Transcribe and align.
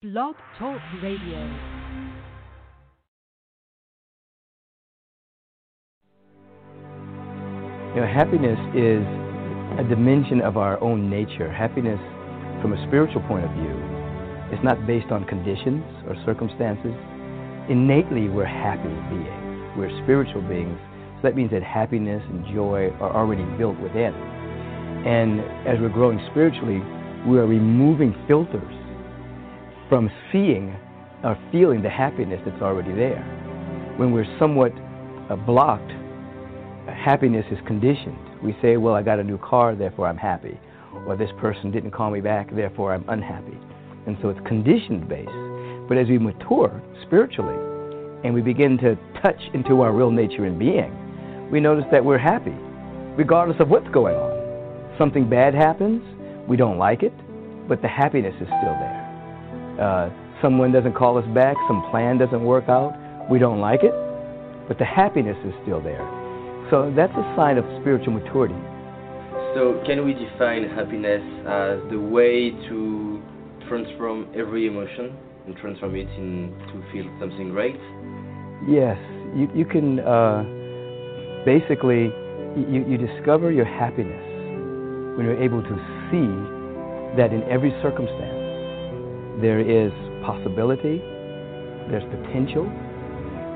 Blog 0.00 0.36
Talk 0.60 0.78
Radio. 1.02 1.42
You 7.90 8.00
know, 8.00 8.06
happiness 8.06 8.60
is 8.76 9.02
a 9.74 9.82
dimension 9.88 10.40
of 10.40 10.56
our 10.56 10.80
own 10.80 11.10
nature. 11.10 11.50
Happiness, 11.50 11.98
from 12.62 12.74
a 12.74 12.86
spiritual 12.86 13.22
point 13.22 13.44
of 13.44 13.50
view, 13.58 13.74
is 14.54 14.62
not 14.62 14.86
based 14.86 15.10
on 15.10 15.24
conditions 15.26 15.82
or 16.06 16.14
circumstances. 16.24 16.94
Innately, 17.68 18.28
we're 18.28 18.46
happy 18.46 18.94
beings. 19.10 19.74
We're 19.76 19.90
spiritual 20.04 20.42
beings. 20.42 20.78
So 21.16 21.22
that 21.24 21.34
means 21.34 21.50
that 21.50 21.64
happiness 21.64 22.22
and 22.30 22.46
joy 22.54 22.94
are 23.02 23.10
already 23.16 23.42
built 23.58 23.80
within. 23.80 24.14
And 24.14 25.40
as 25.66 25.80
we're 25.80 25.88
growing 25.88 26.24
spiritually, 26.30 26.78
we 27.26 27.36
are 27.42 27.48
removing 27.48 28.14
filters 28.28 28.77
from 29.88 30.10
seeing 30.30 30.76
or 31.24 31.38
feeling 31.50 31.82
the 31.82 31.90
happiness 31.90 32.40
that's 32.44 32.62
already 32.62 32.92
there. 32.92 33.22
When 33.96 34.12
we're 34.12 34.26
somewhat 34.38 34.72
uh, 35.30 35.36
blocked, 35.36 35.90
happiness 36.86 37.44
is 37.50 37.58
conditioned. 37.66 38.18
We 38.42 38.56
say, 38.62 38.76
well, 38.76 38.94
I 38.94 39.02
got 39.02 39.18
a 39.18 39.24
new 39.24 39.38
car, 39.38 39.74
therefore 39.74 40.06
I'm 40.06 40.16
happy. 40.16 40.58
Or 41.06 41.16
this 41.16 41.30
person 41.38 41.70
didn't 41.70 41.90
call 41.90 42.10
me 42.10 42.20
back, 42.20 42.54
therefore 42.54 42.94
I'm 42.94 43.08
unhappy. 43.08 43.58
And 44.06 44.16
so 44.22 44.28
it's 44.28 44.40
conditioned 44.46 45.08
based. 45.08 45.30
But 45.88 45.98
as 45.98 46.08
we 46.08 46.18
mature 46.18 46.82
spiritually 47.06 47.56
and 48.24 48.34
we 48.34 48.42
begin 48.42 48.78
to 48.78 48.96
touch 49.22 49.40
into 49.54 49.80
our 49.80 49.92
real 49.92 50.10
nature 50.10 50.44
and 50.44 50.58
being, 50.58 51.50
we 51.50 51.60
notice 51.60 51.84
that 51.90 52.04
we're 52.04 52.18
happy, 52.18 52.54
regardless 53.16 53.58
of 53.60 53.68
what's 53.68 53.88
going 53.88 54.16
on. 54.16 54.96
Something 54.98 55.28
bad 55.28 55.54
happens, 55.54 56.02
we 56.48 56.56
don't 56.56 56.78
like 56.78 57.02
it, 57.02 57.12
but 57.68 57.82
the 57.82 57.88
happiness 57.88 58.34
is 58.40 58.46
still 58.46 58.76
there. 58.78 58.97
Uh, 59.78 60.10
someone 60.42 60.72
doesn't 60.72 60.94
call 60.94 61.18
us 61.18 61.26
back, 61.34 61.56
some 61.66 61.82
plan 61.90 62.18
doesn't 62.18 62.42
work 62.42 62.68
out, 62.68 62.94
we 63.30 63.38
don't 63.38 63.60
like 63.60 63.82
it, 63.82 63.94
but 64.66 64.78
the 64.78 64.84
happiness 64.84 65.36
is 65.44 65.54
still 65.62 65.80
there. 65.80 66.02
So 66.70 66.92
that's 66.94 67.12
a 67.12 67.34
sign 67.36 67.58
of 67.58 67.64
spiritual 67.80 68.12
maturity. 68.12 68.58
So, 69.54 69.82
can 69.86 70.04
we 70.04 70.12
define 70.12 70.68
happiness 70.68 71.22
as 71.48 71.80
the 71.90 71.98
way 71.98 72.50
to 72.68 73.22
transform 73.66 74.28
every 74.36 74.66
emotion 74.66 75.16
and 75.46 75.56
transform 75.56 75.96
it 75.96 76.08
into 76.18 76.82
feel 76.92 77.06
something 77.18 77.50
great? 77.50 77.80
Yes, 78.68 78.98
you, 79.34 79.48
you 79.54 79.64
can 79.64 80.00
uh, 80.00 80.44
basically 81.44 82.12
you, 82.56 82.84
you 82.86 82.98
discover 82.98 83.50
your 83.50 83.64
happiness 83.64 84.24
when 85.16 85.26
you're 85.26 85.42
able 85.42 85.62
to 85.62 85.76
see 86.10 86.28
that 87.16 87.32
in 87.32 87.42
every 87.50 87.70
circumstance 87.82 88.37
there 89.40 89.60
is 89.60 89.92
possibility, 90.26 90.98
there's 91.90 92.04
potential, 92.10 92.66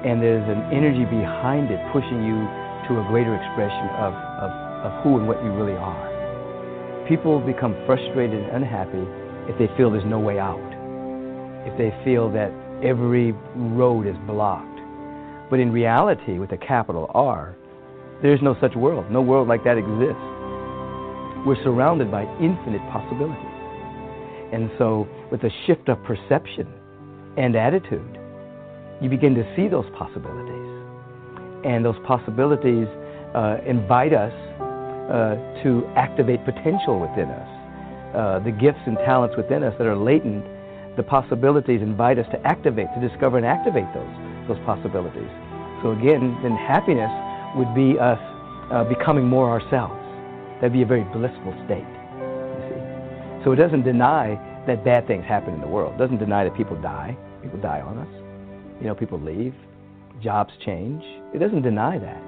and 0.07 0.23
there's 0.23 0.47
an 0.49 0.63
energy 0.75 1.05
behind 1.07 1.71
it 1.71 1.79
pushing 1.93 2.23
you 2.23 2.43
to 2.89 2.99
a 2.99 3.05
greater 3.11 3.35
expression 3.35 3.87
of, 3.99 4.15
of, 4.43 4.51
of 4.87 4.91
who 5.03 5.19
and 5.19 5.27
what 5.27 5.43
you 5.43 5.51
really 5.53 5.79
are. 5.79 6.11
People 7.09 7.41
become 7.41 7.75
frustrated 7.87 8.43
and 8.43 8.63
unhappy 8.63 9.05
if 9.51 9.59
they 9.59 9.67
feel 9.77 9.91
there's 9.91 10.07
no 10.07 10.19
way 10.19 10.39
out, 10.39 10.63
if 11.67 11.77
they 11.79 11.91
feel 12.05 12.31
that 12.31 12.51
every 12.83 13.33
road 13.55 14.07
is 14.07 14.17
blocked. 14.27 14.69
But 15.51 15.61
in 15.61 15.71
reality, 15.71 16.39
with 16.39 16.53
a 16.53 16.57
capital 16.57 17.11
R, 17.15 17.57
there's 18.23 18.41
no 18.41 18.57
such 18.61 18.75
world. 18.75 19.11
No 19.11 19.21
world 19.21 19.49
like 19.49 19.65
that 19.65 19.79
exists. 19.79 20.23
We're 21.45 21.63
surrounded 21.63 22.11
by 22.11 22.23
infinite 22.41 22.83
possibilities. 22.91 23.52
And 24.53 24.71
so, 24.77 25.09
with 25.31 25.43
a 25.45 25.51
shift 25.67 25.89
of 25.89 26.03
perception 26.05 26.69
and 27.39 27.57
attitude, 27.57 28.19
you 29.01 29.09
begin 29.09 29.35
to 29.35 29.45
see 29.57 29.67
those 29.67 29.89
possibilities. 29.97 30.69
And 31.65 31.85
those 31.85 31.97
possibilities 32.07 32.87
uh, 33.35 33.59
invite 33.67 34.13
us 34.13 34.33
uh, 35.09 35.41
to 35.65 35.89
activate 35.97 36.45
potential 36.45 37.01
within 37.01 37.33
us. 37.33 37.49
Uh, 38.15 38.39
the 38.45 38.53
gifts 38.53 38.85
and 38.85 38.99
talents 38.99 39.35
within 39.37 39.63
us 39.63 39.73
that 39.79 39.87
are 39.87 39.97
latent, 39.97 40.45
the 40.97 41.03
possibilities 41.03 41.81
invite 41.81 42.19
us 42.19 42.27
to 42.31 42.39
activate, 42.47 42.87
to 42.95 43.01
discover 43.09 43.39
and 43.39 43.47
activate 43.47 43.89
those, 43.95 44.13
those 44.49 44.61
possibilities. 44.67 45.33
So, 45.83 45.93
again, 45.97 46.37
then 46.43 46.53
happiness 46.53 47.11
would 47.57 47.73
be 47.75 47.99
us 47.99 48.21
uh, 48.71 48.85
becoming 48.85 49.25
more 49.25 49.49
ourselves. 49.49 49.97
That'd 50.61 50.75
be 50.75 50.83
a 50.83 50.87
very 50.87 51.05
blissful 51.05 51.57
state. 51.65 52.02
So 53.45 53.53
it 53.53 53.57
doesn't 53.57 53.83
deny 53.83 54.39
that 54.67 54.85
bad 54.85 55.07
things 55.07 55.25
happen 55.25 55.55
in 55.55 55.61
the 55.61 55.67
world. 55.67 55.95
It 55.95 55.99
doesn't 55.99 56.19
deny 56.19 56.45
that 56.45 56.57
people 56.57 56.81
die. 56.81 57.17
People 57.43 57.61
die 57.61 57.81
on 57.81 57.99
us. 57.99 58.09
You 58.81 58.87
know, 58.87 58.95
people 58.95 59.21
leave. 59.21 59.55
Jobs 60.23 60.53
change. 60.65 61.03
It 61.35 61.39
doesn't 61.39 61.63
deny 61.63 61.99
that. 61.99 62.23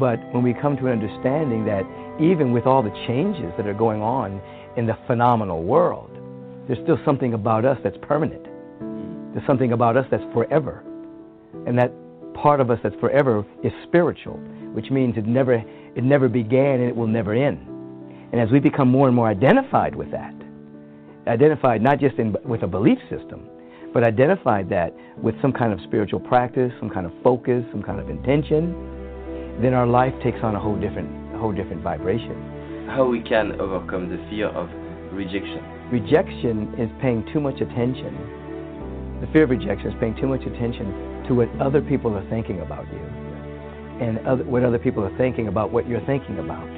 But 0.00 0.18
when 0.32 0.42
we 0.42 0.54
come 0.54 0.76
to 0.78 0.86
an 0.86 0.92
understanding 0.92 1.64
that 1.66 1.84
even 2.20 2.52
with 2.52 2.66
all 2.66 2.82
the 2.82 2.92
changes 3.06 3.52
that 3.56 3.66
are 3.66 3.74
going 3.74 4.02
on 4.02 4.40
in 4.76 4.86
the 4.86 4.96
phenomenal 5.06 5.62
world, 5.62 6.10
there's 6.66 6.82
still 6.82 6.98
something 7.04 7.34
about 7.34 7.64
us 7.64 7.78
that's 7.84 7.96
permanent. 8.02 8.44
There's 9.34 9.46
something 9.46 9.72
about 9.72 9.96
us 9.96 10.06
that's 10.10 10.24
forever. 10.32 10.82
And 11.66 11.78
that 11.78 11.92
part 12.34 12.60
of 12.60 12.70
us 12.70 12.78
that's 12.82 12.96
forever 12.96 13.44
is 13.62 13.72
spiritual, 13.86 14.36
which 14.72 14.90
means 14.90 15.16
it 15.16 15.26
never, 15.26 15.54
it 15.94 16.04
never 16.04 16.28
began 16.28 16.80
and 16.80 16.88
it 16.88 16.96
will 16.96 17.06
never 17.06 17.34
end. 17.34 17.77
And 18.32 18.40
as 18.40 18.50
we 18.50 18.60
become 18.60 18.88
more 18.88 19.06
and 19.06 19.16
more 19.16 19.28
identified 19.28 19.94
with 19.94 20.10
that, 20.10 20.34
identified 21.26 21.82
not 21.82 21.98
just 21.98 22.16
in, 22.16 22.36
with 22.44 22.62
a 22.62 22.66
belief 22.66 22.98
system, 23.08 23.48
but 23.94 24.04
identified 24.04 24.68
that 24.68 24.94
with 25.22 25.34
some 25.40 25.52
kind 25.52 25.72
of 25.72 25.80
spiritual 25.84 26.20
practice, 26.20 26.72
some 26.78 26.90
kind 26.90 27.06
of 27.06 27.12
focus, 27.22 27.64
some 27.70 27.82
kind 27.82 27.98
of 27.98 28.10
intention, 28.10 28.74
then 29.62 29.74
our 29.74 29.86
life 29.86 30.12
takes 30.22 30.38
on 30.42 30.54
a 30.54 30.60
whole 30.60 30.76
different, 30.76 31.08
a 31.34 31.38
whole 31.38 31.52
different 31.52 31.82
vibration. 31.82 32.86
How 32.88 33.06
we 33.06 33.22
can 33.22 33.60
overcome 33.60 34.08
the 34.08 34.18
fear 34.30 34.48
of 34.48 34.68
rejection? 35.12 35.64
Rejection 35.90 36.74
is 36.78 36.90
paying 37.00 37.26
too 37.32 37.40
much 37.40 37.60
attention. 37.60 38.12
The 39.20 39.26
fear 39.32 39.44
of 39.44 39.50
rejection 39.50 39.88
is 39.88 39.94
paying 39.98 40.16
too 40.16 40.28
much 40.28 40.42
attention 40.42 41.24
to 41.28 41.34
what 41.34 41.48
other 41.60 41.80
people 41.80 42.14
are 42.14 42.28
thinking 42.30 42.60
about 42.60 42.86
you, 42.92 43.00
and 44.00 44.18
other, 44.26 44.44
what 44.44 44.62
other 44.62 44.78
people 44.78 45.02
are 45.02 45.16
thinking 45.16 45.48
about 45.48 45.72
what 45.72 45.88
you're 45.88 46.04
thinking 46.06 46.38
about. 46.38 46.68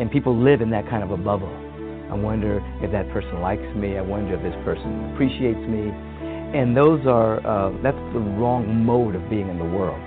And 0.00 0.10
people 0.10 0.36
live 0.36 0.60
in 0.60 0.70
that 0.70 0.88
kind 0.88 1.02
of 1.02 1.10
a 1.10 1.16
bubble. 1.16 1.50
I 2.10 2.14
wonder 2.14 2.62
if 2.80 2.90
that 2.92 3.10
person 3.10 3.40
likes 3.40 3.66
me. 3.76 3.98
I 3.98 4.00
wonder 4.00 4.34
if 4.34 4.42
this 4.42 4.56
person 4.64 5.12
appreciates 5.12 5.60
me. 5.68 5.92
And 6.54 6.76
those 6.76 7.04
are, 7.04 7.44
uh, 7.44 7.74
that's 7.82 8.00
the 8.14 8.22
wrong 8.40 8.64
mode 8.86 9.14
of 9.14 9.28
being 9.28 9.48
in 9.48 9.58
the 9.58 9.68
world. 9.68 10.00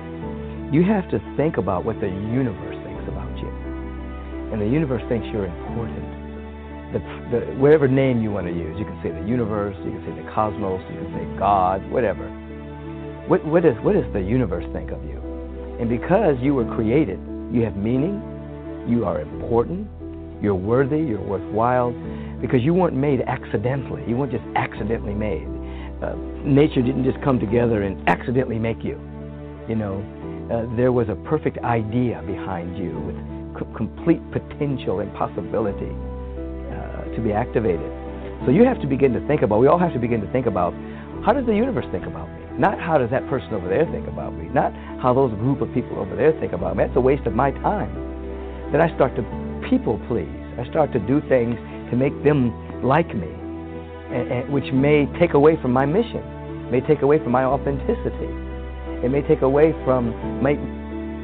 You 0.73 0.81
have 0.87 1.05
to 1.11 1.19
think 1.35 1.57
about 1.57 1.85
what 1.85 1.99
the 1.99 2.07
universe 2.07 2.79
thinks 2.87 3.03
about 3.05 3.29
you. 3.37 3.51
And 4.49 4.61
the 4.61 4.65
universe 4.65 5.03
thinks 5.07 5.27
you're 5.29 5.45
important. 5.45 6.07
The, 6.95 6.99
the, 7.29 7.39
whatever 7.59 7.87
name 7.87 8.23
you 8.23 8.31
want 8.31 8.47
to 8.47 8.53
use, 8.53 8.75
you 8.79 8.85
can 8.85 8.99
say 9.03 9.11
the 9.11 9.27
universe, 9.27 9.75
you 9.83 9.91
can 9.91 10.03
say 10.07 10.15
the 10.15 10.27
cosmos, 10.31 10.81
you 10.89 10.97
can 11.03 11.11
say 11.13 11.23
God, 11.37 11.83
whatever. 11.91 12.25
What, 13.27 13.45
what, 13.45 13.63
is, 13.63 13.75
what 13.83 13.93
does 13.93 14.07
the 14.11 14.19
universe 14.19 14.65
think 14.73 14.91
of 14.91 15.03
you? 15.03 15.19
And 15.79 15.87
because 15.87 16.35
you 16.41 16.55
were 16.55 16.65
created, 16.75 17.19
you 17.51 17.63
have 17.63 17.75
meaning, 17.75 18.19
you 18.87 19.05
are 19.05 19.21
important, 19.21 19.87
you're 20.41 20.55
worthy, 20.55 20.99
you're 20.99 21.21
worthwhile, 21.21 21.91
because 22.41 22.61
you 22.61 22.73
weren't 22.73 22.95
made 22.95 23.21
accidentally. 23.21 24.03
You 24.07 24.17
weren't 24.17 24.31
just 24.31 24.43
accidentally 24.55 25.13
made. 25.13 25.47
Uh, 26.01 26.15
nature 26.43 26.81
didn't 26.81 27.03
just 27.03 27.21
come 27.21 27.39
together 27.39 27.83
and 27.83 28.07
accidentally 28.09 28.57
make 28.57 28.83
you. 28.83 28.99
You 29.69 29.75
know, 29.75 30.01
uh, 30.49 30.75
there 30.75 30.91
was 30.91 31.09
a 31.09 31.15
perfect 31.29 31.59
idea 31.59 32.23
behind 32.25 32.77
you 32.77 32.97
with 33.05 33.15
c- 33.59 33.71
complete 33.77 34.19
potential 34.31 34.99
and 34.99 35.13
possibility 35.13 35.93
uh, 36.73 37.15
to 37.15 37.21
be 37.21 37.31
activated. 37.31 37.85
So 38.45 38.51
you 38.51 38.65
have 38.65 38.81
to 38.81 38.87
begin 38.87 39.13
to 39.13 39.25
think 39.27 39.43
about, 39.43 39.59
we 39.59 39.67
all 39.67 39.77
have 39.77 39.93
to 39.93 39.99
begin 39.99 40.19
to 40.21 40.31
think 40.31 40.47
about, 40.47 40.73
how 41.23 41.33
does 41.33 41.45
the 41.45 41.53
universe 41.53 41.85
think 41.91 42.07
about 42.07 42.27
me? 42.27 42.41
Not 42.57 42.79
how 42.79 42.97
does 42.97 43.11
that 43.11 43.29
person 43.29 43.53
over 43.53 43.69
there 43.69 43.85
think 43.85 44.07
about 44.07 44.33
me? 44.33 44.49
Not 44.49 44.73
how 44.99 45.13
those 45.13 45.31
group 45.37 45.61
of 45.61 45.71
people 45.73 45.99
over 45.99 46.15
there 46.15 46.33
think 46.39 46.51
about 46.51 46.75
me. 46.75 46.83
That's 46.83 46.97
a 46.97 47.01
waste 47.01 47.27
of 47.27 47.33
my 47.33 47.51
time. 47.51 48.10
Then 48.71 48.81
I 48.81 48.93
start 48.95 49.15
to 49.15 49.23
people 49.69 49.99
please. 50.07 50.31
I 50.59 50.67
start 50.69 50.91
to 50.93 50.99
do 50.99 51.21
things 51.27 51.55
to 51.91 51.95
make 51.95 52.15
them 52.23 52.51
like 52.83 53.13
me, 53.15 53.27
which 54.51 54.71
may 54.73 55.07
take 55.19 55.33
away 55.33 55.59
from 55.61 55.71
my 55.71 55.85
mission, 55.85 56.23
may 56.71 56.81
take 56.81 57.01
away 57.01 57.19
from 57.19 57.31
my 57.31 57.43
authenticity. 57.43 58.31
It 59.03 59.11
may 59.11 59.21
take 59.21 59.41
away 59.41 59.73
from 59.83 60.11
my, 60.41 60.53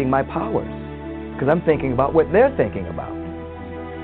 my 0.04 0.24
powers, 0.24 0.68
because 1.34 1.50
I'm 1.50 1.62
thinking 1.64 1.94
about 1.94 2.14
what 2.14 2.32
they're 2.32 2.56
thinking 2.58 2.88
about. 2.88 3.16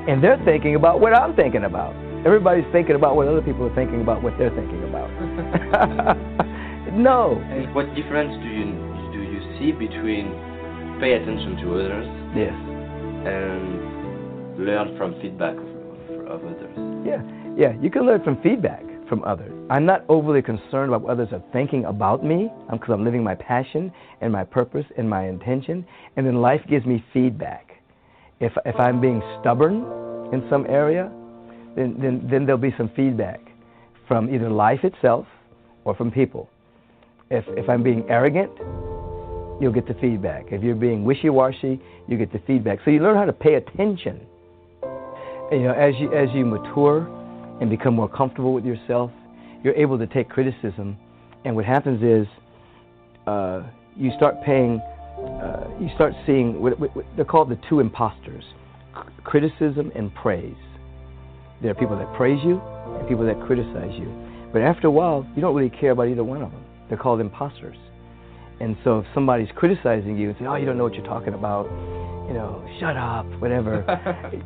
And 0.08 0.24
they're 0.24 0.42
thinking 0.46 0.76
about 0.76 1.00
what 1.00 1.14
I'm 1.14 1.36
thinking 1.36 1.64
about. 1.64 1.96
Everybody's 2.26 2.70
thinking 2.72 2.96
about 2.96 3.16
what 3.16 3.28
other 3.28 3.42
people 3.42 3.66
are 3.66 3.76
thinking 3.76 4.02
about 4.02 4.24
what 4.24 4.38
they're 4.38 4.54
thinking 4.56 4.84
about. 4.84 5.10
no. 6.94 7.42
And 7.50 7.74
what 7.76 7.94
difference 7.96 8.32
do 8.42 8.48
you 8.48 8.66
do 9.12 9.20
you 9.20 9.40
see 9.60 9.72
between 9.72 10.32
pay 11.00 11.14
attention 11.14 11.58
to 11.64 11.80
others? 11.80 12.08
Yes. 12.36 12.73
And 13.26 14.60
learn 14.66 14.98
from 14.98 15.20
feedback 15.22 15.56
of, 15.56 16.28
of 16.28 16.46
others. 16.46 17.06
Yeah, 17.06 17.22
yeah, 17.58 17.74
you 17.82 17.90
can 17.90 18.06
learn 18.06 18.24
from 18.24 18.42
feedback. 18.42 18.84
from 19.10 19.24
others. 19.26 19.52
I'm 19.70 19.86
not 19.86 20.04
overly 20.10 20.42
concerned 20.42 20.90
about 20.90 21.02
what 21.04 21.12
others 21.12 21.30
are 21.32 21.44
thinking 21.52 21.86
about 21.86 22.24
me 22.24 22.50
because 22.72 22.90
I'm 22.90 23.04
living 23.04 23.24
my 23.24 23.36
passion 23.36 23.92
and 24.22 24.32
my 24.32 24.44
purpose 24.44 24.86
and 24.98 25.10
my 25.10 25.28
intention. 25.28 25.86
And 26.16 26.26
then 26.26 26.42
life 26.42 26.62
gives 26.68 26.86
me 26.86 27.04
feedback. 27.14 27.82
If, 28.40 28.54
if 28.66 28.76
I'm 28.80 29.00
being 29.00 29.22
stubborn 29.40 29.84
in 30.34 30.44
some 30.50 30.66
area, 30.68 31.12
then, 31.76 31.96
then, 32.00 32.28
then 32.30 32.46
there'll 32.46 32.58
be 32.58 32.74
some 32.78 32.90
feedback 32.96 33.40
from 34.08 34.34
either 34.34 34.50
life 34.50 34.84
itself 34.84 35.28
or 35.86 35.96
from 35.96 36.10
people. 36.10 36.50
If, 37.30 37.46
if 37.50 37.70
I'm 37.70 37.84
being 37.84 38.06
arrogant, 38.10 38.52
you'll 39.64 39.72
get 39.72 39.88
the 39.88 39.94
feedback. 39.96 40.52
If 40.52 40.62
you're 40.62 40.76
being 40.76 41.06
wishy-washy, 41.06 41.82
you 42.08 42.18
get 42.18 42.34
the 42.34 42.40
feedback. 42.46 42.80
So 42.84 42.92
you 42.92 43.00
learn 43.00 43.16
how 43.16 43.26
to 43.26 43.34
pay 43.34 43.56
attention. 43.56 44.20
And, 45.52 45.62
you 45.62 45.68
know, 45.68 45.74
as 45.74 45.94
you 46.00 46.14
as 46.14 46.30
you 46.36 46.46
mature 46.46 47.08
and 47.62 47.70
become 47.70 47.94
more 47.94 48.10
comfortable 48.10 48.54
with 48.54 48.66
yourself, 48.66 49.10
you're 49.64 49.76
able 49.76 49.98
to 49.98 50.08
take 50.08 50.28
criticism. 50.30 50.98
And 51.46 51.56
what 51.56 51.66
happens 51.66 52.04
is, 52.04 52.28
uh, 53.26 53.64
you 53.96 54.12
start 54.18 54.36
paying, 54.44 54.80
uh, 54.80 55.68
you 55.80 55.90
start 55.96 56.14
seeing 56.26 56.62
what, 56.62 56.78
what, 56.80 56.96
what, 56.96 57.06
they're 57.16 57.24
called 57.24 57.50
the 57.50 57.60
two 57.70 57.80
imposters: 57.80 58.44
criticism 59.24 59.92
and 59.96 60.14
praise. 60.14 60.56
There 61.62 61.72
are 61.72 61.76
people 61.76 61.98
that 61.98 62.14
praise 62.16 62.40
you 62.44 62.60
and 62.60 63.08
people 63.08 63.26
that 63.26 63.40
criticize 63.48 63.94
you. 63.98 64.12
But 64.52 64.62
after 64.62 64.88
a 64.88 64.92
while, 64.92 65.26
you 65.36 65.42
don't 65.42 65.56
really 65.56 65.70
care 65.70 65.92
about 65.92 66.10
either 66.10 66.24
one 66.24 66.42
of 66.42 66.52
them. 66.52 66.64
They're 66.90 66.98
called 66.98 67.22
imposters. 67.22 67.78
And 68.60 68.78
so 68.84 69.00
if 69.00 69.06
somebody's 69.14 69.50
criticizing 69.56 70.18
you 70.18 70.30
and 70.30 70.38
saying, 70.38 70.48
"Oh, 70.48 70.56
you 70.56 70.66
don't 70.66 70.78
know 70.78 70.84
what 70.84 70.94
you're 70.94 71.06
talking 71.06 71.34
about," 71.34 71.66
you 72.28 72.34
know, 72.34 72.64
shut 72.80 72.96
up, 72.96 73.26
whatever, 73.40 73.84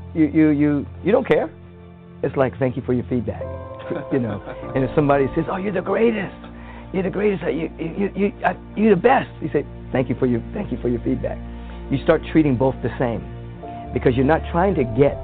you 0.16 0.26
you 0.28 0.50
you 0.50 0.86
you 1.04 1.12
don't 1.12 1.28
care. 1.28 1.50
It's 2.24 2.36
like, 2.36 2.58
thank 2.58 2.76
you 2.76 2.82
for 2.84 2.94
your 2.94 3.06
feedback, 3.06 3.44
you 4.12 4.20
know. 4.20 4.42
And 4.74 4.84
if 4.84 4.90
somebody 4.96 5.28
says, 5.36 5.46
"Oh, 5.50 5.58
you're 5.58 5.74
the 5.74 5.82
greatest," 5.82 6.36
you're 6.94 7.04
the 7.04 7.10
greatest, 7.10 7.44
you 7.44 7.70
you 7.78 8.12
you 8.16 8.34
uh, 8.44 8.54
you're 8.76 8.96
the 8.96 9.02
best, 9.02 9.30
you 9.42 9.50
say, 9.54 9.66
"Thank 9.92 10.10
you 10.10 10.16
for 10.16 10.26
your 10.26 10.42
thank 10.54 10.72
you 10.72 10.78
for 10.82 10.90
your 10.90 11.02
feedback." 11.02 11.38
You 11.92 12.02
start 12.04 12.22
treating 12.32 12.58
both 12.58 12.76
the 12.82 12.92
same 12.98 13.24
because 13.94 14.16
you're 14.16 14.26
not 14.26 14.42
trying 14.52 14.76
to 14.76 14.84
get 14.84 15.16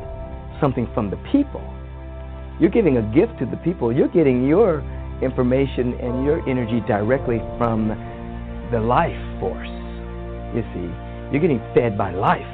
something 0.62 0.88
from 0.94 1.10
the 1.10 1.18
people. 1.32 1.62
You're 2.60 2.70
giving 2.70 2.98
a 2.98 3.02
gift 3.14 3.40
to 3.40 3.46
the 3.46 3.58
people. 3.58 3.92
You're 3.92 4.08
getting 4.08 4.48
your 4.48 4.84
information 5.22 5.94
and 6.00 6.24
your 6.24 6.48
energy 6.48 6.82
directly 6.88 7.40
from 7.58 7.92
the 8.72 8.80
life 8.80 9.18
force. 9.40 9.68
You 10.56 10.64
see, 10.74 10.88
you're 11.32 11.42
getting 11.42 11.62
fed 11.74 11.98
by 11.98 12.12
life. 12.14 12.48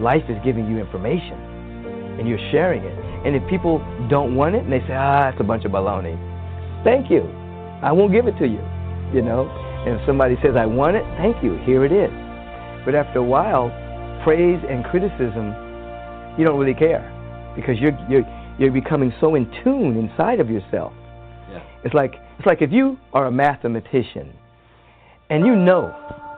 Life 0.00 0.24
is 0.28 0.36
giving 0.44 0.68
you 0.70 0.78
information, 0.78 1.40
and 2.20 2.28
you're 2.28 2.42
sharing 2.52 2.84
it. 2.84 2.94
And 3.26 3.34
if 3.34 3.42
people 3.48 3.78
don't 4.08 4.34
want 4.36 4.54
it, 4.54 4.64
and 4.64 4.72
they 4.72 4.80
say, 4.80 4.92
ah, 4.92 5.28
it's 5.28 5.40
a 5.40 5.44
bunch 5.44 5.64
of 5.64 5.72
baloney, 5.72 6.14
thank 6.84 7.10
you. 7.10 7.22
I 7.82 7.92
won't 7.92 8.12
give 8.12 8.26
it 8.26 8.36
to 8.38 8.46
you, 8.46 8.60
you 9.12 9.22
know. 9.22 9.48
And 9.86 9.98
if 9.98 10.06
somebody 10.06 10.36
says, 10.42 10.56
I 10.56 10.66
want 10.66 10.96
it, 10.96 11.04
thank 11.16 11.42
you. 11.42 11.56
Here 11.64 11.84
it 11.84 11.92
is. 11.92 12.12
But 12.84 12.94
after 12.94 13.20
a 13.20 13.24
while, 13.24 13.70
praise 14.22 14.62
and 14.68 14.84
criticism, 14.84 15.54
you 16.38 16.44
don't 16.44 16.58
really 16.58 16.74
care 16.74 17.12
because 17.56 17.78
you're 17.80 17.96
you're 18.08 18.24
you're 18.58 18.72
becoming 18.72 19.12
so 19.20 19.34
in 19.34 19.50
tune 19.64 19.96
inside 19.96 20.40
of 20.40 20.50
yourself. 20.50 20.92
Yeah. 21.50 21.62
It's 21.84 21.94
like 21.94 22.14
it's 22.38 22.46
like 22.46 22.62
if 22.62 22.70
you 22.70 22.98
are 23.12 23.26
a 23.26 23.30
mathematician 23.30 24.32
and 25.30 25.46
you 25.46 25.56
know 25.56 25.94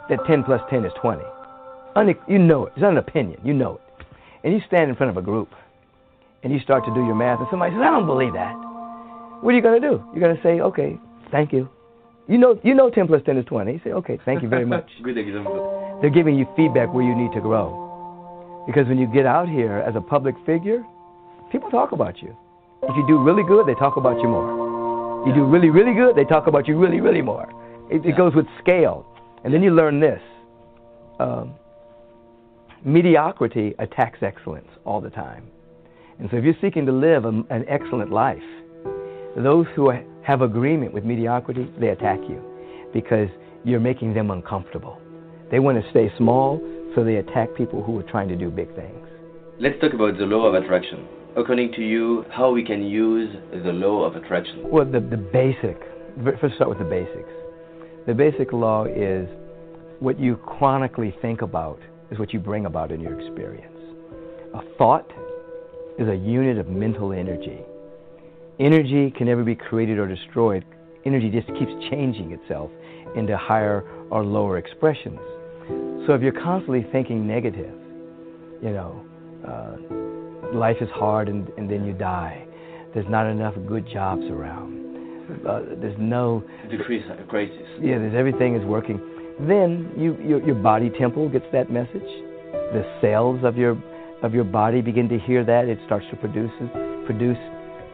that 0.09 0.19
10 0.27 0.45
plus 0.45 0.61
10 0.71 0.85
is 0.85 0.93
20. 1.01 1.23
You 2.29 2.39
know 2.39 2.67
it. 2.67 2.73
It's 2.77 2.83
not 2.83 2.93
an 2.93 2.99
opinion. 2.99 3.41
You 3.45 3.53
know 3.53 3.75
it. 3.75 4.07
And 4.45 4.55
you 4.55 4.61
stand 4.67 4.89
in 4.89 4.97
front 4.97 5.11
of 5.11 5.17
a 5.17 5.23
group 5.23 5.51
and 6.43 6.53
you 6.53 6.61
start 6.61 6.85
to 6.85 6.95
do 6.95 7.05
your 7.05 7.17
math, 7.17 7.41
and 7.41 7.49
somebody 7.51 7.73
says, 7.73 7.83
I 7.83 7.91
don't 7.91 8.07
believe 8.07 8.33
that. 8.35 8.55
What 9.43 9.51
are 9.51 9.57
you 9.57 9.63
going 9.63 9.81
to 9.83 9.89
do? 9.89 10.05
You're 10.13 10.21
going 10.21 10.37
to 10.37 10.43
say, 10.43 10.61
okay, 10.61 10.97
thank 11.31 11.53
you. 11.53 11.69
You 12.29 12.39
know, 12.39 12.61
you 12.63 12.75
know 12.75 12.91
10 12.91 13.09
plus 13.09 13.23
10 13.27 13.39
is 13.39 13.45
20. 13.47 13.73
You 13.73 13.81
say, 13.83 13.91
okay, 13.91 14.19
thank 14.25 14.43
you 14.43 14.49
very 14.49 14.65
much. 14.75 14.89
Good 15.03 15.19
example. 15.19 15.99
They're 16.01 16.11
giving 16.11 16.39
you 16.39 16.47
feedback 16.55 16.93
where 16.95 17.05
you 17.05 17.15
need 17.15 17.33
to 17.33 17.41
grow. 17.41 18.65
Because 18.67 18.87
when 18.87 18.99
you 18.99 19.07
get 19.13 19.27
out 19.27 19.49
here 19.49 19.79
as 19.79 19.97
a 19.97 20.01
public 20.01 20.37
figure, 20.47 20.85
people 21.51 21.71
talk 21.71 21.93
about 21.93 22.23
you. 22.23 22.37
If 22.83 22.95
you 22.95 23.05
do 23.09 23.19
really 23.19 23.43
good, 23.43 23.67
they 23.67 23.75
talk 23.75 23.97
about 23.97 24.21
you 24.21 24.29
more. 24.29 25.27
You 25.27 25.35
do 25.35 25.45
really, 25.45 25.71
really 25.71 25.95
good, 25.95 26.15
they 26.15 26.25
talk 26.25 26.47
about 26.47 26.69
you 26.69 26.79
really, 26.79 27.01
really 27.01 27.23
more. 27.23 27.49
It, 27.91 28.05
it 28.05 28.17
goes 28.17 28.35
with 28.35 28.47
scale. 28.61 29.07
And 29.45 29.55
then 29.55 29.63
you 29.63 29.71
learn 29.71 30.01
this 30.01 30.21
um, 31.21 31.55
mediocrity 32.85 33.75
attacks 33.79 34.19
excellence 34.23 34.69
all 34.85 35.01
the 35.01 35.11
time. 35.11 35.51
And 36.19 36.29
so 36.31 36.37
if 36.37 36.45
you're 36.45 36.57
seeking 36.61 36.87
to 36.87 36.93
live 36.93 37.25
a, 37.25 37.29
an 37.29 37.65
excellent 37.69 38.11
life, 38.11 38.43
those 39.37 39.67
who 39.75 39.93
have 40.25 40.43
agreement 40.43 40.93
with 40.93 41.05
mediocrity, 41.05 41.71
they 41.79 41.89
attack 41.89 42.19
you 42.29 42.43
because 42.93 43.29
you're 43.65 43.81
making 43.81 44.15
them 44.15 44.31
uncomfortable. 44.31 45.01
They 45.51 45.61
want 45.61 45.83
to 45.83 45.91
stay 45.91 46.13
small, 46.19 46.61
so 46.95 47.05
they 47.05 47.17
attack 47.17 47.55
people 47.57 47.83
who 47.83 47.99
are 47.99 48.03
trying 48.03 48.29
to 48.29 48.37
do 48.37 48.51
big 48.51 48.75
things. 48.75 49.07
Let's 49.61 49.81
talk 49.81 49.93
about 49.93 50.19
the 50.19 50.25
law 50.25 50.47
of 50.47 50.55
attraction. 50.55 51.07
According 51.37 51.73
to 51.75 51.83
you, 51.83 52.25
how 52.31 52.51
we 52.51 52.65
can 52.65 52.83
use 52.83 53.35
the 53.53 53.73
law 53.73 54.05
of 54.05 54.17
attraction? 54.17 54.69
Well, 54.69 54.85
the, 54.85 55.01
the 55.01 55.17
basic, 55.17 55.79
first 56.41 56.57
start 56.57 56.69
with 56.69 56.79
the 56.79 56.85
basics. 56.85 57.31
The 58.09 58.15
basic 58.15 58.55
law 58.55 58.87
is 58.87 59.29
what 60.01 60.19
you 60.19 60.37
chronically 60.37 61.15
think 61.21 61.43
about 61.43 61.79
is 62.11 62.19
what 62.19 62.33
you 62.33 62.41
bring 62.41 62.65
about 62.65 62.91
in 62.91 63.03
your 63.03 63.21
experience. 63.21 63.77
A 64.55 64.63
thought 64.79 65.13
is 65.99 66.09
a 66.09 66.15
unit 66.15 66.57
of 66.57 66.69
mental 66.69 67.13
energy. 67.13 67.59
Energy 68.59 69.11
can 69.11 69.27
never 69.27 69.45
be 69.45 69.55
created 69.55 69.99
or 69.99 70.09
destroyed. 70.09 70.65
Energy 71.05 71.29
just 71.29 71.49
keeps 71.49 71.71
changing 71.91 72.33
itself 72.33 72.71
into 73.15 73.37
higher 73.37 73.85
or 74.11 74.25
lower 74.25 74.57
expressions. 74.57 75.21
So 76.07 76.15
if 76.15 76.23
you're 76.23 76.33
constantly 76.33 76.87
thinking 76.91 77.27
negative, 77.27 77.75
you 78.63 78.71
know, 78.71 79.05
uh, 79.47 80.57
life 80.57 80.79
is 80.81 80.89
hard 80.95 81.29
and, 81.29 81.47
and 81.59 81.71
then 81.71 81.85
you 81.85 81.93
die. 81.93 82.47
There's 82.95 83.11
not 83.11 83.27
enough 83.27 83.55
good 83.69 83.87
jobs 83.87 84.25
around 84.31 84.78
uh, 85.47 85.61
there's 85.81 85.97
no 85.99 86.43
decrease 86.71 87.05
crisis. 87.29 87.57
Yeah, 87.81 87.99
there's 87.99 88.15
everything 88.15 88.57
is 88.57 88.65
working. 88.65 89.01
Then 89.41 89.93
you, 89.97 90.17
your, 90.23 90.45
your 90.45 90.57
body 90.57 90.91
temple 90.91 91.29
gets 91.29 91.47
that 91.53 91.71
message. 91.71 92.09
The 92.73 92.85
cells 93.01 93.41
of 93.45 93.57
your 93.57 93.81
of 94.23 94.35
your 94.35 94.45
body 94.45 94.81
begin 94.81 95.09
to 95.11 95.19
hear 95.19 95.45
that. 95.45 95.67
It 95.67 95.79
starts 95.87 96.07
to 96.11 96.17
produce 96.17 96.51
produce 97.07 97.39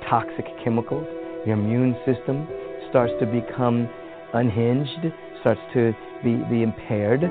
toxic 0.08 0.46
chemicals. 0.62 1.06
Your 1.46 1.58
immune 1.58 1.96
system 2.06 2.48
starts 2.88 3.12
to 3.20 3.26
become 3.26 3.88
unhinged, 4.32 5.12
starts 5.40 5.60
to 5.74 5.94
be, 6.22 6.36
be 6.48 6.62
impaired. 6.62 7.22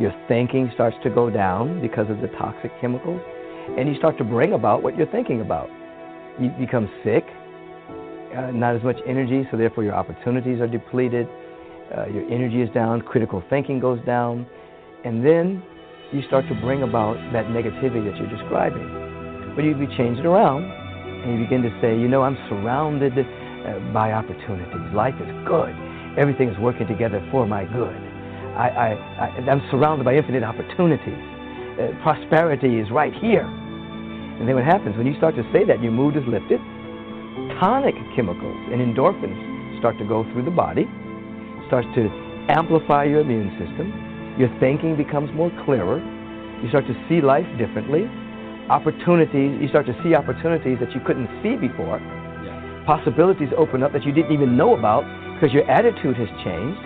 Your 0.00 0.14
thinking 0.28 0.70
starts 0.74 0.96
to 1.02 1.10
go 1.10 1.28
down 1.28 1.80
because 1.80 2.08
of 2.08 2.20
the 2.20 2.28
toxic 2.38 2.70
chemicals. 2.80 3.20
And 3.76 3.88
you 3.88 3.96
start 3.96 4.16
to 4.18 4.24
bring 4.24 4.54
about 4.54 4.82
what 4.82 4.96
you're 4.96 5.10
thinking 5.10 5.40
about. 5.40 5.68
You 6.40 6.50
become 6.58 6.88
sick, 7.04 7.24
uh, 8.36 8.50
not 8.50 8.76
as 8.76 8.82
much 8.82 8.98
energy, 9.06 9.46
so 9.50 9.56
therefore 9.56 9.84
your 9.84 9.94
opportunities 9.94 10.60
are 10.60 10.66
depleted, 10.66 11.26
uh, 11.96 12.06
your 12.06 12.28
energy 12.30 12.62
is 12.62 12.70
down, 12.74 13.00
critical 13.02 13.42
thinking 13.48 13.80
goes 13.80 13.98
down, 14.04 14.46
and 15.04 15.24
then 15.24 15.62
you 16.12 16.22
start 16.26 16.46
to 16.48 16.54
bring 16.60 16.82
about 16.82 17.16
that 17.32 17.46
negativity 17.46 18.04
that 18.04 18.16
you're 18.16 18.30
describing. 18.30 18.84
But 19.56 19.64
you, 19.64 19.76
you 19.78 19.88
change 19.96 20.18
it 20.18 20.26
around, 20.26 20.64
and 20.64 21.38
you 21.38 21.44
begin 21.44 21.62
to 21.62 21.72
say, 21.80 21.98
you 21.98 22.08
know, 22.08 22.22
I'm 22.22 22.36
surrounded 22.48 23.12
uh, 23.18 23.92
by 23.92 24.12
opportunities. 24.12 24.94
Life 24.94 25.14
is 25.20 25.28
good. 25.46 25.74
Everything 26.16 26.48
is 26.48 26.58
working 26.58 26.86
together 26.86 27.26
for 27.30 27.46
my 27.46 27.64
good. 27.64 27.96
I, 28.58 28.98
I, 29.20 29.50
am 29.50 29.62
surrounded 29.70 30.04
by 30.04 30.16
infinite 30.16 30.42
opportunities. 30.42 31.22
Uh, 31.78 31.94
prosperity 32.02 32.78
is 32.80 32.90
right 32.90 33.14
here. 33.14 33.46
And 33.46 34.48
then 34.48 34.56
what 34.56 34.64
happens 34.64 34.96
when 34.96 35.06
you 35.06 35.16
start 35.16 35.36
to 35.36 35.46
say 35.52 35.64
that, 35.64 35.82
your 35.82 35.92
mood 35.92 36.16
is 36.16 36.24
lifted, 36.26 36.58
tonic 37.58 37.94
chemicals 38.14 38.56
and 38.70 38.80
endorphins 38.80 39.78
start 39.78 39.98
to 39.98 40.04
go 40.04 40.22
through 40.32 40.44
the 40.44 40.50
body, 40.50 40.86
starts 41.66 41.88
to 41.94 42.06
amplify 42.48 43.04
your 43.04 43.20
immune 43.20 43.50
system. 43.58 43.90
Your 44.38 44.48
thinking 44.60 44.96
becomes 44.96 45.30
more 45.34 45.50
clearer. 45.64 45.98
You 46.62 46.68
start 46.68 46.86
to 46.86 46.94
see 47.08 47.20
life 47.20 47.46
differently. 47.58 48.06
Opportunities, 48.70 49.58
you 49.60 49.68
start 49.68 49.86
to 49.86 49.96
see 50.02 50.14
opportunities 50.14 50.78
that 50.78 50.94
you 50.94 51.00
couldn't 51.02 51.26
see 51.42 51.56
before. 51.56 51.98
Yeah. 51.98 52.84
Possibilities 52.86 53.50
open 53.56 53.82
up 53.82 53.92
that 53.92 54.04
you 54.04 54.12
didn't 54.12 54.32
even 54.32 54.56
know 54.56 54.76
about 54.76 55.02
because 55.34 55.52
your 55.52 55.68
attitude 55.70 56.16
has 56.16 56.28
changed. 56.44 56.78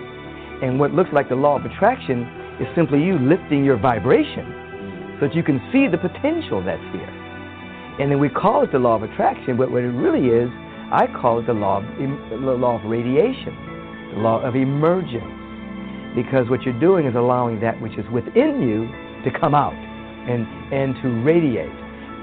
And 0.65 0.79
what 0.79 0.93
looks 0.93 1.09
like 1.13 1.29
the 1.29 1.35
law 1.35 1.57
of 1.57 1.65
attraction 1.65 2.25
is 2.59 2.67
simply 2.75 3.03
you 3.03 3.19
lifting 3.19 3.65
your 3.65 3.77
vibration 3.77 4.45
mm. 4.45 5.19
so 5.19 5.27
that 5.27 5.35
you 5.35 5.43
can 5.43 5.61
see 5.71 5.87
the 5.87 5.97
potential 5.97 6.63
that's 6.63 6.81
here. 6.93 7.13
And 7.99 8.09
then 8.09 8.19
we 8.19 8.29
call 8.29 8.63
it 8.63 8.71
the 8.71 8.79
law 8.79 8.95
of 8.95 9.03
attraction, 9.03 9.57
but 9.57 9.69
what 9.69 9.83
it 9.83 9.93
really 9.93 10.33
is, 10.33 10.49
I 10.91 11.07
call 11.21 11.39
it 11.39 11.47
the 11.47 11.53
law 11.53 11.77
of, 11.77 11.83
the 12.29 12.35
law 12.35 12.79
of 12.79 12.89
radiation, 12.89 13.55
the 14.15 14.21
law 14.21 14.41
of 14.41 14.55
emergence. 14.55 15.23
Because 16.15 16.49
what 16.49 16.61
you're 16.63 16.79
doing 16.79 17.07
is 17.07 17.15
allowing 17.15 17.59
that 17.61 17.79
which 17.81 17.93
is 17.93 18.05
within 18.13 18.61
you 18.61 18.85
to 19.23 19.39
come 19.39 19.55
out 19.55 19.73
and, 19.73 20.45
and 20.73 20.95
to 21.01 21.09
radiate 21.23 21.73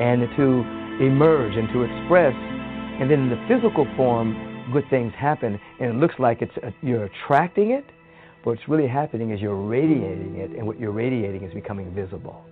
and 0.01 0.23
to 0.37 1.05
emerge 1.05 1.57
and 1.57 1.69
to 1.73 1.83
express. 1.83 2.35
And 3.01 3.11
then 3.11 3.27
in 3.27 3.31
the 3.31 3.41
physical 3.49 3.87
form, 3.97 4.51
good 4.73 4.89
things 4.91 5.13
happen, 5.19 5.59
and 5.81 5.91
it 5.91 5.97
looks 5.97 6.15
like 6.19 6.43
it's 6.43 6.53
uh, 6.63 6.71
you're 6.83 7.05
attracting 7.05 7.71
it, 7.73 7.85
but 8.45 8.51
what's 8.51 8.69
really 8.69 8.89
happening 8.89 9.31
is 9.31 9.41
you're 9.41 9.57
radiating 9.57 10.37
it, 10.37 10.51
and 10.51 10.67
what 10.67 10.79
you're 10.79 10.93
radiating 10.93 11.43
is 11.45 11.53
becoming 11.53 11.93
visible. 11.95 12.45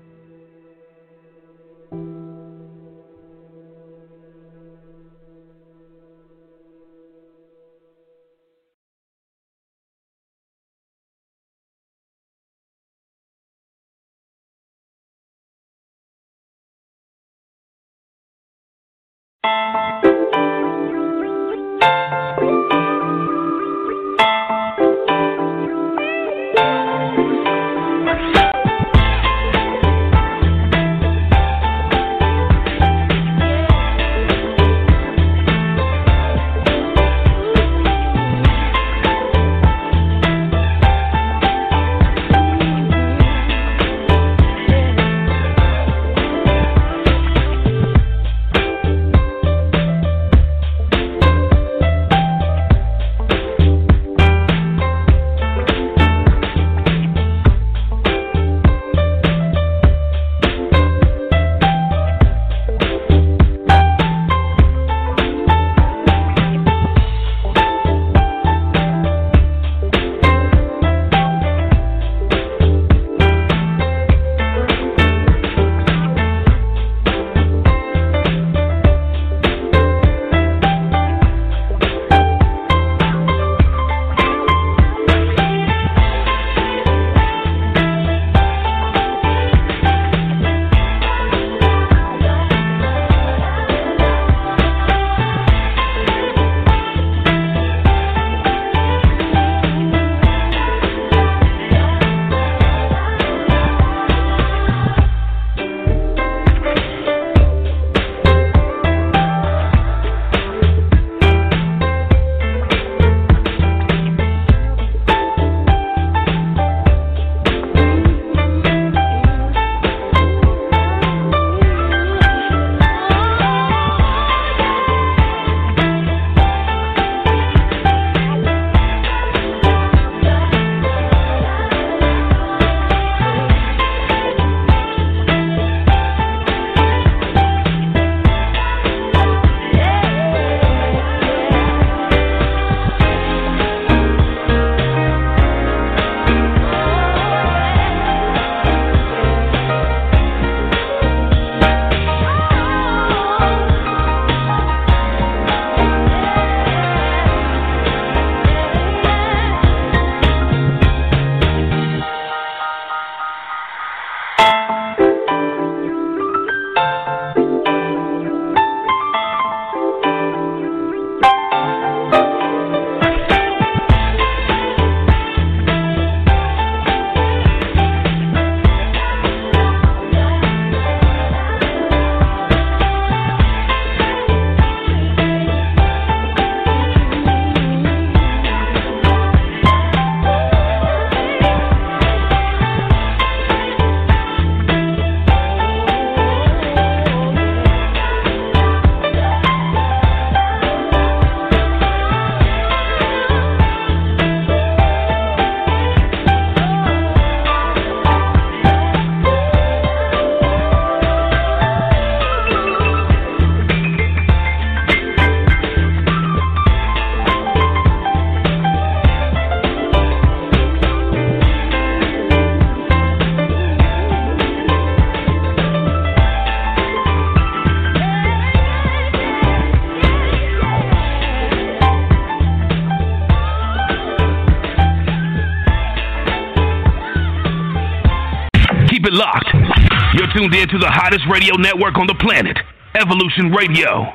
Tuned 240.48 240.62
in 240.62 240.68
to 240.68 240.78
the 240.78 240.90
hottest 240.90 241.24
radio 241.30 241.54
network 241.56 241.96
on 241.98 242.06
the 242.06 242.14
planet, 242.14 242.56
Evolution 242.94 243.50
Radio. 243.52 244.12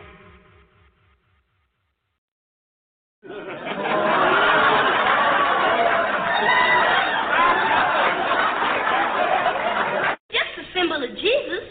Just 10.31 10.53
a 10.57 10.65
symbol 10.73 11.03
of 11.03 11.09
Jesus. 11.17 11.69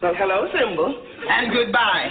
Well, 0.00 0.14
hello, 0.16 0.48
symbol. 0.52 1.04
And 1.28 1.52
goodbye. 1.52 2.10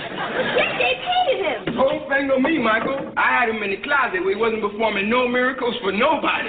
Yes, 0.55 0.75
they 0.77 0.93
painted 1.03 1.45
him. 1.45 1.75
Don't 1.75 2.07
thing 2.07 2.31
on 2.31 2.41
me, 2.43 2.57
Michael. 2.57 3.11
I 3.17 3.39
had 3.39 3.49
him 3.49 3.61
in 3.63 3.71
the 3.71 3.81
closet 3.83 4.23
where 4.23 4.35
he 4.35 4.39
wasn't 4.39 4.61
performing 4.61 5.09
no 5.09 5.27
miracles 5.27 5.75
for 5.81 5.91
nobody. 5.91 6.47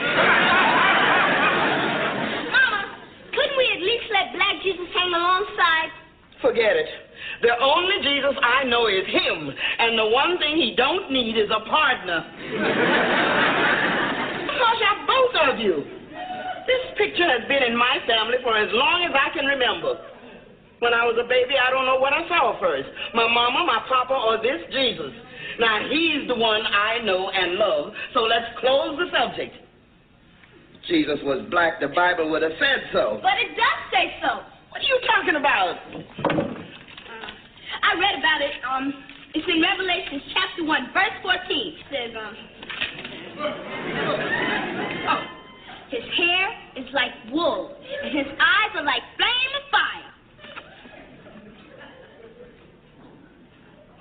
Alongside? 5.11 5.91
Forget 6.41 6.77
it. 6.77 6.89
The 7.43 7.59
only 7.59 7.99
Jesus 8.03 8.35
I 8.43 8.65
know 8.65 8.87
is 8.87 9.07
him, 9.07 9.51
and 9.51 9.99
the 9.99 10.07
one 10.07 10.39
thing 10.39 10.57
he 10.57 10.75
don't 10.77 11.11
need 11.11 11.39
is 11.39 11.51
a 11.51 11.61
partner. 11.67 12.23
Because 14.47 14.77
you're 14.79 15.07
both 15.07 15.35
of 15.51 15.59
you. 15.59 15.83
This 16.67 16.95
picture 16.97 17.27
has 17.27 17.43
been 17.49 17.63
in 17.63 17.77
my 17.77 17.99
family 18.07 18.39
for 18.43 18.57
as 18.57 18.71
long 18.73 19.03
as 19.03 19.11
I 19.15 19.35
can 19.35 19.47
remember. 19.47 19.99
When 20.79 20.95
I 20.95 21.07
was 21.07 21.19
a 21.19 21.27
baby, 21.27 21.55
I 21.59 21.71
don't 21.71 21.87
know 21.87 21.99
what 21.99 22.13
I 22.13 22.27
saw 22.27 22.59
first. 22.59 22.89
My 23.15 23.27
mama, 23.27 23.67
my 23.67 23.83
papa, 23.87 24.15
or 24.15 24.39
this 24.43 24.63
Jesus. 24.71 25.15
Now, 25.59 25.87
he's 25.89 26.27
the 26.27 26.35
one 26.35 26.63
I 26.67 26.99
know 27.03 27.31
and 27.31 27.55
love. 27.55 27.93
So 28.15 28.23
let's 28.23 28.47
close 28.59 28.99
the 28.99 29.07
subject. 29.11 29.55
Jesus 30.89 31.19
was 31.23 31.47
black. 31.51 31.79
The 31.81 31.89
Bible 31.89 32.31
would 32.31 32.43
have 32.43 32.59
said 32.59 32.91
so. 32.93 33.21
But 33.23 33.39
it 33.39 33.55
does 33.55 33.81
say 33.93 34.15
so. 34.23 34.43
What 34.73 34.81
are 34.81 34.89
you 34.89 35.01
talking 35.05 35.37
about? 35.37 35.77
I 37.83 37.93
read 38.01 38.19
about 38.19 38.41
it. 38.41 38.53
Um, 38.65 39.05
it's 39.35 39.47
in 39.47 39.61
Revelation 39.61 40.23
chapter 40.33 40.65
1, 40.65 40.93
verse 40.95 41.13
14. 41.21 41.37
It 41.45 41.85
says, 41.93 42.17
um, 42.17 42.33
oh, 45.13 45.25
his 45.91 46.01
hair 46.17 46.49
is 46.77 46.89
like 46.95 47.13
wool, 47.31 47.77
and 48.03 48.17
his 48.17 48.27
eyes 48.33 48.73
are 48.75 48.85
like 48.85 49.03
flame 49.21 49.53
of 49.61 49.65
fire. 49.69 50.09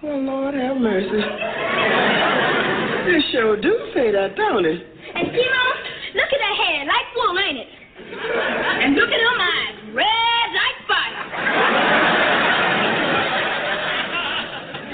Oh, 0.04 0.16
Lord 0.24 0.56
have 0.56 0.78
mercy. 0.78 1.20
They 3.12 3.20
sure 3.34 3.60
do 3.60 3.92
say 3.94 4.12
that, 4.14 4.38
don't 4.38 4.66
it? 4.66 4.88
And 5.16 5.28
see, 5.36 5.48
Mama, 5.52 5.76
look 6.16 6.32
at 6.32 6.40
that 6.40 6.56
hair, 6.64 6.86
like 6.88 7.14
wool, 7.14 7.40
ain't 7.40 7.60
it? 7.60 7.68
And 8.84 8.96
look 8.96 9.10
at 9.10 9.20
them 9.20 9.42
eyes, 9.42 9.76
red 9.94 10.32
like 10.52 10.88
fire. 10.88 11.18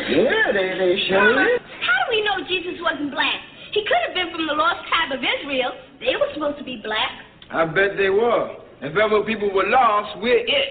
Yeah, 0.10 0.52
they, 0.54 0.78
they 0.78 1.04
sure 1.08 1.20
Mama, 1.36 1.42
is. 1.44 1.62
how 1.82 1.98
do 2.06 2.16
we 2.16 2.24
know 2.24 2.48
Jesus 2.48 2.80
wasn't 2.82 3.12
black? 3.12 3.42
He 3.74 3.84
could 3.84 3.98
have 4.08 4.16
been 4.16 4.32
from 4.32 4.48
the 4.48 4.54
lost 4.54 4.88
tribe 4.88 5.12
of 5.12 5.20
Israel. 5.20 5.72
They 6.00 6.16
were 6.16 6.30
supposed 6.34 6.58
to 6.60 6.64
be 6.64 6.82
black. 6.84 7.12
I 7.52 7.66
bet 7.66 7.98
they 7.98 8.10
were. 8.10 8.56
If 8.82 8.96
ever 8.96 9.24
people 9.24 9.52
were 9.54 9.66
lost, 9.68 10.22
we're 10.22 10.38
it. 10.38 10.70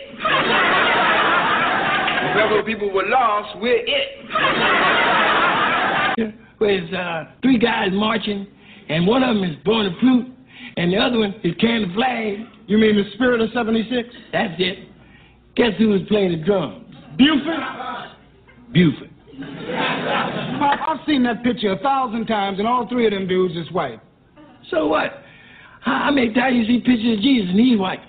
if 2.22 2.36
ever 2.36 2.62
people 2.62 2.92
were 2.92 3.06
lost, 3.06 3.58
we're 3.60 3.82
it. 3.84 4.08
where 6.58 6.70
it's 6.70 6.92
uh, 6.94 7.24
three 7.42 7.58
guys 7.58 7.88
marching, 7.92 8.46
and 8.88 9.06
one 9.06 9.22
of 9.22 9.34
them 9.34 9.44
is 9.44 9.56
blowing 9.64 9.88
a 9.88 10.00
flute, 10.00 10.28
and 10.76 10.92
the 10.92 10.96
other 10.96 11.18
one 11.18 11.34
is 11.42 11.54
carrying 11.60 11.88
the 11.88 11.94
flag. 11.94 12.38
You 12.66 12.78
mean 12.78 12.96
the 12.96 13.10
Spirit 13.14 13.40
of 13.40 13.50
76? 13.52 14.08
That's 14.32 14.54
it. 14.58 14.88
Guess 15.56 15.72
who 15.78 15.88
was 15.88 16.02
playing 16.08 16.32
the 16.38 16.44
drums? 16.44 16.84
Buford? 17.16 17.58
Buford. 18.72 19.10
Pop, 19.38 20.80
I've 20.88 21.06
seen 21.06 21.22
that 21.24 21.42
picture 21.42 21.72
a 21.72 21.78
thousand 21.78 22.26
times, 22.26 22.58
and 22.58 22.66
all 22.66 22.88
three 22.88 23.06
of 23.06 23.12
them 23.12 23.28
dudes 23.28 23.56
is 23.56 23.70
white. 23.72 24.00
So 24.70 24.86
what? 24.86 25.22
I 25.84 26.04
how 26.04 26.10
many 26.10 26.32
times 26.32 26.56
you 26.56 26.64
see 26.66 26.78
pictures 26.78 27.18
of 27.18 27.22
Jesus 27.22 27.50
and 27.50 27.60
he's 27.60 27.78
white? 27.78 28.00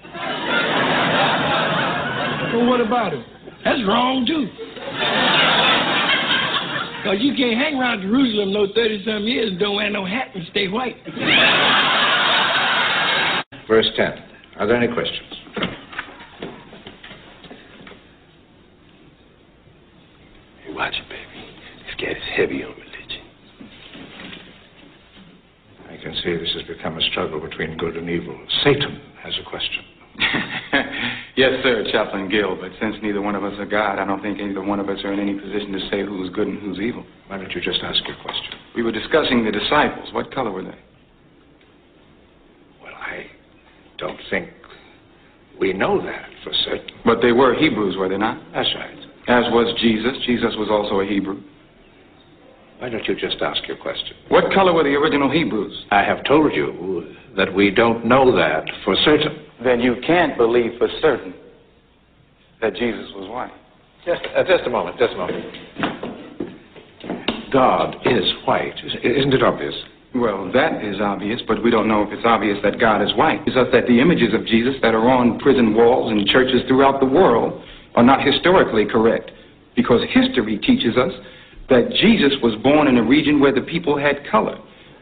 Well, 2.53 2.65
what 2.65 2.81
about 2.81 3.13
him? 3.13 3.23
That's 3.63 3.79
wrong, 3.87 4.25
too. 4.25 4.47
Because 7.03 7.21
you 7.21 7.35
can't 7.35 7.57
hang 7.57 7.75
around 7.75 8.01
Jerusalem 8.01 8.51
no 8.53 8.67
30 8.73 9.05
some 9.05 9.23
years 9.23 9.51
and 9.51 9.59
don't 9.59 9.75
wear 9.75 9.89
no 9.89 10.05
hat 10.05 10.29
and 10.33 10.45
stay 10.49 10.67
white. 10.67 10.95
Verse 13.67 13.87
10. 13.95 14.13
Are 14.59 14.65
there 14.65 14.77
any 14.77 14.91
questions? 14.91 15.33
Hey, 20.65 20.73
watch 20.73 20.95
it, 20.95 21.16
baby. 21.97 22.13
This 22.13 22.17
is 22.17 22.29
heavy 22.35 22.63
on 22.63 22.71
religion. 22.71 22.97
I 25.89 25.97
can 26.01 26.13
see 26.23 26.35
this 26.35 26.53
has 26.55 26.63
become 26.75 26.97
a 26.97 27.01
struggle 27.11 27.39
between 27.39 27.77
good 27.77 27.95
and 27.97 28.09
evil. 28.09 28.37
Satan 28.63 29.01
has 29.23 29.33
a 29.39 29.49
question. 29.49 29.83
yes, 31.35 31.51
sir, 31.63 31.85
Chaplain 31.91 32.29
Gill, 32.29 32.57
but 32.59 32.71
since 32.81 32.95
neither 33.03 33.21
one 33.21 33.35
of 33.35 33.43
us 33.43 33.53
are 33.59 33.65
God, 33.65 33.99
I 33.99 34.05
don't 34.05 34.21
think 34.21 34.39
either 34.39 34.61
one 34.61 34.79
of 34.79 34.89
us 34.89 34.97
are 35.03 35.13
in 35.13 35.19
any 35.19 35.39
position 35.39 35.71
to 35.73 35.79
say 35.91 36.03
who's 36.03 36.29
good 36.33 36.47
and 36.47 36.59
who's 36.59 36.79
evil. 36.79 37.05
Why 37.27 37.37
don't 37.37 37.51
you 37.51 37.61
just 37.61 37.81
ask 37.83 37.99
your 38.07 38.17
question? 38.23 38.59
We 38.75 38.83
were 38.83 38.91
discussing 38.91 39.45
the 39.45 39.51
disciples. 39.51 40.09
What 40.13 40.33
color 40.33 40.51
were 40.51 40.63
they? 40.63 40.79
Well, 42.81 42.95
I 42.95 43.27
don't 43.99 44.19
think 44.31 44.49
we 45.59 45.73
know 45.73 46.03
that 46.03 46.29
for 46.43 46.51
certain. 46.65 46.95
But 47.05 47.21
they 47.21 47.31
were 47.31 47.53
Hebrews, 47.53 47.95
were 47.95 48.09
they 48.09 48.17
not? 48.17 48.41
That's 48.53 48.69
right. 48.75 48.97
As 49.27 49.43
was 49.51 49.73
Jesus. 49.79 50.13
Jesus 50.25 50.55
was 50.57 50.69
also 50.71 51.01
a 51.01 51.05
Hebrew. 51.05 51.41
Why 52.79 52.89
don't 52.89 53.07
you 53.07 53.15
just 53.15 53.41
ask 53.41 53.67
your 53.67 53.77
question? 53.77 54.15
What 54.29 54.53
color 54.53 54.71
were 54.71 54.83
the 54.83 54.93
original 54.95 55.31
Hebrews? 55.31 55.85
I 55.89 56.03
have 56.03 56.23
told 56.25 56.53
you 56.53 57.15
that 57.35 57.53
we 57.53 57.71
don't 57.71 58.05
know 58.05 58.35
that 58.35 58.65
for 58.85 58.95
certain. 59.03 59.45
Then 59.63 59.79
you 59.79 59.95
can't 60.05 60.37
believe 60.37 60.77
for 60.77 60.87
certain 61.01 61.33
that 62.61 62.75
Jesus 62.75 63.07
was 63.15 63.29
white. 63.29 63.51
Just, 64.05 64.21
uh, 64.35 64.43
just 64.43 64.65
a 64.65 64.69
moment, 64.69 64.97
just 64.99 65.13
a 65.13 65.17
moment. 65.17 65.43
God 67.51 67.95
is 68.05 68.23
white. 68.45 68.75
Isn't 69.03 69.33
it 69.33 69.41
obvious? 69.41 69.75
Well, 70.13 70.51
that 70.53 70.83
is 70.83 71.01
obvious, 71.01 71.41
but 71.47 71.63
we 71.63 71.71
don't 71.71 71.87
know 71.87 72.03
if 72.03 72.11
it's 72.11 72.25
obvious 72.25 72.57
that 72.63 72.79
God 72.79 73.01
is 73.01 73.13
white. 73.15 73.41
It's 73.45 73.55
just 73.55 73.71
that 73.71 73.87
the 73.87 73.99
images 73.99 74.33
of 74.33 74.45
Jesus 74.45 74.75
that 74.81 74.93
are 74.93 75.09
on 75.09 75.39
prison 75.39 75.73
walls 75.73 76.11
and 76.11 76.27
churches 76.27 76.61
throughout 76.67 76.99
the 76.99 77.05
world 77.05 77.61
are 77.95 78.03
not 78.03 78.25
historically 78.25 78.85
correct, 78.85 79.31
because 79.75 80.01
history 80.09 80.57
teaches 80.57 80.95
us 80.95 81.11
that 81.69 81.89
Jesus 82.01 82.33
was 82.41 82.55
born 82.63 82.87
in 82.87 82.97
a 82.97 83.03
region 83.03 83.39
where 83.39 83.53
the 83.53 83.61
people 83.61 83.97
had 83.97 84.25
color. 84.29 84.57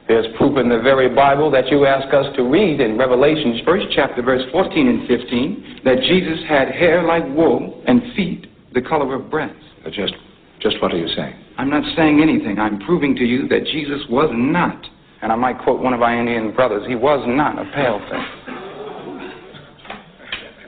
There's 0.07 0.25
proof 0.37 0.57
in 0.57 0.69
the 0.69 0.79
very 0.79 1.13
Bible 1.13 1.49
that 1.51 1.67
you 1.69 1.85
ask 1.85 2.13
us 2.13 2.25
to 2.35 2.43
read 2.43 2.79
in 2.79 2.97
Revelations, 2.97 3.61
first 3.65 3.87
chapter, 3.95 4.21
verse 4.21 4.43
14 4.51 4.87
and 4.87 5.07
15, 5.07 5.81
that 5.83 5.99
Jesus 6.01 6.39
had 6.47 6.69
hair 6.69 7.03
like 7.03 7.25
wool 7.35 7.83
and 7.87 8.01
feet 8.15 8.47
the 8.73 8.81
color 8.81 9.15
of 9.15 9.31
brass. 9.31 9.55
Just, 9.91 10.13
just 10.59 10.79
what 10.81 10.91
are 10.91 10.97
you 10.97 11.07
saying? 11.15 11.33
I'm 11.57 11.69
not 11.69 11.83
saying 11.95 12.21
anything. 12.21 12.59
I'm 12.59 12.79
proving 12.81 13.15
to 13.15 13.23
you 13.23 13.47
that 13.47 13.65
Jesus 13.65 14.01
was 14.09 14.29
not, 14.33 14.85
and 15.21 15.31
I 15.31 15.35
might 15.35 15.59
quote 15.63 15.81
one 15.81 15.93
of 15.93 16.01
our 16.01 16.15
Indian 16.15 16.53
brothers, 16.53 16.85
he 16.87 16.95
was 16.95 17.23
not 17.27 17.57
a 17.57 17.65
pale 17.73 17.99
face. 17.99 18.55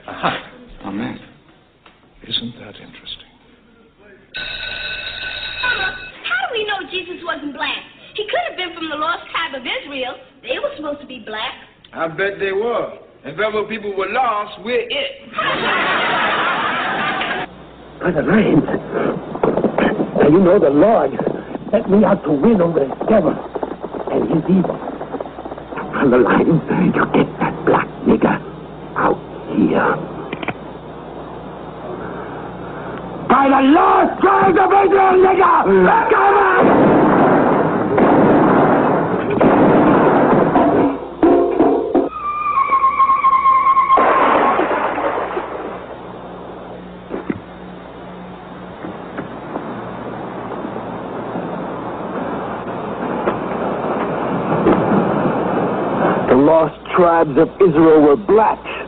Aha. 0.08 0.50
Amen. 0.84 1.20
Isn't 2.26 2.54
that 2.58 2.74
interesting? 2.76 3.28
Mama, 6.58 6.58
how 6.58 6.58
do 6.58 6.58
we 6.58 6.64
know 6.64 6.80
Jesus 6.90 7.22
wasn't 7.24 7.54
black? 7.54 7.78
He 8.14 8.24
could 8.24 8.40
have 8.48 8.56
been 8.56 8.74
from 8.74 8.88
the 8.88 8.96
lost 8.96 9.30
tribe 9.30 9.54
of 9.54 9.62
Israel. 9.62 10.14
They 10.42 10.58
were 10.58 10.74
supposed 10.76 11.00
to 11.00 11.06
be 11.06 11.20
black. 11.20 11.54
I 11.92 12.08
bet 12.08 12.38
they 12.38 12.52
were. 12.52 12.98
If 13.24 13.38
ever 13.38 13.64
people 13.64 13.94
were 13.96 14.08
lost, 14.08 14.60
we're 14.64 14.80
it. 14.80 15.30
Brother 17.98 18.22
Lyons, 18.22 18.64
now 20.18 20.28
you 20.28 20.38
know 20.38 20.58
the 20.58 20.70
Lord 20.70 21.10
set 21.70 21.90
me 21.90 22.04
out 22.04 22.22
to 22.24 22.32
win 22.32 22.60
over 22.60 22.80
the 22.80 22.86
devil 23.10 23.34
and 24.12 24.30
his 24.30 24.44
evil. 24.48 24.76
Brother 25.92 26.18
Lyons, 26.18 26.46
you 26.46 26.60
get 27.12 27.26
that 27.40 27.64
black 27.66 27.88
nigger 28.06 28.38
out 28.96 29.18
here. 29.56 30.17
By 33.28 33.44
the 33.46 33.60
lost 33.72 34.22
tribes 34.22 34.58
of 34.58 34.72
Israel, 34.72 35.20
nigger! 35.20 35.64
Come 36.10 36.34
on! 36.34 36.64
The 56.28 56.34
lost 56.34 56.80
tribes 56.96 57.36
of 57.36 57.48
Israel 57.60 58.00
were 58.00 58.16
black. 58.16 58.87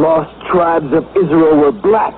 Lost 0.00 0.30
tribes 0.50 0.92
of 0.92 1.04
Israel 1.16 1.56
were 1.56 1.72
black. 1.72 2.14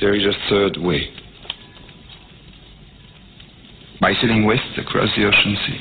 There 0.00 0.14
is 0.14 0.24
a 0.26 0.50
third 0.50 0.76
way. 0.76 1.08
By 4.00 4.12
sailing 4.20 4.44
west 4.44 4.62
across 4.76 5.08
the 5.16 5.26
ocean 5.26 5.56
sea. 5.66 5.78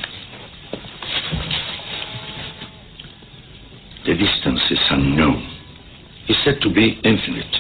The 4.06 4.14
distance 4.14 4.62
is 4.70 4.80
unknown. 4.92 5.50
Is 6.30 6.38
said 6.46 6.62
to 6.62 6.74
be 6.74 7.00
infinite. 7.04 7.56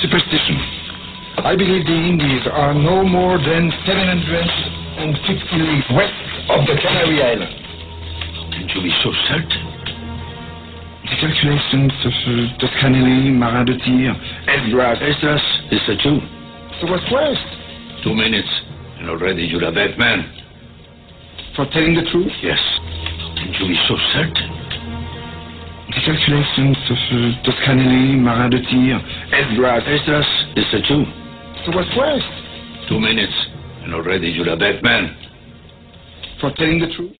Superstition. 0.00 0.75
I 1.46 1.54
believe 1.54 1.86
the 1.86 1.94
Indies 1.94 2.42
are 2.50 2.74
no 2.74 3.06
more 3.06 3.38
than 3.38 3.70
750 3.86 5.62
leagues 5.62 5.86
west 5.94 6.18
of 6.50 6.66
the 6.66 6.74
Canary 6.74 7.22
Islands. 7.22 7.54
Can 8.50 8.66
you 8.66 8.82
be 8.82 8.90
so 9.06 9.14
certain? 9.30 9.62
The 11.06 11.16
calculations 11.22 11.94
of 12.02 12.14
uh, 12.18 12.58
Toscanelli, 12.58 13.30
Marin 13.30 13.62
de 13.62 13.78
Tyr, 13.78 14.10
Esdras. 14.50 14.98
Esdras 14.98 15.44
is 15.70 15.86
a 15.86 15.94
Jew. 16.02 16.18
So 16.82 16.90
what's 16.90 17.06
west? 17.14 17.46
Two 18.02 18.18
minutes. 18.18 18.50
and 18.98 19.06
already 19.08 19.46
you're 19.46 19.62
a 19.62 19.70
bad 19.70 19.94
man. 20.02 20.26
For 21.54 21.62
telling 21.70 21.94
the 21.94 22.10
truth? 22.10 22.34
Yes. 22.42 22.58
Can 23.38 23.54
you 23.54 23.70
be 23.70 23.78
so 23.86 23.94
certain? 24.18 24.50
The 25.94 26.02
calculations 26.10 26.78
of 26.90 26.98
uh, 26.98 27.46
Toscanelli, 27.46 28.18
Marat 28.18 28.50
de 28.50 28.66
Tir, 28.66 28.98
Esdras. 29.30 29.86
Esdras 29.86 30.26
is 30.58 30.66
a 30.74 30.82
Jew. 30.82 31.25
So 31.66 31.72
what's 31.74 31.90
worse? 31.96 32.22
Two 32.88 33.00
minutes, 33.00 33.32
and 33.82 33.92
already 33.92 34.28
you're 34.28 34.48
a 34.48 34.56
bad 34.56 34.84
man. 34.84 35.16
For 36.40 36.52
telling 36.54 36.78
the 36.78 36.86
truth? 36.94 37.16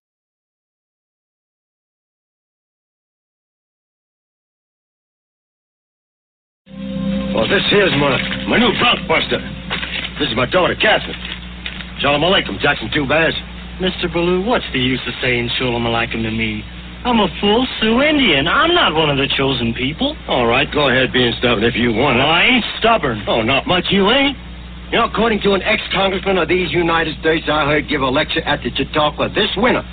Well, 7.35 7.49
this 7.49 7.61
here's 7.69 7.91
my, 7.99 8.15
my 8.47 8.57
new 8.57 8.71
blockbuster. 8.79 9.43
This 10.17 10.29
is 10.29 10.35
my 10.37 10.45
daughter, 10.45 10.75
Catherine. 10.75 11.19
Shalom 11.99 12.21
Aleichem, 12.21 12.57
Jackson 12.61 12.89
Two 12.93 13.05
Bears. 13.05 13.35
Mr. 13.81 14.11
Baloo, 14.11 14.45
what's 14.45 14.65
the 14.71 14.79
use 14.79 15.01
of 15.07 15.13
saying 15.21 15.49
Shalom 15.57 15.83
Aleichem 15.83 16.23
to 16.23 16.31
me? 16.31 16.63
I'm 17.05 17.19
a 17.19 17.27
full 17.39 17.67
Sioux 17.79 18.01
Indian. 18.01 18.47
I'm 18.47 18.73
not 18.73 18.93
one 18.93 19.09
of 19.09 19.17
the 19.17 19.27
chosen 19.37 19.73
people. 19.73 20.17
All 20.27 20.47
right, 20.47 20.69
go 20.71 20.89
ahead 20.89 21.13
being 21.13 21.33
stubborn 21.39 21.63
if 21.63 21.75
you 21.75 21.93
want. 21.93 22.17
Well, 22.17 22.27
I 22.27 22.43
ain't 22.43 22.65
stubborn. 22.79 23.23
Oh, 23.27 23.41
not 23.41 23.67
much 23.67 23.85
you 23.91 24.09
ain't. 24.09 24.37
You 24.91 24.99
know, 24.99 25.05
according 25.05 25.41
to 25.41 25.53
an 25.53 25.61
ex-congressman 25.61 26.37
of 26.37 26.47
these 26.47 26.71
United 26.71 27.19
States 27.19 27.45
I 27.51 27.65
heard 27.65 27.89
give 27.89 28.01
a 28.01 28.07
lecture 28.07 28.41
at 28.41 28.63
the 28.63 28.71
Chautauqua 28.71 29.29
this 29.29 29.51
winter, 29.57 29.83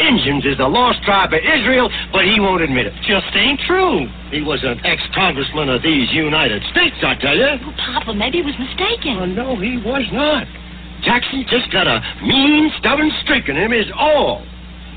Indians 0.00 0.46
is 0.46 0.56
the 0.58 0.68
lost 0.68 1.02
tribe 1.02 1.32
of 1.32 1.40
Israel, 1.42 1.90
but 2.12 2.24
he 2.24 2.40
won't 2.40 2.62
admit 2.62 2.86
it. 2.86 2.94
Just 3.02 3.26
ain't 3.34 3.60
true. 3.66 4.06
He 4.30 4.40
was 4.42 4.62
an 4.62 4.80
ex-congressman 4.86 5.68
of 5.68 5.82
these 5.82 6.10
United 6.12 6.62
States, 6.70 6.96
I 7.02 7.14
tell 7.16 7.36
you. 7.36 7.60
Oh, 7.60 7.74
Papa, 7.76 8.14
maybe 8.14 8.38
he 8.38 8.44
was 8.44 8.56
mistaken. 8.58 9.18
Oh, 9.20 9.26
no, 9.26 9.56
he 9.56 9.76
was 9.76 10.04
not. 10.12 10.46
Jackson 11.02 11.44
just 11.50 11.70
got 11.70 11.86
a 11.86 12.00
mean, 12.22 12.70
stubborn 12.78 13.10
streak 13.22 13.48
in 13.48 13.56
him 13.56 13.72
is 13.72 13.86
all. 13.94 14.46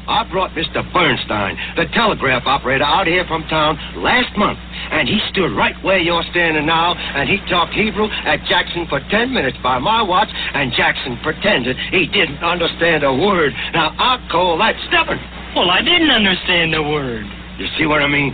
I 0.08 0.24
brought 0.30 0.52
Mr. 0.52 0.82
Bernstein, 0.94 1.58
the 1.76 1.86
telegraph 1.94 2.44
operator, 2.46 2.84
out 2.84 3.08
here 3.08 3.26
from 3.28 3.44
town 3.48 3.78
last 4.02 4.36
month, 4.38 4.60
and 4.92 5.08
he 5.08 5.20
stood 5.30 5.56
right 5.56 5.76
where 5.84 6.00
you're 6.00 6.24
standing 6.32 6.66
now, 6.66 6.96
and 6.96 7.30
he 7.30 7.38
talked 7.50 7.74
Hebrew 7.74 8.10
at 8.26 8.44
Jackson 8.46 8.88
for 8.90 9.00
ten 9.10 9.34
minutes 9.34 9.58
by 9.62 9.80
my 9.80 10.02
watch, 10.02 10.30
and 10.32 10.74
Jackson 10.74 11.20
pretended 11.24 11.78
he 11.92 12.08
didn't 12.08 12.44
understand 12.44 13.04
a 13.04 13.14
word. 13.14 13.54
Now, 13.74 13.94
I 13.98 14.18
call 14.32 14.58
that 14.58 14.76
stubborn. 14.88 15.20
Well, 15.56 15.70
I 15.70 15.82
didn't 15.82 16.12
understand 16.12 16.74
a 16.76 16.82
word. 16.82 17.26
You 17.58 17.68
see 17.78 17.86
what 17.86 18.02
I 18.02 18.08
mean? 18.08 18.34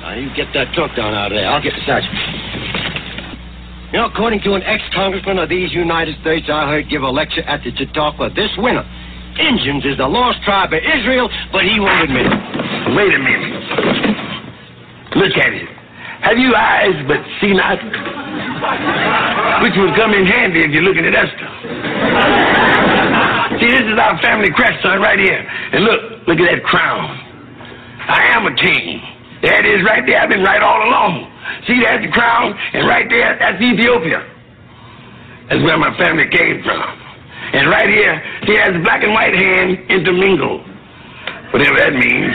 Now, 0.00 0.14
you 0.14 0.32
get 0.34 0.48
that 0.54 0.72
trunk 0.74 0.96
down 0.96 1.12
out 1.12 1.30
of 1.30 1.36
there. 1.36 1.46
I'll 1.46 1.62
get 1.62 1.74
the 1.74 1.84
sergeant. 1.84 2.14
You 3.92 3.98
know, 3.98 4.06
according 4.06 4.40
to 4.42 4.54
an 4.54 4.62
ex-congressman 4.62 5.38
of 5.38 5.48
these 5.48 5.72
United 5.72 6.14
States 6.22 6.46
I 6.48 6.70
heard 6.70 6.88
give 6.88 7.02
a 7.02 7.10
lecture 7.10 7.42
at 7.42 7.64
the 7.64 7.74
Chautauqua 7.74 8.30
this 8.30 8.50
winter, 8.56 8.86
Indians 9.38 9.84
is 9.84 9.96
the 9.98 10.08
lost 10.08 10.42
tribe 10.42 10.72
of 10.72 10.80
Israel, 10.82 11.28
but 11.52 11.62
he 11.62 11.78
won't 11.78 12.02
admit 12.10 12.26
it. 12.26 12.40
Wait 12.96 13.14
a 13.14 13.18
minute. 13.18 13.54
Look 15.16 15.36
at 15.36 15.52
it. 15.52 15.68
Have 16.22 16.36
you 16.36 16.54
eyes 16.54 16.96
but 17.08 17.18
see 17.40 17.54
not? 17.54 17.80
Which 19.62 19.72
would 19.76 19.96
come 19.96 20.12
in 20.12 20.26
handy 20.26 20.60
if 20.60 20.70
you're 20.70 20.82
looking 20.82 21.06
at 21.06 21.14
us. 21.16 21.30
See, 23.60 23.68
this 23.68 23.88
is 23.88 23.98
our 23.98 24.20
family 24.20 24.50
crest, 24.52 24.82
son, 24.82 25.00
right 25.00 25.18
here. 25.18 25.40
And 25.72 25.84
look, 25.84 26.28
look 26.28 26.38
at 26.38 26.48
that 26.50 26.62
crown. 26.64 27.08
I 28.08 28.36
am 28.36 28.46
a 28.46 28.54
king. 28.54 29.00
It 29.42 29.64
is 29.64 29.84
right 29.84 30.04
there. 30.06 30.20
I've 30.20 30.28
been 30.28 30.44
right 30.44 30.62
all 30.62 30.88
along. 30.88 31.32
See, 31.66 31.80
that's 31.82 32.04
the 32.04 32.12
crown, 32.12 32.52
and 32.74 32.86
right 32.86 33.08
there, 33.08 33.36
that's 33.40 33.60
Ethiopia. 33.60 34.20
That's 35.48 35.62
where 35.64 35.78
my 35.78 35.96
family 35.96 36.28
came 36.30 36.62
from. 36.62 36.99
And 37.52 37.68
right 37.68 37.88
here, 37.88 38.22
see, 38.46 38.56
has 38.56 38.72
black 38.82 39.02
and 39.02 39.12
white 39.12 39.34
hand 39.34 39.78
intermingled. 39.90 40.62
Whatever 41.52 41.76
that 41.78 41.92
means. 41.92 42.30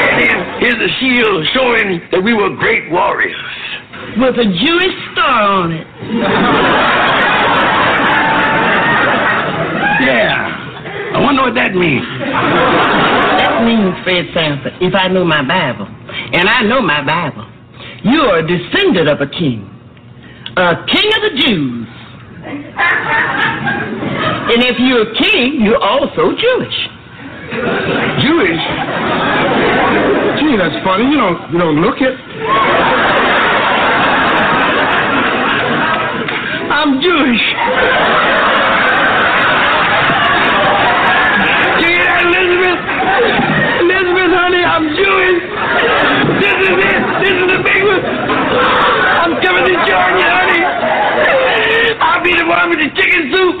and 0.00 0.16
here's, 0.24 0.44
here's 0.60 0.80
a 0.80 0.92
shield 1.00 1.46
showing 1.52 2.00
that 2.12 2.22
we 2.22 2.32
were 2.32 2.56
great 2.56 2.90
warriors. 2.90 3.36
With 4.16 4.38
a 4.38 4.44
Jewish 4.44 4.96
star 5.12 5.42
on 5.42 5.72
it. 5.72 5.86
Yeah. 10.00 10.60
I 11.12 11.20
wonder 11.20 11.42
what 11.42 11.54
that 11.54 11.74
means. 11.74 12.06
That 13.36 13.64
means, 13.66 13.92
Fred 14.04 14.26
Sanford, 14.32 14.72
if 14.80 14.94
I 14.94 15.08
know 15.08 15.24
my 15.24 15.42
Bible, 15.42 15.86
and 15.86 16.48
I 16.48 16.62
know 16.62 16.80
my 16.80 17.04
Bible, 17.04 17.44
you 18.04 18.22
are 18.22 18.38
a 18.38 18.46
descendant 18.46 19.08
of 19.08 19.20
a 19.20 19.26
king, 19.26 19.68
a 20.56 20.86
king 20.86 21.10
of 21.16 21.22
the 21.28 21.34
Jews. 21.44 21.88
And 24.50 24.64
if 24.64 24.80
you're 24.80 25.02
a 25.02 25.14
king, 25.14 25.60
you're 25.62 25.80
also 25.80 26.34
Jewish. 26.34 26.78
Jewish? 28.18 28.62
Gee, 30.42 30.56
that's 30.58 30.74
funny. 30.82 31.04
You 31.06 31.18
don't, 31.18 31.52
you 31.52 31.58
don't 31.58 31.80
look 31.80 32.00
it. 32.00 32.18
I'm 36.66 37.00
Jewish. 37.00 37.44
That, 42.10 42.26
Elizabeth? 42.26 42.80
Elizabeth, 43.86 44.32
honey, 44.34 44.64
I'm 44.66 44.90
Jewish. 44.98 45.40
This 46.42 46.58
is 46.58 46.74
it. 46.74 47.02
This 47.22 47.36
is 47.38 47.46
the 47.54 47.60
big 47.62 47.82
one. 47.86 48.02
I'm 48.02 49.38
coming 49.40 49.64
to 49.64 49.74
join 49.86 50.18
you, 50.18 50.26
honey. 50.26 51.49
The 52.40 52.46
one 52.46 52.70
with 52.70 52.78
the 52.78 52.88
chicken 52.96 53.30
soup 53.36 53.60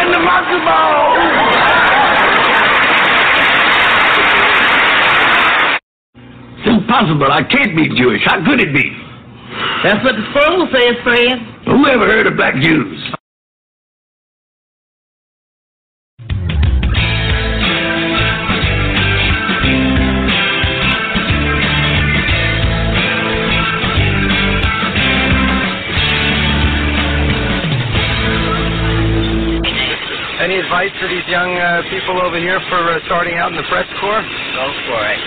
and 0.00 0.14
the 0.14 0.20
matzo 0.24 0.64
ball. 0.64 1.12
It's 6.56 6.68
impossible. 6.68 7.30
I 7.30 7.42
can't 7.42 7.76
be 7.76 7.90
Jewish. 8.00 8.22
How 8.24 8.42
could 8.46 8.60
it 8.60 8.72
be? 8.72 8.96
That's 9.84 10.02
what 10.02 10.16
the 10.16 10.24
scroll 10.30 10.66
says, 10.72 10.96
Fred. 11.04 11.38
Who 11.66 11.86
ever 11.86 12.06
heard 12.06 12.26
of 12.26 12.36
black 12.36 12.54
Jews? 12.62 13.12
Advice 30.86 31.00
for 31.00 31.08
these 31.08 31.26
young 31.28 31.56
uh, 31.56 31.82
people 31.90 32.20
over 32.22 32.38
here 32.38 32.60
for 32.68 32.78
uh, 32.78 32.98
starting 33.06 33.34
out 33.34 33.50
in 33.50 33.56
the 33.56 33.62
press 33.68 33.86
corps? 34.00 34.22
Go 34.22 34.66
for 34.86 35.02
it. 35.10 35.18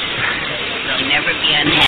They'll 0.87 1.07
never 1.09 1.33
be 1.33 1.53
unhappy. 1.53 1.85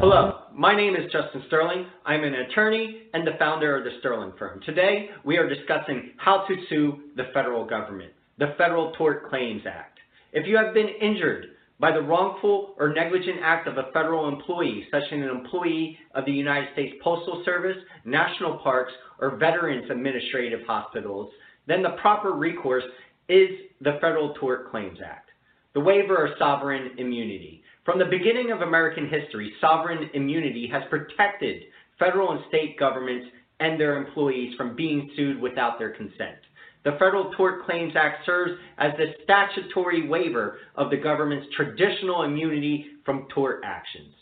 Hello, 0.00 0.38
my 0.54 0.74
name 0.74 0.96
is 0.96 1.10
Justin 1.12 1.42
Sterling. 1.46 1.86
I'm 2.04 2.24
an 2.24 2.34
attorney 2.34 3.02
and 3.14 3.26
the 3.26 3.32
founder 3.38 3.76
of 3.78 3.84
the 3.84 3.90
Sterling 4.00 4.32
Firm. 4.38 4.60
Today, 4.64 5.10
we 5.24 5.36
are 5.36 5.48
discussing 5.48 6.12
how 6.16 6.44
to 6.48 6.54
sue 6.68 7.00
the 7.16 7.24
federal 7.34 7.64
government, 7.64 8.12
the 8.38 8.54
Federal 8.58 8.92
Tort 8.92 9.28
Claims 9.28 9.62
Act. 9.66 9.98
If 10.32 10.46
you 10.46 10.56
have 10.56 10.74
been 10.74 10.88
injured 10.88 11.46
by 11.78 11.90
the 11.90 12.00
wrongful 12.00 12.74
or 12.78 12.94
negligent 12.94 13.38
act 13.42 13.66
of 13.66 13.76
a 13.76 13.90
federal 13.92 14.28
employee, 14.28 14.86
such 14.92 15.02
as 15.02 15.12
an 15.12 15.24
employee 15.24 15.98
of 16.14 16.24
the 16.24 16.32
United 16.32 16.68
States 16.72 16.94
Postal 17.02 17.42
Service, 17.44 17.76
National 18.04 18.58
Parks, 18.58 18.92
or 19.22 19.36
Veterans 19.36 19.88
Administrative 19.88 20.66
Hospitals, 20.66 21.32
then 21.66 21.82
the 21.82 21.96
proper 22.00 22.32
recourse 22.32 22.84
is 23.28 23.50
the 23.80 23.98
Federal 24.00 24.34
Tort 24.34 24.68
Claims 24.70 24.98
Act, 25.02 25.30
the 25.74 25.80
waiver 25.80 26.26
of 26.26 26.32
sovereign 26.38 26.90
immunity. 26.98 27.62
From 27.84 28.00
the 28.00 28.04
beginning 28.04 28.50
of 28.50 28.62
American 28.62 29.08
history, 29.08 29.52
sovereign 29.60 30.10
immunity 30.14 30.68
has 30.72 30.82
protected 30.90 31.62
federal 32.00 32.32
and 32.32 32.40
state 32.48 32.76
governments 32.78 33.28
and 33.60 33.80
their 33.80 33.96
employees 33.96 34.54
from 34.56 34.74
being 34.74 35.08
sued 35.14 35.40
without 35.40 35.78
their 35.78 35.90
consent. 35.90 36.38
The 36.84 36.92
Federal 36.92 37.32
Tort 37.36 37.64
Claims 37.64 37.92
Act 37.94 38.26
serves 38.26 38.52
as 38.78 38.90
the 38.98 39.14
statutory 39.22 40.08
waiver 40.08 40.58
of 40.74 40.90
the 40.90 40.96
government's 40.96 41.46
traditional 41.54 42.24
immunity 42.24 42.86
from 43.04 43.28
tort 43.32 43.60
actions. 43.64 44.14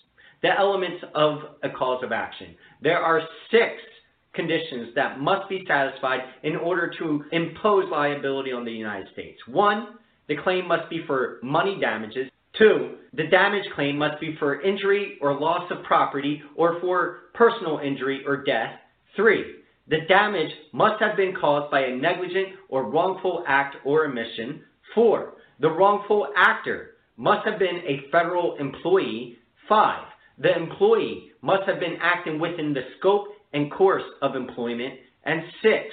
The 0.42 0.50
elements 0.58 1.02
of 1.14 1.38
a 1.62 1.70
cause 1.70 2.04
of 2.04 2.12
action. 2.12 2.54
There 2.82 2.98
are 2.98 3.22
six 3.50 3.72
conditions 4.34 4.90
that 4.94 5.20
must 5.20 5.48
be 5.48 5.64
satisfied 5.66 6.20
in 6.42 6.56
order 6.56 6.92
to 6.98 7.24
impose 7.32 7.90
liability 7.90 8.52
on 8.52 8.64
the 8.64 8.72
United 8.72 9.08
States. 9.12 9.38
One, 9.46 9.98
the 10.28 10.36
claim 10.36 10.68
must 10.68 10.88
be 10.88 11.02
for 11.06 11.40
money 11.42 11.78
damages. 11.80 12.30
Two, 12.56 12.96
the 13.14 13.24
damage 13.24 13.64
claim 13.74 13.96
must 13.98 14.20
be 14.20 14.36
for 14.38 14.60
injury 14.60 15.18
or 15.20 15.38
loss 15.38 15.70
of 15.70 15.82
property 15.84 16.42
or 16.54 16.80
for 16.80 17.30
personal 17.34 17.78
injury 17.78 18.22
or 18.26 18.44
death. 18.44 18.72
Three, 19.16 19.56
the 19.88 20.02
damage 20.08 20.52
must 20.72 21.02
have 21.02 21.16
been 21.16 21.34
caused 21.34 21.70
by 21.70 21.80
a 21.80 21.96
negligent 21.96 22.48
or 22.68 22.88
wrongful 22.88 23.44
act 23.48 23.76
or 23.84 24.06
omission. 24.06 24.62
Four, 24.94 25.34
the 25.58 25.70
wrongful 25.70 26.28
actor 26.36 26.92
must 27.16 27.46
have 27.46 27.58
been 27.58 27.82
a 27.86 28.08
federal 28.12 28.56
employee. 28.56 29.38
Five, 29.68 30.04
the 30.38 30.56
employee 30.56 31.32
must 31.42 31.64
have 31.66 31.80
been 31.80 31.96
acting 32.00 32.38
within 32.38 32.72
the 32.72 32.82
scope 32.98 33.28
and 33.52 33.70
course 33.70 34.04
of 34.22 34.36
employment. 34.36 34.94
And 35.24 35.42
six, 35.62 35.86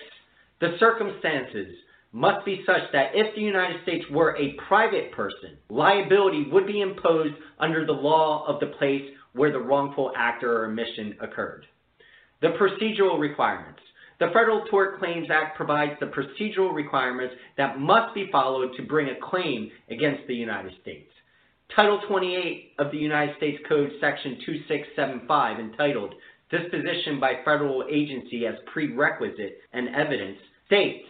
the 0.59 0.77
circumstances 0.79 1.75
must 2.13 2.45
be 2.45 2.63
such 2.65 2.91
that 2.93 3.11
if 3.13 3.35
the 3.35 3.41
United 3.41 3.81
States 3.83 4.05
were 4.11 4.35
a 4.37 4.55
private 4.67 5.11
person, 5.11 5.57
liability 5.69 6.47
would 6.51 6.65
be 6.65 6.81
imposed 6.81 7.35
under 7.59 7.85
the 7.85 7.91
law 7.91 8.45
of 8.47 8.59
the 8.59 8.75
place 8.77 9.03
where 9.33 9.51
the 9.51 9.59
wrongful 9.59 10.11
act 10.17 10.43
or 10.43 10.65
omission 10.65 11.15
occurred. 11.21 11.65
The 12.41 12.49
procedural 12.49 13.19
requirements. 13.19 13.81
The 14.19 14.27
Federal 14.27 14.65
Tort 14.65 14.97
Claims 14.97 15.27
Act 15.31 15.55
provides 15.55 15.93
the 15.99 16.07
procedural 16.07 16.73
requirements 16.73 17.35
that 17.55 17.79
must 17.79 18.15
be 18.15 18.29
followed 18.31 18.75
to 18.75 18.83
bring 18.83 19.09
a 19.09 19.29
claim 19.29 19.69
against 19.91 20.25
the 20.27 20.33
United 20.33 20.71
States. 20.81 21.11
Title 21.75 22.01
28 22.07 22.73
of 22.79 22.91
the 22.91 22.97
United 22.97 23.35
States 23.37 23.61
Code, 23.69 23.91
Section 24.01 24.39
2675, 24.43 25.59
entitled 25.59 26.15
Disposition 26.49 27.19
by 27.19 27.33
Federal 27.43 27.83
Agency 27.91 28.45
as 28.45 28.55
Prerequisite 28.71 29.59
and 29.73 29.89
Evidence, 29.89 30.37
states 30.65 31.05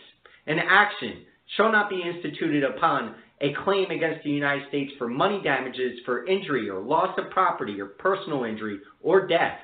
an 0.48 0.60
action 0.60 1.26
shall 1.56 1.72
not 1.72 1.90
be 1.90 2.02
instituted 2.02 2.64
upon 2.64 3.16
a 3.42 3.54
claim 3.64 3.92
against 3.92 4.24
the 4.24 4.32
United 4.32 4.68
States 4.70 4.92
for 4.98 5.08
money 5.08 5.40
damages 5.44 6.00
for 6.06 6.26
injury 6.26 6.70
or 6.70 6.82
loss 6.82 7.18
of 7.20 7.30
property 7.30 7.80
or 7.80 7.86
personal 7.86 8.46
injury 8.46 8.80
or 9.02 9.28
death 9.28 9.60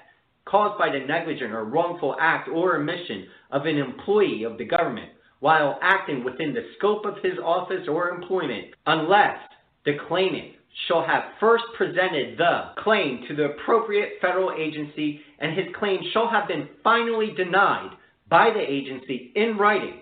caused 0.45 0.77
by 0.77 0.89
the 0.89 0.99
negligent 0.99 1.51
or 1.51 1.65
wrongful 1.65 2.15
act 2.19 2.49
or 2.49 2.77
omission 2.77 3.27
of 3.51 3.65
an 3.65 3.77
employee 3.77 4.43
of 4.43 4.57
the 4.57 4.65
government 4.65 5.09
while 5.39 5.79
acting 5.81 6.23
within 6.23 6.53
the 6.53 6.65
scope 6.77 7.05
of 7.05 7.15
his 7.23 7.37
office 7.43 7.87
or 7.87 8.09
employment, 8.09 8.67
unless 8.85 9.37
the 9.85 9.97
claimant 10.07 10.53
shall 10.87 11.05
have 11.05 11.23
first 11.39 11.63
presented 11.77 12.37
the 12.37 12.71
claim 12.79 13.23
to 13.27 13.35
the 13.35 13.45
appropriate 13.45 14.13
federal 14.21 14.51
agency 14.57 15.21
and 15.39 15.57
his 15.57 15.67
claim 15.77 15.99
shall 16.11 16.27
have 16.29 16.47
been 16.47 16.67
finally 16.83 17.31
denied 17.35 17.91
by 18.29 18.49
the 18.49 18.59
agency 18.59 19.31
in 19.35 19.57
writing 19.57 20.01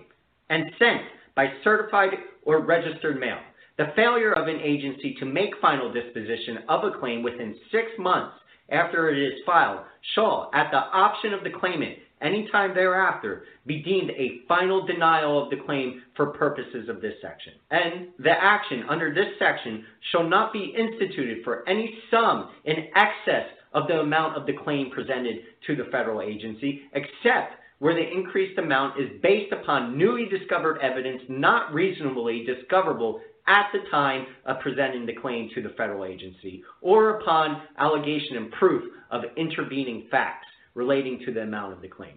and 0.50 0.70
sent 0.78 1.02
by 1.34 1.48
certified 1.62 2.10
or 2.44 2.64
registered 2.64 3.18
mail. 3.18 3.38
The 3.78 3.92
failure 3.96 4.32
of 4.32 4.48
an 4.48 4.60
agency 4.60 5.14
to 5.18 5.24
make 5.24 5.50
final 5.60 5.92
disposition 5.92 6.58
of 6.68 6.84
a 6.84 6.98
claim 6.98 7.22
within 7.22 7.56
six 7.70 7.86
months 7.98 8.36
after 8.70 9.10
it 9.10 9.18
is 9.18 9.40
filed 9.44 9.80
shall, 10.14 10.50
at 10.54 10.70
the 10.70 10.78
option 10.78 11.32
of 11.32 11.42
the 11.44 11.50
claimant, 11.50 11.98
any 12.22 12.48
time 12.50 12.74
thereafter, 12.74 13.44
be 13.66 13.82
deemed 13.82 14.10
a 14.10 14.40
final 14.48 14.86
denial 14.86 15.42
of 15.42 15.50
the 15.50 15.64
claim 15.64 16.02
for 16.16 16.26
purposes 16.26 16.88
of 16.88 17.00
this 17.00 17.14
section. 17.20 17.54
And 17.70 18.08
the 18.18 18.30
action 18.30 18.84
under 18.88 19.14
this 19.14 19.28
section 19.38 19.84
shall 20.10 20.28
not 20.28 20.52
be 20.52 20.74
instituted 20.76 21.44
for 21.44 21.68
any 21.68 21.98
sum 22.10 22.50
in 22.64 22.88
excess 22.94 23.46
of 23.74 23.86
the 23.88 24.00
amount 24.00 24.36
of 24.36 24.46
the 24.46 24.52
claim 24.64 24.90
presented 24.90 25.36
to 25.66 25.76
the 25.76 25.90
federal 25.90 26.20
agency, 26.20 26.82
except 26.92 27.54
where 27.78 27.94
the 27.94 28.12
increased 28.12 28.58
amount 28.58 29.00
is 29.00 29.08
based 29.22 29.52
upon 29.52 29.98
newly 29.98 30.28
discovered 30.28 30.78
evidence 30.78 31.22
not 31.28 31.72
reasonably 31.74 32.44
discoverable 32.44 33.20
at 33.48 33.66
the 33.72 33.80
time 33.90 34.26
of 34.46 34.60
presenting 34.60 35.04
the 35.04 35.14
claim 35.14 35.50
to 35.54 35.62
the 35.62 35.70
federal 35.70 36.04
agency, 36.04 36.62
or 36.80 37.18
upon 37.18 37.62
allegation 37.78 38.36
and 38.36 38.52
proof 38.52 38.84
of 39.10 39.22
intervening 39.36 40.06
facts 40.10 40.46
relating 40.74 41.20
to 41.26 41.32
the 41.32 41.42
amount 41.42 41.72
of 41.72 41.82
the 41.82 41.88
claim. 41.88 42.14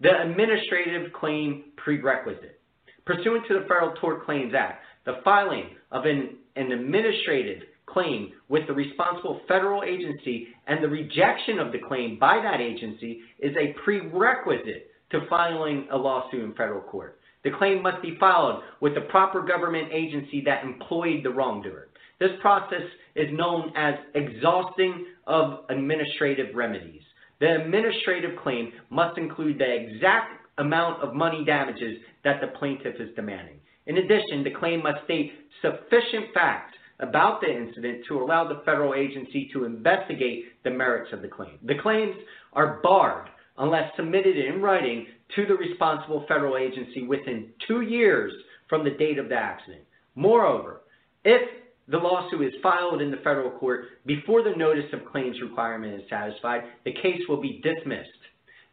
The 0.00 0.22
administrative 0.22 1.12
claim 1.12 1.64
prerequisite. 1.76 2.60
Pursuant 3.04 3.44
to 3.48 3.54
the 3.54 3.66
Federal 3.66 3.94
Tort 4.00 4.24
Claims 4.24 4.54
Act, 4.56 4.82
the 5.04 5.20
filing 5.24 5.70
of 5.90 6.04
an, 6.04 6.36
an 6.56 6.72
administrative 6.72 7.62
claim 7.86 8.32
with 8.48 8.66
the 8.66 8.72
responsible 8.72 9.40
federal 9.48 9.82
agency 9.82 10.48
and 10.66 10.82
the 10.82 10.88
rejection 10.88 11.58
of 11.58 11.72
the 11.72 11.78
claim 11.78 12.18
by 12.18 12.40
that 12.40 12.60
agency 12.60 13.20
is 13.40 13.54
a 13.56 13.74
prerequisite 13.84 14.90
to 15.10 15.26
filing 15.28 15.88
a 15.90 15.96
lawsuit 15.96 16.44
in 16.44 16.52
federal 16.54 16.80
court. 16.80 17.18
The 17.42 17.50
claim 17.50 17.82
must 17.82 18.02
be 18.02 18.16
filed 18.20 18.62
with 18.80 18.94
the 18.94 19.00
proper 19.02 19.42
government 19.42 19.88
agency 19.92 20.42
that 20.44 20.62
employed 20.62 21.24
the 21.24 21.30
wrongdoer. 21.30 21.88
This 22.18 22.30
process 22.40 22.82
is 23.16 23.28
known 23.32 23.72
as 23.76 23.94
exhausting 24.14 25.06
of 25.26 25.64
administrative 25.70 26.54
remedies. 26.54 27.02
The 27.40 27.62
administrative 27.62 28.38
claim 28.42 28.72
must 28.90 29.18
include 29.18 29.58
the 29.58 29.74
exact 29.74 30.46
amount 30.58 31.02
of 31.02 31.14
money 31.14 31.44
damages 31.44 31.98
that 32.22 32.40
the 32.40 32.48
plaintiff 32.58 32.96
is 33.00 33.14
demanding. 33.16 33.60
In 33.86 33.96
addition, 33.96 34.44
the 34.44 34.50
claim 34.50 34.82
must 34.82 35.04
state 35.04 35.32
sufficient 35.62 36.32
facts 36.34 36.76
about 37.00 37.40
the 37.40 37.50
incident 37.50 38.04
to 38.08 38.20
allow 38.20 38.46
the 38.46 38.62
federal 38.64 38.94
agency 38.94 39.48
to 39.52 39.64
investigate 39.64 40.62
the 40.64 40.70
merits 40.70 41.12
of 41.12 41.22
the 41.22 41.28
claim. 41.28 41.58
The 41.64 41.78
claims 41.82 42.14
are 42.52 42.78
barred 42.82 43.30
unless 43.56 43.90
submitted 43.96 44.36
in 44.36 44.60
writing 44.60 45.06
to 45.34 45.46
the 45.46 45.54
responsible 45.54 46.24
federal 46.28 46.56
agency 46.56 47.06
within 47.06 47.48
two 47.66 47.80
years 47.80 48.32
from 48.68 48.84
the 48.84 48.90
date 48.90 49.18
of 49.18 49.28
the 49.28 49.36
accident. 49.36 49.82
Moreover, 50.14 50.82
if 51.24 51.42
the 51.90 51.98
lawsuit 51.98 52.54
is 52.54 52.60
filed 52.62 53.02
in 53.02 53.10
the 53.10 53.16
federal 53.18 53.50
court 53.50 53.86
before 54.06 54.42
the 54.42 54.56
notice 54.56 54.92
of 54.92 55.10
claims 55.10 55.40
requirement 55.40 55.94
is 55.94 56.08
satisfied, 56.08 56.62
the 56.84 56.92
case 56.92 57.20
will 57.28 57.40
be 57.40 57.60
dismissed. 57.62 58.08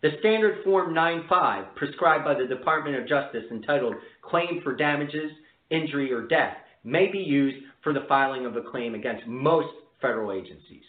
The 0.01 0.11
standard 0.19 0.63
Form 0.63 0.93
9-5 0.93 1.75
prescribed 1.75 2.23
by 2.23 2.35
the 2.35 2.45
Department 2.45 2.95
of 2.95 3.07
Justice 3.07 3.45
entitled 3.49 3.95
Claim 4.21 4.61
for 4.63 4.75
Damages, 4.75 5.31
Injury, 5.71 6.13
or 6.13 6.27
Death 6.27 6.57
may 6.83 7.07
be 7.11 7.17
used 7.17 7.65
for 7.83 7.93
the 7.93 8.05
filing 8.07 8.45
of 8.45 8.55
a 8.55 8.61
claim 8.61 8.93
against 8.93 9.25
most 9.25 9.73
federal 9.99 10.31
agencies. 10.31 10.83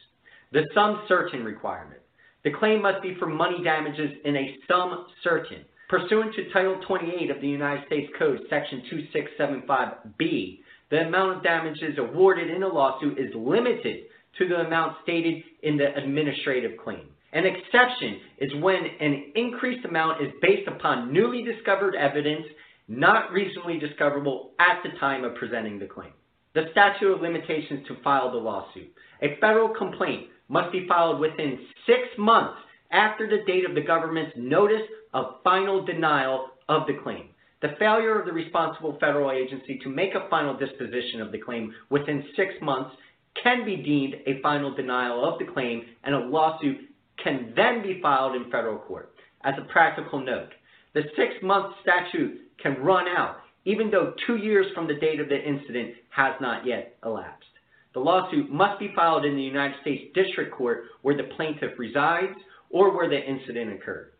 The 0.52 0.66
sum 0.74 1.04
certain 1.08 1.42
requirement. 1.42 2.00
The 2.44 2.52
claim 2.52 2.82
must 2.82 3.02
be 3.02 3.16
for 3.18 3.26
money 3.26 3.62
damages 3.64 4.10
in 4.24 4.36
a 4.36 4.56
sum 4.68 5.06
certain. 5.24 5.64
Pursuant 5.88 6.34
to 6.34 6.50
Title 6.52 6.78
28 6.86 7.30
of 7.30 7.40
the 7.40 7.48
United 7.48 7.86
States 7.86 8.12
Code, 8.18 8.40
Section 8.50 8.82
2675B, 9.16 10.58
the 10.90 11.06
amount 11.06 11.36
of 11.36 11.42
damages 11.42 11.98
awarded 11.98 12.50
in 12.50 12.62
a 12.62 12.68
lawsuit 12.68 13.18
is 13.18 13.34
limited 13.34 14.04
to 14.38 14.48
the 14.48 14.56
amount 14.66 14.96
stated 15.02 15.42
in 15.62 15.76
the 15.76 15.94
administrative 15.96 16.78
claim. 16.82 17.08
An 17.32 17.44
exception 17.44 18.20
is 18.38 18.54
when 18.62 18.86
an 19.00 19.32
increased 19.34 19.84
amount 19.84 20.22
is 20.22 20.32
based 20.40 20.66
upon 20.66 21.12
newly 21.12 21.44
discovered 21.44 21.94
evidence 21.94 22.46
not 22.88 23.30
reasonably 23.32 23.78
discoverable 23.78 24.52
at 24.58 24.82
the 24.82 24.98
time 24.98 25.24
of 25.24 25.34
presenting 25.34 25.78
the 25.78 25.86
claim. 25.86 26.12
The 26.54 26.68
statute 26.72 27.12
of 27.12 27.20
limitations 27.20 27.86
to 27.86 28.02
file 28.02 28.30
the 28.30 28.38
lawsuit. 28.38 28.90
A 29.22 29.36
federal 29.40 29.68
complaint 29.68 30.28
must 30.48 30.72
be 30.72 30.88
filed 30.88 31.20
within 31.20 31.58
six 31.86 32.00
months 32.16 32.58
after 32.90 33.28
the 33.28 33.44
date 33.46 33.68
of 33.68 33.74
the 33.74 33.82
government's 33.82 34.32
notice 34.36 34.82
of 35.12 35.34
final 35.44 35.84
denial 35.84 36.48
of 36.68 36.86
the 36.86 36.94
claim. 37.02 37.28
The 37.60 37.74
failure 37.78 38.18
of 38.18 38.26
the 38.26 38.32
responsible 38.32 38.96
federal 39.00 39.30
agency 39.30 39.78
to 39.82 39.88
make 39.88 40.14
a 40.14 40.28
final 40.28 40.56
disposition 40.56 41.20
of 41.20 41.32
the 41.32 41.38
claim 41.38 41.74
within 41.90 42.24
six 42.36 42.54
months 42.62 42.94
can 43.42 43.64
be 43.64 43.76
deemed 43.76 44.14
a 44.26 44.40
final 44.42 44.74
denial 44.74 45.24
of 45.24 45.38
the 45.38 45.52
claim, 45.52 45.82
and 46.04 46.14
a 46.14 46.18
lawsuit 46.18 46.78
can 47.22 47.52
then 47.56 47.82
be 47.82 48.00
filed 48.00 48.36
in 48.36 48.50
federal 48.50 48.78
court. 48.78 49.12
As 49.42 49.54
a 49.58 49.72
practical 49.72 50.20
note, 50.20 50.50
the 50.94 51.02
six 51.16 51.34
month 51.42 51.74
statute 51.82 52.40
can 52.62 52.82
run 52.82 53.06
out 53.08 53.38
even 53.68 53.90
though 53.90 54.14
two 54.26 54.36
years 54.36 54.66
from 54.74 54.86
the 54.86 54.94
date 54.94 55.20
of 55.20 55.28
the 55.28 55.38
incident 55.38 55.94
has 56.08 56.34
not 56.40 56.66
yet 56.66 56.96
elapsed. 57.04 57.44
The 57.92 58.00
lawsuit 58.00 58.50
must 58.50 58.80
be 58.80 58.92
filed 58.96 59.26
in 59.26 59.36
the 59.36 59.42
United 59.42 59.76
States 59.82 60.04
District 60.14 60.54
Court 60.54 60.84
where 61.02 61.16
the 61.16 61.34
plaintiff 61.36 61.78
resides 61.78 62.38
or 62.70 62.96
where 62.96 63.10
the 63.10 63.22
incident 63.22 63.74
occurred. 63.74 64.12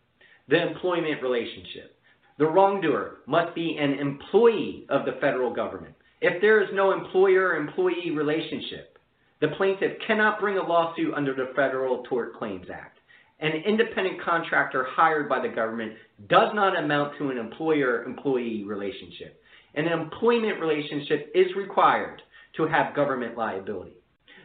The 0.48 0.68
employment 0.68 1.22
relationship. 1.22 1.96
The 2.38 2.46
wrongdoer 2.46 3.18
must 3.26 3.54
be 3.54 3.76
an 3.78 3.94
employee 3.94 4.86
of 4.88 5.04
the 5.04 5.18
federal 5.20 5.52
government. 5.52 5.94
If 6.20 6.40
there 6.40 6.62
is 6.62 6.68
no 6.72 6.92
employer 6.92 7.56
employee 7.56 8.12
relationship, 8.12 8.98
the 9.40 9.48
plaintiff 9.56 9.92
cannot 10.06 10.40
bring 10.40 10.58
a 10.58 10.66
lawsuit 10.66 11.14
under 11.14 11.34
the 11.34 11.52
Federal 11.54 12.02
Tort 12.04 12.36
Claims 12.36 12.66
Act. 12.72 12.98
An 13.40 13.52
independent 13.52 14.20
contractor 14.22 14.86
hired 14.90 15.28
by 15.28 15.40
the 15.40 15.54
government 15.54 15.92
does 16.28 16.50
not 16.54 16.78
amount 16.78 17.16
to 17.18 17.30
an 17.30 17.38
employer 17.38 18.04
employee 18.04 18.64
relationship. 18.64 19.40
An 19.74 19.86
employment 19.86 20.60
relationship 20.60 21.30
is 21.34 21.54
required 21.56 22.20
to 22.56 22.66
have 22.66 22.96
government 22.96 23.36
liability. 23.36 23.96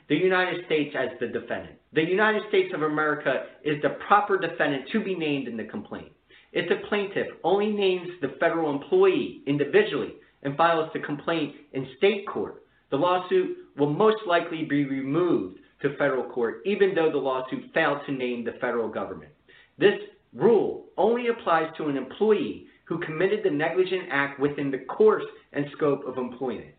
The 0.09 0.15
United 0.15 0.65
States 0.65 0.95
as 0.97 1.09
the 1.19 1.27
defendant. 1.27 1.75
The 1.93 2.03
United 2.03 2.43
States 2.49 2.71
of 2.73 2.83
America 2.83 3.45
is 3.63 3.81
the 3.81 3.97
proper 4.07 4.37
defendant 4.37 4.85
to 4.91 5.03
be 5.03 5.15
named 5.15 5.47
in 5.47 5.57
the 5.57 5.63
complaint. 5.63 6.12
If 6.53 6.69
the 6.69 6.87
plaintiff 6.87 7.27
only 7.43 7.71
names 7.71 8.09
the 8.21 8.35
federal 8.39 8.71
employee 8.71 9.41
individually 9.47 10.13
and 10.43 10.55
files 10.55 10.89
the 10.93 10.99
complaint 10.99 11.55
in 11.73 11.87
state 11.97 12.27
court, 12.27 12.63
the 12.91 12.97
lawsuit 12.97 13.57
will 13.75 13.91
most 13.91 14.19
likely 14.27 14.63
be 14.63 14.85
removed 14.85 15.57
to 15.81 15.97
federal 15.97 16.29
court, 16.29 16.61
even 16.65 16.93
though 16.93 17.11
the 17.11 17.17
lawsuit 17.17 17.73
failed 17.73 17.99
to 18.05 18.11
name 18.11 18.43
the 18.43 18.53
federal 18.61 18.87
government. 18.87 19.31
This 19.79 19.99
rule 20.31 20.85
only 20.95 21.27
applies 21.27 21.75
to 21.77 21.87
an 21.87 21.97
employee 21.97 22.67
who 22.85 22.99
committed 22.99 23.39
the 23.43 23.49
negligent 23.49 24.03
act 24.11 24.39
within 24.39 24.69
the 24.69 24.85
course 24.85 25.25
and 25.53 25.65
scope 25.75 26.05
of 26.05 26.17
employment. 26.17 26.75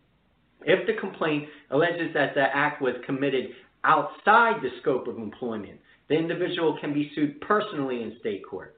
If 0.61 0.87
the 0.87 0.93
complaint 0.93 1.49
alleges 1.71 2.13
that 2.13 2.33
the 2.33 2.43
act 2.55 2.81
was 2.81 2.95
committed 3.05 3.49
outside 3.83 4.61
the 4.61 4.69
scope 4.81 5.07
of 5.07 5.17
employment, 5.17 5.79
the 6.07 6.15
individual 6.15 6.77
can 6.79 6.93
be 6.93 7.11
sued 7.13 7.41
personally 7.41 8.03
in 8.03 8.15
state 8.21 8.43
court. 8.49 8.75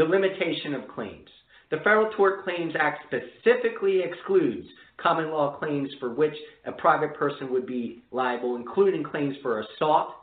The 0.00 0.06
limitation 0.06 0.72
of 0.72 0.88
claims. 0.88 1.28
The 1.70 1.76
Federal 1.76 2.10
Tort 2.16 2.42
Claims 2.42 2.72
Act 2.74 3.04
specifically 3.06 4.00
excludes 4.00 4.66
common 4.96 5.30
law 5.30 5.58
claims 5.58 5.90
for 6.00 6.14
which 6.14 6.32
a 6.64 6.72
private 6.72 7.12
person 7.14 7.52
would 7.52 7.66
be 7.66 8.02
liable, 8.10 8.56
including 8.56 9.04
claims 9.04 9.36
for 9.42 9.60
assault, 9.60 10.14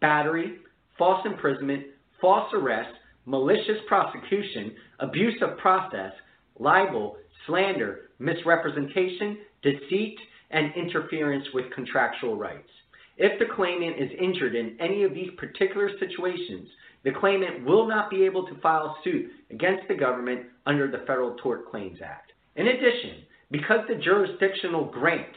battery, 0.00 0.56
false 0.98 1.24
imprisonment, 1.24 1.84
false 2.20 2.52
arrest, 2.52 2.92
malicious 3.24 3.78
prosecution, 3.86 4.74
abuse 4.98 5.40
of 5.42 5.58
process, 5.58 6.10
libel, 6.58 7.16
slander, 7.46 8.10
misrepresentation, 8.18 9.38
deceit, 9.62 10.18
and 10.50 10.74
interference 10.74 11.46
with 11.54 11.72
contractual 11.72 12.36
rights. 12.36 12.68
If 13.16 13.38
the 13.38 13.54
claimant 13.54 14.00
is 14.00 14.10
injured 14.20 14.56
in 14.56 14.76
any 14.80 15.04
of 15.04 15.14
these 15.14 15.30
particular 15.36 15.88
situations, 16.00 16.68
the 17.04 17.12
claimant 17.12 17.64
will 17.64 17.86
not 17.86 18.10
be 18.10 18.24
able 18.24 18.46
to 18.46 18.60
file 18.60 18.96
suit 19.02 19.30
against 19.50 19.88
the 19.88 19.94
government 19.94 20.46
under 20.66 20.90
the 20.90 21.04
Federal 21.06 21.34
Tort 21.36 21.70
Claims 21.70 21.98
Act. 22.04 22.32
In 22.56 22.68
addition, 22.68 23.24
because 23.50 23.80
the 23.88 23.96
jurisdictional 23.96 24.84
grant 24.86 25.34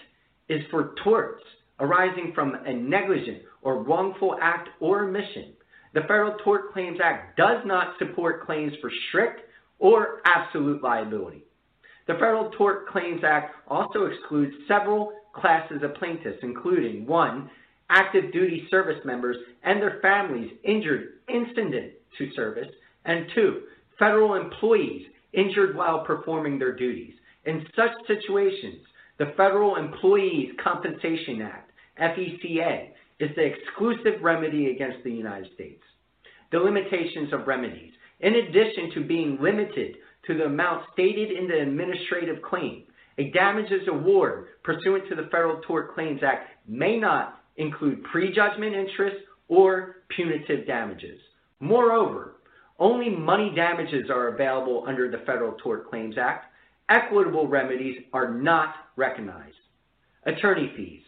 is 0.49 0.62
for 0.69 0.93
torts 1.04 1.43
arising 1.80 2.32
from 2.36 2.56
a 2.65 2.73
negligent 2.73 3.43
or 3.62 3.84
wrongful 3.84 4.38
act 4.41 4.69
or 4.80 5.06
omission, 5.06 5.54
the 5.93 6.02
Federal 6.02 6.38
Tort 6.43 6.73
Claims 6.73 6.99
Act 7.04 7.38
does 7.38 7.62
not 7.65 7.97
support 7.99 8.45
claims 8.45 8.73
for 8.82 8.91
strict 9.10 9.41
or 9.80 10.21
absolute 10.26 10.84
liability. 10.84 11.43
The 12.08 12.13
Federal 12.13 12.49
Tort 12.52 12.89
Claims 12.89 13.21
Act 13.23 13.56
also 13.67 14.06
excludes 14.06 14.54
several 14.67 15.13
classes 15.34 15.82
of 15.84 15.95
plaintiffs, 15.95 16.39
including 16.41 17.06
1 17.06 17.49
active 17.89 18.32
duty 18.32 18.67
service 18.69 19.00
members 19.06 19.38
and 19.63 19.82
their 19.82 20.00
families 20.02 20.52
injured 20.63 21.19
incident 21.28 21.93
to 22.17 22.32
service, 22.34 22.69
and 23.06 23.28
two, 23.34 23.63
federal 24.00 24.36
employees 24.36 25.06
injured 25.34 25.76
while 25.76 26.06
performing 26.06 26.58
their 26.58 26.76
duties. 26.76 27.13
In 27.46 27.65
such 27.76 27.91
situations, 28.08 28.82
the 29.17 29.34
Federal 29.38 29.76
Employees 29.76 30.54
Compensation 30.63 31.41
Act, 31.41 31.72
FECA, 32.00 32.89
is 33.19 33.30
the 33.36 33.43
exclusive 33.43 34.22
remedy 34.22 34.72
against 34.72 35.04
the 35.04 35.12
United 35.12 35.54
States. 35.54 35.82
The 36.52 36.60
limitations 36.60 37.34
of 37.34 37.48
remedies. 37.48 37.91
In 38.22 38.36
addition 38.36 38.91
to 38.93 39.08
being 39.08 39.38
limited 39.41 39.98
to 40.28 40.38
the 40.38 40.46
amount 40.46 40.84
stated 40.93 41.32
in 41.32 41.48
the 41.48 41.62
administrative 41.62 42.41
claim, 42.41 42.84
a 43.17 43.30
damages 43.32 43.88
award 43.88 44.48
pursuant 44.63 45.08
to 45.10 45.15
the 45.15 45.30
Federal 45.32 45.62
Tort 45.62 45.93
Claims 45.93 46.22
Act 46.24 46.50
may 46.67 46.98
not 46.98 47.43
include 47.58 48.04
prejudgment 48.04 48.76
interest 48.76 49.18
or 49.48 49.98
punitive 50.10 50.66
damages. 50.66 51.20
Moreover, 51.60 52.36
only 52.80 53.10
money 53.10 53.52
damages 53.56 54.10
are 54.10 54.30
available 54.30 54.84
under 54.88 55.10
the 55.10 55.20
Federal 55.20 55.54
Tort 55.54 55.89
Claims 55.89 56.16
Act. 56.18 56.46
Equitable 56.89 57.48
remedies 57.48 57.98
are 58.12 58.34
not 58.34 58.76
recognized. 58.96 59.56
Attorney 60.26 60.72
fees. 60.76 61.02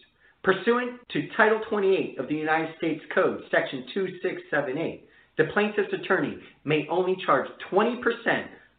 Pursuant 0.43 0.99
to 1.11 1.27
Title 1.35 1.59
28 1.69 2.19
of 2.19 2.27
the 2.27 2.35
United 2.35 2.75
States 2.77 3.03
Code, 3.13 3.41
Section 3.49 3.85
2678, 3.93 5.09
the 5.37 5.45
plaintiff's 5.53 5.91
attorney 5.91 6.37
may 6.63 6.87
only 6.89 7.17
charge 7.25 7.49
20% 7.71 7.99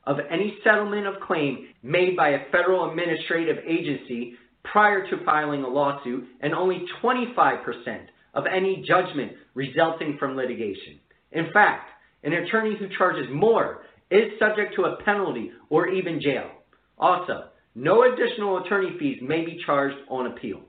of 0.07 0.19
any 0.31 0.57
settlement 0.63 1.07
of 1.07 1.21
claim 1.21 1.69
made 1.83 2.17
by 2.17 2.31
a 2.31 2.51
federal 2.53 2.89
administrative 2.89 3.59
agency 3.67 4.35
prior 4.73 5.09
to 5.09 5.25
filing 5.25 5.63
a 5.63 5.69
lawsuit 5.69 6.25
and 6.41 6.55
only 6.55 6.85
25% 7.03 8.07
of 8.35 8.45
any 8.47 8.85
judgment 8.87 9.33
resulting 9.55 10.17
from 10.19 10.37
litigation. 10.37 11.01
In 11.33 11.53
fact, 11.53 11.89
an 12.23 12.33
attorney 12.33 12.77
who 12.79 12.87
charges 12.97 13.27
more 13.33 13.83
is 14.11 14.33
subject 14.39 14.75
to 14.77 14.83
a 14.83 15.03
penalty 15.05 15.51
or 15.71 15.89
even 15.89 16.21
jail. 16.21 16.51
Also, 16.99 17.49
no 17.75 18.05
additional 18.13 18.65
attorney 18.65 18.97
fees 18.99 19.19
may 19.23 19.45
be 19.45 19.61
charged 19.65 19.97
on 20.09 20.27
appeal. 20.29 20.61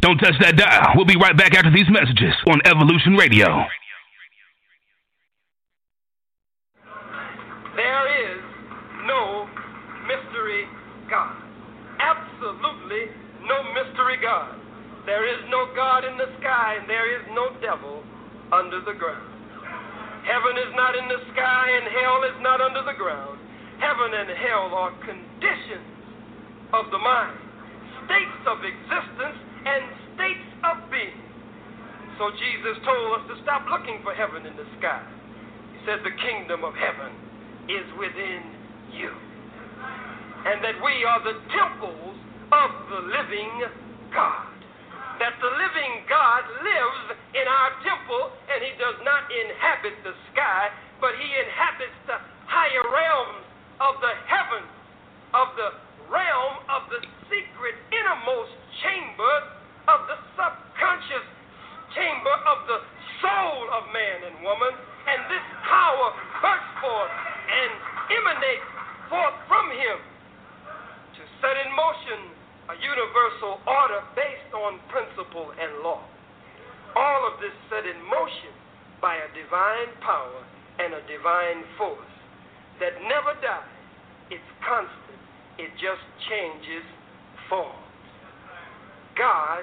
Don't 0.00 0.18
touch 0.18 0.34
that 0.40 0.56
dial. 0.56 0.92
We'll 0.96 1.06
be 1.06 1.16
right 1.16 1.34
back 1.34 1.54
after 1.54 1.70
these 1.70 1.88
messages 1.88 2.34
on 2.46 2.60
Evolution 2.66 3.14
Radio. 3.14 3.64
There 7.74 8.34
is 8.34 8.42
no 9.06 9.48
mystery 10.06 10.66
God. 11.14 11.38
Absolutely 12.02 13.06
no 13.46 13.62
mystery 13.70 14.18
God. 14.18 14.58
There 15.06 15.22
is 15.30 15.46
no 15.46 15.70
God 15.78 16.02
in 16.02 16.18
the 16.18 16.26
sky, 16.42 16.82
and 16.82 16.90
there 16.90 17.06
is 17.06 17.22
no 17.38 17.54
devil 17.62 18.02
under 18.50 18.82
the 18.82 18.98
ground. 18.98 19.30
Heaven 20.26 20.58
is 20.58 20.72
not 20.74 20.98
in 20.98 21.06
the 21.06 21.22
sky, 21.30 21.70
and 21.70 21.86
hell 21.94 22.18
is 22.26 22.38
not 22.42 22.58
under 22.58 22.82
the 22.82 22.98
ground. 22.98 23.38
Heaven 23.78 24.10
and 24.10 24.30
hell 24.42 24.74
are 24.74 24.90
conditions 25.06 25.86
of 26.74 26.90
the 26.90 26.98
mind, 26.98 27.38
states 28.10 28.42
of 28.50 28.58
existence, 28.66 29.38
and 29.70 29.82
states 30.18 30.50
of 30.66 30.82
being. 30.90 31.20
So 32.18 32.34
Jesus 32.34 32.74
told 32.82 33.22
us 33.22 33.24
to 33.30 33.34
stop 33.46 33.70
looking 33.70 34.02
for 34.02 34.18
heaven 34.18 34.50
in 34.50 34.56
the 34.58 34.66
sky. 34.82 35.04
He 35.78 35.78
said, 35.86 36.02
The 36.02 36.16
kingdom 36.18 36.64
of 36.66 36.74
heaven 36.74 37.14
is 37.70 37.86
within 38.02 38.42
you. 38.90 39.23
And 40.44 40.60
that 40.60 40.76
we 40.84 41.04
are 41.08 41.24
the 41.24 41.40
temples 41.56 42.16
of 42.52 42.70
the 42.92 43.00
living 43.08 43.52
God. 44.12 44.52
That 45.18 45.34
the 45.40 45.48
living 45.48 46.04
God 46.04 46.42
lives 46.60 47.16
in 47.32 47.46
our 47.48 47.70
temple, 47.80 48.34
and 48.52 48.60
He 48.60 48.76
does 48.76 48.98
not 49.06 49.24
inhabit 49.30 49.96
the 50.04 50.12
sky, 50.34 50.68
but 51.00 51.16
He 51.16 51.28
inhabits 51.32 51.96
the 52.04 52.18
higher 52.44 52.84
realms 52.84 53.44
of 53.80 53.98
the 54.04 54.14
heavens, 54.28 54.70
of 55.32 55.48
the 55.56 55.70
realm 56.12 56.54
of 56.68 56.86
the 56.92 57.00
secret 57.32 57.76
innermost 57.88 58.52
chamber 58.84 59.34
of 59.88 60.04
the 60.08 60.18
subconscious 60.36 61.26
chamber 61.96 62.36
of 62.48 62.58
the 62.68 62.80
soul 63.24 63.60
of 63.80 63.88
man 63.92 64.28
and 64.28 64.36
woman. 64.44 64.72
And 65.08 65.18
this 65.28 65.46
power 65.68 66.08
bursts 66.40 66.74
forth 66.80 67.14
and 67.48 67.70
emanates 68.12 68.68
forth 69.08 69.36
from 69.48 69.68
Him 69.72 70.13
set 71.40 71.56
in 71.58 71.70
motion 71.74 72.34
a 72.70 72.76
universal 72.80 73.60
order 73.68 74.00
based 74.16 74.52
on 74.56 74.80
principle 74.88 75.52
and 75.56 75.84
law. 75.84 76.00
All 76.96 77.22
of 77.28 77.40
this 77.40 77.52
set 77.68 77.84
in 77.84 77.98
motion 78.08 78.54
by 79.02 79.20
a 79.20 79.28
divine 79.36 79.90
power 80.00 80.40
and 80.80 80.94
a 80.94 81.02
divine 81.04 81.60
force 81.76 82.14
that 82.80 82.96
never 83.04 83.36
dies. 83.44 83.76
It's 84.30 84.50
constant, 84.64 85.20
it 85.58 85.70
just 85.76 86.02
changes 86.30 86.86
form. 87.48 87.76
God 89.18 89.62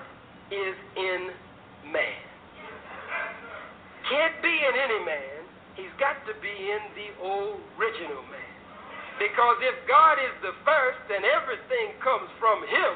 is 0.51 0.75
in 0.95 1.31
man. 1.89 2.21
Can't 4.09 4.37
be 4.43 4.53
in 4.53 4.75
any 4.77 5.05
man, 5.05 5.41
he's 5.75 5.95
got 5.99 6.19
to 6.27 6.33
be 6.41 6.51
in 6.51 6.83
the 6.93 7.09
original 7.25 8.23
man. 8.29 8.50
Because 9.21 9.61
if 9.61 9.77
God 9.85 10.17
is 10.17 10.33
the 10.41 10.57
first 10.65 11.05
and 11.13 11.21
everything 11.21 11.93
comes 12.01 12.25
from 12.41 12.65
Him, 12.65 12.93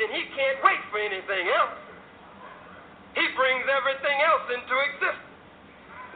then 0.00 0.08
He 0.08 0.24
can't 0.32 0.56
wait 0.64 0.80
for 0.88 0.96
anything 0.96 1.52
else. 1.52 1.76
He 3.12 3.28
brings 3.36 3.68
everything 3.68 4.16
else 4.24 4.48
into 4.56 4.72
existence. 4.72 5.36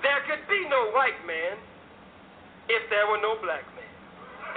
There 0.00 0.24
could 0.24 0.48
be 0.48 0.64
no 0.72 0.96
white 0.96 1.20
man 1.28 1.60
if 2.72 2.88
there 2.88 3.04
were 3.04 3.20
no 3.20 3.36
black 3.44 3.68
man. 3.76 3.92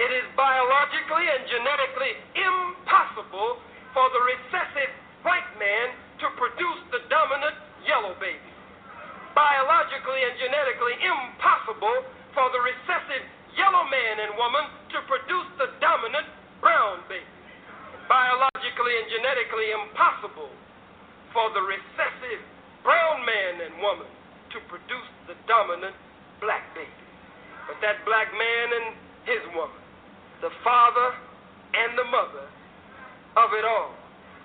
It 0.00 0.08
is 0.08 0.24
biologically 0.40 1.28
and 1.28 1.52
genetically 1.52 2.12
impossible 2.40 3.60
for 3.92 4.08
the 4.08 4.22
recessive 4.24 4.88
white 5.20 5.52
man 5.60 5.92
to 6.24 6.32
produce 6.40 6.80
the 6.96 7.04
dominant 7.12 7.60
yellow 7.84 8.16
baby. 8.16 8.40
Biologically 9.36 10.24
and 10.24 10.34
genetically 10.40 10.96
impossible 10.96 12.08
for 12.32 12.48
the 12.56 12.60
recessive 12.64 13.24
yellow 13.58 13.86
man 13.86 14.14
and 14.22 14.32
woman 14.38 14.66
to 14.94 14.98
produce 15.06 15.48
the 15.58 15.68
dominant 15.78 16.26
brown 16.60 17.02
baby. 17.10 17.26
Biologically 18.06 18.94
and 19.00 19.08
genetically 19.08 19.68
impossible 19.72 20.52
for 21.32 21.50
the 21.56 21.62
recessive 21.64 22.42
brown 22.84 23.24
man 23.24 23.64
and 23.64 23.72
woman 23.80 24.10
to 24.52 24.58
produce 24.68 25.10
the 25.26 25.34
dominant 25.48 25.96
black 26.38 26.62
baby. 26.76 26.92
But 27.66 27.80
that 27.80 28.04
black 28.04 28.28
man 28.36 28.66
and 28.76 28.86
his 29.24 29.42
woman, 29.56 29.80
the 30.44 30.52
father 30.60 31.16
and 31.74 31.96
the 31.96 32.06
mother 32.12 32.46
of 33.40 33.48
it 33.56 33.64
all, 33.64 33.96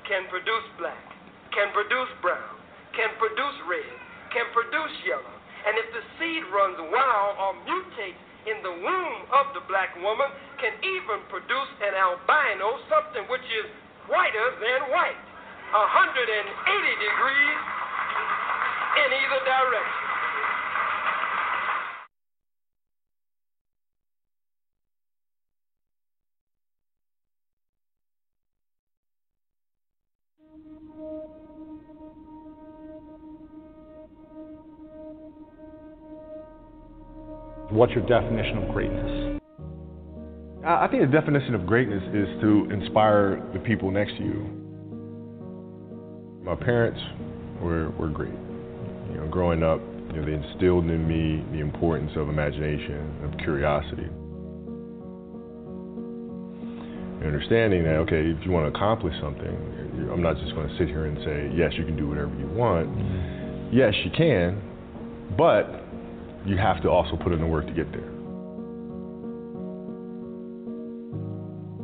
can 0.07 0.25
produce 0.31 0.65
black, 0.79 1.03
can 1.51 1.69
produce 1.75 2.09
brown, 2.23 2.55
can 2.95 3.11
produce 3.19 3.57
red, 3.67 3.93
can 4.31 4.47
produce 4.55 4.93
yellow. 5.03 5.35
And 5.67 5.75
if 5.75 5.91
the 5.91 6.03
seed 6.15 6.47
runs 6.49 6.79
wild 6.79 7.33
or 7.37 7.51
mutates 7.67 8.28
in 8.49 8.57
the 8.65 8.75
womb 8.81 9.19
of 9.29 9.53
the 9.53 9.61
black 9.69 9.93
woman 10.01 10.25
can 10.57 10.73
even 10.81 11.21
produce 11.29 11.71
an 11.85 11.93
albino, 11.93 12.81
something 12.89 13.29
which 13.29 13.45
is 13.45 13.69
whiter 14.09 14.47
than 14.57 14.89
white, 14.89 15.21
180 15.69 16.25
degrees 16.97 17.61
in 19.05 19.09
either 19.13 19.41
direction. 19.45 20.08
What's 37.79 37.93
your 37.93 38.05
definition 38.07 38.57
of 38.57 38.67
greatness? 38.73 39.39
I 40.67 40.85
think 40.91 41.01
the 41.01 41.07
definition 41.17 41.55
of 41.55 41.65
greatness 41.65 42.03
is 42.13 42.27
to 42.41 42.67
inspire 42.71 43.41
the 43.53 43.59
people 43.59 43.89
next 43.89 44.17
to 44.17 44.21
you. 44.21 44.43
My 46.43 46.55
parents 46.55 46.99
were, 47.61 47.91
were 47.91 48.09
great. 48.09 48.33
You 48.33 49.21
know, 49.21 49.27
growing 49.31 49.63
up, 49.63 49.79
you 50.11 50.19
know, 50.19 50.25
they 50.25 50.33
instilled 50.33 50.89
in 50.89 51.07
me 51.07 51.41
the 51.53 51.61
importance 51.61 52.11
of 52.17 52.27
imagination, 52.27 53.15
of 53.23 53.37
curiosity. 53.37 54.09
And 57.15 57.23
understanding 57.23 57.85
that, 57.85 57.95
okay, 58.03 58.27
if 58.27 58.45
you 58.45 58.51
want 58.51 58.65
to 58.65 58.77
accomplish 58.77 59.13
something, 59.21 59.55
I'm 60.11 60.21
not 60.21 60.35
just 60.35 60.53
going 60.53 60.67
to 60.67 60.77
sit 60.77 60.89
here 60.89 61.05
and 61.05 61.17
say, 61.19 61.49
yes, 61.55 61.71
you 61.77 61.85
can 61.85 61.95
do 61.95 62.09
whatever 62.09 62.35
you 62.37 62.47
want. 62.49 62.89
Mm-hmm. 62.89 63.77
Yes, 63.77 63.93
you 64.03 64.11
can, 64.11 64.61
but 65.37 65.85
you 66.45 66.57
have 66.57 66.81
to 66.83 66.89
also 66.89 67.15
put 67.17 67.31
in 67.33 67.39
the 67.39 67.47
work 67.47 67.65
to 67.67 67.73
get 67.73 67.91
there. 67.91 68.09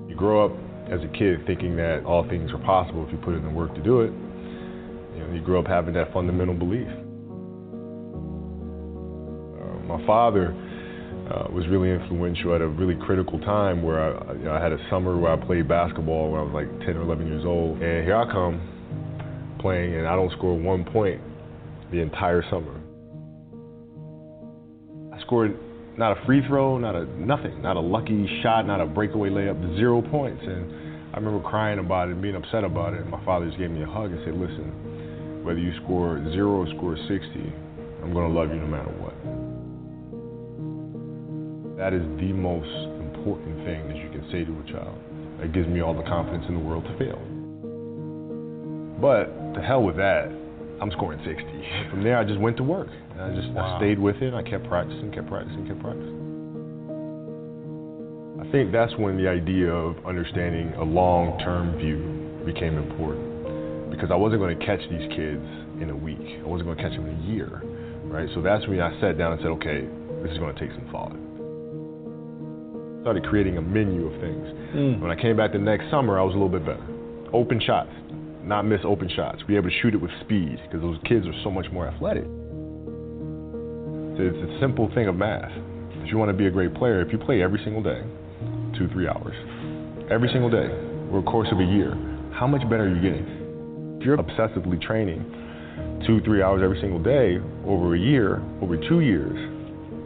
You 0.08 0.16
grow 0.16 0.46
up 0.46 0.52
as 0.90 1.02
a 1.04 1.08
kid 1.18 1.46
thinking 1.46 1.76
that 1.78 2.04
all 2.06 2.28
things 2.28 2.52
are 2.52 2.60
possible 2.60 3.06
if 3.06 3.12
you 3.12 3.18
put 3.18 3.34
in 3.34 3.44
the 3.44 3.50
work 3.50 3.74
to 3.76 3.84
do 3.84 4.02
it. 4.02 4.12
You, 5.16 5.20
know, 5.20 5.34
you 5.34 5.42
grow 5.42 5.60
up 5.60 5.68
having 5.68 5.94
that 5.96 6.14
fundamental 6.14 6.54
belief. 6.54 6.88
Uh, 9.60 9.80
my 9.88 10.06
father 10.06 10.56
uh, 11.30 11.52
was 11.52 11.68
really 11.68 11.92
influential 11.92 12.54
at 12.56 12.62
a 12.62 12.68
really 12.68 12.96
critical 13.06 13.40
time 13.40 13.84
where 13.84 14.00
I, 14.00 14.34
you 14.34 14.46
know, 14.46 14.54
I 14.54 14.62
had 14.62 14.72
a 14.72 14.80
summer 14.90 15.18
where 15.18 15.34
I 15.34 15.38
played 15.46 15.68
basketball 15.68 16.32
when 16.32 16.40
I 16.40 16.44
was 16.44 16.54
like 16.54 16.70
10 16.86 16.98
or 16.98 17.02
11 17.02 17.28
years 17.28 17.46
old. 17.46 17.82
And 17.82 18.06
here 18.06 18.16
I 18.16 18.32
come 18.32 19.58
playing, 19.60 19.96
and 19.96 20.08
I 20.08 20.16
don't 20.16 20.32
score 20.34 20.58
one 20.58 20.86
point 20.86 21.20
the 21.92 22.00
entire 22.00 22.44
summer 22.50 22.85
scored 25.26 25.58
not 25.98 26.18
a 26.18 26.26
free 26.26 26.46
throw, 26.48 26.78
not 26.78 26.96
a 26.96 27.06
nothing, 27.20 27.62
not 27.62 27.78
a 27.78 27.80
lucky 27.80 28.28
shot, 28.44 28.66
not 28.68 28.82
a 28.82 28.86
breakaway 28.86 29.30
layup, 29.30 29.78
zero 29.78 30.02
points. 30.02 30.44
And 30.46 30.72
I 31.14 31.18
remember 31.18 31.40
crying 31.48 31.80
about 31.80 32.10
it 32.10 32.14
and 32.14 32.22
being 32.22 32.36
upset 32.36 32.64
about 32.64 32.94
it. 32.94 33.02
And 33.02 33.10
my 33.10 33.24
father 33.24 33.46
just 33.46 33.58
gave 33.58 33.72
me 33.72 33.84
a 33.84 33.88
hug 33.88 34.12
and 34.12 34.20
said, 34.26 34.36
"Listen, 34.36 35.44
whether 35.44 35.60
you 35.60 35.74
score 35.84 36.22
zero 36.32 36.62
or 36.64 36.68
score 36.76 36.98
60, 37.08 37.54
I'm 38.04 38.14
going 38.14 38.28
to 38.28 38.38
love 38.38 38.50
you 38.50 38.60
no 38.60 38.68
matter 38.68 38.92
what." 39.00 39.16
That 41.78 41.94
is 41.94 42.04
the 42.20 42.32
most 42.34 42.72
important 43.00 43.64
thing 43.66 43.88
that 43.88 43.98
you 43.98 44.10
can 44.10 44.24
say 44.32 44.44
to 44.46 44.52
a 44.52 44.64
child. 44.72 44.98
It 45.42 45.52
gives 45.52 45.68
me 45.68 45.82
all 45.82 45.94
the 45.94 46.04
confidence 46.04 46.46
in 46.48 46.56
the 46.56 46.60
world 46.60 46.86
to 46.86 46.94
fail. 46.98 47.20
But 49.02 49.54
to 49.56 49.62
hell 49.62 49.84
with 49.84 49.98
that, 49.98 50.32
I'm 50.82 50.92
scoring 50.92 51.20
60. 51.24 51.44
From 51.90 52.04
there, 52.04 52.18
I 52.18 52.24
just 52.24 52.40
went 52.40 52.58
to 52.58 52.64
work. 52.64 52.90
And 53.16 53.24
I 53.24 53.34
just 53.34 53.50
wow. 53.54 53.76
I 53.76 53.80
stayed 53.80 53.98
with 53.98 54.18
it. 54.22 54.34
I 54.34 54.44
kept 54.44 54.68
practicing, 54.68 55.12
kept 55.12 55.28
practicing, 55.28 55.66
kept 55.66 55.80
practicing. 55.80 56.26
I 58.40 58.52
think 58.52 58.72
that's 58.74 58.94
when 58.98 59.16
the 59.18 59.30
idea 59.30 59.72
of 59.72 60.06
understanding 60.06 60.74
a 60.76 60.84
long-term 60.84 61.78
view 61.78 62.44
became 62.46 62.78
important 62.78 63.90
because 63.90 64.12
I 64.12 64.16
wasn't 64.16 64.42
going 64.42 64.60
to 64.60 64.66
catch 64.66 64.82
these 64.90 65.08
kids 65.16 65.48
in 65.80 65.90
a 65.90 65.96
week. 65.96 66.44
I 66.44 66.48
wasn't 66.48 66.68
going 66.68 66.78
to 66.78 66.84
catch 66.84 66.92
them 66.92 67.08
in 67.08 67.16
a 67.16 67.24
year, 67.24 67.64
right? 68.04 68.28
So 68.36 68.42
that's 68.42 68.68
when 68.68 68.82
I 68.82 69.00
sat 69.00 69.18
down 69.18 69.32
and 69.32 69.42
said, 69.42 69.52
okay, 69.64 69.88
this 70.22 70.32
is 70.34 70.38
going 70.38 70.54
to 70.54 70.60
take 70.60 70.72
some 70.76 70.88
thought. 70.92 71.16
Started 73.04 73.24
creating 73.24 73.58
a 73.58 73.62
menu 73.62 74.08
of 74.08 74.20
things. 74.20 74.46
Mm. 74.76 75.00
When 75.00 75.12
I 75.12 75.16
came 75.16 75.38
back 75.38 75.54
the 75.54 75.60
next 75.60 75.90
summer, 75.90 76.20
I 76.20 76.24
was 76.24 76.36
a 76.36 76.38
little 76.38 76.52
bit 76.52 76.66
better. 76.66 76.84
Open 77.32 77.62
shots, 77.62 77.92
not 78.44 78.66
miss 78.66 78.82
open 78.84 79.10
shots. 79.10 79.42
Be 79.48 79.56
able 79.56 79.70
to 79.70 79.76
shoot 79.82 79.94
it 79.94 80.02
with 80.02 80.12
speed 80.22 80.60
because 80.66 80.82
those 80.82 81.00
kids 81.06 81.26
are 81.26 81.34
so 81.44 81.50
much 81.50 81.72
more 81.72 81.88
athletic. 81.88 82.26
It's 84.18 84.38
a 84.38 84.60
simple 84.62 84.90
thing 84.96 85.08
of 85.10 85.16
math. 85.18 85.52
If 86.00 86.10
you 86.10 86.18
want 86.18 86.30
to 86.30 86.38
be 86.38 86.48
a 86.48 86.50
great 86.50 86.74
player, 86.74 87.02
if 87.02 87.12
you 87.12 87.18
play 87.18 87.44
every 87.44 87.60
single 87.66 87.84
day, 87.84 88.00
two, 88.78 88.88
three 88.94 89.10
hours, 89.10 89.36
every 90.10 90.30
single 90.32 90.50
day, 90.50 90.72
over 91.12 91.20
the 91.20 91.28
course 91.28 91.50
of 91.52 91.60
a 91.60 91.64
year, 91.64 91.92
how 92.32 92.48
much 92.48 92.62
better 92.70 92.84
are 92.84 92.96
you 92.96 93.02
getting? 93.02 93.28
If 94.00 94.06
you're 94.06 94.16
obsessively 94.16 94.82
training 94.82 95.20
two, 96.08 96.22
three 96.22 96.42
hours 96.42 96.62
every 96.64 96.80
single 96.80 97.04
day 97.04 97.40
over 97.68 97.96
a 97.96 98.00
year, 98.00 98.42
over 98.62 98.78
two 98.78 99.02
years, 99.02 99.36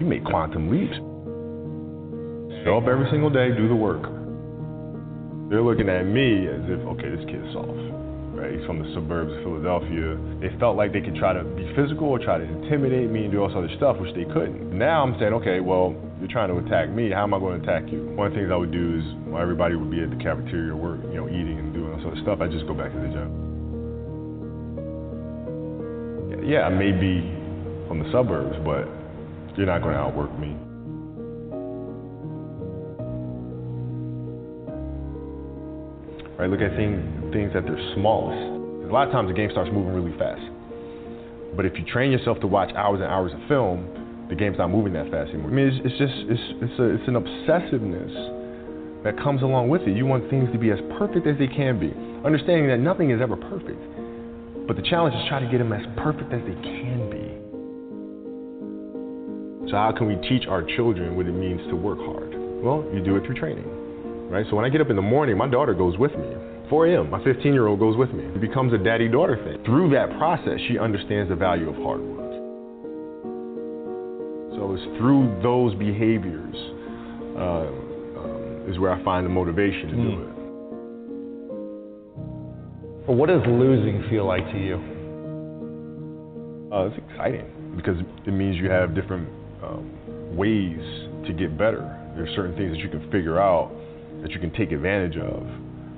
you 0.01 0.07
make 0.07 0.25
quantum 0.25 0.71
leaps. 0.71 0.97
Show 2.65 2.81
up 2.81 2.87
every 2.87 3.09
single 3.11 3.29
day, 3.29 3.53
do 3.55 3.67
the 3.67 3.75
work. 3.75 4.01
They're 5.51 5.61
looking 5.61 5.87
at 5.87 6.07
me 6.07 6.47
as 6.47 6.65
if, 6.65 6.81
okay, 6.97 7.09
this 7.13 7.25
kid's 7.29 7.53
soft 7.53 7.88
right? 8.39 8.55
He's 8.55 8.65
from 8.65 8.79
the 8.79 8.87
suburbs 8.95 9.35
of 9.35 9.43
Philadelphia. 9.43 10.15
They 10.39 10.49
felt 10.57 10.79
like 10.79 10.95
they 10.95 11.01
could 11.01 11.15
try 11.15 11.33
to 11.35 11.43
be 11.43 11.67
physical 11.75 12.07
or 12.07 12.19
try 12.19 12.39
to 12.39 12.47
intimidate 12.47 13.11
me 13.11 13.27
and 13.27 13.31
do 13.31 13.43
all 13.43 13.51
this 13.51 13.57
other 13.57 13.69
stuff, 13.75 13.99
which 13.99 14.15
they 14.15 14.23
couldn't. 14.23 14.71
Now 14.71 15.03
I'm 15.03 15.19
saying, 15.19 15.33
okay, 15.43 15.59
well, 15.59 15.93
you're 16.19 16.31
trying 16.31 16.47
to 16.49 16.57
attack 16.63 16.89
me. 16.89 17.11
How 17.11 17.23
am 17.23 17.33
I 17.33 17.39
going 17.39 17.59
to 17.59 17.63
attack 17.67 17.91
you? 17.91 18.07
One 18.15 18.27
of 18.27 18.33
the 18.33 18.39
things 18.39 18.51
I 18.51 18.55
would 18.55 18.71
do 18.71 18.97
is 18.97 19.03
while 19.27 19.43
everybody 19.43 19.75
would 19.75 19.91
be 19.91 19.99
at 20.01 20.09
the 20.09 20.15
cafeteria 20.23 20.75
work, 20.75 21.03
you 21.11 21.19
know, 21.19 21.27
eating 21.27 21.59
and 21.59 21.73
doing 21.73 21.91
all 21.93 22.01
sort 22.01 22.15
of 22.15 22.23
stuff, 22.23 22.39
I 22.39 22.47
just 22.47 22.65
go 22.65 22.73
back 22.73 22.91
to 22.95 22.99
the 22.99 23.11
gym. 23.11 23.29
Yeah, 26.47 26.63
I 26.63 26.69
may 26.69 26.95
be 26.95 27.21
from 27.87 27.99
the 27.99 28.09
suburbs, 28.11 28.55
but 28.63 28.87
you're 29.57 29.67
not 29.67 29.83
going 29.83 29.93
to 29.93 29.99
outwork 29.99 30.31
me. 30.39 30.55
Right? 36.39 36.49
Look 36.49 36.61
at 36.61 36.75
things, 36.77 37.03
things 37.33 37.51
at 37.53 37.65
their 37.67 37.77
smallest. 37.93 38.39
A 38.87 38.91
lot 38.91 39.05
of 39.05 39.11
times 39.11 39.27
the 39.27 39.35
game 39.35 39.51
starts 39.51 39.69
moving 39.71 39.93
really 39.93 40.17
fast. 40.17 40.41
But 41.55 41.65
if 41.65 41.77
you 41.77 41.83
train 41.85 42.11
yourself 42.11 42.39
to 42.39 42.47
watch 42.47 42.73
hours 42.73 43.01
and 43.03 43.11
hours 43.11 43.33
of 43.33 43.39
film, 43.47 44.25
the 44.29 44.35
game's 44.35 44.57
not 44.57 44.71
moving 44.71 44.93
that 44.93 45.11
fast 45.11 45.29
anymore. 45.29 45.51
I 45.51 45.53
mean, 45.53 45.67
it's, 45.67 45.81
it's 45.83 45.97
just 45.99 46.13
it's 46.31 46.41
it's, 46.63 46.79
a, 46.79 46.85
it's 46.95 47.07
an 47.11 47.19
obsessiveness 47.19 49.03
that 49.03 49.17
comes 49.19 49.41
along 49.43 49.67
with 49.67 49.81
it. 49.83 49.97
You 49.97 50.05
want 50.05 50.29
things 50.29 50.49
to 50.53 50.57
be 50.57 50.71
as 50.71 50.79
perfect 50.97 51.27
as 51.27 51.37
they 51.37 51.47
can 51.47 51.79
be, 51.79 51.91
understanding 52.23 52.67
that 52.67 52.79
nothing 52.79 53.11
is 53.11 53.19
ever 53.21 53.35
perfect. 53.35 53.81
But 54.65 54.77
the 54.77 54.83
challenge 54.83 55.15
is 55.15 55.21
try 55.27 55.39
to 55.41 55.49
get 55.49 55.57
them 55.57 55.73
as 55.73 55.83
perfect 55.97 56.31
as 56.31 56.41
they 56.45 56.55
can 56.63 57.09
be. 57.09 57.25
So 59.69 59.75
how 59.75 59.91
can 59.91 60.07
we 60.07 60.15
teach 60.29 60.47
our 60.47 60.63
children 60.63 61.17
what 61.17 61.25
it 61.25 61.33
means 61.33 61.61
to 61.69 61.75
work 61.75 61.99
hard? 61.99 62.31
Well, 62.61 62.85
you 62.93 63.01
do 63.03 63.17
it 63.17 63.25
through 63.25 63.35
training 63.35 63.78
right? 64.29 64.45
So 64.49 64.55
when 64.55 64.65
I 64.65 64.69
get 64.69 64.81
up 64.81 64.89
in 64.89 64.95
the 64.95 65.01
morning, 65.01 65.37
my 65.37 65.47
daughter 65.47 65.73
goes 65.73 65.97
with 65.97 66.11
me. 66.11 66.27
4 66.69 66.87
a.m., 66.87 67.09
my 67.09 67.23
15 67.23 67.51
year 67.51 67.67
old 67.67 67.79
goes 67.79 67.97
with 67.97 68.11
me. 68.13 68.23
It 68.23 68.41
becomes 68.41 68.73
a 68.73 68.77
daddy 68.77 69.07
daughter 69.07 69.35
thing. 69.43 69.63
Through 69.65 69.89
that 69.91 70.15
process, 70.17 70.59
she 70.67 70.77
understands 70.77 71.29
the 71.29 71.35
value 71.35 71.67
of 71.69 71.75
hard 71.77 71.99
work. 71.99 72.19
So 74.55 74.73
it's 74.75 74.83
through 74.99 75.39
those 75.41 75.73
behaviors 75.75 76.55
uh, 77.37 77.71
um, 78.19 78.65
is 78.67 78.77
where 78.77 78.91
I 78.91 79.03
find 79.03 79.25
the 79.25 79.29
motivation 79.29 79.87
to 79.89 79.95
mm. 79.95 80.03
do 80.03 80.21
it. 80.23 80.29
What 83.15 83.29
does 83.29 83.41
losing 83.47 84.03
feel 84.09 84.27
like 84.27 84.45
to 84.51 84.59
you? 84.59 84.75
Uh, 86.71 86.85
it's 86.85 86.97
exciting 87.09 87.73
because 87.75 87.97
it 88.27 88.31
means 88.31 88.57
you 88.57 88.69
have 88.69 88.93
different 88.93 89.27
um, 89.63 89.89
ways 90.37 90.77
to 91.25 91.33
get 91.33 91.57
better. 91.57 91.81
There's 92.15 92.29
certain 92.35 92.55
things 92.55 92.73
that 92.73 92.79
you 92.79 92.89
can 92.89 93.09
figure 93.09 93.39
out 93.39 93.71
that 94.21 94.31
you 94.31 94.39
can 94.39 94.51
take 94.51 94.71
advantage 94.71 95.17
of, 95.17 95.45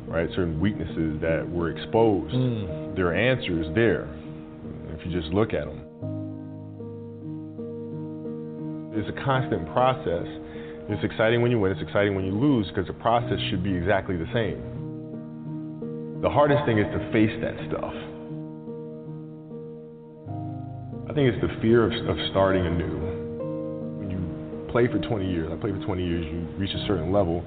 right? 0.08 0.30
Certain 0.30 0.60
weaknesses 0.60 1.20
that 1.22 1.48
were 1.50 1.70
exposed. 1.70 2.34
Mm. 2.34 2.96
There 2.96 3.08
are 3.08 3.16
answers 3.16 3.68
there 3.76 4.08
if 4.94 5.06
you 5.06 5.12
just 5.20 5.34
look 5.34 5.54
at 5.54 5.66
them. 5.66 5.82
It's 8.94 9.10
a 9.10 9.24
constant 9.24 9.66
process. 9.72 10.28
It's 10.90 11.04
exciting 11.04 11.42
when 11.42 11.52
you 11.52 11.60
win, 11.60 11.72
it's 11.72 11.82
exciting 11.82 12.16
when 12.16 12.26
you 12.26 12.34
lose 12.34 12.68
because 12.68 12.88
the 12.88 12.94
process 12.94 13.40
should 13.50 13.64
be 13.64 13.74
exactly 13.74 14.18
the 14.18 14.28
same. 14.34 14.60
The 16.22 16.30
hardest 16.30 16.66
thing 16.66 16.78
is 16.78 16.86
to 16.92 17.00
face 17.12 17.32
that 17.42 17.56
stuff. 17.70 17.94
I 21.10 21.14
think 21.14 21.34
it's 21.34 21.42
the 21.42 21.50
fear 21.62 21.84
of, 21.86 21.92
of 22.08 22.18
starting 22.32 22.66
anew. 22.66 23.00
When 24.00 24.12
you 24.12 24.72
play 24.72 24.88
for 24.88 25.00
20 25.00 25.26
years, 25.26 25.50
I 25.52 25.56
played 25.60 25.76
for 25.76 25.86
20 25.86 26.06
years, 26.06 26.26
you 26.26 26.48
reach 26.58 26.76
a 26.76 26.86
certain 26.86 27.12
level, 27.12 27.44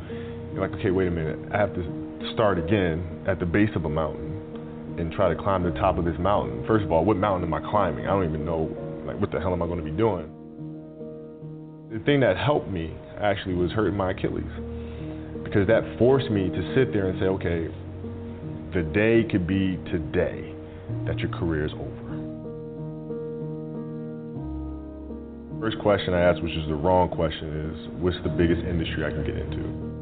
you're 0.55 0.67
like, 0.69 0.79
okay, 0.79 0.91
wait 0.93 1.09
a 1.09 1.11
minute. 1.11 1.39
I 1.53 1.59
have 1.59 1.75
to 1.75 2.31
start 2.33 2.59
again 2.59 3.25
at 3.27 3.41
the 3.41 3.47
base 3.47 3.71
of 3.75 3.85
a 3.85 3.89
mountain 3.89 4.95
and 4.99 5.11
try 5.13 5.29
to 5.29 5.35
climb 5.35 5.65
the 5.65 5.73
top 5.73 5.99
of 5.99 6.05
this 6.05 6.15
mountain. 6.21 6.65
First 6.65 6.85
of 6.85 6.93
all, 6.93 7.05
what 7.05 7.17
mountain 7.17 7.43
am 7.43 7.53
I 7.53 7.61
climbing? 7.69 8.07
I 8.07 8.11
don't 8.11 8.29
even 8.29 8.45
know, 8.45 8.71
like, 9.05 9.21
what 9.21 9.33
the 9.33 9.41
hell 9.41 9.53
am 9.53 9.63
I 9.63 9.67
going 9.67 9.81
to 9.81 9.85
be 9.85 9.91
doing? 9.91 10.31
The 11.91 11.99
thing 12.05 12.21
that 12.21 12.37
helped 12.37 12.71
me 12.71 12.97
actually 13.21 13.55
was 13.55 13.73
hurting 13.73 13.97
my 13.97 14.13
Achilles 14.13 14.45
because 15.43 15.67
that 15.67 15.83
forced 15.99 16.31
me 16.31 16.49
to 16.49 16.75
sit 16.75 16.93
there 16.93 17.09
and 17.09 17.19
say, 17.19 17.27
okay, 17.27 17.69
the 18.75 18.83
day 18.95 19.25
could 19.29 19.47
be 19.47 19.77
today 19.91 20.55
that 21.07 21.19
your 21.19 21.31
career 21.31 21.67
is 21.67 21.73
over. 21.73 21.91
First 25.61 25.79
question 25.81 26.15
I 26.15 26.21
asked, 26.21 26.43
which 26.43 26.55
is 26.55 26.69
the 26.69 26.75
wrong 26.75 27.09
question, 27.09 27.71
is 27.71 28.03
what's 28.03 28.17
the 28.23 28.29
biggest 28.29 28.63
industry 28.63 29.05
I 29.05 29.11
can 29.11 29.25
get 29.25 29.37
into? 29.37 29.94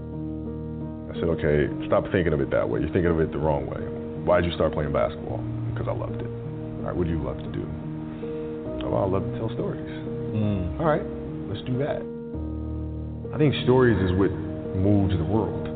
I 1.12 1.20
said, 1.20 1.28
okay, 1.36 1.68
stop 1.86 2.08
thinking 2.10 2.32
of 2.32 2.40
it 2.40 2.50
that 2.50 2.68
way. 2.68 2.80
You're 2.80 2.92
thinking 2.92 3.12
of 3.12 3.20
it 3.20 3.32
the 3.32 3.38
wrong 3.38 3.68
way. 3.68 3.84
Why 4.24 4.40
did 4.40 4.48
you 4.48 4.56
start 4.56 4.72
playing 4.72 4.92
basketball? 4.92 5.44
Because 5.72 5.88
I 5.88 5.92
loved 5.92 6.16
it. 6.16 6.26
All 6.80 6.88
right, 6.88 6.96
what 6.96 7.04
do 7.04 7.12
you 7.12 7.22
love 7.22 7.36
to 7.36 7.52
do? 7.52 7.68
Oh, 8.88 8.96
I 8.96 9.06
love 9.06 9.22
to 9.22 9.32
tell 9.36 9.52
stories. 9.52 9.84
Mm. 10.32 10.80
All 10.80 10.86
right, 10.88 11.04
let's 11.52 11.60
do 11.68 11.76
that. 11.84 12.00
I 13.34 13.38
think 13.38 13.52
stories 13.64 14.00
is 14.00 14.16
what 14.16 14.32
moves 14.76 15.16
the 15.16 15.24
world. 15.24 15.68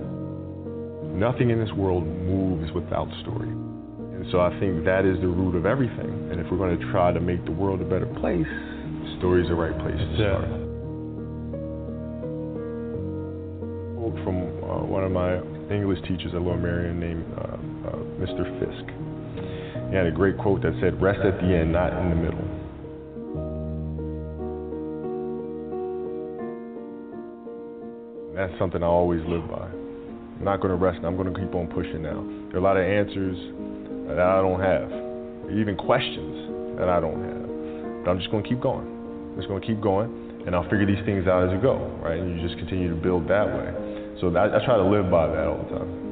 Nothing 1.13 1.51
in 1.51 1.61
this 1.61 1.73
world 1.73 2.05
moves 2.05 2.73
without 2.73 3.09
story. 3.21 3.49
And 3.49 4.25
so 4.33 4.41
I 4.41 4.51
think 4.59 4.85
that 4.85 5.05
is 5.05 5.21
the 5.21 5.29
root 5.29 5.55
of 5.55 5.67
everything. 5.67 6.33
And 6.33 6.41
if 6.41 6.51
we're 6.51 6.59
going 6.59 6.79
to 6.79 6.91
try 6.91 7.13
to 7.13 7.21
make 7.21 7.45
the 7.45 7.53
world 7.53 7.81
a 7.81 7.85
better 7.85 8.07
place, 8.21 8.49
story 9.19 9.43
is 9.43 9.49
the 9.49 9.55
right 9.55 9.77
place 9.79 9.97
to 9.97 10.17
start. 10.17 10.66
From 14.07 14.39
uh, 14.63 14.87
one 14.87 15.03
of 15.03 15.11
my 15.11 15.39
English 15.75 15.99
teachers 16.07 16.33
at 16.33 16.41
Lower 16.41 16.57
Merion 16.57 17.01
named 17.01 17.27
uh, 17.39 17.59
uh, 17.91 17.97
Mr. 18.23 18.47
Fisk. 18.61 18.87
He 19.91 19.97
had 19.97 20.07
a 20.07 20.13
great 20.13 20.39
quote 20.39 20.63
that 20.63 20.79
said, 20.81 21.03
Rest 21.03 21.19
at 21.27 21.41
the 21.41 21.47
end, 21.47 21.73
not 21.73 21.93
in 21.93 22.11
the 22.11 22.15
middle. 22.15 22.47
And 28.31 28.39
that's 28.39 28.57
something 28.61 28.83
I 28.83 28.87
always 28.87 29.23
live 29.27 29.49
by. 29.51 29.67
I'm 29.67 30.45
not 30.45 30.61
going 30.61 30.71
to 30.71 30.79
rest. 30.79 31.01
I'm 31.03 31.17
going 31.17 31.33
to 31.33 31.41
keep 31.41 31.55
on 31.57 31.67
pushing 31.67 32.03
now. 32.03 32.23
There 32.51 32.57
are 32.57 32.63
a 32.63 32.63
lot 32.63 32.77
of 32.77 32.87
answers 32.87 33.37
that 34.07 34.21
I 34.21 34.39
don't 34.39 34.63
have, 34.63 34.87
even 35.51 35.75
questions 35.77 36.79
that 36.79 36.89
I 36.89 37.01
don't 37.01 37.23
have. 37.27 38.05
But 38.05 38.11
I'm 38.13 38.19
just 38.19 38.31
going 38.31 38.45
to 38.45 38.49
keep 38.49 38.61
going. 38.61 38.87
I'm 38.87 39.37
just 39.37 39.49
going 39.49 39.61
to 39.61 39.67
keep 39.67 39.81
going, 39.81 40.26
and 40.47 40.55
I'll 40.55 40.69
figure 40.71 40.87
these 40.87 41.05
things 41.05 41.27
out 41.27 41.43
as 41.45 41.51
I 41.51 41.61
go, 41.61 41.77
right? 42.01 42.19
And 42.19 42.41
you 42.41 42.47
just 42.47 42.59
continue 42.59 42.89
to 42.89 42.95
build 42.95 43.29
that 43.29 43.47
way. 43.47 43.75
So 44.21 44.31
I 44.31 44.65
try 44.65 44.77
to 44.77 44.85
live 44.87 45.11
by 45.11 45.27
that 45.27 45.47
all 45.47 45.59
the 45.59 45.79
time. 45.79 46.06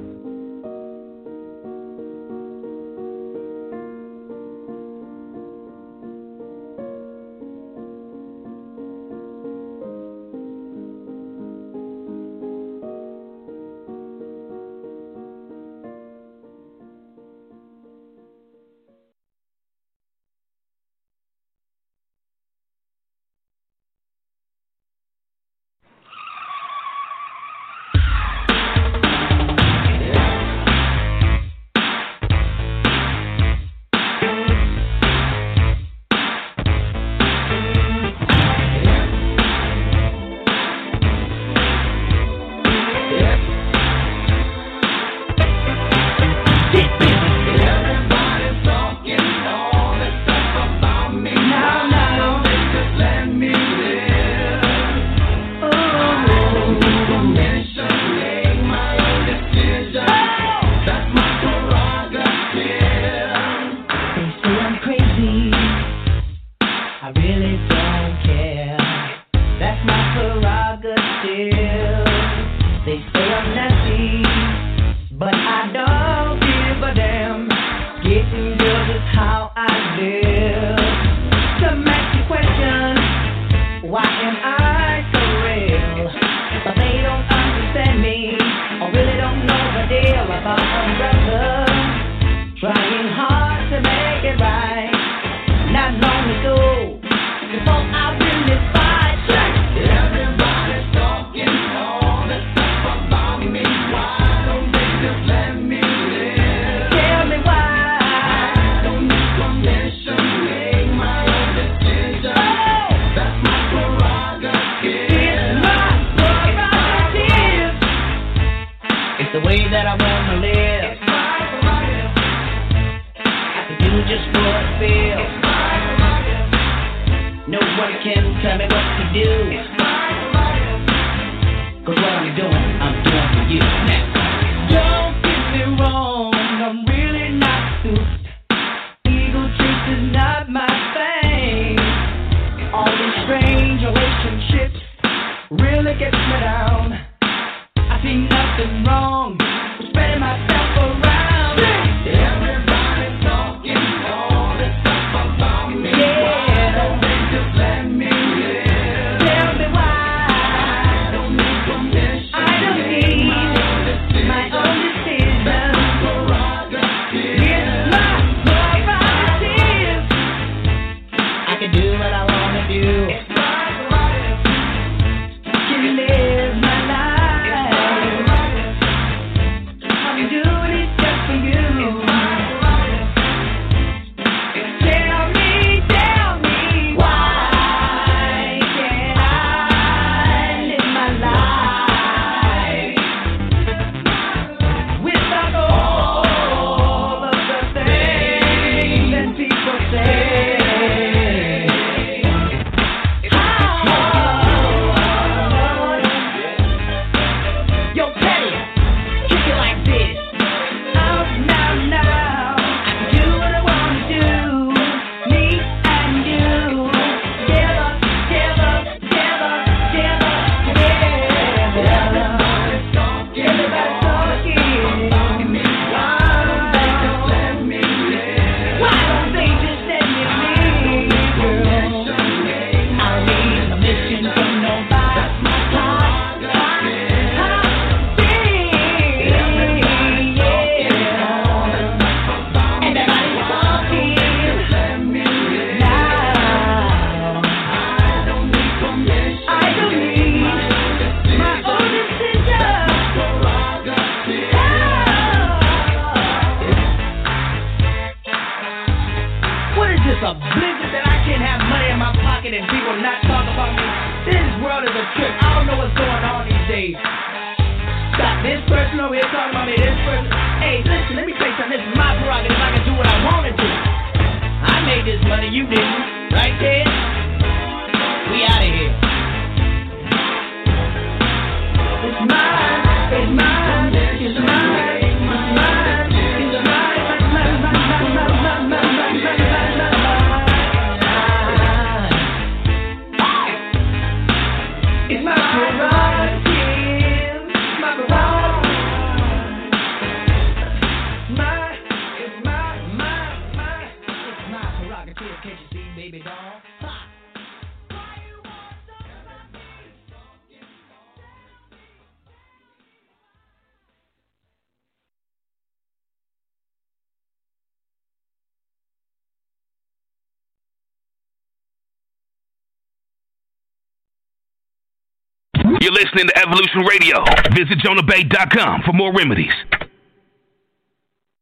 Listening 326.14 326.30
to 326.30 326.42
Evolution 326.46 326.80
Radio. 326.82 327.24
Visit 327.56 327.78
jonahbey.com 327.78 328.82
for 328.86 328.92
more 328.92 329.12
remedies. 329.12 329.52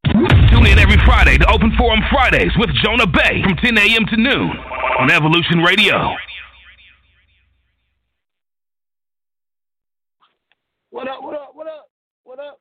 Tune 0.07 0.67
in 0.67 0.79
every 0.79 0.97
Friday 1.05 1.37
to 1.37 1.47
Open 1.51 1.73
Forum 1.77 2.01
Fridays 2.11 2.53
with 2.57 2.71
Jonah 2.83 3.07
Bey 3.07 3.43
from 3.43 3.55
10 3.57 3.77
a.m. 3.77 4.07
to 4.07 4.17
noon 4.17 4.51
on 4.99 5.11
Evolution 5.11 5.59
Radio. 5.59 6.15
What 10.89 11.07
up, 11.07 11.23
what 11.23 11.35
up, 11.35 11.51
what 11.53 11.67
up, 11.67 11.91
what 12.25 12.39
up? 12.39 12.61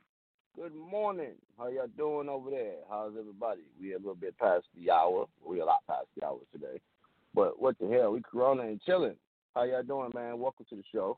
Good 0.57 0.75
morning. 0.75 1.35
How 1.57 1.69
y'all 1.69 1.87
doing 1.95 2.27
over 2.27 2.49
there? 2.49 2.75
How's 2.89 3.13
everybody? 3.17 3.61
We 3.79 3.93
a 3.93 3.97
little 3.97 4.15
bit 4.15 4.37
past 4.37 4.65
the 4.75 4.91
hour. 4.91 5.27
We 5.45 5.61
a 5.61 5.65
lot 5.65 5.79
past 5.87 6.07
the 6.17 6.25
hour 6.25 6.39
today. 6.51 6.81
But 7.33 7.61
what 7.61 7.79
the 7.79 7.87
hell? 7.87 8.11
We 8.11 8.21
corona 8.21 8.63
and 8.63 8.81
chilling. 8.81 9.15
How 9.55 9.63
y'all 9.63 9.83
doing, 9.83 10.11
man? 10.13 10.39
Welcome 10.39 10.65
to 10.71 10.75
the 10.75 10.83
show. 10.91 11.17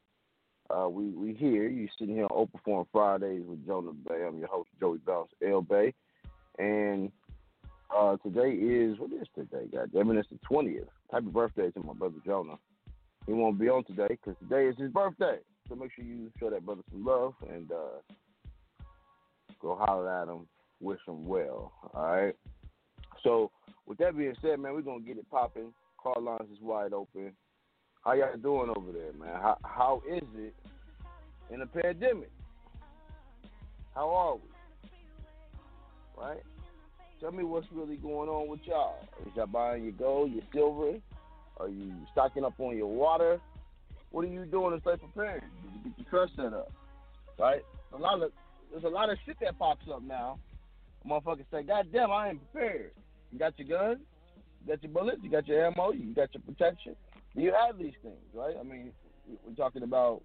Uh, 0.70 0.88
we 0.90 1.10
we 1.10 1.34
here. 1.34 1.68
You 1.68 1.88
sitting 1.98 2.16
here 2.16 2.26
on 2.26 2.30
Open 2.32 2.60
Forum 2.64 2.88
Fridays 2.92 3.44
with 3.46 3.66
Jonah 3.66 3.92
Bey. 3.92 4.26
I'm 4.26 4.40
your 4.40 4.48
host, 4.48 4.70
Joey 4.80 5.00
Bounce 5.00 5.30
L 5.46 5.62
Bay. 5.62 5.94
And 6.58 7.12
uh, 7.96 8.18
today 8.18 8.52
is 8.52 8.98
what 9.00 9.12
is 9.12 9.28
today? 9.36 9.68
God 9.72 9.92
damn 9.94 10.10
it, 10.12 10.18
it's 10.18 10.30
the 10.30 10.40
twentieth. 10.48 10.88
Happy 11.12 11.26
birthday 11.28 11.70
to 11.72 11.80
my 11.82 11.94
brother 11.94 12.16
Jonah. 12.26 12.58
He 13.26 13.34
won't 13.34 13.60
be 13.60 13.70
on 13.70 13.84
today 13.84 14.08
because 14.10 14.36
today 14.40 14.68
is 14.68 14.78
his 14.78 14.92
birthday. 14.92 15.38
So 15.70 15.76
make 15.76 15.92
sure 15.94 16.04
you 16.04 16.32
show 16.40 16.50
that 16.50 16.66
brother 16.66 16.82
some 16.92 17.06
love 17.06 17.36
and 17.50 17.72
uh, 17.72 18.84
go 19.62 19.76
holler 19.76 20.10
at 20.10 20.28
him, 20.28 20.48
wish 20.82 21.00
him 21.08 21.26
well. 21.26 21.72
All 21.94 22.04
right. 22.04 22.36
So 23.24 23.52
with 23.86 23.98
that 24.00 24.18
being 24.18 24.36
said, 24.42 24.60
man, 24.60 24.74
we're 24.74 24.82
gonna 24.82 25.02
get 25.02 25.18
it 25.18 25.30
popping. 25.30 25.74
Call 25.98 26.22
lines 26.22 26.50
is 26.52 26.62
wide 26.62 26.94
open. 26.94 27.34
How 28.04 28.12
y'all 28.14 28.36
doing 28.36 28.70
over 28.76 28.92
there, 28.92 29.14
man? 29.18 29.40
How 29.42 29.58
how 29.64 30.02
is 30.10 30.24
it 30.36 30.54
in 31.50 31.62
a 31.62 31.66
pandemic? 31.66 32.32
How 33.96 34.10
are 34.10 34.36
we? 34.36 34.42
Right? 36.22 36.44
Tell 37.22 37.32
me 37.32 37.46
what's 37.46 37.68
really 37.72 37.96
going 37.96 38.28
on 38.28 38.50
with 38.50 38.60
y'all. 38.66 38.98
Is 39.26 39.32
y'all 39.38 39.48
buying 39.48 39.84
your 39.84 39.94
gold, 39.94 40.34
your 40.34 40.44
silver? 40.54 41.00
Are 41.58 41.70
you 41.70 41.94
stocking 42.12 42.44
up 42.44 42.60
on 42.60 42.76
your 42.76 42.88
water? 42.88 43.40
What 44.12 44.26
are 44.26 44.28
you 44.28 44.46
doing 44.46 44.76
to 44.76 44.82
stay 44.82 44.98
prepared? 44.98 45.42
Did 45.64 45.74
you 45.74 45.90
get 45.90 46.00
your 46.00 46.10
trust 46.10 46.36
set 46.36 46.54
up? 46.54 46.74
Right? 47.40 47.62
A 47.94 47.98
lot 47.98 48.22
of 48.22 48.32
there's 48.70 48.84
a 48.84 48.90
lot 48.90 49.10
of 49.12 49.18
shit 49.26 49.38
that 49.40 49.58
pops 49.58 49.86
up 49.90 50.04
now. 50.04 50.40
Motherfuckers 51.08 51.46
say, 51.52 51.64
God 51.64 51.88
damn, 51.94 52.12
I 52.12 52.32
ain't 52.32 52.52
prepared. 52.52 52.92
You 53.32 53.40
got 53.40 53.58
your 53.58 53.68
guns, 53.70 54.02
you 54.62 54.74
got 54.74 54.84
your 54.84 54.92
bullets, 54.92 55.20
you 55.24 55.32
got 55.32 55.48
your 55.48 55.66
ammo, 55.66 55.94
you 55.94 56.14
got 56.14 56.34
your 56.34 56.44
protection. 56.44 56.98
You 57.36 57.54
have 57.54 57.78
these 57.78 57.94
things, 58.02 58.16
right? 58.34 58.56
I 58.60 58.64
mean, 58.64 58.92
we're 59.46 59.56
talking 59.56 59.84
about 59.84 60.22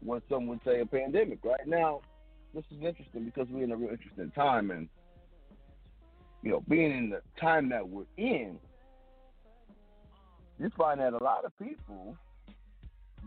what 0.00 0.22
some 0.28 0.46
would 0.46 0.60
say 0.64 0.80
a 0.80 0.86
pandemic. 0.86 1.44
Right 1.44 1.66
now, 1.66 2.00
this 2.54 2.64
is 2.70 2.82
interesting 2.82 3.24
because 3.24 3.46
we're 3.50 3.64
in 3.64 3.72
a 3.72 3.76
real 3.76 3.90
interesting 3.90 4.30
time, 4.32 4.70
and 4.70 4.88
you 6.42 6.50
know, 6.50 6.62
being 6.68 6.90
in 6.90 7.10
the 7.10 7.20
time 7.40 7.68
that 7.68 7.88
we're 7.88 8.04
in, 8.16 8.58
you 10.58 10.70
find 10.76 11.00
that 11.00 11.12
a 11.12 11.22
lot 11.22 11.44
of 11.44 11.56
people 11.58 12.16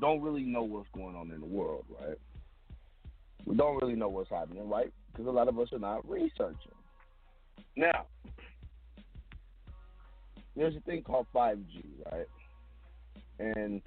don't 0.02 0.22
really 0.22 0.44
know 0.44 0.64
what's 0.64 0.90
going 0.94 1.16
on 1.16 1.32
in 1.32 1.40
the 1.40 1.46
world, 1.46 1.86
right? 2.02 2.18
We 3.46 3.56
don't 3.56 3.82
really 3.82 3.96
know 3.96 4.10
what's 4.10 4.30
happening, 4.30 4.68
right? 4.68 4.92
Because 5.12 5.28
a 5.28 5.32
lot 5.32 5.48
of 5.48 5.58
us 5.60 5.70
are 5.72 5.80
not 5.80 6.08
researching. 6.10 6.72
Now, 7.78 8.06
there's 10.56 10.76
a 10.76 10.80
thing 10.82 11.04
called 11.04 11.28
5G, 11.34 11.84
right? 12.12 12.28
And 13.40 13.82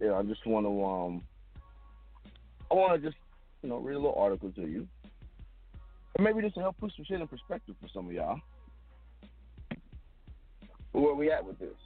yeah, 0.00 0.14
I 0.14 0.22
just 0.22 0.46
want 0.46 0.66
to 0.66 0.84
um, 0.84 1.22
I 2.70 2.74
want 2.74 3.00
to 3.00 3.06
just 3.08 3.16
you 3.62 3.68
know 3.68 3.78
read 3.78 3.94
a 3.94 3.98
little 3.98 4.16
article 4.18 4.50
to 4.52 4.62
you, 4.62 4.86
and 6.16 6.24
maybe 6.24 6.42
just 6.42 6.54
to 6.56 6.60
help 6.60 6.76
put 6.78 6.92
some 6.96 7.04
shit 7.04 7.20
in 7.20 7.28
perspective 7.28 7.76
for 7.80 7.88
some 7.92 8.06
of 8.06 8.12
y'all. 8.12 8.40
But 10.92 11.00
where 11.00 11.14
we 11.14 11.30
at 11.30 11.44
with 11.44 11.58
this? 11.58 11.76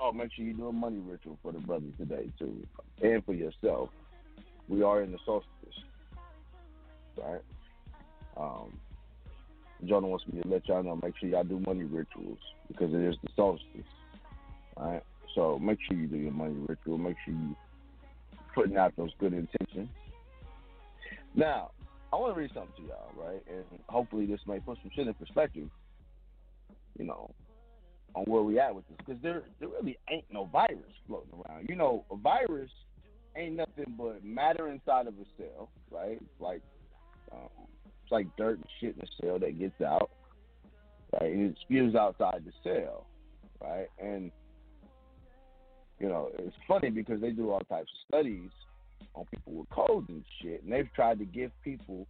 Oh, 0.00 0.12
make 0.12 0.32
sure 0.32 0.44
you 0.44 0.54
do 0.54 0.68
a 0.68 0.72
money 0.72 0.98
ritual 0.98 1.38
for 1.42 1.52
the 1.52 1.58
brothers 1.58 1.92
today 1.98 2.30
too, 2.38 2.66
and 3.02 3.24
for 3.24 3.34
yourself. 3.34 3.90
We 4.66 4.82
are 4.82 5.02
in 5.02 5.12
the 5.12 5.18
solstice, 5.26 5.78
right? 7.18 7.42
Um, 8.34 8.78
Jonah 9.84 10.06
wants 10.06 10.24
me 10.26 10.40
to 10.40 10.48
let 10.48 10.66
y'all 10.68 10.82
know. 10.82 10.98
Make 11.02 11.18
sure 11.18 11.28
y'all 11.28 11.44
do 11.44 11.60
money 11.66 11.84
rituals 11.84 12.38
because 12.68 12.94
it 12.94 13.00
is 13.00 13.16
the 13.22 13.28
solstice. 13.36 13.84
Right. 14.76 15.02
So 15.34 15.58
make 15.58 15.78
sure 15.86 15.96
you 15.96 16.06
do 16.06 16.16
your 16.16 16.32
money 16.32 16.54
ritual. 16.66 16.98
Make 16.98 17.16
sure 17.24 17.34
you 17.34 17.56
putting 18.54 18.76
out 18.76 18.94
those 18.96 19.10
good 19.18 19.32
intentions. 19.32 19.88
Now, 21.34 21.70
I 22.12 22.16
want 22.16 22.34
to 22.34 22.40
read 22.40 22.50
something 22.54 22.72
to 22.76 22.82
y'all, 22.82 23.10
right? 23.16 23.42
And 23.48 23.64
hopefully 23.88 24.26
this 24.26 24.40
may 24.46 24.60
put 24.60 24.78
some 24.82 24.90
shit 24.94 25.06
in 25.06 25.14
perspective. 25.14 25.68
You 26.96 27.06
know, 27.06 27.30
on 28.14 28.24
where 28.24 28.42
we 28.42 28.60
at 28.60 28.74
with 28.74 28.86
this, 28.88 28.96
because 28.98 29.20
there 29.20 29.42
there 29.58 29.68
really 29.68 29.98
ain't 30.08 30.24
no 30.30 30.44
virus 30.44 30.78
floating 31.08 31.32
around. 31.32 31.68
You 31.68 31.74
know, 31.74 32.04
a 32.10 32.16
virus 32.16 32.70
ain't 33.36 33.56
nothing 33.56 33.94
but 33.98 34.24
matter 34.24 34.68
inside 34.68 35.08
of 35.08 35.14
a 35.14 35.24
cell, 35.36 35.70
right? 35.90 36.20
Like 36.38 36.62
um, 37.32 37.48
it's 38.02 38.12
like 38.12 38.28
dirt 38.36 38.58
and 38.58 38.66
shit 38.80 38.94
in 38.96 39.02
a 39.02 39.26
cell 39.26 39.38
that 39.40 39.58
gets 39.58 39.80
out, 39.80 40.10
right? 41.12 41.32
And 41.32 41.50
it 41.50 41.58
spews 41.62 41.96
outside 41.96 42.44
the 42.44 42.52
cell, 42.62 43.06
right? 43.60 43.88
And 43.98 44.30
you 45.98 46.08
know, 46.08 46.30
it's 46.38 46.56
funny 46.66 46.90
because 46.90 47.20
they 47.20 47.30
do 47.30 47.50
all 47.50 47.60
types 47.60 47.90
of 47.92 48.08
studies 48.08 48.50
on 49.14 49.24
people 49.26 49.52
with 49.52 49.68
colds 49.70 50.08
and 50.08 50.24
shit, 50.42 50.62
and 50.62 50.72
they've 50.72 50.88
tried 50.94 51.18
to 51.18 51.24
give 51.24 51.50
people, 51.62 52.06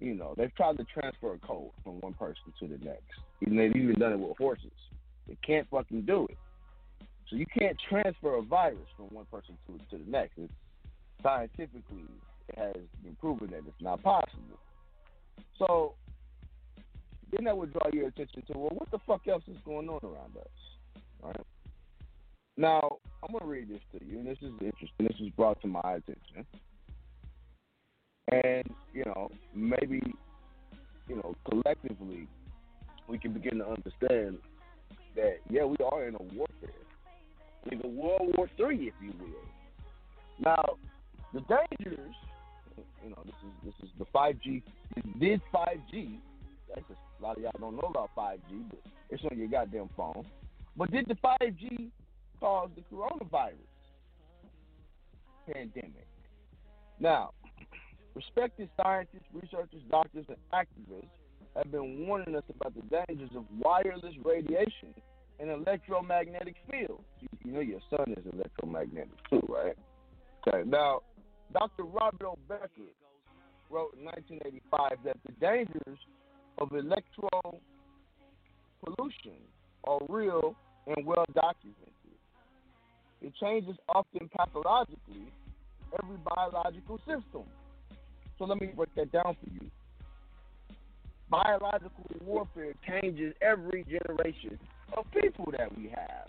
you 0.00 0.14
know, 0.14 0.34
they've 0.36 0.54
tried 0.54 0.76
to 0.78 0.84
transfer 0.84 1.34
a 1.34 1.38
cold 1.38 1.72
from 1.82 2.00
one 2.00 2.14
person 2.14 2.52
to 2.60 2.68
the 2.68 2.84
next. 2.84 3.02
Even 3.42 3.56
they've 3.56 3.74
even 3.76 3.98
done 3.98 4.12
it 4.12 4.18
with 4.18 4.36
horses. 4.36 4.70
They 5.26 5.36
can't 5.46 5.68
fucking 5.70 6.02
do 6.02 6.26
it. 6.30 6.38
So 7.28 7.36
you 7.36 7.46
can't 7.46 7.76
transfer 7.88 8.36
a 8.36 8.42
virus 8.42 8.88
from 8.96 9.06
one 9.06 9.26
person 9.26 9.56
to 9.66 9.78
to 9.90 10.02
the 10.02 10.10
next. 10.10 10.38
It's 10.38 10.52
scientifically 11.22 12.06
it 12.48 12.58
has 12.58 12.76
been 13.02 13.16
proven 13.16 13.50
that 13.50 13.58
it's 13.58 13.82
not 13.82 14.02
possible. 14.02 14.58
So 15.58 15.94
then 17.32 17.44
that 17.44 17.56
would 17.56 17.72
draw 17.72 17.88
your 17.92 18.08
attention 18.08 18.42
to 18.50 18.58
well, 18.58 18.70
what 18.70 18.90
the 18.90 18.98
fuck 19.06 19.26
else 19.28 19.42
is 19.48 19.56
going 19.64 19.88
on 19.88 20.00
around 20.02 20.36
us, 20.36 21.02
right? 21.22 21.46
Now 22.58 22.98
I'm 23.22 23.32
gonna 23.32 23.48
read 23.48 23.68
this 23.68 23.80
to 23.92 24.04
you, 24.04 24.18
and 24.18 24.26
this 24.26 24.38
is 24.42 24.50
interesting. 24.60 25.06
This 25.06 25.16
was 25.20 25.30
brought 25.36 25.62
to 25.62 25.68
my 25.68 25.78
attention, 25.84 26.44
and 28.32 28.68
you 28.92 29.04
know 29.04 29.30
maybe 29.54 30.02
you 31.08 31.16
know 31.16 31.36
collectively 31.48 32.26
we 33.08 33.16
can 33.16 33.32
begin 33.32 33.58
to 33.58 33.64
understand 33.68 34.38
that 35.14 35.36
yeah 35.48 35.64
we 35.64 35.76
are 35.92 36.08
in 36.08 36.16
a 36.16 36.22
warfare, 36.34 36.82
like 37.70 37.80
a 37.84 37.86
World 37.86 38.34
War 38.36 38.50
Three, 38.56 38.88
if 38.88 38.94
you 39.00 39.12
will. 39.20 39.46
Now 40.40 40.78
the 41.32 41.42
dangers, 41.42 42.14
you 43.04 43.10
know, 43.10 43.22
this 43.24 43.34
is 43.34 43.52
this 43.66 43.88
is 43.88 43.90
the 44.00 44.06
5G. 44.06 44.62
Did 45.20 45.40
5G? 45.54 46.18
That's 46.74 46.86
a 46.90 47.22
lot 47.22 47.36
of 47.36 47.42
y'all 47.44 47.52
don't 47.60 47.76
know 47.76 47.88
about 47.88 48.10
5G, 48.16 48.64
but 48.68 48.80
it's 49.10 49.22
on 49.30 49.38
your 49.38 49.46
goddamn 49.46 49.90
phone. 49.96 50.26
But 50.76 50.90
did 50.90 51.06
the 51.06 51.14
5G 51.14 51.92
cause 52.40 52.70
the 52.76 52.82
coronavirus 52.94 53.52
pandemic? 55.46 56.06
Now, 57.00 57.30
respected 58.14 58.68
scientists, 58.80 59.28
researchers, 59.32 59.82
doctors, 59.90 60.26
and 60.28 60.36
activists 60.52 61.08
have 61.56 61.70
been 61.70 62.06
warning 62.06 62.36
us 62.36 62.44
about 62.54 62.74
the 62.74 62.82
dangers 62.82 63.30
of 63.36 63.44
wireless 63.58 64.14
radiation 64.24 64.94
and 65.40 65.50
electromagnetic 65.50 66.56
fields. 66.70 67.04
You, 67.20 67.28
you 67.44 67.52
know 67.52 67.60
your 67.60 67.80
sun 67.90 68.14
is 68.16 68.24
electromagnetic 68.32 69.10
too, 69.30 69.42
right? 69.48 69.76
Okay. 70.46 70.68
Now, 70.68 71.00
Dr. 71.52 71.84
Robert. 71.84 72.38
Becker 72.48 72.68
wrote 73.70 73.94
in 73.98 74.04
1985 74.04 74.98
that 75.04 75.16
the 75.26 75.32
dangers 75.40 75.98
of 76.58 76.72
electro 76.72 77.60
pollution 78.84 79.38
are 79.84 80.00
real 80.08 80.54
and 80.86 81.06
well 81.06 81.24
documented. 81.34 81.97
It 83.20 83.32
changes 83.40 83.76
often 83.88 84.28
pathologically 84.36 85.32
every 86.02 86.16
biological 86.36 86.98
system. 86.98 87.44
So 88.38 88.44
let 88.44 88.60
me 88.60 88.68
break 88.68 88.94
that 88.94 89.10
down 89.10 89.36
for 89.42 89.50
you. 89.50 89.70
Biological 91.30 92.04
warfare 92.24 92.74
changes 92.88 93.34
every 93.42 93.84
generation 93.84 94.58
of 94.96 95.04
people 95.20 95.52
that 95.58 95.76
we 95.76 95.88
have. 95.88 96.28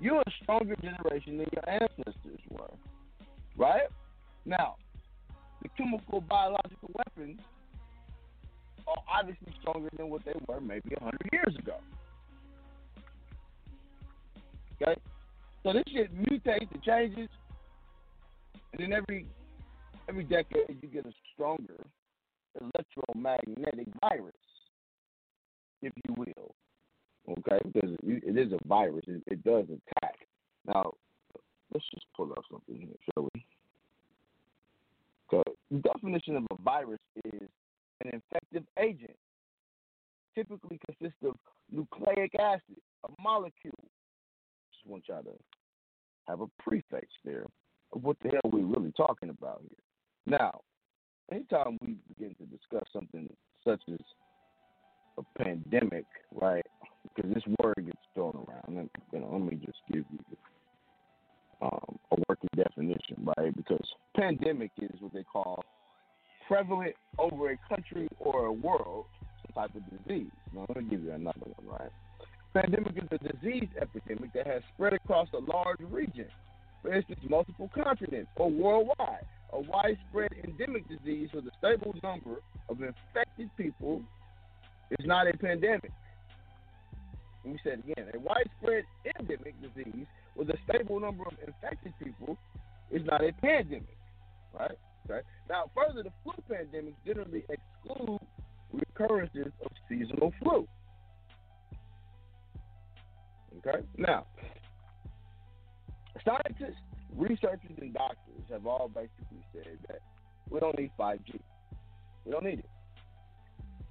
You're 0.00 0.20
a 0.20 0.30
stronger 0.42 0.74
generation 0.76 1.38
than 1.38 1.46
your 1.52 1.68
ancestors 1.68 2.40
were, 2.50 2.70
right? 3.56 3.88
Now, 4.44 4.74
the 5.62 5.68
chemical 5.76 6.20
biological 6.20 6.90
weapons 6.94 7.38
are 8.88 9.02
obviously 9.20 9.54
stronger 9.60 9.90
than 9.96 10.10
what 10.10 10.24
they 10.24 10.32
were 10.48 10.60
maybe 10.60 10.94
100 10.98 11.20
years 11.32 11.56
ago. 11.56 11.76
Okay? 14.80 15.00
So 15.62 15.72
this 15.72 15.84
shit 15.92 16.14
mutates, 16.16 16.74
it 16.74 16.82
changes, 16.82 17.28
and 18.72 18.82
then 18.82 18.92
every 18.92 19.26
every 20.08 20.24
decade 20.24 20.78
you 20.82 20.88
get 20.88 21.06
a 21.06 21.12
stronger 21.32 21.86
electromagnetic 22.60 23.86
virus, 24.00 24.34
if 25.80 25.92
you 26.06 26.14
will. 26.16 26.54
Okay, 27.28 27.58
because 27.64 27.96
it 28.02 28.36
is 28.36 28.52
a 28.52 28.58
virus, 28.66 29.04
it, 29.06 29.22
it 29.28 29.44
does 29.44 29.64
attack. 29.64 30.16
Now, 30.66 30.92
let's 31.72 31.86
just 31.94 32.06
pull 32.16 32.32
up 32.32 32.42
something 32.50 32.76
here, 32.76 32.96
shall 33.14 33.28
we? 33.32 33.46
So, 35.30 35.42
the 35.70 35.78
definition 35.78 36.36
of 36.36 36.44
a 36.50 36.60
virus 36.62 36.98
is 37.24 37.48
an 38.04 38.10
infective 38.12 38.64
agent, 38.76 39.16
typically 40.34 40.80
consists 40.84 41.22
of 41.24 41.36
nucleic 41.70 42.34
acid, 42.34 42.80
a 43.04 43.22
molecule. 43.22 43.88
Just 44.82 44.90
want 44.90 45.04
y'all 45.08 45.22
to 45.22 45.38
have 46.28 46.40
a 46.40 46.46
prefix 46.62 47.06
there 47.24 47.46
of 47.92 48.02
what 48.02 48.16
the 48.22 48.30
hell 48.30 48.50
we're 48.50 48.64
really 48.64 48.92
talking 48.96 49.28
about 49.28 49.60
here. 49.62 50.38
Now, 50.38 50.60
anytime 51.30 51.78
we 51.82 51.96
begin 52.08 52.34
to 52.36 52.44
discuss 52.46 52.88
something 52.92 53.28
such 53.64 53.80
as 53.92 54.00
a 55.18 55.42
pandemic, 55.42 56.06
right? 56.32 56.64
Because 57.02 57.32
this 57.34 57.42
word 57.62 57.76
gets 57.84 57.98
thrown 58.14 58.34
around, 58.48 58.78
and 58.78 58.90
you 59.12 59.20
know, 59.20 59.28
let 59.32 59.42
me 59.42 59.58
just 59.64 59.78
give 59.88 60.04
you 60.10 60.36
um, 61.60 61.98
a 62.12 62.16
working 62.28 62.50
definition, 62.56 63.28
right? 63.36 63.54
Because 63.56 63.86
pandemic 64.16 64.70
is 64.80 64.90
what 65.00 65.12
they 65.12 65.22
call 65.22 65.64
prevalent 66.48 66.94
over 67.18 67.52
a 67.52 67.58
country 67.68 68.08
or 68.18 68.46
a 68.46 68.52
world, 68.52 69.06
type 69.54 69.70
of 69.74 69.82
disease. 69.90 70.30
Now, 70.54 70.64
let 70.68 70.78
me 70.78 70.90
give 70.90 71.02
you 71.02 71.12
another 71.12 71.40
one, 71.40 71.78
right? 71.78 71.90
Pandemic 72.54 72.96
is 72.96 73.08
a 73.10 73.18
disease 73.18 73.68
epidemic 73.80 74.32
that 74.34 74.46
has 74.46 74.62
spread 74.74 74.92
across 74.92 75.28
a 75.32 75.38
large 75.38 75.80
region, 75.80 76.26
for 76.82 76.92
instance, 76.92 77.20
multiple 77.28 77.70
continents 77.74 78.30
or 78.36 78.50
worldwide. 78.50 79.24
A 79.54 79.60
widespread 79.60 80.32
endemic 80.44 80.86
disease 80.88 81.30
with 81.34 81.44
a 81.46 81.50
stable 81.58 81.94
number 82.02 82.36
of 82.68 82.80
infected 82.80 83.50
people 83.56 84.02
is 84.90 85.06
not 85.06 85.26
a 85.26 85.36
pandemic. 85.36 85.92
Me 87.44 87.58
say 87.64 87.72
it 87.72 87.80
again. 87.80 88.08
A 88.14 88.18
widespread 88.18 88.84
endemic 89.18 89.54
disease 89.60 90.06
with 90.36 90.48
a 90.50 90.56
stable 90.68 91.00
number 91.00 91.24
of 91.24 91.32
infected 91.46 91.92
people 92.02 92.36
is 92.90 93.02
not 93.04 93.22
a 93.22 93.32
pandemic. 93.32 93.96
Right? 94.58 94.78
Okay. 95.10 95.20
Now, 95.48 95.70
further, 95.74 96.02
the 96.02 96.12
flu 96.22 96.32
pandemics 96.50 96.94
generally 97.06 97.44
exclude 97.48 98.20
recurrences 98.72 99.52
of 99.64 99.70
seasonal 99.88 100.32
flu. 100.42 100.66
Okay. 103.66 103.84
Now, 103.96 104.26
scientists, 106.24 106.80
researchers, 107.16 107.76
and 107.80 107.94
doctors 107.94 108.42
have 108.50 108.66
all 108.66 108.88
basically 108.88 109.44
said 109.52 109.78
that 109.88 110.00
we 110.50 110.60
don't 110.60 110.76
need 110.78 110.90
5G. 110.98 111.38
We 112.24 112.32
don't 112.32 112.44
need 112.44 112.58
it. 112.60 112.70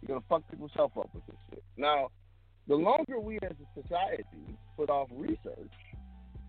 You're 0.01 0.19
gonna 0.19 0.25
fuck 0.27 0.49
people's 0.49 0.71
health 0.75 0.93
up 0.97 1.09
with 1.13 1.25
this 1.27 1.35
shit. 1.49 1.63
Now, 1.77 2.09
the 2.67 2.75
longer 2.75 3.19
we 3.19 3.37
as 3.37 3.51
a 3.51 3.81
society 3.81 4.57
put 4.75 4.89
off 4.89 5.09
research 5.11 5.71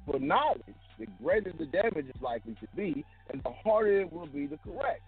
for 0.07 0.19
knowledge, 0.19 0.61
the 0.99 1.07
greater 1.23 1.53
the 1.59 1.67
damage 1.67 2.07
is 2.07 2.23
likely 2.23 2.55
to 2.55 2.67
be, 2.77 3.05
and 3.31 3.43
the 3.43 3.51
harder 3.65 4.01
it 4.01 4.13
will 4.13 4.27
be 4.27 4.47
to 4.49 4.57
correct. 4.59 5.03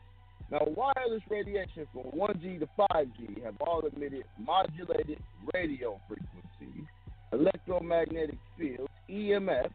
Now, 0.50 0.60
wireless 0.66 1.22
radiation 1.30 1.86
from 1.92 2.04
1G 2.12 2.60
to 2.60 2.68
5G 2.78 3.42
have 3.44 3.54
all 3.60 3.80
emitted 3.80 4.24
modulated 4.38 5.18
radio 5.54 6.00
frequencies, 6.06 6.33
electromagnetic 7.74 8.38
fields, 8.58 8.92
EMFs, 9.10 9.70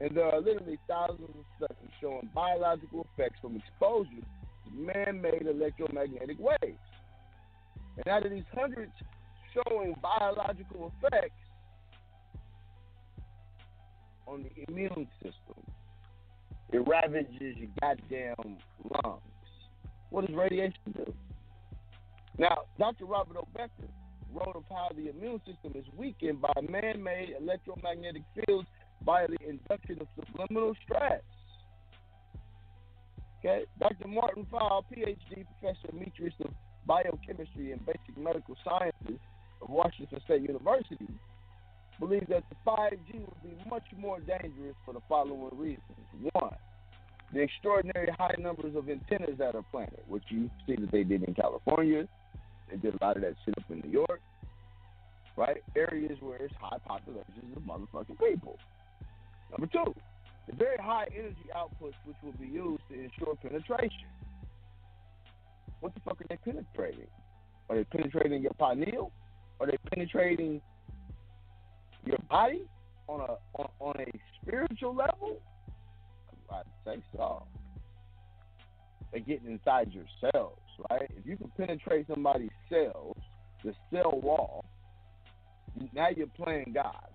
and 0.00 0.16
there 0.16 0.26
are 0.26 0.40
literally 0.40 0.78
thousands 0.88 1.30
of 1.30 1.44
studies 1.56 1.90
showing 2.00 2.28
biological 2.34 3.06
effects 3.12 3.38
from 3.40 3.56
exposure 3.56 4.10
to 4.64 4.70
man-made 4.72 5.46
electromagnetic 5.46 6.36
waves. 6.38 6.78
And 7.96 8.06
out 8.08 8.24
of 8.24 8.30
these 8.30 8.44
hundreds 8.54 8.92
showing 9.52 9.94
biological 10.00 10.92
effects 11.02 11.34
on 14.26 14.44
the 14.44 14.72
immune 14.72 15.08
system, 15.16 15.64
it 16.72 16.86
ravages 16.86 17.56
your 17.56 17.70
goddamn 17.80 18.58
lungs. 19.04 19.22
What 20.10 20.26
does 20.26 20.36
radiation 20.36 20.74
do? 20.94 21.12
Now, 22.38 22.58
Dr. 22.78 23.06
Robert 23.06 23.36
O. 23.36 23.48
wrote 24.32 24.56
of 24.56 24.64
how 24.70 24.88
the 24.94 25.08
immune 25.08 25.40
system 25.46 25.72
is 25.74 25.84
weakened 25.96 26.40
by 26.40 26.52
man 26.68 27.02
made 27.02 27.34
electromagnetic 27.40 28.22
fields 28.34 28.68
by 29.04 29.26
the 29.26 29.38
induction 29.48 30.00
of 30.00 30.06
subliminal 30.16 30.74
stress. 30.84 31.22
Okay, 33.38 33.64
Dr. 33.78 34.08
Martin 34.08 34.46
Fowle, 34.50 34.84
PhD, 34.92 35.46
Professor 35.60 35.88
Emeritus 35.92 36.34
of 36.44 36.50
Biochemistry 36.86 37.72
and 37.72 37.84
Basic 37.86 38.16
Medical 38.16 38.56
Sciences 38.64 39.20
of 39.62 39.70
Washington 39.70 40.20
State 40.24 40.42
University, 40.42 41.06
believes 42.00 42.26
that 42.28 42.42
the 42.50 42.56
5G 42.66 43.20
would 43.20 43.42
be 43.42 43.56
much 43.70 43.84
more 43.96 44.20
dangerous 44.20 44.74
for 44.84 44.94
the 44.94 45.00
following 45.08 45.56
reasons. 45.56 45.82
One, 46.32 46.54
the 47.32 47.40
extraordinary 47.40 48.08
high 48.18 48.34
numbers 48.38 48.74
of 48.74 48.88
antennas 48.88 49.38
that 49.38 49.54
are 49.54 49.64
planted, 49.70 50.00
which 50.08 50.24
you 50.28 50.50
see 50.66 50.76
that 50.76 50.90
they 50.90 51.04
did 51.04 51.22
in 51.22 51.34
California. 51.34 52.08
They 52.70 52.76
did 52.76 52.94
a 53.00 53.04
lot 53.04 53.16
of 53.16 53.22
that 53.22 53.34
shit 53.44 53.54
up 53.56 53.64
in 53.70 53.80
New 53.80 53.90
York, 53.90 54.20
right? 55.36 55.62
Areas 55.76 56.18
where 56.20 56.38
it's 56.38 56.54
high 56.60 56.78
populations 56.86 57.56
of 57.56 57.62
motherfucking 57.62 58.18
people. 58.18 58.58
Number 59.50 59.66
two, 59.66 59.94
the 60.48 60.56
very 60.56 60.76
high 60.78 61.06
energy 61.14 61.46
outputs 61.56 61.94
which 62.04 62.16
will 62.22 62.32
be 62.32 62.46
used 62.46 62.82
to 62.90 62.94
ensure 62.94 63.34
penetration. 63.36 64.08
What 65.80 65.94
the 65.94 66.00
fuck 66.00 66.20
are 66.20 66.26
they 66.28 66.36
penetrating? 66.36 67.06
Are 67.70 67.76
they 67.76 67.84
penetrating 67.84 68.42
your 68.42 68.52
pineal? 68.58 69.12
Are 69.60 69.66
they 69.66 69.76
penetrating 69.90 70.60
your 72.04 72.18
body 72.30 72.66
on 73.08 73.20
a 73.20 73.36
on, 73.54 73.68
on 73.80 74.00
a 74.00 74.06
spiritual 74.40 74.94
level? 74.94 75.38
I'd 76.50 76.62
say 76.84 77.02
so. 77.16 77.44
They're 79.12 79.20
getting 79.20 79.50
inside 79.52 79.92
your 79.92 80.04
cells, 80.20 80.58
right? 80.90 81.10
If 81.16 81.26
you 81.26 81.36
can 81.36 81.50
penetrate 81.56 82.06
somebody's 82.08 82.50
cells, 82.68 83.16
the 83.64 83.72
cell 83.92 84.20
wall, 84.22 84.64
now 85.94 86.08
you're 86.14 86.26
playing 86.28 86.72
God. 86.74 87.08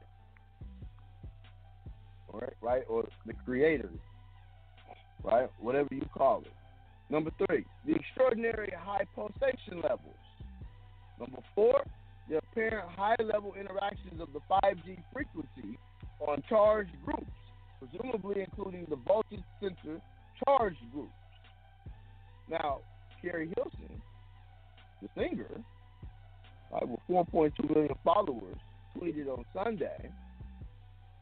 Right, 2.32 2.54
right? 2.62 2.84
Or 2.90 3.08
the 3.26 3.34
creator, 3.46 3.92
right? 5.24 5.50
Whatever 5.60 5.90
you 5.92 6.06
call 6.16 6.42
it. 6.42 6.54
Number 7.10 7.32
three, 7.46 7.66
the 7.86 7.94
extraordinary 7.96 8.74
high 8.76 9.06
pulsation 9.16 9.82
levels. 9.84 10.16
Number 11.20 11.40
four, 11.54 11.84
the 12.30 12.38
apparent 12.38 12.90
high 12.90 13.16
level 13.24 13.54
interactions 13.60 14.20
of 14.20 14.30
the 14.34 14.40
5G 14.50 14.98
frequency 15.14 15.78
on 16.20 16.42
charged 16.50 16.96
groups, 17.06 17.32
presumably 17.80 18.42
including 18.42 18.88
the 18.90 18.96
voltage 18.96 19.44
sensor 19.62 20.02
charged 20.44 20.80
groups. 20.92 21.12
Now, 22.50 22.80
Keri 23.24 23.50
Hilson, 23.56 24.02
the 25.02 25.08
singer, 25.16 25.50
right, 26.72 26.88
with 26.88 27.00
4.2 27.10 27.74
million 27.74 27.96
followers, 28.04 28.58
tweeted 28.98 29.28
on 29.28 29.46
Sunday, 29.54 30.10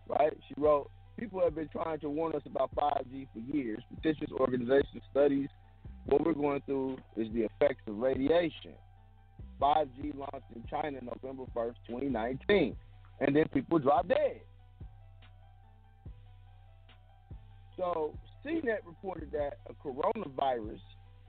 right? 0.10 0.34
She 0.48 0.56
wrote, 0.58 0.90
People 1.20 1.42
have 1.42 1.54
been 1.54 1.68
trying 1.68 2.00
to 2.00 2.10
warn 2.10 2.34
us 2.34 2.42
about 2.48 2.74
5G 2.74 3.28
for 3.32 3.56
years. 3.56 3.84
Petitions 3.94 4.32
organization 4.32 5.02
studies 5.12 5.50
what 6.06 6.26
we're 6.26 6.34
going 6.34 6.62
through 6.66 6.98
is 7.16 7.28
the 7.34 7.42
effects 7.42 7.84
of 7.88 7.98
radiation. 7.98 8.74
5G 9.62 10.18
launched 10.18 10.48
in 10.56 10.64
China 10.70 11.00
November 11.02 11.44
1st, 11.56 11.76
2019. 11.88 12.76
And 13.20 13.36
then 13.36 13.48
people 13.54 13.78
drop 13.78 14.08
dead. 14.08 14.42
So 17.78 18.18
CNET 18.44 18.80
reported 18.86 19.32
that 19.34 19.60
a 19.70 19.74
coronavirus 19.88 20.80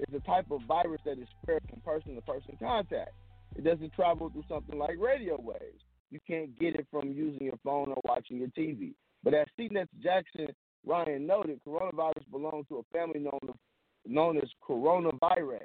is 0.09 0.15
a 0.15 0.21
type 0.21 0.51
of 0.51 0.61
virus 0.67 1.01
that 1.05 1.19
is 1.19 1.29
spread 1.43 1.63
from 1.69 1.81
person 1.81 2.15
to 2.15 2.21
person 2.23 2.57
contact. 2.59 3.13
It 3.57 3.65
doesn't 3.65 3.93
travel 3.93 4.31
through 4.31 4.45
something 4.49 4.79
like 4.79 4.97
radio 4.99 5.39
waves. 5.41 5.83
You 6.11 6.19
can't 6.27 6.59
get 6.59 6.75
it 6.75 6.87
from 6.91 7.13
using 7.13 7.47
your 7.47 7.59
phone 7.65 7.89
or 7.89 8.01
watching 8.05 8.39
your 8.39 8.49
TV. 8.49 8.95
But 9.23 9.35
as 9.35 9.47
CNET's 9.59 9.89
Jackson 10.03 10.49
Ryan 10.85 11.27
noted, 11.27 11.61
coronavirus 11.67 12.31
belongs 12.31 12.67
to 12.69 12.79
a 12.79 12.83
family 12.93 13.21
known, 13.21 13.55
known 14.07 14.37
as 14.39 14.49
coronavirus. 14.69 15.61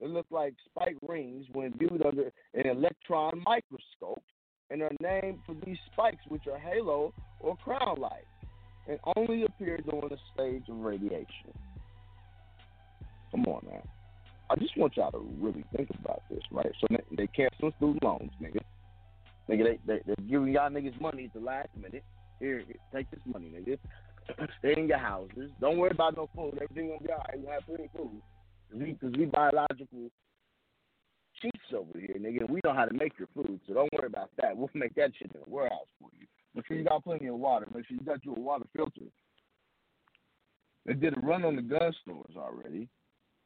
They 0.00 0.06
look 0.06 0.26
like 0.30 0.54
spike 0.70 0.96
rings 1.06 1.46
when 1.52 1.74
viewed 1.76 2.02
under 2.04 2.30
an 2.54 2.66
electron 2.66 3.42
microscope 3.44 4.22
and 4.70 4.82
are 4.82 4.92
named 5.00 5.40
for 5.44 5.54
these 5.64 5.78
spikes, 5.92 6.24
which 6.28 6.46
are 6.46 6.58
halo 6.58 7.12
or 7.40 7.56
crown 7.56 7.96
like, 8.00 8.26
and 8.88 8.98
only 9.16 9.44
appear 9.44 9.78
during 9.78 10.08
the 10.08 10.18
stage 10.34 10.68
of 10.68 10.78
radiation. 10.78 11.52
Come 13.30 13.44
on, 13.46 13.66
man. 13.66 13.82
I 14.50 14.56
just 14.56 14.76
want 14.76 14.96
y'all 14.96 15.10
to 15.12 15.26
really 15.38 15.64
think 15.76 15.90
about 16.02 16.22
this, 16.30 16.42
right? 16.50 16.70
So 16.80 16.86
they, 16.90 17.16
they 17.16 17.26
cancel 17.28 17.70
student 17.76 18.02
loans, 18.02 18.30
nigga. 18.42 18.60
Nigga, 19.48 19.64
they, 19.64 19.78
they, 19.86 20.00
they're 20.06 20.26
giving 20.28 20.52
y'all 20.52 20.70
niggas 20.70 20.98
money 21.00 21.24
at 21.24 21.34
the 21.34 21.40
last 21.40 21.68
minute. 21.76 22.04
Here, 22.40 22.62
take 22.94 23.10
this 23.10 23.20
money, 23.26 23.52
nigga. 23.54 23.78
Stay 24.58 24.74
in 24.76 24.88
your 24.88 24.98
houses. 24.98 25.50
Don't 25.60 25.78
worry 25.78 25.90
about 25.90 26.16
no 26.16 26.28
food. 26.34 26.58
Everything 26.62 26.88
gonna 26.88 27.00
be 27.00 27.10
all 27.10 27.24
right. 27.28 27.38
We 27.38 27.46
have 27.46 27.66
plenty 27.66 27.84
of 27.84 27.90
food. 27.92 28.22
Cause 28.70 28.80
we, 28.80 29.18
we 29.18 29.24
biological 29.26 30.10
chiefs 31.40 31.72
over 31.74 31.98
here, 31.98 32.16
nigga. 32.18 32.48
We 32.48 32.60
know 32.64 32.74
how 32.74 32.84
to 32.84 32.94
make 32.94 33.12
your 33.18 33.28
food, 33.34 33.60
so 33.66 33.74
don't 33.74 33.92
worry 33.92 34.06
about 34.06 34.30
that. 34.40 34.56
We'll 34.56 34.68
make 34.74 34.94
that 34.96 35.12
shit 35.18 35.30
in 35.34 35.40
the 35.40 35.50
warehouse 35.50 35.88
for 36.00 36.10
you. 36.18 36.26
Make 36.54 36.66
sure 36.66 36.76
you 36.76 36.84
got 36.84 37.04
plenty 37.04 37.26
of 37.26 37.36
water. 37.36 37.66
Make 37.74 37.86
sure 37.86 37.96
you 37.98 38.04
got 38.04 38.24
your 38.24 38.34
water 38.34 38.64
filter. 38.74 39.06
They 40.86 40.94
did 40.94 41.16
a 41.16 41.20
run 41.20 41.44
on 41.44 41.56
the 41.56 41.62
gun 41.62 41.92
stores 42.02 42.34
already. 42.36 42.88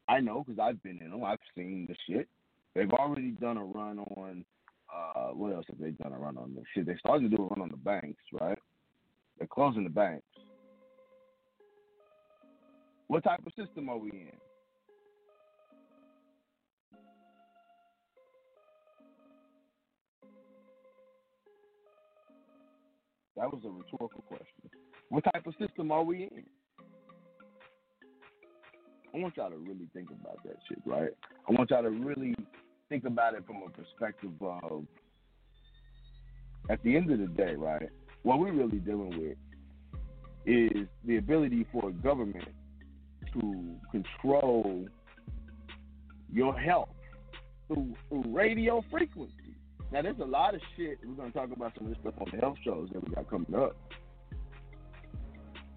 I 0.09 0.21
know 0.21 0.45
because 0.45 0.59
I've 0.61 0.83
been 0.83 0.99
in 1.01 1.11
them. 1.11 1.25
I've 1.25 1.39
seen 1.57 1.87
the 1.89 1.97
shit. 2.07 2.29
They've 2.75 2.93
already 2.93 3.31
done 3.33 3.57
a 3.57 3.65
run 3.65 3.99
on. 3.99 4.45
Uh, 4.93 5.29
what 5.29 5.53
else 5.53 5.65
have 5.69 5.79
they 5.79 5.91
done 5.91 6.13
a 6.13 6.19
run 6.19 6.37
on? 6.37 6.55
The 6.55 6.63
shit. 6.75 6.87
They 6.87 6.97
started 6.99 7.31
to 7.31 7.37
do 7.37 7.43
a 7.43 7.47
run 7.47 7.63
on 7.63 7.71
the 7.71 7.77
banks, 7.77 8.23
right? 8.41 8.59
They're 9.39 9.47
closing 9.47 9.85
the 9.85 9.91
banks. 9.91 10.27
What 13.09 13.25
type 13.25 13.41
of 13.47 13.53
system 13.55 13.89
are 13.89 13.99
we 13.99 14.11
in? 14.11 14.33
That 23.37 23.51
was 23.53 23.63
a 23.65 23.71
rhetorical 23.71 24.23
question. 24.29 24.71
What 25.09 25.25
type 25.25 25.47
of 25.47 25.55
system 25.59 25.91
are 25.91 26.05
we 26.05 26.25
in? 26.25 26.45
I 29.15 29.19
want 29.19 29.37
y'all 29.37 29.51
to 29.51 29.57
really 29.57 29.89
think 29.93 30.11
about 30.11 30.43
that 30.45 30.57
shit, 30.69 30.79
right? 30.87 31.11
I 31.49 31.53
want 31.53 31.71
y'all 31.71 31.83
to 31.83 31.91
really 31.91 32.35
think 32.89 33.05
about 33.05 33.35
it 33.35 33.45
from 33.47 33.57
a 33.67 33.71
perspective 33.71 34.31
of, 34.41 34.85
at 36.71 36.83
the 36.83 36.97
end 36.97 37.11
of 37.11 37.19
the 37.19 37.27
day, 37.27 37.55
right? 37.55 37.89
What 38.23 38.39
we're 38.39 38.53
really 38.53 38.79
dealing 38.79 39.19
with 39.19 39.37
is 40.47 40.87
the 41.05 41.19
ability 41.19 41.67
for 41.73 41.91
a 41.91 41.93
government 41.93 42.49
to 43.35 43.75
control 43.91 44.87
your 46.33 46.59
health 46.59 46.89
through, 47.69 47.95
through 48.09 48.25
radio 48.27 48.83
frequency. 48.91 49.35
Now, 49.93 50.03
there's 50.03 50.19
a 50.21 50.25
lot 50.25 50.55
of 50.55 50.61
shit. 50.77 50.99
We're 51.07 51.15
going 51.15 51.33
to 51.33 51.39
talk 51.39 51.51
about 51.55 51.73
some 51.77 51.87
of 51.87 51.93
this 51.93 52.01
stuff 52.01 52.15
on 52.19 52.29
the 52.33 52.39
health 52.39 52.57
shows 52.65 52.89
that 52.95 53.07
we 53.07 53.15
got 53.15 53.29
coming 53.29 53.55
up 53.55 53.77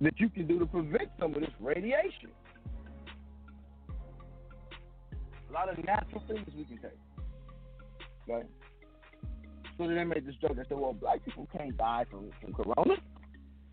that 0.02 0.20
you 0.20 0.30
can 0.30 0.46
do 0.48 0.60
to 0.60 0.66
prevent 0.66 1.10
some 1.20 1.34
of 1.36 1.42
this 1.42 1.52
radiation. 1.60 2.30
A 5.50 5.54
lot 5.54 5.70
of 5.70 5.84
natural 5.84 6.24
things 6.28 6.48
we 6.56 6.66
can 6.66 6.78
take. 6.78 6.92
Okay? 8.30 8.48
So 9.78 9.88
then 9.88 9.96
they 9.96 10.04
made 10.04 10.26
this 10.26 10.36
joke. 10.42 10.56
They 10.56 10.64
said, 10.68 10.78
well, 10.78 10.94
black 10.94 11.24
people 11.24 11.48
can't 11.56 11.78
die 11.78 12.06
from, 12.10 12.32
from 12.42 12.54
corona. 12.54 12.96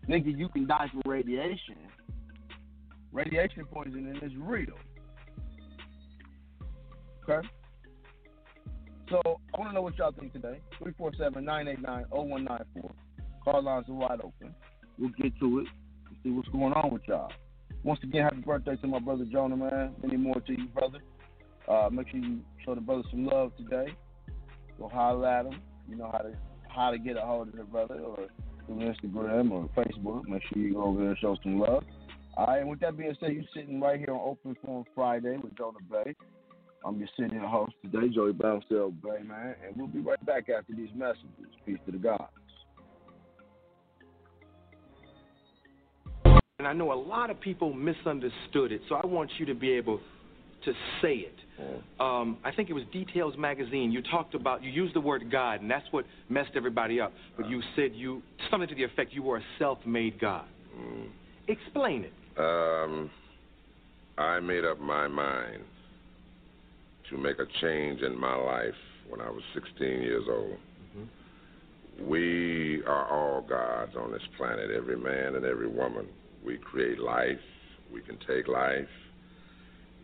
Nigga, 0.09 0.37
you 0.37 0.49
can 0.49 0.67
die 0.67 0.89
from 0.91 1.01
radiation. 1.09 1.77
Radiation 3.11 3.65
poisoning 3.71 4.19
is 4.21 4.31
real. 4.37 4.73
Okay? 7.23 7.47
So 9.09 9.21
I 9.25 9.59
want 9.59 9.69
to 9.69 9.73
know 9.73 9.81
what 9.81 9.97
y'all 9.97 10.11
think 10.11 10.33
today. 10.33 10.59
347-989-0194. 10.81 12.91
Call 13.43 13.63
lines 13.63 13.85
are 13.89 13.93
wide 13.93 14.21
open. 14.23 14.53
We'll 14.97 15.11
get 15.11 15.37
to 15.39 15.59
it 15.59 15.67
and 16.07 16.17
see 16.23 16.31
what's 16.31 16.49
going 16.49 16.73
on 16.73 16.91
with 16.91 17.03
y'all. 17.07 17.31
Once 17.83 17.99
again, 18.03 18.23
happy 18.23 18.37
birthday 18.37 18.75
to 18.77 18.87
my 18.87 18.99
brother 18.99 19.25
Jonah, 19.31 19.57
man. 19.57 19.93
Many 20.01 20.17
more 20.17 20.39
to 20.39 20.51
you, 20.51 20.67
brother. 20.67 20.99
Uh, 21.67 21.89
make 21.91 22.09
sure 22.09 22.19
you 22.19 22.39
show 22.65 22.75
the 22.75 22.81
brother 22.81 23.03
some 23.09 23.25
love 23.25 23.55
today. 23.57 23.93
Go 24.79 24.89
holler 24.89 25.27
at 25.27 25.45
him. 25.45 25.61
You 25.89 25.95
know 25.95 26.09
how 26.11 26.19
to 26.19 26.33
how 26.67 26.91
to 26.91 26.97
get 26.97 27.17
a 27.17 27.21
hold 27.21 27.49
of 27.49 27.55
the 27.55 27.63
brother 27.63 27.99
or 27.99 28.27
through 28.65 28.75
Instagram 28.77 29.51
or 29.51 29.69
Facebook. 29.75 30.27
Make 30.27 30.41
sure 30.51 30.61
you 30.61 30.73
go 30.73 30.83
over 30.83 30.99
there 30.99 31.09
and 31.09 31.17
show 31.19 31.37
some 31.43 31.59
love. 31.59 31.83
All 32.35 32.47
right, 32.47 32.61
and 32.61 32.69
with 32.69 32.79
that 32.79 32.97
being 32.97 33.15
said, 33.19 33.33
you're 33.33 33.43
sitting 33.53 33.79
right 33.79 33.99
here 33.99 34.11
on 34.11 34.19
Open 34.19 34.55
Forum 34.65 34.85
Friday 34.95 35.37
with 35.37 35.55
Jonah 35.55 35.77
Bey. 35.89 36.15
I'm 36.85 36.97
your 36.97 37.07
sitting 37.17 37.39
host 37.39 37.73
today, 37.83 38.09
Joey 38.13 38.33
Bouncell 38.33 38.91
Bay, 39.01 39.23
man, 39.23 39.55
and 39.65 39.77
we'll 39.77 39.87
be 39.87 39.99
right 39.99 40.23
back 40.25 40.49
after 40.49 40.73
these 40.73 40.89
messages. 40.95 41.29
Peace 41.65 41.77
to 41.85 41.91
the 41.91 41.97
gods. 41.97 42.23
And 46.59 46.67
I 46.67 46.73
know 46.73 46.91
a 46.91 46.95
lot 46.95 47.29
of 47.29 47.39
people 47.39 47.73
misunderstood 47.73 48.71
it, 48.71 48.81
so 48.89 48.95
I 48.95 49.05
want 49.05 49.29
you 49.37 49.45
to 49.45 49.53
be 49.53 49.71
able 49.71 49.99
to 50.65 50.73
say 51.01 51.15
it. 51.15 51.35
Um, 51.99 52.37
I 52.43 52.51
think 52.51 52.69
it 52.69 52.73
was 52.73 52.83
Details 52.91 53.35
Magazine. 53.37 53.91
You 53.91 54.01
talked 54.01 54.35
about, 54.35 54.63
you 54.63 54.71
used 54.71 54.95
the 54.95 54.99
word 54.99 55.31
God, 55.31 55.61
and 55.61 55.69
that's 55.69 55.85
what 55.91 56.05
messed 56.27 56.51
everybody 56.55 56.99
up. 56.99 57.13
But 57.37 57.47
you 57.49 57.61
said 57.75 57.91
you, 57.93 58.21
something 58.49 58.67
to 58.67 58.75
the 58.75 58.83
effect 58.83 59.13
you 59.13 59.23
were 59.23 59.37
a 59.37 59.43
self 59.59 59.77
made 59.85 60.19
God. 60.19 60.45
Mm. 60.75 61.07
Explain 61.47 62.05
it. 62.05 62.13
Um, 62.37 63.09
I 64.17 64.39
made 64.39 64.65
up 64.65 64.79
my 64.79 65.07
mind 65.07 65.61
to 67.09 67.17
make 67.17 67.37
a 67.39 67.45
change 67.61 68.01
in 68.01 68.19
my 68.19 68.35
life 68.35 68.73
when 69.07 69.21
I 69.21 69.29
was 69.29 69.41
16 69.53 69.87
years 69.87 70.25
old. 70.29 70.57
We 72.01 72.81
are 72.87 73.07
all 73.07 73.41
gods 73.41 73.91
on 73.95 74.11
this 74.11 74.21
planet, 74.35 74.71
every 74.71 74.97
man 74.97 75.35
and 75.35 75.45
every 75.45 75.67
woman. 75.67 76.07
We 76.43 76.57
create 76.57 76.97
life, 76.99 77.37
we 77.93 78.01
can 78.01 78.17
take 78.27 78.47
life, 78.47 78.87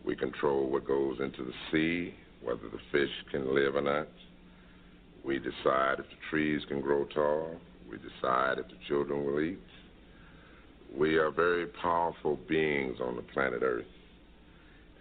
we 0.04 0.16
control 0.16 0.68
what 0.68 0.86
goes 0.86 1.18
into 1.20 1.44
the 1.44 1.52
sea, 1.70 2.14
whether 2.42 2.68
the 2.70 2.80
fish 2.90 3.10
can 3.30 3.54
live 3.54 3.76
or 3.76 3.82
not. 3.82 4.08
We 5.24 5.38
decide 5.38 5.98
if 5.98 6.06
the 6.06 6.16
trees 6.30 6.62
can 6.68 6.80
grow 6.80 7.04
tall, 7.04 7.56
we 7.90 7.98
decide 7.98 8.58
if 8.58 8.68
the 8.68 8.78
children 8.88 9.24
will 9.24 9.40
eat. 9.40 9.58
We 10.96 11.16
are 11.16 11.30
very 11.30 11.66
powerful 11.66 12.38
beings 12.48 12.96
on 13.02 13.16
the 13.16 13.22
planet 13.22 13.62
Earth. 13.62 13.84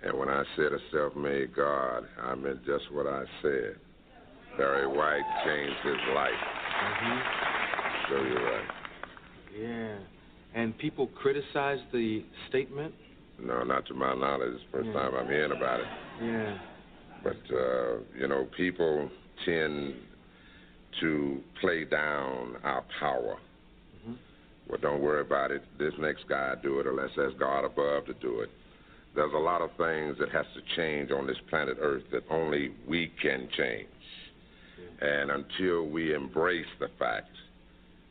And 0.03 0.17
when 0.17 0.29
I 0.29 0.43
said 0.55 0.73
a 0.73 0.79
self 0.91 1.15
made 1.15 1.55
God, 1.55 2.05
I 2.21 2.35
meant 2.35 2.65
just 2.65 2.91
what 2.91 3.07
I 3.07 3.23
said. 3.41 3.75
Barry 4.57 4.87
White 4.87 5.23
changed 5.45 5.77
his 5.83 6.15
life. 6.15 6.31
Mm-hmm. 6.83 7.19
So 8.09 8.23
you're 8.23 8.43
right. 8.43 8.67
Yeah. 9.57 9.97
And 10.53 10.77
people 10.77 11.07
criticize 11.07 11.79
the 11.91 12.23
statement? 12.49 12.93
No, 13.41 13.63
not 13.63 13.85
to 13.87 13.93
my 13.93 14.13
knowledge. 14.13 14.53
It's 14.53 14.63
the 14.65 14.77
first 14.77 14.87
Yeah. 14.87 14.93
time 14.93 15.15
I'm 15.15 15.27
hearing 15.27 15.51
about 15.51 15.79
it. 15.79 15.87
Yeah. 16.21 16.57
But, 17.23 17.51
uh, 17.51 17.97
you 18.15 18.27
know, 18.27 18.45
people 18.55 19.09
tend 19.45 19.95
to 20.99 21.43
play 21.61 21.85
down 21.85 22.57
our 22.63 22.83
power. 22.99 23.37
Mhm. 24.05 24.17
Well, 24.67 24.79
don't 24.81 25.01
worry 25.01 25.21
about 25.21 25.51
it. 25.51 25.63
This 25.77 25.97
next 25.97 26.27
guy 26.27 26.55
do 26.55 26.79
it, 26.79 26.87
or 26.87 26.93
let's 26.93 27.17
ask 27.17 27.37
God 27.37 27.65
above 27.65 28.05
to 28.07 28.13
do 28.13 28.41
it. 28.41 28.49
There's 29.15 29.33
a 29.33 29.37
lot 29.37 29.61
of 29.61 29.71
things 29.73 30.17
that 30.17 30.29
has 30.29 30.45
to 30.53 30.61
change 30.75 31.11
on 31.11 31.25
this 31.25 31.39
planet 31.49 31.77
Earth 31.79 32.09
that 32.11 32.23
only 32.29 32.69
we 32.85 33.07
can 33.07 33.49
change. 33.49 33.87
And 35.01 35.31
until 35.31 35.87
we 35.87 36.13
embrace 36.13 36.67
the 36.79 36.89
fact 36.89 37.35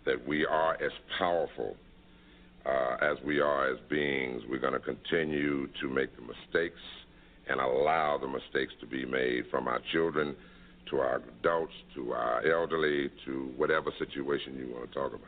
that 0.05 0.27
we 0.27 0.47
are 0.47 0.77
as 0.81 0.93
powerful 1.19 1.77
uh, 2.67 2.97
as 3.01 3.17
we 3.25 3.41
are 3.41 3.73
as 3.73 3.79
beings, 3.89 4.43
we're 4.49 4.59
going 4.59 4.75
to 4.75 4.81
continue 4.81 5.69
to 5.81 5.89
make 5.89 6.15
the 6.17 6.23
mistakes 6.23 6.81
and 7.49 7.61
allow 7.61 8.19
the 8.19 8.29
mistakes 8.29 8.73
to 8.81 8.87
be 8.87 9.05
made 9.05 9.45
from 9.51 9.69
our 9.69 9.81
children 9.93 10.37
to 10.91 10.99
our 10.99 11.23
adults, 11.41 11.73
to 11.95 12.13
our 12.13 12.47
elderly, 12.47 13.11
to 13.27 13.53
whatever 13.57 13.91
situation 13.99 14.57
you 14.57 14.73
want 14.75 14.91
to 14.91 14.95
talk 14.95 15.13
about. 15.13 15.23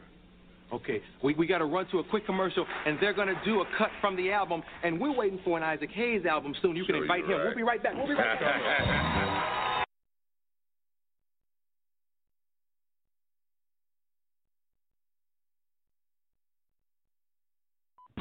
Okay, 0.72 1.02
we, 1.22 1.34
we 1.34 1.46
got 1.46 1.58
to 1.58 1.64
run 1.64 1.86
to 1.90 1.98
a 1.98 2.04
quick 2.04 2.24
commercial, 2.26 2.64
and 2.86 2.96
they're 3.00 3.12
going 3.12 3.28
to 3.28 3.40
do 3.44 3.60
a 3.60 3.64
cut 3.76 3.90
from 4.00 4.16
the 4.16 4.30
album, 4.30 4.62
and 4.84 5.00
we're 5.00 5.14
waiting 5.14 5.40
for 5.44 5.56
an 5.56 5.64
Isaac 5.64 5.90
Hayes 5.90 6.24
album 6.26 6.54
soon. 6.62 6.76
You 6.76 6.84
can 6.84 6.96
invite 6.96 7.24
him. 7.24 7.40
We'll 7.42 7.56
be 7.56 7.62
right 7.62 7.82
back. 7.82 7.94
We'll 7.96 8.06
be 8.06 8.14
right 8.14 8.40
back. 8.40 9.66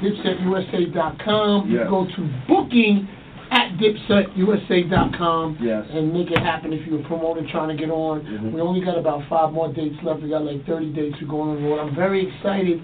DipsetUSA.com. 0.02 1.70
You 1.70 1.78
Yes. 1.78 1.88
go 1.90 2.04
to 2.06 2.28
booking 2.48 3.08
at 3.50 3.76
DipsetUSA.com 3.78 5.58
Yes. 5.60 5.84
and 5.92 6.12
make 6.12 6.30
it 6.30 6.38
happen 6.38 6.72
if 6.72 6.86
you're 6.86 7.00
a 7.00 7.02
promoter 7.04 7.42
trying 7.50 7.68
to 7.68 7.74
get 7.74 7.90
on. 7.90 8.20
Mhm. 8.20 8.52
We 8.52 8.60
only 8.60 8.80
got 8.80 8.96
about 8.96 9.24
five 9.24 9.52
more 9.52 9.68
dates 9.68 9.96
left. 10.02 10.22
We 10.22 10.28
got 10.30 10.44
like 10.44 10.64
30 10.66 10.92
dates 10.92 11.18
to 11.18 11.24
go 11.26 11.40
on 11.40 11.56
the 11.56 11.68
road. 11.68 11.80
I'm 11.80 11.94
very 11.94 12.26
excited 12.28 12.80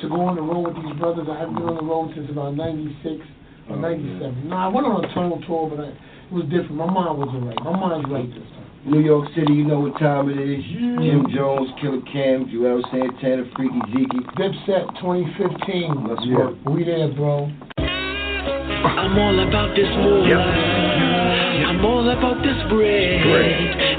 to 0.00 0.08
go 0.08 0.20
on 0.22 0.36
the 0.36 0.42
road 0.42 0.74
with 0.74 0.84
these 0.84 0.94
brothers. 0.94 1.28
I 1.28 1.36
haven't 1.38 1.54
been 1.56 1.68
on 1.68 1.76
the 1.76 1.82
road 1.84 2.12
since 2.14 2.28
about 2.30 2.54
96 2.54 3.24
or 3.68 3.76
Oh, 3.76 3.80
97. 3.80 4.48
No, 4.48 4.56
I 4.56 4.68
went 4.68 4.86
on 4.86 5.04
a 5.04 5.08
tunnel 5.08 5.40
tour, 5.46 5.68
but 5.74 5.84
I, 5.84 5.88
it 5.88 5.94
was 6.32 6.44
different. 6.44 6.76
My 6.76 6.86
mind 6.86 7.18
wasn't 7.18 7.44
right. 7.46 7.64
My 7.64 7.72
mind's 7.76 8.08
right 8.10 8.28
this 8.34 8.42
time. 8.50 8.59
New 8.86 9.00
York 9.00 9.28
City, 9.34 9.52
you 9.52 9.64
know 9.64 9.80
what 9.80 9.98
time 9.98 10.30
it 10.30 10.40
is. 10.40 10.64
Jim 10.64 11.26
Jones, 11.36 11.68
Killa 11.80 12.00
Cam, 12.10 12.46
Juelz 12.48 12.80
Santana, 12.90 13.44
Freaky 13.54 13.80
Zeke. 13.92 14.24
Dipset 14.40 14.88
2015. 14.96 16.08
Let's 16.08 16.24
yeah. 16.24 16.36
work. 16.36 16.56
We 16.64 16.84
there, 16.84 17.12
bro. 17.12 17.52
I'm 17.76 19.18
all 19.18 19.36
about 19.46 19.76
this 19.76 19.90
moolah. 20.00 20.80
I'm 21.68 21.84
all 21.84 22.08
about 22.08 22.40
this 22.40 22.56
bread. 22.72 23.20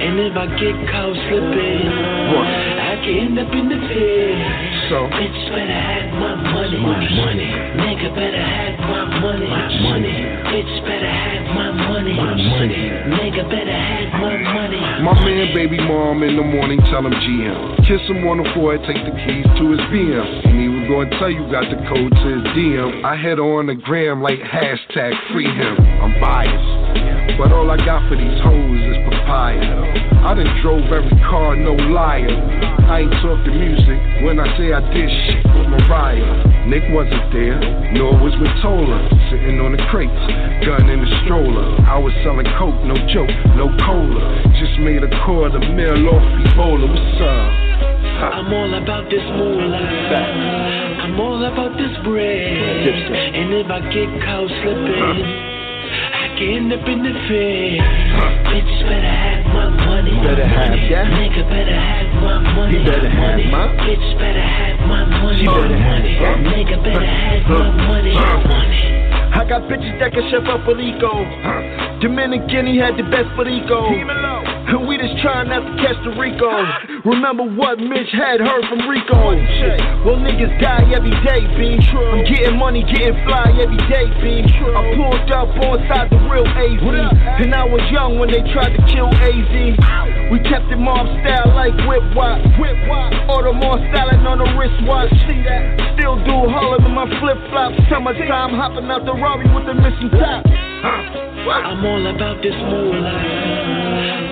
And 0.01 0.17
if 0.17 0.33
I 0.33 0.49
get 0.57 0.73
caught 0.89 1.13
slipping, 1.29 1.85
I 2.81 2.97
can 3.05 3.13
end 3.21 3.37
up 3.37 3.53
in 3.53 3.69
the 3.69 3.77
pit. 3.85 4.33
So, 4.89 5.05
Bitch 5.13 5.41
better 5.53 5.77
have 5.77 6.10
my 6.21 6.35
money. 6.53 6.77
money. 6.77 7.49
Nigga 7.81 8.13
better 8.13 8.37
have 8.37 8.77
my 8.85 9.03
money. 9.25 9.49
My 9.49 9.67
money. 9.89 10.13
Bitch 10.53 10.75
better 10.85 11.09
have 11.09 11.45
my 11.57 11.71
money. 11.73 12.13
My 12.13 12.35
money. 12.37 12.81
Nigga 13.09 13.43
better 13.49 13.73
have 13.73 14.21
my 14.21 14.37
money. 14.37 14.81
My 15.01 15.17
man, 15.25 15.49
baby 15.55 15.81
mom, 15.81 16.21
in 16.21 16.37
the 16.37 16.45
morning, 16.45 16.77
tell 16.93 17.01
him 17.01 17.13
GM. 17.13 17.87
Kiss 17.89 18.05
him 18.05 18.21
on 18.29 18.37
the 18.37 18.47
forehead, 18.53 18.85
take 18.85 19.01
the 19.01 19.15
keys 19.25 19.49
to 19.57 19.63
his 19.73 19.81
BM. 19.89 20.45
And 20.45 20.55
he 20.61 20.69
was 20.69 20.85
gonna 20.85 21.09
tell 21.17 21.31
you 21.31 21.41
got 21.49 21.65
the 21.73 21.81
code 21.89 22.13
to 22.13 22.27
his 22.37 22.45
DM. 22.53 23.01
I 23.03 23.17
head 23.17 23.39
on 23.39 23.65
the 23.65 23.75
gram 23.75 24.21
like 24.21 24.39
hashtag 24.45 25.17
free 25.33 25.49
him. 25.49 25.75
I'm 26.05 26.13
biased. 26.21 27.37
But 27.37 27.51
all 27.51 27.71
I 27.71 27.77
got 27.77 28.05
for 28.09 28.15
these 28.15 28.39
hoes 28.45 28.81
is 28.93 28.97
papaya. 29.09 30.21
I 30.21 30.35
done 30.35 30.53
drove 30.61 30.85
every 30.93 31.17
car, 31.25 31.55
no 31.55 31.73
liar. 31.73 32.29
I 32.85 33.01
ain't 33.01 33.13
talking 33.25 33.57
music 33.57 33.99
when 34.21 34.37
I 34.37 34.45
say 34.57 34.73
I 34.73 34.81
did 34.93 35.09
shit 35.09 35.41
with 35.49 35.70
Mariah. 35.71 36.67
Nick 36.67 36.83
wasn't 36.91 37.31
there, 37.31 37.59
nor 37.95 38.11
was 38.19 38.35
Matola. 38.35 38.99
Sitting 39.31 39.59
on 39.63 39.71
the 39.71 39.81
crates, 39.87 40.23
gun 40.67 40.91
in 40.91 40.99
the 40.99 41.11
stroller. 41.23 41.63
I 41.87 41.97
was 41.97 42.11
selling 42.23 42.45
coke, 42.59 42.75
no 42.83 42.95
joke, 43.07 43.31
no 43.55 43.71
cola. 43.87 44.21
Just 44.59 44.75
made 44.83 45.01
a 45.01 45.11
quarter 45.23 45.59
mil 45.59 46.11
off 46.11 46.25
Ebola. 46.51 46.85
What's 46.91 47.21
up? 47.23 47.71
I'm 48.21 48.53
all 48.53 48.73
about 48.75 49.09
this 49.09 49.23
moolah. 49.23 49.81
I'm 51.01 51.19
all 51.19 51.43
about 51.43 51.73
this 51.79 51.95
bread. 52.03 52.51
And 53.33 53.53
if 53.55 53.67
I 53.71 53.79
get 53.89 54.09
caught 54.21 54.51
slipping, 54.61 55.60
end 56.41 56.73
up 56.73 56.87
in 56.87 57.03
the 57.03 57.13
fed. 57.29 57.77
Bitch 58.49 58.73
better 58.89 59.13
have 59.13 59.45
my 59.53 59.69
money. 59.85 60.11
Better 60.25 60.47
have 60.47 60.73
that. 60.73 61.05
Nigga 61.13 61.43
better 61.49 61.75
have 61.77 62.09
my 62.23 62.39
money. 62.55 62.77
He 62.77 62.83
better 62.83 63.09
have 63.09 63.31
money. 63.37 63.45
my- 63.51 63.67
Bitch 63.85 64.17
better 64.17 64.41
have 64.41 64.79
my 64.87 65.05
money. 65.21 65.37
She 65.37 65.45
better 65.45 65.77
have. 65.77 66.01
Nigga 66.41 66.83
better 66.83 67.05
have 67.05 67.47
my 67.47 67.69
money. 67.87 68.13
money. 68.13 69.30
I 69.41 69.49
got 69.49 69.65
bitches 69.65 69.97
that 69.97 70.13
can 70.13 70.21
chef 70.29 70.45
up 70.45 70.69
a 70.69 70.73
Rico. 70.77 71.09
Dominican, 71.97 72.69
he 72.69 72.77
had 72.77 72.93
the 72.93 73.01
best 73.09 73.25
burrito. 73.33 73.89
And 73.89 74.85
we 74.85 75.01
just 75.01 75.17
trying 75.25 75.49
not 75.49 75.65
to 75.65 75.73
catch 75.81 75.97
the 76.05 76.13
Rico. 76.13 76.45
Remember 77.09 77.49
what 77.49 77.81
Mitch 77.81 78.13
had 78.13 78.37
heard 78.37 78.61
from 78.69 78.85
Rico. 78.85 79.33
Well, 80.05 80.21
niggas 80.21 80.53
die 80.61 80.85
every 80.93 81.17
day. 81.25 81.41
I'm 81.41 82.21
getting 82.29 82.57
money, 82.61 82.85
getting 82.85 83.17
fly 83.25 83.49
every 83.57 83.81
day, 83.89 84.05
B. 84.21 84.45
I 84.45 84.93
pulled 84.93 85.31
up 85.33 85.49
on 85.57 85.81
side 85.89 86.13
the 86.13 86.21
real 86.29 86.45
AZ. 86.45 87.41
And 87.41 87.49
I 87.57 87.65
was 87.65 87.81
young 87.89 88.21
when 88.21 88.29
they 88.29 88.45
tried 88.53 88.77
to 88.77 88.81
kill 88.93 89.09
AZ. 89.09 90.29
We 90.29 90.37
kept 90.45 90.69
it 90.69 90.77
mob 90.77 91.09
style 91.25 91.49
like 91.57 91.73
whip 91.89 92.05
wop. 92.13 92.39
Whip 92.61 92.77
wop. 92.85 93.11
Audemars 93.25 93.81
styling 93.89 94.21
on 94.23 94.37
the 94.37 94.47
wristwatch. 94.53 95.09
See 95.25 95.41
that? 95.49 95.97
Still 95.97 96.15
do 96.23 96.47
Harlem 96.47 96.85
in 96.85 96.93
my 96.95 97.09
flip 97.19 97.37
flops. 97.49 97.75
Summertime 97.89 98.55
hopping 98.55 98.87
out 98.87 99.03
the 99.03 99.13
Rari 99.31 99.47
with 99.55 99.65
the 99.65 99.73
missing 99.73 100.09
top. 100.19 100.45
I'm 100.45 101.85
all 101.85 102.05
about 102.07 102.43
this 102.43 102.55
moolah. 102.67 103.19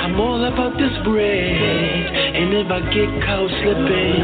I'm 0.03 0.19
all 0.19 0.43
about 0.43 0.77
this 0.77 0.91
bread. 1.05 2.35
And 2.35 2.53
if 2.53 2.67
I 2.67 2.81
get 2.91 3.07
caught 3.23 3.49
slipping, 3.63 4.23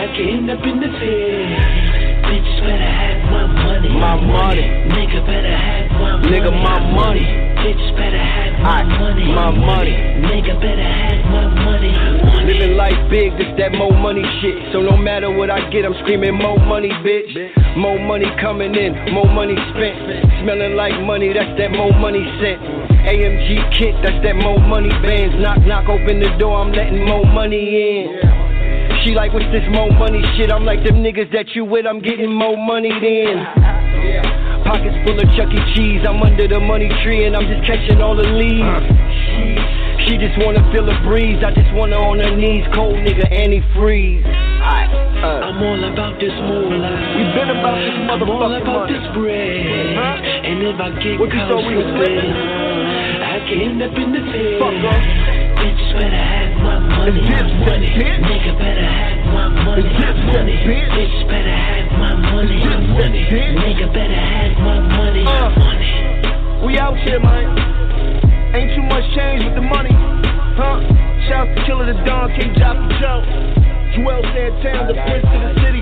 I 0.00 0.06
can 0.16 0.28
end 0.32 0.50
up 0.50 0.64
in 0.64 0.80
the 0.80 0.88
fed. 0.96 2.24
Bitch 2.24 2.60
better 2.64 2.88
have 2.88 3.20
my 3.30 3.46
money. 3.52 3.88
My 3.88 4.16
money. 4.16 4.62
Nigga 4.96 5.26
better 5.26 5.56
have 5.56 5.90
my 5.92 6.16
money. 6.16 6.28
Nigga, 6.30 6.52
my 6.52 6.80
money. 6.94 7.45
Bitch 7.66 7.82
better 7.98 8.14
have 8.14 8.62
my 8.62 8.78
Aight, 8.78 8.94
money. 8.94 9.26
my 9.34 9.50
money. 9.50 9.90
Nigga 10.22 10.54
better 10.62 10.86
have 10.86 11.18
my 11.34 11.50
money. 11.66 11.90
Living 12.46 12.76
life 12.78 12.94
big, 13.10 13.34
this 13.34 13.50
that 13.58 13.74
more 13.74 13.90
money 13.90 14.22
shit. 14.38 14.70
So 14.70 14.78
no 14.86 14.96
matter 14.96 15.34
what 15.34 15.50
I 15.50 15.66
get, 15.70 15.84
I'm 15.84 15.94
screaming 16.06 16.38
more 16.38 16.58
money, 16.62 16.90
bitch. 17.02 17.34
More 17.76 17.98
money 17.98 18.30
coming 18.40 18.70
in, 18.76 18.94
more 19.12 19.26
money 19.26 19.58
spent. 19.74 19.98
Smelling 20.46 20.76
like 20.78 20.94
money, 21.02 21.32
that's 21.34 21.58
that 21.58 21.72
more 21.74 21.90
money 21.98 22.22
scent. 22.38 22.62
AMG 23.02 23.74
kit, 23.74 23.98
that's 23.98 24.22
that 24.22 24.36
more 24.38 24.62
money 24.62 24.90
bands. 25.02 25.34
Knock, 25.42 25.58
knock, 25.66 25.88
open 25.90 26.20
the 26.22 26.30
door, 26.38 26.62
I'm 26.62 26.70
letting 26.70 27.04
more 27.04 27.26
money 27.26 27.58
in. 27.66 29.02
She 29.02 29.10
like, 29.10 29.34
what's 29.34 29.50
this 29.50 29.66
more 29.74 29.90
money 29.90 30.22
shit? 30.38 30.52
I'm 30.52 30.64
like, 30.64 30.84
them 30.86 31.02
niggas 31.02 31.32
that 31.34 31.50
you 31.58 31.64
with, 31.64 31.84
I'm 31.84 31.98
getting 31.98 32.30
more 32.32 32.56
money 32.56 32.94
than. 32.94 34.45
Pockets 34.66 34.98
full 35.06 35.14
of 35.14 35.26
Chuck 35.38 35.50
E. 35.54 35.60
Cheese, 35.74 36.02
I'm 36.02 36.20
under 36.22 36.48
the 36.48 36.58
money 36.58 36.90
tree 37.02 37.24
and 37.24 37.36
I'm 37.36 37.46
just 37.46 37.62
catching 37.66 38.02
all 38.02 38.16
the 38.16 38.26
leaves. 38.26 38.86
She 40.06 40.18
just 40.18 40.34
wanna 40.42 40.62
feel 40.74 40.86
a 40.90 40.96
breeze, 41.06 41.38
I 41.42 41.54
just 41.54 41.72
wanna 41.74 41.96
on 41.96 42.18
her 42.18 42.34
knees, 42.34 42.66
cold 42.74 42.98
nigga 42.98 43.30
antifreeze. 43.30 44.26
Uh. 44.26 45.46
I'm 45.46 45.62
all 45.62 45.82
about 45.92 46.18
this 46.20 46.34
moolah. 46.34 46.94
We 47.16 47.22
been 47.32 47.50
about 47.54 47.78
this 47.78 47.94
I'm 48.10 48.28
all 48.28 48.52
about 48.52 48.90
money. 48.90 48.92
this 48.92 49.06
bread. 49.14 49.66
And 50.44 50.62
if 50.62 50.78
I 50.78 50.90
get 51.02 51.18
What 51.20 51.30
you 51.30 51.38
caught 51.38 51.48
thought 51.48 51.66
we 51.66 51.76
was? 51.78 51.86
I 51.86 53.38
can 53.48 53.58
end 53.62 53.82
up 53.82 53.94
in 53.94 54.12
the 54.12 54.20
fed. 54.34 54.58
Fuck 54.58 54.74
off. 54.82 55.45
Bitch 55.56 55.92
better 55.96 56.16
have 56.16 56.52
my 56.62 56.78
money. 56.78 57.20
money. 57.20 57.88
Nigga 57.88 58.58
better 58.58 58.86
have 58.86 59.26
my 59.32 59.48
money. 59.64 59.82
money. 59.82 60.56
Bitch 60.62 61.28
better 61.28 61.56
have 61.56 61.92
my 61.98 62.14
money. 62.14 62.60
money. 62.92 63.24
Nigga 63.30 63.92
better 63.92 64.14
have 64.14 64.52
my 64.58 64.80
money. 64.80 65.24
Uh. 65.26 65.50
money. 65.58 66.66
We 66.66 66.78
out 66.78 66.96
here, 66.98 67.20
man. 67.20 67.56
Ain't 68.54 68.74
too 68.74 68.82
much 68.82 69.04
change 69.14 69.44
with 69.44 69.54
the 69.54 69.60
money, 69.60 69.92
huh? 69.92 70.80
Shouts 71.28 71.52
to 71.58 71.66
Killer 71.66 71.92
the 71.92 71.98
Don, 72.04 72.30
King 72.38 72.54
Joppy 72.54 72.88
Joe. 73.00 73.20
Juelz 73.96 74.24
Santana, 74.32 74.92
the 74.92 74.94
Prince 74.94 75.24
of 75.24 75.40
the 75.40 75.52
City. 75.64 75.75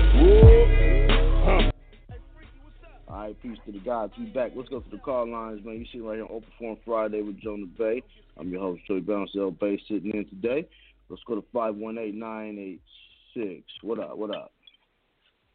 Right, 3.25 3.41
peace 3.41 3.57
to 3.65 3.71
the 3.71 3.79
gods. 3.79 4.13
We 4.19 4.25
back. 4.25 4.51
Let's 4.55 4.69
go 4.69 4.81
to 4.81 4.89
the 4.91 4.99
call 4.99 5.27
lines, 5.27 5.65
man. 5.65 5.79
You 5.79 5.85
see 5.91 5.99
right 5.99 6.17
here 6.17 6.25
on 6.25 6.31
Open 6.31 6.51
Forum 6.59 6.77
Friday 6.85 7.23
with 7.23 7.41
Jonah 7.41 7.65
Bey. 7.65 8.03
I'm 8.37 8.51
your 8.51 8.61
host, 8.61 8.83
Joey 8.87 8.99
Bounce 8.99 9.31
L. 9.35 9.49
Bay, 9.49 9.81
sitting 9.87 10.11
in 10.11 10.27
today. 10.27 10.67
Let's 11.09 11.23
go 11.25 11.33
to 11.33 11.41
518-986. 11.51 13.63
What 13.81 13.97
up, 13.97 14.15
what 14.15 14.29
up? 14.29 14.51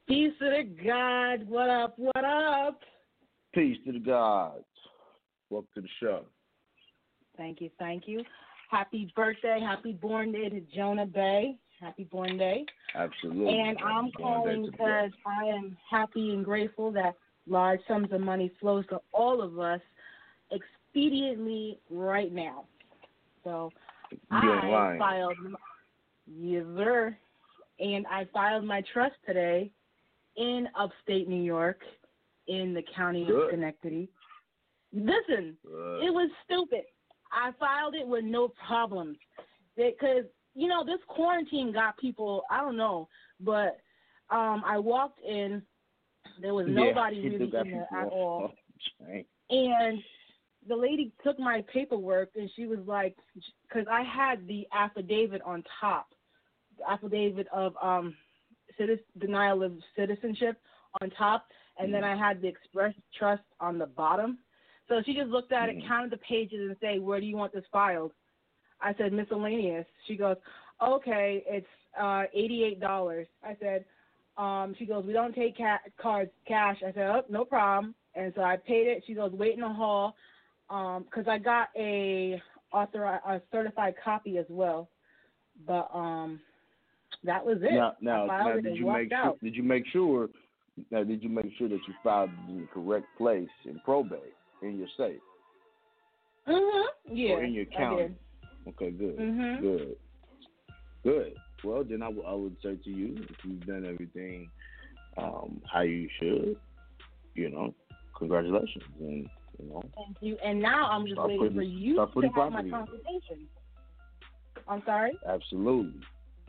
Peace 0.09 0.33
to 0.41 0.47
the 0.47 0.64
gods. 0.85 1.45
What 1.47 1.71
up? 1.71 1.97
What 1.97 2.25
up? 2.25 2.81
Peace 3.55 3.79
to 3.87 3.93
the 3.93 4.01
gods. 4.01 4.64
Welcome 5.49 5.68
to 5.77 5.83
the 5.83 5.89
show. 6.01 6.25
Thank 7.37 7.61
you. 7.61 7.71
Thank 7.79 8.09
you. 8.09 8.25
Happy 8.68 9.12
birthday. 9.14 9.61
Happy 9.64 9.93
born 9.93 10.33
day 10.33 10.49
to 10.49 10.61
Jonah 10.75 11.07
Bey. 11.07 11.55
Happy 11.81 12.03
born 12.03 12.37
day. 12.37 12.64
Absolutely. 12.97 13.61
And 13.61 13.79
I'm 13.79 14.11
calling 14.11 14.68
because 14.68 15.12
I 15.25 15.45
am 15.45 15.77
happy 15.89 16.35
and 16.35 16.45
grateful 16.45 16.91
that 16.91 17.14
large 17.47 17.80
sums 17.88 18.12
of 18.12 18.20
money 18.20 18.53
flows 18.61 18.84
to 18.88 19.01
all 19.12 19.43
of 19.43 19.59
us 19.59 19.80
expediently 20.53 21.78
right 21.91 22.32
now. 22.32 22.64
So 23.45 23.70
I 24.30 24.97
filed, 24.99 25.36
yes, 26.26 26.64
sir, 26.76 27.16
and 27.78 28.07
I 28.07 28.26
filed 28.32 28.64
my 28.64 28.82
trust 28.93 29.14
today 29.26 29.70
in 30.36 30.68
upstate 30.78 31.28
New 31.28 31.43
York, 31.43 31.80
in 32.49 32.74
the 32.74 32.82
county 32.95 33.24
Good. 33.24 33.36
of 33.36 33.49
Schenectady. 33.51 34.09
Listen, 34.93 35.57
Good. 35.64 36.05
it 36.05 36.12
was 36.12 36.30
stupid. 36.45 36.84
I 37.32 37.53
filed 37.59 37.95
it 37.95 38.07
with 38.07 38.24
no 38.24 38.53
problems 38.66 39.16
because 39.76 40.24
you 40.55 40.68
know 40.68 40.84
this 40.84 40.99
quarantine 41.07 41.72
got 41.72 41.97
people. 41.97 42.43
I 42.51 42.61
don't 42.61 42.76
know, 42.76 43.09
but 43.38 43.80
um 44.30 44.62
I 44.66 44.78
walked 44.78 45.20
in, 45.24 45.62
there 46.41 46.55
was 46.55 46.66
nobody 46.68 47.16
yeah, 47.16 47.30
really 47.30 47.45
in 47.45 47.51
there 47.51 47.88
at 47.97 48.09
all. 48.09 48.53
And 49.51 50.01
the 50.68 50.76
lady 50.76 51.12
took 51.24 51.38
my 51.38 51.64
paperwork 51.72 52.30
and 52.36 52.49
she 52.55 52.66
was 52.66 52.78
like, 52.86 53.16
because 53.68 53.86
I 53.91 54.03
had 54.03 54.47
the 54.47 54.66
affidavit 54.72 55.43
on 55.43 55.64
top, 55.80 56.11
the 56.78 56.88
affidavit 56.88 57.49
of 57.53 57.74
um, 57.82 58.14
citizen, 58.78 59.05
denial 59.18 59.62
of 59.62 59.72
citizenship 59.97 60.61
on 61.01 61.11
top, 61.11 61.47
and 61.78 61.93
then 61.93 62.05
I 62.05 62.16
had 62.16 62.43
the 62.43 62.49
express 62.49 62.95
trust 63.18 63.43
on 63.59 63.78
the 63.78 63.86
bottom. 63.86 64.38
So 64.88 65.03
she 65.05 65.14
just 65.14 65.28
looked 65.28 65.53
at 65.53 65.68
it, 65.68 65.76
counted 65.86 66.11
the 66.11 66.18
pages, 66.18 66.68
and 66.68 66.76
say, 66.80 66.99
"Where 66.99 67.20
do 67.20 67.26
you 67.26 67.36
want 67.36 67.53
this 67.53 67.64
filed?" 67.72 68.12
I 68.80 68.93
said, 68.95 69.12
"Miscellaneous." 69.12 69.86
She 70.07 70.16
goes, 70.16 70.36
"Okay, 70.82 71.45
it's 71.47 71.66
uh, 71.99 72.24
eighty-eight 72.34 72.80
dollars." 72.80 73.28
I 73.43 73.57
said, 73.61 73.84
um, 74.37 74.74
"She 74.78 74.87
goes, 74.87 75.05
we 75.05 75.12
don't 75.12 75.35
take 75.35 75.57
ca- 75.57 75.81
cards 76.01 76.31
cash." 76.47 76.78
I 76.87 76.93
said, 76.93 77.09
"Oh, 77.09 77.22
no 77.28 77.45
problem." 77.45 77.95
And 78.14 78.33
so 78.35 78.43
I 78.43 78.57
paid 78.57 78.87
it. 78.87 79.05
She 79.07 79.14
goes, 79.14 79.33
"Wait 79.33 79.55
in 79.55 79.61
the 79.61 79.68
hall," 79.68 80.16
because 80.68 81.26
I 81.28 81.39
got 81.39 81.68
a 81.76 82.41
author 82.72 83.05
a 83.05 83.43
certified 83.53 83.95
copy 84.03 84.39
as 84.39 84.47
well. 84.49 84.89
But 85.66 85.89
um, 85.95 86.41
that 87.24 87.45
was 87.45 87.59
it. 87.62 87.72
Now, 87.72 87.95
now, 88.01 88.26
now 88.26 88.57
did 88.57 88.76
you 88.76 88.87
make 88.87 89.11
sure? 89.11 89.37
Did 89.43 89.55
you 89.55 89.62
make 89.62 89.87
sure? 89.93 90.28
Now, 90.91 91.05
did 91.05 91.22
you 91.22 91.28
make 91.28 91.53
sure 91.59 91.68
that 91.68 91.81
you 91.87 91.95
filed 92.03 92.31
in 92.49 92.62
the 92.62 92.66
correct 92.68 93.07
place 93.18 93.49
in 93.64 93.81
probate 93.81 94.35
in 94.62 94.78
your 94.78 94.89
state 94.95 95.20
Mhm. 96.47 96.85
Yeah. 97.12 97.35
or 97.35 97.45
in 97.45 97.53
your 97.53 97.66
county? 97.66 98.14
Okay, 98.68 98.91
good, 98.91 99.18
Mhm. 99.18 99.61
good, 99.61 99.97
good. 101.03 101.35
Well, 101.65 101.85
then 101.85 102.03
I 102.03 102.09
would- 102.09 102.57
say 102.63 102.77
to 102.77 102.91
you, 102.91 103.27
if 103.31 103.37
you've 103.45 103.67
done 103.67 103.85
everything 103.87 104.51
um, 105.17 105.61
how 105.71 105.81
you 105.83 106.09
should, 106.19 106.57
you 107.35 107.51
know, 107.51 107.75
congratulations, 108.17 108.85
and 109.01 109.29
you 109.59 109.69
know, 109.69 109.83
Thank 109.97 110.17
you. 110.21 110.37
And 110.45 110.61
now 110.61 110.89
I'm 110.91 111.07
just 111.07 111.21
waiting 111.21 111.39
putting- 111.39 111.55
for 111.55 111.63
you 111.63 111.95
to 111.95 112.01
have 112.01 112.13
my 112.13 112.29
property 112.29 112.69
in. 112.69 112.71
consultation. 112.75 113.49
I'm 114.69 114.83
sorry. 114.85 115.19
absolutely, 115.27 116.01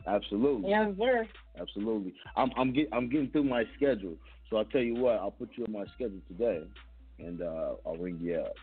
absolutely. 0.06 0.70
Yes, 0.70 0.96
sir. 0.98 1.28
Absolutely. 1.60 2.14
I'm 2.36 2.50
I'm 2.56 2.72
get, 2.72 2.88
I'm 2.92 3.08
getting 3.08 3.30
through 3.30 3.44
my 3.44 3.64
schedule. 3.76 4.16
So 4.48 4.56
I'll 4.58 4.64
tell 4.66 4.80
you 4.82 4.94
what, 4.94 5.18
I'll 5.18 5.30
put 5.30 5.50
you 5.56 5.64
on 5.64 5.72
my 5.72 5.84
schedule 5.94 6.20
today 6.28 6.66
and 7.18 7.42
uh 7.42 7.74
I'll 7.84 7.96
ring 7.98 8.18
you 8.20 8.36
up. 8.36 8.54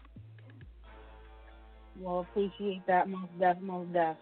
Well, 1.99 2.21
appreciate 2.21 2.85
that 2.87 3.09
most 3.09 3.37
def, 3.39 3.59
most 3.61 3.91
def. 3.93 4.15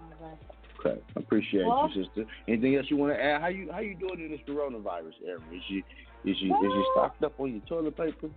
All 0.00 0.28
right. 0.28 0.38
Okay. 0.78 1.00
I 1.16 1.20
appreciate 1.20 1.66
Well- 1.66 1.90
you, 1.94 2.04
sister. 2.04 2.24
Anything 2.48 2.76
else 2.76 2.86
you 2.88 2.96
want 2.96 3.12
to 3.12 3.22
add? 3.22 3.40
How 3.40 3.48
you 3.48 3.70
how 3.70 3.80
you 3.80 3.94
doing 3.94 4.20
in 4.20 4.30
this 4.30 4.40
coronavirus 4.48 5.14
era? 5.24 5.40
Is 5.52 5.62
you 5.68 5.82
is 6.24 6.40
you 6.40 6.54
is 6.56 6.62
you 6.62 6.90
stocked 6.92 7.22
up 7.22 7.38
on 7.38 7.52
your 7.52 7.62
toilet 7.62 7.96
paper? 7.96 8.30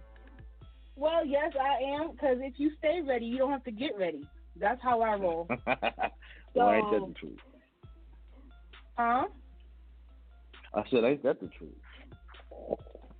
Well, 0.95 1.25
yes, 1.25 1.53
I 1.59 1.81
am. 1.95 2.11
Because 2.11 2.37
if 2.41 2.53
you 2.57 2.71
stay 2.77 3.01
ready, 3.01 3.25
you 3.25 3.37
don't 3.37 3.51
have 3.51 3.63
to 3.63 3.71
get 3.71 3.97
ready. 3.97 4.27
That's 4.55 4.81
how 4.81 5.01
I 5.01 5.15
roll. 5.15 5.47
well, 6.53 6.71
ain't 6.71 6.91
that 6.91 7.05
the 7.07 7.13
truth? 7.19 7.39
huh? 8.97 9.25
I 10.75 10.83
said, 10.89 11.03
ain't 11.03 11.23
that 11.23 11.39
the 11.39 11.47
truth? 11.57 12.77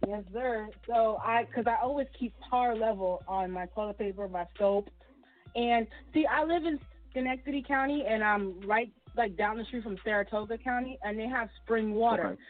Yes, 0.07 0.23
sir. 0.33 0.67
So 0.87 1.17
I, 1.23 1.45
because 1.45 1.65
I 1.67 1.81
always 1.81 2.07
keep 2.19 2.33
par 2.49 2.75
level 2.75 3.23
on 3.27 3.51
my 3.51 3.67
toilet 3.67 3.97
paper, 3.97 4.27
my 4.27 4.45
soap, 4.57 4.89
and 5.55 5.87
see, 6.13 6.25
I 6.25 6.43
live 6.43 6.65
in 6.65 6.79
Schenectady 7.13 7.63
County, 7.65 8.03
and 8.07 8.23
I'm 8.23 8.59
right 8.61 8.91
like 9.15 9.37
down 9.37 9.57
the 9.57 9.65
street 9.65 9.83
from 9.83 9.97
Saratoga 10.03 10.57
County, 10.57 10.97
and 11.03 11.17
they 11.17 11.27
have 11.27 11.49
spring 11.63 11.93
water. 11.93 12.29
Okay. 12.29 12.41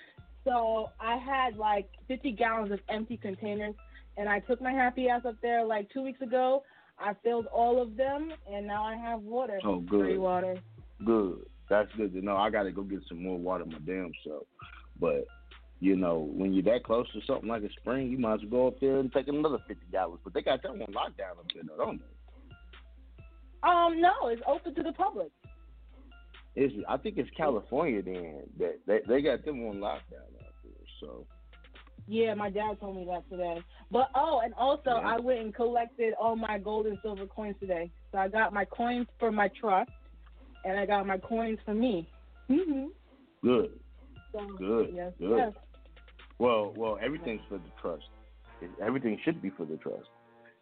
So 0.45 0.89
I 0.99 1.17
had 1.17 1.57
like 1.57 1.89
50 2.07 2.31
gallons 2.31 2.71
of 2.71 2.79
empty 2.89 3.17
containers, 3.17 3.75
and 4.17 4.27
I 4.27 4.39
took 4.39 4.61
my 4.61 4.71
happy 4.71 5.09
ass 5.09 5.21
up 5.25 5.35
there 5.41 5.63
like 5.63 5.89
two 5.91 6.01
weeks 6.01 6.21
ago. 6.21 6.63
I 6.99 7.13
filled 7.23 7.47
all 7.47 7.81
of 7.81 7.95
them, 7.95 8.31
and 8.51 8.67
now 8.67 8.83
I 8.83 8.95
have 8.95 9.21
water. 9.21 9.59
Oh, 9.65 9.79
good. 9.79 10.01
Free 10.01 10.17
water. 10.17 10.57
Good. 11.05 11.45
That's 11.69 11.89
good 11.97 12.13
to 12.13 12.21
know. 12.21 12.37
I 12.37 12.49
got 12.49 12.63
to 12.63 12.71
go 12.71 12.83
get 12.83 13.01
some 13.07 13.23
more 13.23 13.37
water 13.37 13.65
my 13.65 13.79
damn 13.85 14.11
self. 14.25 14.43
But 14.99 15.25
you 15.79 15.95
know, 15.97 16.29
when 16.31 16.53
you're 16.53 16.63
that 16.63 16.83
close 16.83 17.11
to 17.11 17.19
something 17.27 17.49
like 17.49 17.63
a 17.63 17.69
spring, 17.81 18.09
you 18.09 18.17
might 18.17 18.35
as 18.35 18.39
well 18.43 18.61
go 18.61 18.67
up 18.67 18.79
there 18.79 18.99
and 18.99 19.11
take 19.11 19.27
another 19.27 19.57
fifty 19.67 19.85
gallons. 19.91 20.19
But 20.23 20.33
they 20.33 20.41
got 20.41 20.61
that 20.63 20.71
one 20.71 20.91
locked 20.93 21.17
down 21.17 21.31
up 21.31 21.45
there, 21.53 21.63
though, 21.67 21.85
don't 21.85 21.99
they? 21.99 22.12
Um, 23.65 24.01
no, 24.01 24.11
it's 24.27 24.41
open 24.47 24.75
to 24.75 24.83
the 24.83 24.93
public. 24.93 25.29
It's, 26.55 26.73
I 26.87 26.97
think 26.97 27.17
it's 27.17 27.29
California 27.35 28.01
then 28.03 28.43
that 28.59 28.79
they 28.85 28.99
they 29.07 29.21
got 29.21 29.43
them 29.45 29.65
on 29.67 29.77
lockdown 29.77 30.29
out 30.39 30.53
there. 30.63 30.73
So 30.99 31.25
Yeah, 32.07 32.33
my 32.35 32.49
dad 32.49 32.79
told 32.79 32.95
me 32.97 33.05
that 33.09 33.27
today. 33.29 33.63
But 33.89 34.09
oh, 34.15 34.41
and 34.43 34.53
also 34.55 34.91
I 34.91 35.19
went 35.19 35.39
and 35.39 35.55
collected 35.55 36.13
all 36.19 36.35
my 36.35 36.59
gold 36.59 36.85
and 36.85 36.97
silver 37.01 37.25
coins 37.25 37.55
today. 37.59 37.89
So 38.11 38.19
I 38.19 38.27
got 38.27 38.53
my 38.53 38.65
coins 38.65 39.07
for 39.19 39.31
my 39.31 39.49
trust, 39.59 39.89
and 40.65 40.77
I 40.77 40.85
got 40.85 41.07
my 41.07 41.17
coins 41.17 41.59
for 41.65 41.73
me. 41.73 42.07
Mhm. 42.49 42.89
good, 43.41 43.79
So, 44.31 44.39
good, 44.57 44.93
Yes. 44.93 45.13
good. 45.17 45.37
Yes. 45.39 45.53
Well, 46.39 46.73
well, 46.75 46.97
everything's 47.01 47.41
for 47.47 47.57
the 47.57 47.71
trust. 47.81 48.05
Everything 48.81 49.17
should 49.23 49.41
be 49.41 49.49
for 49.49 49.65
the 49.65 49.77
trust, 49.77 50.09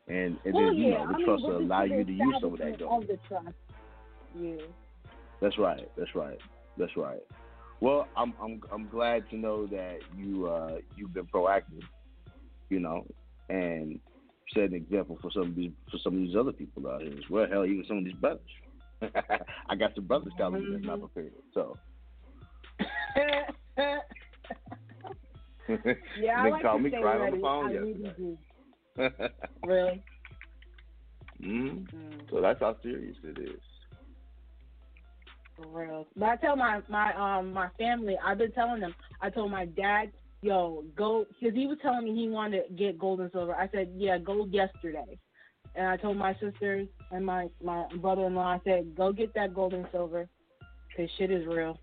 and 0.08 0.38
and 0.46 0.54
well, 0.54 0.66
then 0.66 0.76
you 0.76 0.90
yeah. 0.90 0.98
know 0.98 1.08
the 1.12 1.18
mean, 1.18 1.26
trust 1.26 1.44
this 1.44 1.50
will 1.50 1.58
allow 1.58 1.84
you 1.84 2.04
to 2.04 2.12
use 2.12 2.36
some 2.42 2.54
of 2.54 2.60
that. 2.60 2.82
Of 2.82 3.08
the 3.08 3.20
trust. 3.28 3.48
Yeah. 4.40 4.56
That's 5.42 5.58
right. 5.58 5.90
That's 5.98 6.16
right. 6.16 6.38
That's 6.78 6.96
right. 6.98 7.20
Well, 7.80 8.08
I'm 8.16 8.34
I'm 8.42 8.62
I'm 8.72 8.88
glad 8.90 9.30
to 9.32 9.38
know 9.38 9.68
that 9.68 10.00
you 10.16 10.48
uh 10.48 10.78
you've 10.96 11.14
been 11.14 11.26
proactive, 11.26 11.84
you 12.70 12.80
know, 12.80 13.06
and 13.50 14.00
set 14.54 14.64
an 14.66 14.76
example 14.76 15.18
for 15.22 15.32
some 15.32 15.44
of 15.44 15.56
these 15.56 15.72
for 15.92 15.98
some 16.04 16.14
of 16.14 16.20
these 16.20 16.36
other 16.36 16.52
people 16.52 16.88
out 16.88 17.02
here 17.02 17.14
as 17.14 17.30
well. 17.30 17.48
Hell, 17.50 17.66
even 17.66 17.84
some 17.88 17.98
of 17.98 18.06
these 18.06 18.14
brothers. 18.14 18.42
I 19.70 19.76
got 19.76 19.96
some 19.96 20.06
brothers 20.06 20.34
calling 20.38 20.64
me 20.64 20.74
that's 20.74 20.86
not 20.86 21.00
prepared. 21.00 21.34
So 21.54 21.76
yeah, 26.20 26.40
I 26.40 26.44
they 26.44 26.52
like 26.52 26.62
called 26.62 26.84
to 26.84 26.90
me 26.90 26.92
crying 27.02 27.22
on 27.22 27.32
the 27.32 27.42
phone 27.42 27.66
I 27.66 27.72
really 27.72 27.92
yesterday. 27.94 28.14
do. 28.18 28.38
Really? 29.66 30.04
mm 31.42 31.86
So 32.30 32.42
that's 32.42 32.60
how 32.60 32.78
serious 32.84 33.16
it 33.24 33.40
is. 33.40 33.62
For 35.56 35.66
real. 35.68 36.08
But 36.16 36.30
I 36.30 36.36
tell 36.38 36.56
my 36.56 36.82
my 36.90 37.14
um 37.14 37.54
my 37.54 37.70
family, 37.78 38.16
I've 38.24 38.38
been 38.38 38.52
telling 38.52 38.82
them. 38.82 38.94
I 39.22 39.30
told 39.30 39.52
my 39.52 39.66
dad, 39.66 40.12
yo, 40.42 40.84
go, 40.96 41.26
because 41.40 41.56
he 41.56 41.68
was 41.68 41.78
telling 41.82 42.06
me 42.06 42.16
he 42.16 42.30
wanted 42.30 42.68
to 42.68 42.74
get 42.74 42.98
gold 42.98 43.22
and 43.22 43.32
silver. 43.32 43.56
I 43.56 43.70
said, 43.70 43.92
yeah, 43.96 44.18
gold 44.18 44.52
yesterday. 44.52 45.18
And 45.76 45.88
I 45.88 45.98
told 45.98 46.18
my 46.18 46.34
sisters 46.34 46.88
and 47.12 47.26
my 47.26 47.48
my 47.64 47.86
brother-in-law, 48.02 48.46
I 48.46 48.62
said, 48.64 48.96
go 48.96 49.14
get 49.14 49.34
that 49.36 49.54
gold 49.54 49.74
and 49.74 49.88
silver, 49.92 50.28
cause 50.96 51.10
shit 51.18 51.32
is 51.32 51.46
real. 51.48 51.78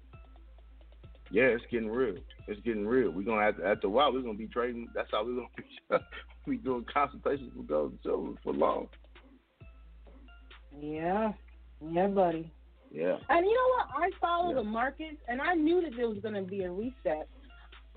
Yeah, 1.31 1.45
it's 1.45 1.65
getting 1.71 1.91
real. 1.91 2.17
It's 2.47 2.61
getting 2.63 2.87
real. 2.87 3.11
We're 3.11 3.23
gonna 3.23 3.43
have 3.43 3.59
to, 3.59 3.67
after 3.67 3.87
a 3.87 3.91
while 3.91 4.13
we're 4.13 4.23
gonna 4.23 4.35
be 4.39 4.47
trading. 4.47 4.89
That's 4.95 5.09
how 5.11 5.25
we're 5.25 5.35
gonna 5.37 5.49
be. 5.57 5.65
we 6.49 6.57
doing 6.57 6.85
consultations 6.93 7.53
with 7.55 7.71
and 7.71 7.99
silver 8.03 8.33
for 8.43 8.53
long. 8.53 8.89
Yeah, 10.81 11.33
yeah, 11.81 12.07
buddy. 12.07 12.51
Yeah. 12.91 13.17
And 13.29 13.45
you 13.47 13.55
know 13.55 13.69
what? 13.77 13.89
I 14.05 14.11
follow 14.21 14.55
the 14.55 14.63
markets, 14.63 15.19
and 15.29 15.41
I 15.41 15.55
knew 15.55 15.83
that 15.83 15.93
there 15.97 16.09
was 16.09 16.19
going 16.19 16.35
to 16.35 16.43
be 16.43 16.63
a 16.65 16.71
reset 16.71 17.29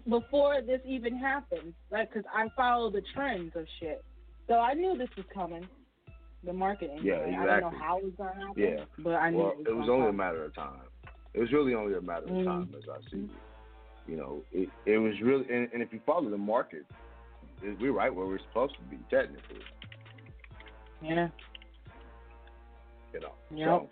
before 0.10 0.62
this 0.62 0.82
even 0.86 1.18
happened. 1.18 1.74
Like, 1.92 2.12
because 2.12 2.30
I 2.34 2.48
follow 2.56 2.92
the 2.92 3.02
trends 3.14 3.54
of 3.56 3.66
shit, 3.80 4.04
so 4.48 4.56
I 4.56 4.74
knew 4.74 4.98
this 4.98 5.10
was 5.16 5.26
coming. 5.34 5.68
The 6.44 6.52
marketing. 6.52 7.00
Yeah, 7.04 7.18
Like, 7.18 7.36
I 7.50 7.60
don't 7.60 7.72
know 7.74 7.80
how 7.80 8.00
it 8.00 8.04
was 8.06 8.14
going 8.18 8.34
to 8.34 8.48
happen. 8.48 8.64
Yeah. 8.64 8.84
but 8.98 9.12
I 9.14 9.30
knew 9.30 9.38
well, 9.38 9.52
it 9.52 9.58
was, 9.60 9.68
it 9.68 9.76
was 9.76 9.90
only 9.90 10.10
a 10.10 10.14
matter 10.14 10.44
of 10.44 10.56
time. 10.56 10.82
It 11.36 11.40
was 11.40 11.52
really 11.54 11.76
only 11.76 11.94
a 11.96 12.02
matter 12.02 12.24
of 12.26 12.32
Mhm. 12.32 12.46
time, 12.46 12.76
as 12.76 12.84
I 12.90 13.00
see 13.12 13.26
it. 13.26 13.30
You 14.08 14.18
know, 14.18 14.42
it 14.52 14.68
it 14.88 14.98
was 14.98 15.14
really, 15.22 15.46
and, 15.54 15.70
and 15.72 15.84
if 15.84 15.94
you 15.94 16.00
follow 16.04 16.28
the 16.32 16.38
market, 16.38 16.86
we're 17.80 17.94
right 17.94 18.14
where 18.14 18.26
we're 18.26 18.40
supposed 18.50 18.76
to 18.76 18.82
be 18.84 18.98
technically. 19.10 19.60
Yeah. 21.02 21.28
You 23.14 23.20
know. 23.20 23.34
Yep. 23.54 23.68
So, 23.68 23.90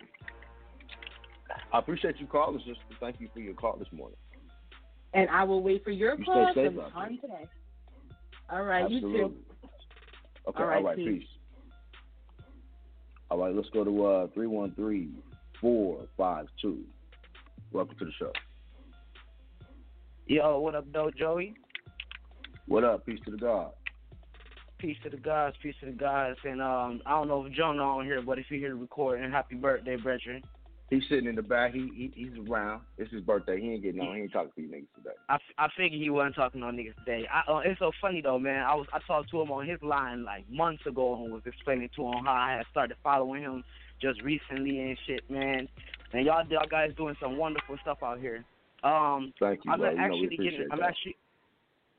I 1.72 1.78
appreciate 1.78 2.16
you 2.18 2.26
calling, 2.26 2.58
sister. 2.58 2.74
Thank 3.00 3.20
you 3.20 3.28
for 3.32 3.40
your 3.40 3.54
call 3.54 3.76
this 3.76 3.88
morning. 3.92 4.16
And 5.12 5.28
I 5.30 5.44
will 5.44 5.62
wait 5.62 5.84
for 5.84 5.90
your 5.90 6.16
You 6.18 6.24
call 6.24 6.48
stay 6.52 6.66
safe 6.68 6.76
sometime 6.76 7.18
today. 7.20 7.46
All 8.50 8.62
right, 8.62 8.90
you 8.90 9.00
too. 9.00 9.34
Okay, 10.48 10.62
All 10.62 10.66
right, 10.66 10.76
all 10.78 10.82
right, 10.82 10.96
peace. 10.96 11.20
peace. 11.20 11.28
All 13.30 13.38
right, 13.38 13.54
let's 13.54 13.68
go 13.70 13.84
to 13.84 14.06
uh 14.06 14.26
three 14.34 14.46
one 14.46 14.72
three 14.74 15.10
four 15.60 16.06
five 16.16 16.46
two. 16.60 16.78
Welcome 17.72 17.96
to 17.98 18.04
the 18.04 18.12
show. 18.18 18.32
Yo, 20.26 20.60
what 20.60 20.74
up, 20.74 20.86
though, 20.92 21.10
Joey? 21.16 21.54
What 22.70 22.84
up? 22.84 23.04
Peace 23.04 23.18
to 23.24 23.32
the 23.32 23.36
God. 23.36 23.72
Peace 24.78 24.96
to 25.02 25.10
the 25.10 25.16
gods, 25.16 25.56
peace 25.60 25.74
to 25.80 25.86
the 25.86 25.92
gods, 25.92 26.38
and 26.44 26.62
um, 26.62 27.00
I 27.04 27.10
don't 27.10 27.26
know 27.26 27.44
if 27.44 27.52
Jonah 27.52 27.82
on 27.82 28.04
here, 28.04 28.22
but 28.22 28.38
if 28.38 28.46
you 28.48 28.60
hear 28.60 28.68
the 28.68 28.76
recording, 28.76 29.28
happy 29.28 29.56
birthday, 29.56 29.96
brethren. 29.96 30.40
He's 30.88 31.02
sitting 31.08 31.26
in 31.26 31.34
the 31.34 31.42
back. 31.42 31.72
He, 31.72 31.90
he 31.92 32.12
he's 32.14 32.48
around. 32.48 32.82
It's 32.96 33.12
his 33.12 33.22
birthday. 33.22 33.60
He 33.60 33.72
ain't 33.72 33.82
getting 33.82 34.00
on. 34.00 34.14
He 34.14 34.22
ain't 34.22 34.32
talking 34.32 34.52
to 34.54 34.62
you 34.62 34.68
niggas 34.68 34.94
today. 34.94 35.16
I, 35.28 35.38
I 35.58 35.66
figured 35.76 36.00
he 36.00 36.10
wasn't 36.10 36.36
talking 36.36 36.62
on 36.62 36.76
niggas 36.76 36.94
today. 37.04 37.26
I, 37.26 37.50
uh, 37.50 37.58
it's 37.58 37.80
so 37.80 37.90
funny 38.00 38.22
though, 38.22 38.38
man. 38.38 38.62
I 38.62 38.76
was 38.76 38.86
I 38.92 39.00
talked 39.04 39.32
to 39.32 39.40
him 39.40 39.50
on 39.50 39.66
his 39.66 39.82
line 39.82 40.24
like 40.24 40.48
months 40.48 40.86
ago 40.86 41.20
and 41.20 41.32
was 41.32 41.42
explaining 41.46 41.90
to 41.96 42.06
him 42.06 42.24
how 42.24 42.34
I 42.34 42.58
had 42.58 42.66
started 42.70 42.96
following 43.02 43.42
him 43.42 43.64
just 44.00 44.22
recently 44.22 44.78
and 44.78 44.96
shit, 45.08 45.28
man. 45.28 45.68
And 46.12 46.24
y'all 46.24 46.46
y'all 46.48 46.68
guys 46.70 46.90
doing 46.96 47.16
some 47.20 47.36
wonderful 47.36 47.76
stuff 47.82 47.98
out 48.04 48.20
here. 48.20 48.44
Um, 48.84 49.34
Thank 49.40 49.64
you, 49.64 49.72
I'm 49.72 49.80
bro. 49.80 49.90
You 49.90 49.96
know, 49.96 50.02
actually 50.04 50.36
getting. 50.36 50.68
I'm 50.70 50.78
that. 50.78 50.90
actually. 50.90 51.16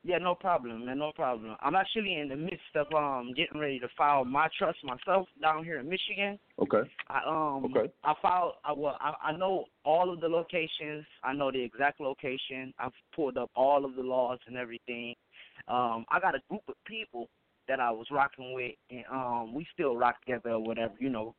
Yeah, 0.04 0.18
no 0.18 0.34
problem, 0.34 0.86
man. 0.86 0.98
No 0.98 1.12
problem. 1.16 1.56
I'm 1.60 1.76
actually 1.76 2.16
in 2.16 2.30
the 2.30 2.36
midst 2.36 2.76
of 2.76 2.88
um 2.96 3.34
getting 3.36 3.60
ready 3.60 3.80
to 3.80 3.88
file 3.96 4.26
my 4.26 4.48
trust 4.58 4.80
myself 4.84 5.28
down 5.40 5.64
here 5.64 5.80
in 5.80 5.88
Michigan. 5.88 6.40
Okay. 6.60 6.90
I 7.08 7.22
um 7.28 7.66
Okay. 7.66 7.92
I 8.04 8.14
filed 8.22 8.54
I 8.66 8.74
well 8.74 8.98
I, 9.00 9.14
I 9.30 9.38
know 9.38 9.66
all 9.86 10.12
of 10.12 10.20
the 10.20 10.28
locations. 10.28 11.06
I 11.24 11.34
know 11.34 11.52
the 11.52 11.62
exact 11.62 12.02
location. 12.02 12.74
I've 12.80 12.94
pulled 13.16 13.38
up 13.38 13.52
all 13.56 13.86
of 13.86 13.96
the 13.96 14.02
laws 14.02 14.40
and 14.48 14.58
everything. 14.58 15.14
Um 15.68 16.06
I 16.10 16.20
got 16.20 16.36
a 16.36 16.42
group 16.50 16.64
of 16.68 16.76
people 16.86 17.30
that 17.68 17.80
I 17.80 17.92
was 17.92 18.08
rocking 18.10 18.54
with 18.54 18.74
and 18.90 19.06
um 19.12 19.54
we 19.54 19.68
still 19.72 19.96
rock 19.96 20.20
together 20.26 20.52
or 20.52 20.64
whatever, 20.64 20.94
you 20.98 21.10
know. 21.10 21.36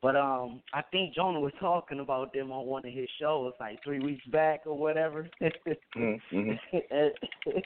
But 0.00 0.16
um 0.16 0.62
I 0.72 0.80
think 0.90 1.14
Jonah 1.14 1.40
was 1.40 1.52
talking 1.60 2.00
about 2.00 2.32
them 2.32 2.50
on 2.50 2.64
one 2.64 2.86
of 2.86 2.94
his 2.94 3.10
shows 3.20 3.52
like 3.60 3.78
three 3.84 4.00
weeks 4.00 4.24
back 4.28 4.62
or 4.64 4.78
whatever. 4.78 5.28
Mm-hmm. 5.98 6.52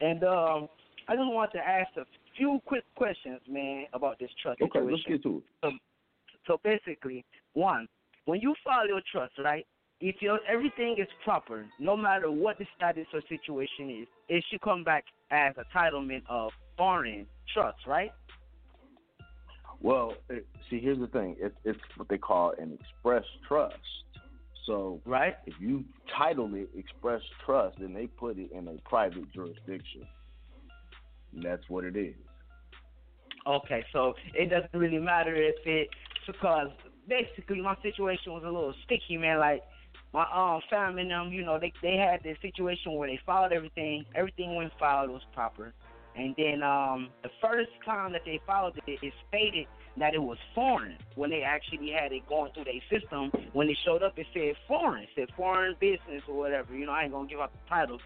and 0.00 0.24
um 0.24 0.68
I 1.08 1.16
just 1.16 1.26
want 1.26 1.50
to 1.52 1.58
ask 1.58 1.88
a 1.96 2.04
few 2.36 2.60
quick 2.66 2.84
questions, 2.94 3.40
man, 3.48 3.86
about 3.92 4.18
this 4.20 4.30
trust 4.40 4.60
Okay, 4.62 4.78
situation. 4.78 4.90
let's 4.92 5.02
get 5.04 5.22
to 5.24 5.38
it. 5.38 5.42
So, 5.62 5.70
so 6.46 6.60
basically, 6.62 7.24
one, 7.54 7.88
when 8.26 8.40
you 8.40 8.54
file 8.64 8.86
your 8.86 9.00
trust, 9.10 9.32
right? 9.42 9.66
If 10.00 10.16
your 10.22 10.38
everything 10.48 10.96
is 10.98 11.08
proper, 11.24 11.66
no 11.78 11.96
matter 11.96 12.30
what 12.30 12.58
the 12.58 12.66
status 12.76 13.06
or 13.12 13.20
situation 13.28 14.02
is, 14.02 14.08
it 14.28 14.44
should 14.50 14.60
come 14.60 14.84
back 14.84 15.04
as 15.30 15.54
a 15.58 15.76
titlement 15.76 16.22
of 16.28 16.52
foreign 16.76 17.26
trust, 17.52 17.78
right? 17.86 18.12
Well, 19.82 20.14
it, 20.28 20.46
see, 20.68 20.78
here's 20.80 20.98
the 20.98 21.06
thing. 21.08 21.36
It, 21.38 21.54
it's 21.64 21.78
what 21.96 22.08
they 22.08 22.18
call 22.18 22.54
an 22.58 22.78
express 22.80 23.24
trust. 23.48 23.74
So, 24.70 25.00
right, 25.04 25.34
if 25.46 25.54
you 25.58 25.84
title 26.16 26.54
it 26.54 26.68
express 26.76 27.20
trust, 27.44 27.76
then 27.80 27.92
they 27.92 28.06
put 28.06 28.38
it 28.38 28.52
in 28.52 28.68
a 28.68 28.76
private 28.88 29.28
jurisdiction. 29.32 30.06
And 31.34 31.42
that's 31.42 31.68
what 31.68 31.82
it 31.82 31.96
is. 31.96 32.14
Okay, 33.48 33.84
so 33.92 34.14
it 34.32 34.48
doesn't 34.48 34.72
really 34.72 34.98
matter 34.98 35.34
if 35.34 35.56
it 35.66 35.88
because 36.24 36.68
basically 37.08 37.60
my 37.60 37.74
situation 37.82 38.32
was 38.32 38.44
a 38.44 38.46
little 38.46 38.72
sticky, 38.84 39.16
man. 39.16 39.40
Like 39.40 39.62
my 40.14 40.24
um 40.32 40.60
family 40.70 41.02
and 41.02 41.10
them, 41.10 41.32
you 41.32 41.44
know, 41.44 41.58
they 41.58 41.72
they 41.82 41.96
had 41.96 42.22
this 42.22 42.36
situation 42.40 42.94
where 42.94 43.08
they 43.08 43.18
filed 43.26 43.50
everything, 43.50 44.04
everything 44.14 44.54
went 44.54 44.72
filed 44.78 45.10
was 45.10 45.22
proper. 45.34 45.74
And 46.14 46.32
then 46.38 46.62
um 46.62 47.08
the 47.24 47.30
first 47.42 47.70
time 47.84 48.12
that 48.12 48.22
they 48.24 48.38
filed 48.46 48.76
it, 48.86 48.98
it 49.02 49.12
stated 49.28 49.66
that 49.96 50.14
it 50.14 50.22
was 50.22 50.38
foreign 50.54 50.96
when 51.14 51.30
they 51.30 51.42
actually 51.42 51.90
had 51.90 52.12
it 52.12 52.26
going 52.26 52.52
through 52.52 52.64
their 52.64 52.80
system. 52.88 53.30
When 53.52 53.68
it 53.68 53.76
showed 53.84 54.02
up, 54.02 54.18
it 54.18 54.26
said 54.32 54.54
foreign, 54.66 55.02
it 55.02 55.08
said 55.14 55.28
foreign 55.36 55.76
business 55.80 56.22
or 56.28 56.36
whatever. 56.36 56.74
You 56.74 56.86
know, 56.86 56.92
I 56.92 57.04
ain't 57.04 57.12
gonna 57.12 57.28
give 57.28 57.40
out 57.40 57.52
the 57.52 57.68
title, 57.68 57.98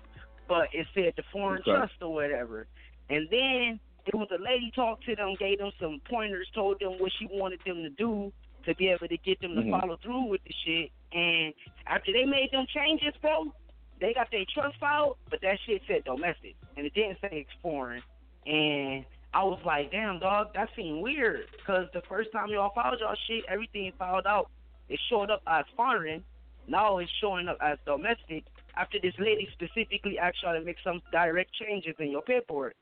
but 0.48 0.69
it 0.73 0.86
said 0.94 1.12
the 1.16 1.23
foreign 1.32 1.61
Okay. 1.61 1.73
trust 1.73 1.94
or 2.01 2.12
whatever. 2.12 2.66
And 3.11 3.28
then 3.31 3.81
it 4.06 4.15
was 4.15 4.28
a 4.31 4.43
lady 4.43 4.70
talked 4.74 5.05
to 5.05 5.15
them, 5.15 5.35
gave 5.39 5.59
them 5.59 5.73
some 5.81 6.01
pointers, 6.09 6.48
told 6.55 6.81
them 6.81 6.98
what 6.98 7.12
she 7.19 7.27
wanted 7.27 7.61
them 7.65 7.82
to 7.82 7.90
do 7.90 8.32
to 8.65 8.74
be 8.77 8.89
able 8.89 9.09
to 9.09 9.19
get 9.19 9.40
them 9.40 9.55
to 9.55 9.62
Mhm. 9.62 9.81
follow 9.81 9.97
through 9.97 10.24
with 10.24 10.43
the 10.44 10.52
shit. 10.65 10.90
And 11.12 11.55
after 11.86 12.12
they 12.12 12.24
made 12.24 12.51
them 12.51 12.66
changes, 12.66 13.15
bro, 13.20 13.52
they 14.01 14.15
got 14.15 14.31
their 14.31 14.44
trust 14.47 14.77
filed, 14.78 15.16
but 15.31 15.40
that 15.43 15.61
shit 15.61 15.82
said 15.86 16.05
domestic, 16.05 16.56
and 16.77 16.86
it 16.86 16.94
didn't 16.94 17.20
say 17.20 17.28
it's 17.31 17.52
foreign. 17.62 18.02
And 18.47 19.05
I 19.35 19.43
was 19.43 19.59
like, 19.66 19.90
damn, 19.90 20.20
dog, 20.20 20.48
that 20.55 20.69
seemed 20.77 21.02
weird. 21.02 21.47
Because 21.59 21.86
the 21.93 22.02
first 22.09 22.31
time 22.32 22.48
y'all 22.51 22.70
filed 22.74 22.98
y'all 23.01 23.16
shit, 23.27 23.44
everything 23.48 23.93
filed 23.98 24.27
out, 24.27 24.48
it 24.89 25.01
showed 25.11 25.31
up 25.31 25.43
as 25.47 25.65
foreign. 25.77 26.23
Now 26.69 26.98
it's 26.98 27.11
showing 27.20 27.48
up 27.48 27.59
as 27.61 27.78
domestic. 27.85 28.44
After 28.77 28.98
this 29.02 29.15
lady 29.19 29.48
specifically 29.52 30.19
asked 30.19 30.39
y'all 30.43 30.59
to 30.59 30.65
make 30.65 30.77
some 30.85 31.02
direct 31.12 31.51
changes 31.55 31.94
in 31.98 32.11
your 32.11 32.23
paperwork. 32.23 32.74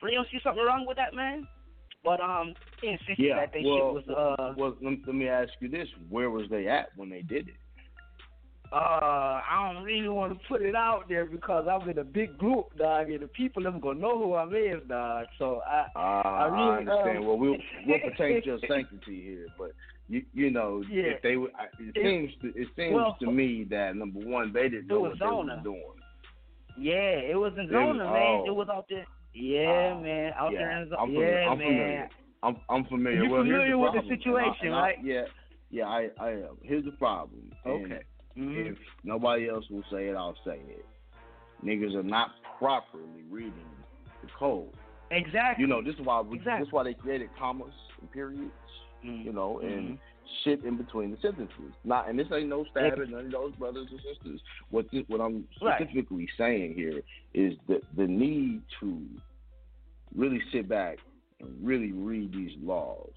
But 0.00 0.10
you 0.10 0.16
don't 0.16 0.28
see 0.30 0.40
something 0.42 0.64
wrong 0.64 0.84
with 0.86 0.96
that, 0.96 1.14
man? 1.14 1.46
But 2.04 2.20
um, 2.20 2.54
insisted 2.82 3.18
Yeah. 3.18 3.36
that 3.36 3.52
they 3.52 3.62
well, 3.62 3.76
shit 3.76 4.06
was 4.06 4.08
uh 4.08 4.54
well, 4.56 4.76
let 4.80 5.14
me 5.14 5.28
ask 5.28 5.50
you 5.60 5.68
this: 5.68 5.88
Where 6.08 6.30
was 6.30 6.48
they 6.50 6.66
at 6.66 6.88
when 6.96 7.10
they 7.10 7.22
did 7.22 7.48
it? 7.48 7.54
Uh, 8.72 8.76
I 9.50 9.72
don't 9.74 9.82
really 9.82 10.08
want 10.08 10.32
to 10.32 10.48
put 10.48 10.62
it 10.62 10.76
out 10.76 11.08
there 11.08 11.24
because 11.26 11.66
I'm 11.68 11.88
in 11.88 11.98
a 11.98 12.04
big 12.04 12.38
group, 12.38 12.66
dog, 12.78 13.10
and 13.10 13.20
the 13.22 13.26
people 13.26 13.64
them 13.64 13.80
gonna 13.80 13.98
know 13.98 14.16
who 14.16 14.34
I'm 14.36 14.54
is, 14.54 14.80
dog. 14.88 15.26
So 15.38 15.60
I, 15.66 15.86
Uh, 15.96 15.98
I 15.98 16.44
I, 16.44 16.46
really 16.46 16.78
understand. 16.78 17.18
um, 17.18 17.26
well, 17.26 17.38
we'll 17.38 17.56
we'll 17.86 17.98
protect 17.98 18.46
your 18.46 18.58
sanctity 18.68 19.22
here, 19.22 19.46
but 19.58 19.72
you 20.08 20.24
you 20.32 20.50
know 20.52 20.84
Yeah. 20.88 21.02
if 21.14 21.22
they 21.22 21.34
I- 21.34 21.64
it 21.80 21.96
It- 21.96 22.02
seems 22.04 22.30
to, 22.42 22.48
it 22.60 22.68
seems 22.76 22.94
well, 22.94 23.16
to 23.20 23.30
me 23.32 23.64
that 23.70 23.96
number 23.96 24.20
one 24.20 24.52
they 24.52 24.68
didn't 24.68 24.86
know 24.86 25.00
what 25.00 25.12
they 25.14 25.18
Zona. 25.18 25.56
were 25.56 25.62
doing. 25.62 25.98
yeah, 26.78 27.18
it 27.32 27.36
was 27.36 27.52
in 27.58 27.68
Zona, 27.70 27.88
was- 27.88 28.12
man. 28.12 28.40
oh. 28.42 28.44
It 28.46 28.54
was 28.54 28.68
out 28.68 28.86
there. 28.88 29.06
Yeah, 29.34 29.94
Ah, 29.96 30.00
man, 30.00 30.32
out 30.36 30.52
yeah, 30.52 30.58
there 30.60 30.82
in 30.82 30.88
Zona. 30.90 31.00
I'm 31.00 31.08
familiar. 31.08 31.40
yeah, 31.40 31.50
I'm 31.50 31.58
man. 31.58 31.66
familiar. 31.68 32.08
I'm 32.44 32.56
I'm 32.70 32.84
familiar. 32.84 33.22
You 33.24 33.30
well, 33.30 33.42
familiar 33.42 33.78
with 33.78 33.92
the 33.94 34.00
problem, 34.00 34.12
and 34.12 34.12
I- 34.12 34.16
situation, 34.16 34.72
I- 34.72 34.80
right? 34.80 34.98
Yeah, 35.04 35.24
yeah, 35.70 35.86
I 35.88 36.10
I 36.20 36.30
am. 36.30 36.56
Here's 36.62 36.84
the 36.84 36.92
problem. 36.92 37.50
and 37.64 38.00
Mhm. 38.36 38.72
If 38.72 38.78
nobody 39.04 39.48
else 39.48 39.68
will 39.70 39.84
say 39.90 40.08
it, 40.08 40.16
I'll 40.16 40.36
say 40.44 40.60
it. 40.68 40.84
Niggas 41.64 41.94
are 41.94 42.02
not 42.02 42.30
properly 42.58 43.22
reading 43.28 43.52
the 44.22 44.28
code. 44.38 44.72
Exactly. 45.10 45.62
You 45.62 45.66
know, 45.68 45.82
this 45.82 45.94
is 45.96 46.00
why 46.02 46.20
we, 46.20 46.36
Exactly. 46.38 46.60
this 46.60 46.68
is 46.68 46.72
why 46.72 46.84
they 46.84 46.94
created 46.94 47.30
commas 47.38 47.74
and 48.00 48.10
periods. 48.12 48.52
Mm-hmm. 49.04 49.26
You 49.26 49.32
know, 49.32 49.60
and 49.60 49.98
shit 50.44 50.62
in 50.64 50.76
between 50.76 51.10
the 51.10 51.16
sentences. 51.22 51.72
Not, 51.84 52.08
and 52.08 52.18
this 52.18 52.28
ain't 52.32 52.48
no 52.48 52.64
stab 52.70 52.98
at 53.00 53.08
none 53.08 53.26
of 53.26 53.32
those 53.32 53.54
brothers 53.56 53.88
and 53.90 53.98
sisters. 54.00 54.40
What 54.70 54.90
this, 54.92 55.04
what 55.08 55.20
I'm 55.20 55.48
Right. 55.60 55.80
specifically 55.80 56.28
saying 56.38 56.74
here 56.74 57.02
is 57.34 57.54
the 57.66 57.80
the 57.96 58.06
need 58.06 58.62
to 58.80 59.02
really 60.14 60.40
sit 60.52 60.68
back 60.68 60.98
and 61.40 61.48
really 61.66 61.92
read 61.92 62.32
these 62.32 62.56
laws 62.62 63.10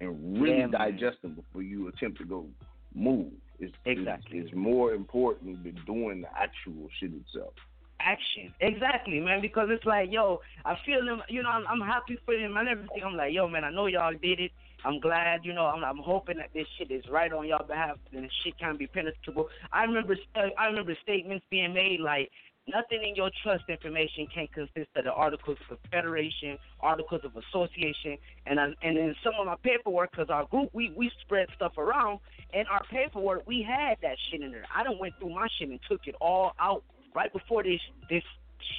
and 0.00 0.40
really 0.42 0.58
Yeah, 0.58 0.66
digest 0.66 1.22
them 1.22 1.34
before 1.34 1.62
you 1.62 1.86
attempt 1.88 2.18
to 2.18 2.24
go 2.24 2.46
move. 2.94 3.32
Is 3.62 3.70
Exactly. 3.86 4.38
is 4.38 4.50
more 4.52 4.92
important 4.92 5.62
than 5.62 5.78
doing 5.86 6.22
the 6.22 6.28
actual 6.36 6.88
shit 6.98 7.12
itself. 7.14 7.54
action. 8.00 8.52
Exactly, 8.60 9.20
man. 9.20 9.40
Because 9.40 9.68
it's 9.70 9.84
like, 9.84 10.10
yo, 10.10 10.40
I 10.64 10.74
feel 10.84 11.04
them. 11.04 11.22
You 11.28 11.42
know, 11.44 11.50
I'm, 11.50 11.64
I'm 11.68 11.80
happy 11.86 12.18
for 12.24 12.36
them 12.36 12.56
and 12.56 12.68
everything. 12.68 13.02
I'm 13.06 13.16
like, 13.16 13.32
yo, 13.32 13.46
man, 13.48 13.62
I 13.64 13.70
know 13.70 13.86
y'all 13.86 14.12
did 14.12 14.40
it. 14.40 14.50
I'm 14.84 14.98
glad. 14.98 15.44
You 15.44 15.54
know, 15.54 15.66
I'm, 15.66 15.84
I'm 15.84 15.98
hoping 15.98 16.38
that 16.38 16.50
this 16.52 16.66
shit 16.76 16.90
is 16.90 17.04
right 17.08 17.32
on 17.32 17.46
y'all 17.46 17.64
behalf 17.64 17.98
and 18.12 18.24
the 18.24 18.30
shit 18.42 18.58
can 18.58 18.76
be 18.76 18.88
penetrable. 18.88 19.48
I 19.72 19.84
remember, 19.84 20.16
I 20.58 20.66
remember 20.66 20.96
statements 21.02 21.44
being 21.48 21.72
made 21.72 22.00
like. 22.00 22.30
Nothing 22.68 23.02
in 23.02 23.16
your 23.16 23.30
trust 23.42 23.64
information 23.68 24.28
can 24.32 24.46
consist 24.54 24.88
of 24.94 25.04
the 25.04 25.12
articles 25.12 25.58
of 25.68 25.78
Federation, 25.90 26.56
articles 26.80 27.22
of 27.24 27.32
association, 27.36 28.16
and 28.46 28.60
I, 28.60 28.66
and 28.82 28.96
in 28.96 29.16
some 29.24 29.32
of 29.40 29.46
my 29.46 29.56
paperwork, 29.64 30.12
because 30.12 30.30
our 30.30 30.46
group 30.46 30.70
we 30.72 30.92
we 30.96 31.10
spread 31.22 31.48
stuff 31.56 31.76
around, 31.76 32.20
and 32.54 32.68
our 32.68 32.84
paperwork 32.84 33.46
we 33.48 33.62
had 33.62 33.96
that 34.02 34.16
shit 34.30 34.42
in 34.42 34.52
there. 34.52 34.64
I 34.74 34.84
done 34.84 34.98
went 35.00 35.14
through 35.18 35.34
my 35.34 35.48
shit 35.58 35.70
and 35.70 35.80
took 35.90 36.06
it 36.06 36.14
all 36.20 36.52
out 36.60 36.84
right 37.16 37.32
before 37.32 37.64
this 37.64 37.80
this 38.08 38.22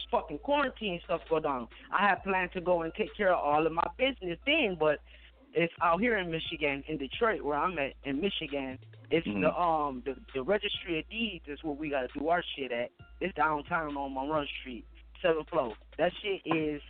fucking 0.10 0.40
quarantine 0.40 1.02
stuff 1.04 1.20
go 1.30 1.42
down. 1.42 1.68
I 1.92 2.08
had 2.08 2.24
planned 2.24 2.54
to 2.54 2.62
go 2.62 2.84
and 2.84 2.94
take 2.94 3.14
care 3.18 3.34
of 3.34 3.44
all 3.44 3.68
of 3.68 3.74
my 3.74 3.86
business 3.98 4.40
then, 4.46 4.78
but 4.80 5.00
it's 5.54 5.74
out 5.82 6.00
here 6.02 6.18
in 6.18 6.32
Michigan, 6.32 6.84
in 6.88 6.98
Detroit, 6.98 7.42
where 7.42 7.58
I'm 7.58 7.78
at, 7.80 7.94
in 8.06 8.20
Michigan. 8.20 8.80
It's 9.12 9.28
Mhm. 9.28 9.42
the 9.42 9.60
um 9.60 10.02
the 10.06 10.16
the 10.34 10.42
registry 10.44 11.00
of 11.00 11.10
deeds 11.10 11.48
is 11.48 11.64
where 11.64 11.76
we 11.76 11.90
gotta 11.90 12.08
do 12.18 12.30
our 12.30 12.42
shit 12.56 12.72
at. 12.72 12.92
It's 13.22 13.34
downtown 13.36 13.96
on 13.96 14.14
Monroe 14.14 14.46
Street, 14.60 14.86
seventh 15.22 15.50
floor. 15.50 15.74
That 15.98 16.12
shit 16.22 16.42
is 16.46 16.82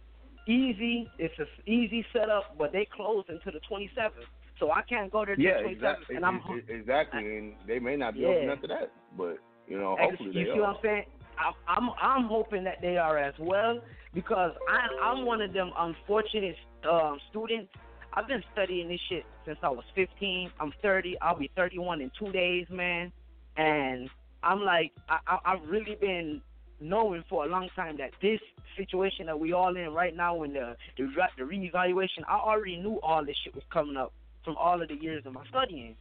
easy. 0.47 1.09
It's 1.17 1.37
a 1.39 1.47
easy 1.69 2.05
setup, 2.13 2.57
but 2.57 2.71
they 2.71 2.85
close 2.85 3.25
until 3.27 3.51
the 3.51 3.59
27th, 3.69 4.27
so 4.59 4.71
I 4.71 4.81
can't 4.83 5.11
go 5.11 5.25
there 5.25 5.35
Yeah, 5.37 5.57
the 5.57 5.63
27th. 5.69 5.71
exactly. 5.73 6.15
And 6.15 6.25
I'm 6.25 6.41
exactly, 6.69 7.37
and 7.37 7.55
they 7.67 7.79
may 7.79 7.95
not 7.97 8.13
be 8.13 8.21
Yeah. 8.21 8.27
open 8.29 8.49
after 8.49 8.67
that, 8.67 8.91
but 9.17 9.39
you 9.67 9.77
know, 9.77 9.95
hopefully 9.97 10.31
you 10.31 10.33
they 10.33 10.45
see 10.45 10.51
are. 10.51 10.61
what 10.61 10.69
I'm 10.77 10.81
saying? 10.81 11.05
I'm 11.37 11.53
I'm 11.67 11.89
I'm 11.99 12.25
hoping 12.25 12.63
that 12.65 12.79
they 12.81 12.95
are 12.97 13.17
as 13.17 13.33
well 13.39 13.81
because 14.13 14.51
I 14.69 14.87
I'm 15.01 15.25
one 15.25 15.41
of 15.41 15.51
them 15.51 15.71
unfortunate 15.77 16.55
um, 16.89 17.19
students. 17.29 17.71
I've 18.15 18.27
been 18.27 18.43
studying 18.51 18.89
this 18.89 18.99
shit 19.09 19.25
since 19.45 19.57
I 19.63 19.69
was 19.69 19.83
15. 19.95 20.51
I'm 20.59 20.71
30. 20.81 21.17
I'll 21.21 21.37
be 21.37 21.49
31 21.55 22.01
in 22.01 22.11
two 22.17 22.31
days, 22.31 22.67
man. 22.69 23.11
And 23.57 24.09
I'm 24.43 24.61
like, 24.61 24.91
I, 25.09 25.17
I 25.27 25.37
I've 25.45 25.67
really 25.67 25.95
been 25.99 26.41
knowing 26.79 27.23
for 27.29 27.45
a 27.45 27.47
long 27.47 27.69
time 27.75 27.97
that 27.97 28.11
this 28.21 28.39
situation 28.77 29.27
that 29.27 29.39
we 29.39 29.53
all 29.53 29.75
in 29.75 29.93
right 29.93 30.15
now, 30.15 30.43
in 30.43 30.53
the 30.53 30.75
the, 30.97 31.03
re- 31.05 31.29
the 31.37 31.43
reevaluation, 31.43 32.23
I 32.27 32.37
already 32.37 32.77
knew 32.77 32.99
all 33.01 33.25
this 33.25 33.35
shit 33.43 33.55
was 33.55 33.63
coming 33.71 33.97
up 33.97 34.13
from 34.43 34.57
all 34.57 34.81
of 34.81 34.89
the 34.89 34.95
years 34.95 35.25
of 35.25 35.33
my 35.33 35.45
studying. 35.47 35.95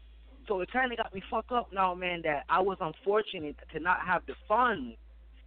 So 0.49 0.61
it 0.61 0.73
kind 0.73 0.91
of 0.91 0.99
got 0.99 1.15
me 1.15 1.23
fucked 1.31 1.53
up 1.53 1.69
now, 1.73 1.95
man. 1.95 2.23
That 2.25 2.45
I 2.49 2.61
was 2.61 2.77
unfortunate 2.81 3.57
to 3.73 3.81
not 3.81 3.99
have 4.07 4.23
the 4.27 4.35
funds 4.49 4.97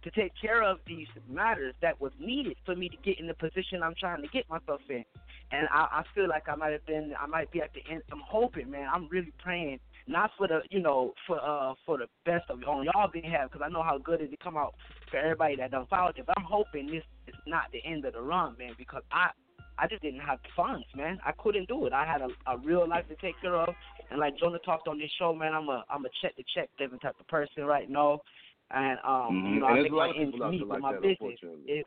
to 0.06 0.10
take 0.12 0.32
care 0.40 0.62
of 0.62 0.78
these 0.86 1.08
matters 1.28 1.74
that 1.82 2.00
was 2.00 2.12
needed 2.20 2.56
for 2.64 2.76
me 2.76 2.88
to 2.88 2.96
get 3.04 3.18
in 3.18 3.26
the 3.26 3.34
position 3.34 3.82
I'm 3.82 3.96
trying 3.98 4.22
to 4.22 4.28
get 4.28 4.48
myself 4.48 4.80
in. 4.88 5.04
And 5.50 5.66
I, 5.72 5.80
I 6.00 6.02
feel 6.14 6.28
like 6.28 6.48
I 6.48 6.54
might 6.54 6.70
have 6.72 6.86
been, 6.86 7.12
I 7.20 7.26
might 7.26 7.50
be 7.50 7.60
at 7.60 7.70
the 7.74 7.80
end. 7.92 8.02
I'm 8.12 8.22
hoping, 8.24 8.70
man. 8.70 8.88
I'm 8.92 9.08
really 9.08 9.32
praying, 9.42 9.80
not 10.06 10.30
for 10.38 10.46
the, 10.46 10.60
you 10.70 10.80
know, 10.80 11.12
for 11.26 11.40
uh 11.40 11.74
for 11.84 11.98
the 11.98 12.06
best 12.24 12.44
of 12.50 12.62
on 12.62 12.84
y'all 12.84 13.10
behalf, 13.12 13.50
because 13.50 13.64
I 13.64 13.68
know 13.68 13.82
how 13.82 13.98
good 13.98 14.20
it 14.20 14.30
to 14.30 14.36
come 14.36 14.56
out 14.56 14.74
for 15.10 15.16
everybody 15.16 15.56
that 15.56 15.72
done 15.72 15.86
followed 15.90 16.18
it. 16.18 16.24
But 16.24 16.38
I'm 16.38 16.44
hoping 16.44 16.86
this 16.86 17.02
is 17.26 17.34
not 17.48 17.64
the 17.72 17.80
end 17.84 18.04
of 18.04 18.12
the 18.12 18.22
run, 18.22 18.54
man, 18.58 18.74
because 18.78 19.02
I 19.10 19.30
I 19.78 19.88
just 19.88 20.02
didn't 20.02 20.20
have 20.20 20.38
funds, 20.56 20.86
man. 20.94 21.18
I 21.26 21.32
couldn't 21.32 21.68
do 21.68 21.86
it. 21.86 21.92
I 21.92 22.06
had 22.06 22.22
a, 22.22 22.28
a 22.50 22.58
real 22.58 22.88
life 22.88 23.08
to 23.08 23.16
take 23.16 23.40
care 23.40 23.56
of, 23.56 23.74
and 24.10 24.20
like 24.20 24.38
Jonah 24.38 24.60
talked 24.60 24.86
on 24.86 24.98
this 24.98 25.10
show, 25.18 25.34
man, 25.34 25.52
I'm 25.52 25.68
a 25.68 25.84
I'm 25.90 26.04
a 26.04 26.10
check 26.22 26.36
to 26.36 26.44
check 26.54 26.70
living 26.78 27.00
type 27.00 27.16
of 27.18 27.26
person 27.26 27.64
right 27.64 27.90
now, 27.90 28.20
and 28.70 28.98
um, 29.04 29.42
Mhm. 29.44 29.54
you 29.54 29.60
know, 29.60 29.66
And 29.68 29.78
I 29.78 29.82
make 29.82 29.92
a 29.92 29.94
my 29.94 30.10
ends 30.10 30.36
meet 30.38 30.66
with 30.66 30.80
my 30.80 30.92
that, 30.92 31.02
business. 31.02 31.38
It, 31.66 31.86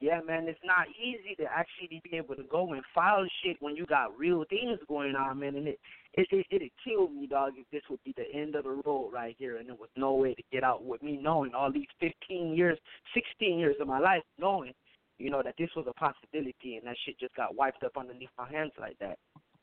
yeah, 0.00 0.20
man, 0.20 0.46
it's 0.46 0.62
not 0.62 0.86
easy 0.90 1.34
to 1.36 1.44
actually 1.52 2.00
be 2.04 2.16
able 2.16 2.36
to 2.36 2.44
go 2.44 2.72
and 2.72 2.84
file 2.94 3.26
shit 3.42 3.60
when 3.60 3.74
you 3.74 3.84
got 3.86 4.16
real 4.16 4.44
things 4.44 4.78
going 4.86 5.16
on, 5.16 5.40
man. 5.40 5.56
And 5.56 5.66
it 5.66 5.80
it 6.14 6.28
it 6.30 6.46
it'd 6.50 6.70
kill 6.84 7.08
me, 7.08 7.26
dog, 7.26 7.54
if 7.56 7.68
this 7.70 7.82
would 7.90 8.02
be 8.04 8.12
the 8.16 8.30
end 8.32 8.54
of 8.54 8.64
the 8.64 8.80
road 8.86 9.10
right 9.12 9.34
here, 9.38 9.56
and 9.56 9.68
there 9.68 9.74
was 9.74 9.90
no 9.96 10.14
way 10.14 10.34
to 10.34 10.42
get 10.52 10.62
out 10.62 10.84
with 10.84 11.02
me 11.02 11.16
knowing 11.16 11.52
all 11.54 11.72
these 11.72 11.88
15 12.00 12.54
years, 12.54 12.78
16 13.14 13.58
years 13.58 13.74
of 13.80 13.88
my 13.88 13.98
life 13.98 14.22
knowing, 14.38 14.72
you 15.18 15.30
know, 15.30 15.42
that 15.42 15.56
this 15.58 15.70
was 15.74 15.86
a 15.88 15.92
possibility, 15.94 16.76
and 16.76 16.86
that 16.86 16.96
shit 17.04 17.18
just 17.18 17.34
got 17.34 17.56
wiped 17.56 17.82
up 17.82 17.96
underneath 17.96 18.30
my 18.38 18.48
hands 18.48 18.72
like 18.78 18.96
that. 18.98 19.18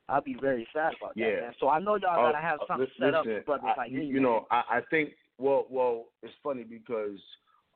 I'll 0.10 0.22
be 0.22 0.34
very 0.36 0.68
sad 0.74 0.94
about 1.00 1.16
Yeah. 1.16 1.32
that, 1.32 1.42
man. 1.42 1.54
So 1.60 1.70
I 1.70 1.80
know 1.80 1.96
y'all 1.96 2.20
Uh, 2.20 2.32
gotta 2.32 2.38
have 2.46 2.60
uh, 2.62 2.66
something 2.68 2.88
li- 2.88 2.94
set 3.00 3.14
up 3.16 3.24
for 3.24 3.30
listen, 3.30 3.44
brothers 3.46 3.70
I- 3.70 3.76
like 3.78 3.92
you, 3.92 4.02
you 4.02 4.20
know, 4.20 4.48
I, 4.52 4.64
I 4.70 4.82
think 4.82 5.16
well, 5.38 5.66
well, 5.70 6.06
it's 6.24 6.34
funny 6.44 6.64
because 6.64 7.20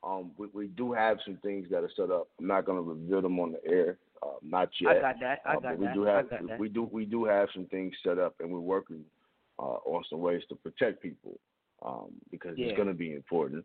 um, 0.02 0.30
we, 0.38 0.48
we 0.52 0.66
do 0.68 0.92
have 0.92 1.18
some 1.24 1.36
things 1.42 1.68
that 1.70 1.84
are 1.84 1.90
set 1.96 2.10
up. 2.10 2.28
I'm 2.38 2.46
not 2.46 2.64
going 2.64 2.78
to 2.78 2.88
reveal 2.88 3.22
them 3.22 3.38
on 3.38 3.52
the 3.52 3.70
air, 3.70 3.98
uh, 4.22 4.36
not 4.42 4.70
yet. 4.80 4.96
I 4.96 5.00
got 5.00 5.20
that. 5.20 5.40
I 5.44 5.50
Uh, 5.50 5.60
got 5.60 5.62
but 5.62 5.78
we 5.78 5.86
that. 5.86 5.94
do 5.94 6.02
have 6.02 6.26
that. 6.30 6.58
we 6.58 6.68
do 6.68 6.88
we 6.90 7.04
do 7.04 7.24
have 7.24 7.48
some 7.54 7.66
things 7.66 7.94
set 8.02 8.18
up, 8.18 8.34
and 8.40 8.50
we're 8.50 8.60
working 8.60 9.04
uh, 9.58 9.78
on 9.84 10.02
some 10.08 10.20
ways 10.20 10.42
to 10.48 10.54
protect 10.54 11.02
people 11.02 11.38
um, 11.84 12.12
because 12.30 12.56
Yeah. 12.56 12.68
it's 12.68 12.76
going 12.76 12.88
to 12.88 12.94
be 12.94 13.12
important. 13.14 13.64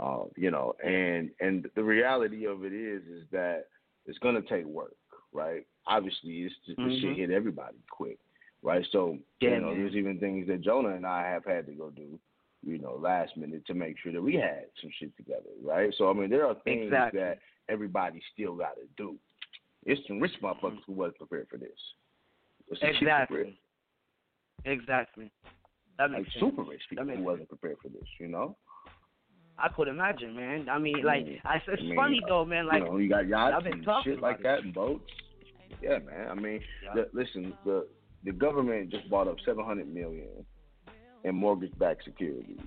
Uh, 0.00 0.24
you 0.36 0.50
know, 0.50 0.74
and 0.84 1.30
and 1.40 1.68
the 1.74 1.82
reality 1.84 2.46
of 2.46 2.64
it 2.64 2.72
is 2.72 3.02
is 3.06 3.24
that 3.30 3.66
it's 4.06 4.18
going 4.18 4.34
to 4.40 4.48
take 4.48 4.64
work, 4.64 4.94
right? 5.32 5.66
Obviously, 5.86 6.42
it's 6.42 6.54
just, 6.66 6.78
this 6.82 6.98
shit 7.00 7.12
Mhm. 7.12 7.16
hit 7.16 7.30
everybody 7.30 7.76
quick, 7.90 8.18
right? 8.62 8.86
So 8.92 9.18
Yeah, 9.40 9.50
you 9.50 9.60
know, 9.60 9.68
man. 9.72 9.82
there's 9.82 9.94
even 9.94 10.18
things 10.18 10.46
that 10.46 10.62
Jonah 10.62 10.94
and 10.94 11.06
I 11.06 11.28
have 11.28 11.44
had 11.44 11.66
to 11.66 11.72
go 11.72 11.90
do, 11.90 12.18
you 12.64 12.78
know, 12.78 12.96
last 13.00 13.36
minute 13.36 13.66
to 13.66 13.74
make 13.74 13.96
sure 13.98 14.12
that 14.12 14.22
we 14.22 14.34
had 14.34 14.66
some 14.80 14.90
shit 14.98 15.16
together, 15.16 15.50
right? 15.62 15.92
So 15.98 16.08
I 16.10 16.12
mean, 16.12 16.30
there 16.30 16.46
are 16.46 16.54
things 16.64 16.84
Exactly. 16.86 17.20
that 17.20 17.38
everybody 17.68 18.20
still 18.32 18.54
got 18.56 18.74
to 18.76 18.82
do. 18.96 19.16
It's 19.84 20.00
some 20.06 20.20
rich 20.20 20.32
motherfuckers 20.42 20.78
who 20.86 20.92
wasn't 20.92 21.18
prepared 21.18 21.48
for 21.50 21.56
this. 21.58 21.70
It's 22.68 22.80
some 22.80 22.88
shit 22.90 23.02
Exactly. 23.02 23.58
Exactly. 24.64 25.30
That 25.98 26.10
Like 26.10 26.22
makes 26.22 26.32
sense. 26.34 26.44
super 26.44 26.62
rich 26.62 26.82
people 26.88 27.04
who 27.06 27.22
wasn't 27.22 27.48
prepared 27.48 27.76
for 27.82 27.88
this, 27.88 28.06
you 28.20 28.28
know? 28.28 28.56
I 29.58 29.68
could 29.68 29.88
imagine, 29.88 30.34
man. 30.34 30.68
I 30.68 30.78
mean, 30.78 31.02
like, 31.04 31.24
Mm. 31.26 31.40
I, 31.44 31.56
it's 31.56 31.66
I 31.68 31.82
mean, 31.82 31.96
funny 31.96 32.20
though, 32.26 32.44
man. 32.44 32.66
Like, 32.66 32.82
you 32.82 32.88
know, 32.88 32.96
you 32.96 33.08
got 33.08 33.26
yachts 33.28 33.66
and 33.70 33.86
shit 34.02 34.20
like 34.20 34.40
about 34.40 34.42
that 34.58 34.64
and 34.64 34.72
boats. 34.74 35.10
Yeah, 35.82 35.98
man. 35.98 36.28
I 36.30 36.34
mean, 36.34 36.60
Yeah. 36.84 36.94
the, 36.94 37.10
listen, 37.12 37.52
the 37.64 37.86
the 38.24 38.32
government 38.32 38.90
just 38.90 39.10
bought 39.10 39.26
up 39.28 39.36
seven 39.44 39.64
hundred 39.64 39.92
million 39.92 40.28
in 41.24 41.34
mortgage-backed 41.34 42.04
securities 42.04 42.58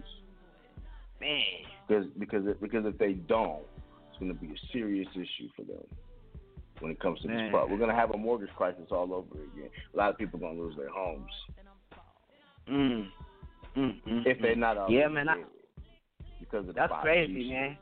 man. 1.19 1.41
because 1.87 2.05
because 2.17 2.47
if, 2.47 2.59
because 2.61 2.85
if 2.85 2.97
they 2.97 3.13
don't, 3.13 3.63
it's 4.09 4.19
going 4.19 4.33
to 4.33 4.39
be 4.39 4.47
a 4.47 4.71
serious 4.71 5.07
issue 5.13 5.49
for 5.55 5.63
them 5.63 5.83
when 6.79 6.91
it 6.91 6.99
comes 6.99 7.19
to 7.21 7.27
Man. 7.27 7.45
this 7.45 7.51
part. 7.51 7.69
We're 7.69 7.77
going 7.77 7.89
to 7.89 7.95
have 7.95 8.11
a 8.11 8.17
mortgage 8.17 8.49
crisis 8.55 8.87
all 8.91 9.13
over 9.13 9.35
again. 9.35 9.69
A 9.93 9.97
lot 9.97 10.09
of 10.09 10.17
people 10.17 10.37
are 10.39 10.41
going 10.41 10.57
to 10.57 10.63
lose 10.63 10.75
their 10.77 10.89
homes 10.89 11.31
Mm. 12.69 13.07
Mm, 13.77 14.01
mm, 14.07 14.25
if 14.25 14.41
they're 14.41 14.55
mm. 14.55 14.59
not 14.59 14.77
already 14.77 14.95
Yeah, 14.95 15.07
man. 15.07 15.29
I, 15.29 15.43
because 16.39 16.67
of 16.67 16.75
that's 16.75 16.91
5G 16.91 17.01
crazy, 17.01 17.49
man. 17.51 17.77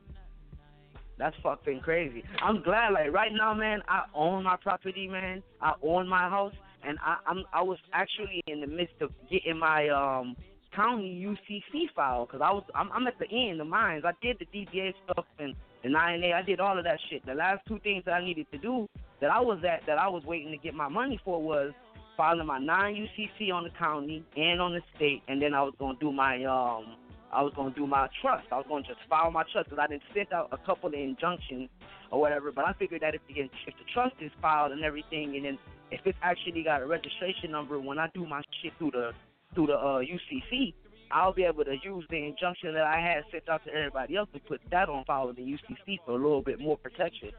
That's 1.18 1.36
fucking 1.44 1.82
crazy. 1.82 2.24
I'm 2.42 2.64
glad, 2.64 2.94
like 2.94 3.12
right 3.14 3.32
now, 3.32 3.54
man. 3.54 3.82
I 3.88 4.04
own 4.16 4.44
my 4.44 4.58
property, 4.58 5.08
man. 5.08 5.44
I 5.62 5.74
own 5.84 6.08
my 6.08 6.28
house, 6.28 6.54
and 6.86 6.98
I, 7.02 7.18
I'm 7.28 7.44
I 7.54 7.62
was 7.62 7.78
actually 7.94 8.42
in 8.48 8.62
the 8.62 8.68
midst 8.68 8.96
of 9.00 9.12
getting 9.30 9.60
my 9.60 9.90
um 9.90 10.36
county 10.76 11.26
UCC 11.26 11.94
file 11.96 12.26
because 12.26 12.42
I 12.44 12.52
was 12.52 12.64
I'm, 12.76 12.92
I'm 12.92 13.08
at 13.08 13.18
the 13.20 13.28
end, 13.30 13.60
the 13.60 13.66
mines. 13.66 14.04
I 14.06 14.12
did 14.22 14.38
the 14.40 14.46
DBA 14.46 14.94
stuff 15.04 15.26
and 15.40 15.56
the 15.84 15.90
9A. 15.90 16.34
I 16.34 16.42
did 16.42 16.60
all 16.60 16.78
of 16.78 16.84
that 16.84 17.00
shit. 17.10 17.26
The 17.26 17.34
last 17.34 17.62
two 17.68 17.80
things 17.80 18.04
that 18.06 18.14
I 18.14 18.24
needed 18.24 18.48
to 18.52 18.58
do 18.58 18.88
that 19.22 19.32
I 19.32 19.40
was 19.40 19.60
at 19.64 19.86
that 19.88 19.98
I 19.98 20.08
was 20.08 20.24
waiting 20.26 20.52
to 20.52 20.58
get 20.58 20.74
my 20.74 20.90
money 20.90 21.20
for 21.24 21.42
was 21.42 21.74
filing 22.18 22.46
my 22.46 22.60
non 22.60 22.94
UCC 22.94 23.54
on 23.54 23.64
the 23.64 23.72
county 23.78 24.24
and 24.36 24.62
on 24.62 24.74
the 24.74 24.82
state, 24.96 25.24
and 25.28 25.42
then 25.42 25.54
I 25.54 25.62
was 25.62 25.74
gonna 25.80 25.98
do 26.00 26.12
my 26.12 26.44
um 26.46 26.98
I 27.32 27.42
was 27.42 27.54
gonna 27.56 27.74
do 27.74 27.88
my 27.88 28.08
trust. 28.22 28.46
I 28.52 28.58
was 28.58 28.66
gonna 28.70 28.84
just 28.84 29.00
file 29.10 29.32
my 29.32 29.44
trust 29.52 29.70
because 29.70 29.84
I 29.84 29.88
didn't 29.88 30.04
send 30.14 30.32
out 30.34 30.50
a 30.52 30.58
couple 30.58 30.90
of 30.90 30.94
injunctions 30.94 31.70
or 32.12 32.22
whatever. 32.22 32.52
But 32.52 32.66
I 32.66 32.74
figured 32.74 33.02
that 33.02 33.16
if 33.16 33.22
the 33.28 33.42
if 33.42 33.50
the 33.66 33.86
trust 33.94 34.16
is 34.22 34.32
filed 34.42 34.72
and 34.72 34.84
everything, 34.84 35.36
and 35.36 35.46
then 35.46 35.58
if 35.92 36.02
it's 36.06 36.18
actually 36.22 36.64
got 36.64 36.82
a 36.82 36.86
registration 36.86 37.52
number 37.52 37.80
when 37.80 37.98
I 37.98 38.10
do 38.14 38.26
my 38.26 38.42
shit 38.62 38.74
through 38.78 38.92
the 38.92 39.12
through 39.54 39.68
the 39.68 39.74
uh, 39.74 40.02
UCC, 40.02 40.74
I'll 41.12 41.34
be 41.34 41.44
able 41.44 41.64
to 41.66 41.76
use 41.84 42.06
the 42.10 42.18
injunction 42.18 42.74
that 42.74 42.84
I 42.84 43.00
had 43.00 43.24
sent 43.32 43.48
out 43.48 43.64
to 43.66 43.72
everybody 43.72 44.16
else 44.16 44.30
and 44.34 44.44
put 44.46 44.62
that 44.72 44.90
on 44.90 45.06
file 45.06 45.28
with 45.28 45.36
the 45.36 45.44
UCC 45.44 46.00
for 46.06 46.12
a 46.12 46.16
little 46.16 46.42
bit 46.42 46.60
more 46.60 46.78
protection. 46.78 47.30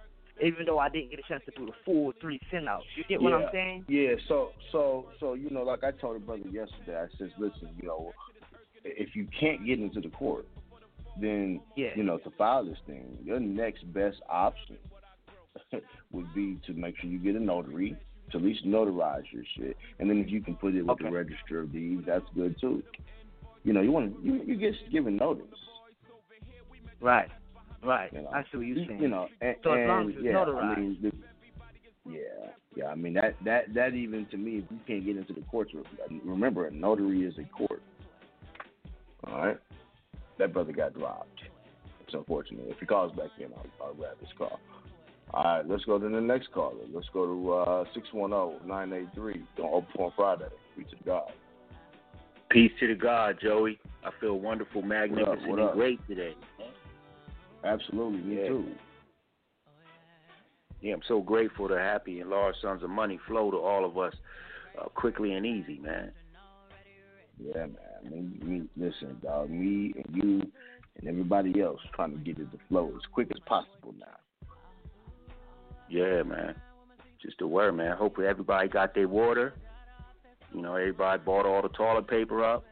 Even 0.43 0.67
though 0.67 0.79
I 0.79 0.89
didn't 0.89 1.11
get 1.11 1.21
a 1.21 1.23
chance 1.29 1.43
to 1.47 1.53
do 1.57 1.67
the 1.67 1.73
full 1.85 2.13
three 2.21 2.41
send 2.51 2.69
outs. 2.69 2.85
You 2.97 3.05
get 3.09 3.23
what 3.23 3.31
yeah. 3.31 3.37
I'm 3.37 3.49
saying? 3.53 3.85
Yeah, 3.89 4.15
so 4.27 4.51
so 4.73 5.07
so 5.21 5.35
you 5.35 5.49
know, 5.51 5.63
like 5.63 5.85
I 5.85 5.93
told 5.93 6.17
a 6.17 6.19
brother 6.19 6.43
yesterday, 6.51 6.99
I 6.99 7.07
says, 7.19 7.31
listen, 7.39 7.69
you 7.81 7.87
know, 7.87 8.13
if 8.85 9.15
you 9.15 9.29
can't 9.39 9.65
get 9.65 9.79
into 9.79 10.01
the 10.01 10.09
court, 10.09 10.47
then 11.21 11.61
Yeah. 11.77 11.91
you 11.95 12.03
know 12.03 12.19
to 12.19 12.31
file 12.31 12.65
this 12.65 12.79
thing, 12.87 13.17
your 13.25 13.39
next 13.39 13.93
best 13.93 14.21
option 14.29 14.77
would 16.11 16.35
be 16.35 16.61
to 16.67 16.73
make 16.73 16.99
sure 16.99 17.09
you 17.09 17.19
get 17.19 17.37
a 17.37 17.41
notary 17.41 17.97
to 18.33 18.39
at 18.39 18.45
least 18.45 18.67
notarize 18.67 19.25
your 19.31 19.45
shit, 19.57 19.77
and 19.99 20.09
then 20.09 20.19
if 20.19 20.31
you 20.31 20.41
can 20.41 20.55
put 20.55 20.75
it 20.75 20.83
with 20.83 20.99
the 20.99 21.11
register 21.11 21.61
of 21.61 21.73
deeds, 21.73 22.05
that's 22.07 22.25
good 22.35 22.59
too. 22.61 22.83
You 23.65 23.73
know, 23.73 23.81
you 23.81 23.93
want 23.93 24.17
to 24.17 24.27
you 24.27 24.43
you 24.45 24.57
get 24.57 24.75
given 24.93 25.17
notice. 25.17 25.47
Right. 27.01 27.31
Right. 27.83 28.13
You 28.13 28.23
know, 28.23 28.31
I 28.31 28.43
see 28.51 28.59
what 28.59 28.67
you're 28.67 28.87
saying. 28.87 29.01
You 29.01 29.09
know, 29.09 29.29
and, 29.41 29.57
so 29.63 29.73
as 29.73 29.89
long 29.89 30.09
as 30.09 30.17
it's 30.17 30.25
yeah, 30.25 30.33
notarized. 30.33 30.77
I 30.77 30.81
mean, 30.81 30.99
the, 31.03 31.13
yeah, 32.11 32.51
yeah. 32.75 32.87
I 32.87 32.95
mean 32.95 33.15
that 33.15 33.37
that 33.45 33.75
that 33.75 33.95
even 33.95 34.27
to 34.27 34.37
me, 34.37 34.59
if 34.59 34.65
you 34.71 34.79
can't 34.87 35.05
get 35.05 35.17
into 35.17 35.33
the 35.33 35.43
courts, 35.43 35.73
remember 36.25 36.67
a 36.67 36.71
notary 36.71 37.23
is 37.23 37.35
a 37.39 37.45
court. 37.45 37.83
All 39.27 39.47
right, 39.47 39.59
that 40.39 40.53
brother 40.53 40.73
got 40.73 40.95
dropped. 40.95 41.41
It's 42.07 42.15
unfortunate. 42.15 42.65
If 42.69 42.79
he 42.79 42.87
calls 42.87 43.13
back 43.13 43.31
in, 43.39 43.47
I'll, 43.55 43.87
I'll 43.89 43.95
grab 43.95 44.19
his 44.21 44.29
call. 44.37 44.61
All 45.35 45.43
right, 45.43 45.69
let's 45.69 45.85
go 45.85 45.99
to 45.99 46.09
the 46.09 46.21
next 46.21 46.53
caller. 46.53 46.77
Let's 46.93 47.09
go 47.13 47.27
to 47.27 47.53
uh, 47.53 47.85
610-983. 48.15 49.43
Don't 49.57 49.73
open 49.75 49.89
on 49.99 50.13
Friday. 50.15 50.45
Peace 50.77 50.87
to 50.97 51.05
God. 51.05 51.33
Peace 52.51 52.71
to 52.79 52.87
the 52.87 52.95
God, 52.95 53.39
Joey. 53.43 53.81
I 54.05 54.11
feel 54.21 54.39
wonderful, 54.39 54.83
magnificent, 54.83 55.49
what 55.49 55.59
and 55.59 55.69
up? 55.71 55.75
great 55.75 55.99
today. 56.07 56.35
Absolutely, 57.65 58.21
me 58.21 58.43
Yeah. 58.43 58.49
too. 58.49 58.67
Yeah, 60.81 60.95
I'm 60.95 61.03
so 61.09 61.21
grateful 61.21 61.67
to 61.67 61.79
happy 61.79 62.21
and 62.21 62.31
large 62.31 62.55
sums 62.63 62.85
of 62.85 62.91
money 62.91 63.19
flow 63.27 63.51
to 63.51 63.57
all 63.57 63.85
of 63.85 63.99
us 63.99 64.15
uh, 64.79 64.85
quickly 64.91 65.33
and 65.33 65.45
easy, 65.45 65.79
man. 65.81 66.13
Yeah, 67.43 67.55
man. 67.55 67.77
I 68.05 68.09
mean, 68.09 68.39
me, 68.45 68.69
listen, 68.77 69.17
dog. 69.21 69.51
Me 69.51 69.95
and 69.97 70.15
you 70.15 70.43
and 70.99 71.09
everybody 71.09 71.61
else 71.61 71.81
trying 71.95 72.13
to 72.13 72.19
get 72.19 72.39
it 72.39 72.53
to 72.53 72.59
flow 72.69 72.93
as 72.95 73.03
quick 73.13 73.33
as 73.33 73.41
possible 73.47 73.95
now. 73.99 74.07
Yeah, 75.89 76.23
man. 76.23 76.55
Just 77.23 77.41
a 77.41 77.47
word, 77.47 77.73
man. 77.73 77.97
Hopefully 77.97 78.27
everybody 78.27 78.69
got 78.69 78.95
their 78.95 79.09
water. 79.09 79.55
You 80.53 80.63
know, 80.63 80.75
everybody 80.75 81.23
bought 81.25 81.47
all 81.47 81.63
the 81.63 81.69
toilet 81.69 82.07
paper 82.07 82.45
up. 82.45 82.65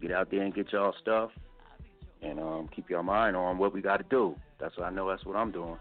Get 0.00 0.12
out 0.12 0.30
there 0.30 0.42
and 0.42 0.54
get 0.54 0.72
y'all 0.72 0.94
stuff. 1.00 1.30
And 2.22 2.38
um, 2.38 2.68
keep 2.74 2.88
your 2.88 3.02
mind 3.02 3.36
on 3.36 3.58
what 3.58 3.72
we 3.74 3.80
got 3.80 3.98
to 3.98 4.04
do. 4.08 4.34
That's 4.58 4.76
what 4.76 4.86
I 4.86 4.90
know. 4.90 5.08
That's 5.08 5.24
what 5.24 5.36
I'm 5.36 5.50
doing. 5.50 5.76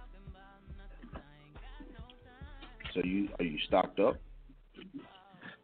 So 2.94 3.02
you 3.04 3.30
are 3.38 3.46
you 3.46 3.60
stocked 3.68 4.00
up? 4.00 4.18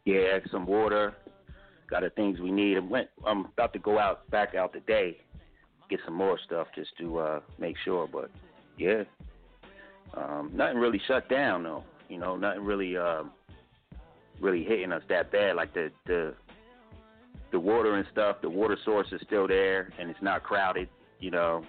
Yeah, 0.06 0.40
some 0.52 0.66
water. 0.66 1.16
Got 1.90 2.02
the 2.02 2.10
things 2.12 2.40
we 2.40 2.52
need. 2.52 2.78
I'm, 2.78 2.90
went, 2.90 3.10
I'm 3.26 3.46
about 3.46 3.74
to 3.74 3.80
go 3.80 4.00
out 4.00 4.30
back 4.30 4.56
out 4.56 4.74
today, 4.74 5.18
get 5.90 6.00
some 6.06 6.16
more 6.16 6.40
stuff 6.46 6.68
just 6.76 6.92
to 7.00 7.20
uh, 7.20 7.40
make 7.58 7.76
sure. 7.84 8.08
But 8.12 8.30
Yeah. 8.78 9.04
Um, 10.18 10.52
nothing 10.54 10.78
really 10.78 11.02
shut 11.08 11.28
down 11.30 11.64
though. 11.64 11.84
You 12.10 12.18
know, 12.20 12.36
nothing 12.36 12.64
really 12.64 12.96
um, 12.98 13.32
really 14.40 14.64
hitting 14.64 14.92
us 14.92 15.04
that 15.10 15.32
bad. 15.32 15.56
Like 15.56 15.74
the 15.74 15.92
the 16.06 16.34
the 17.52 17.60
water 17.60 17.96
and 17.96 18.06
stuff. 18.12 18.38
The 18.42 18.50
water 18.50 18.78
source 18.86 19.08
is 19.12 19.22
still 19.26 19.48
there, 19.48 19.92
and 20.00 20.10
it's 20.10 20.22
not 20.22 20.44
crowded. 20.44 20.90
You 21.20 21.32
know. 21.32 21.64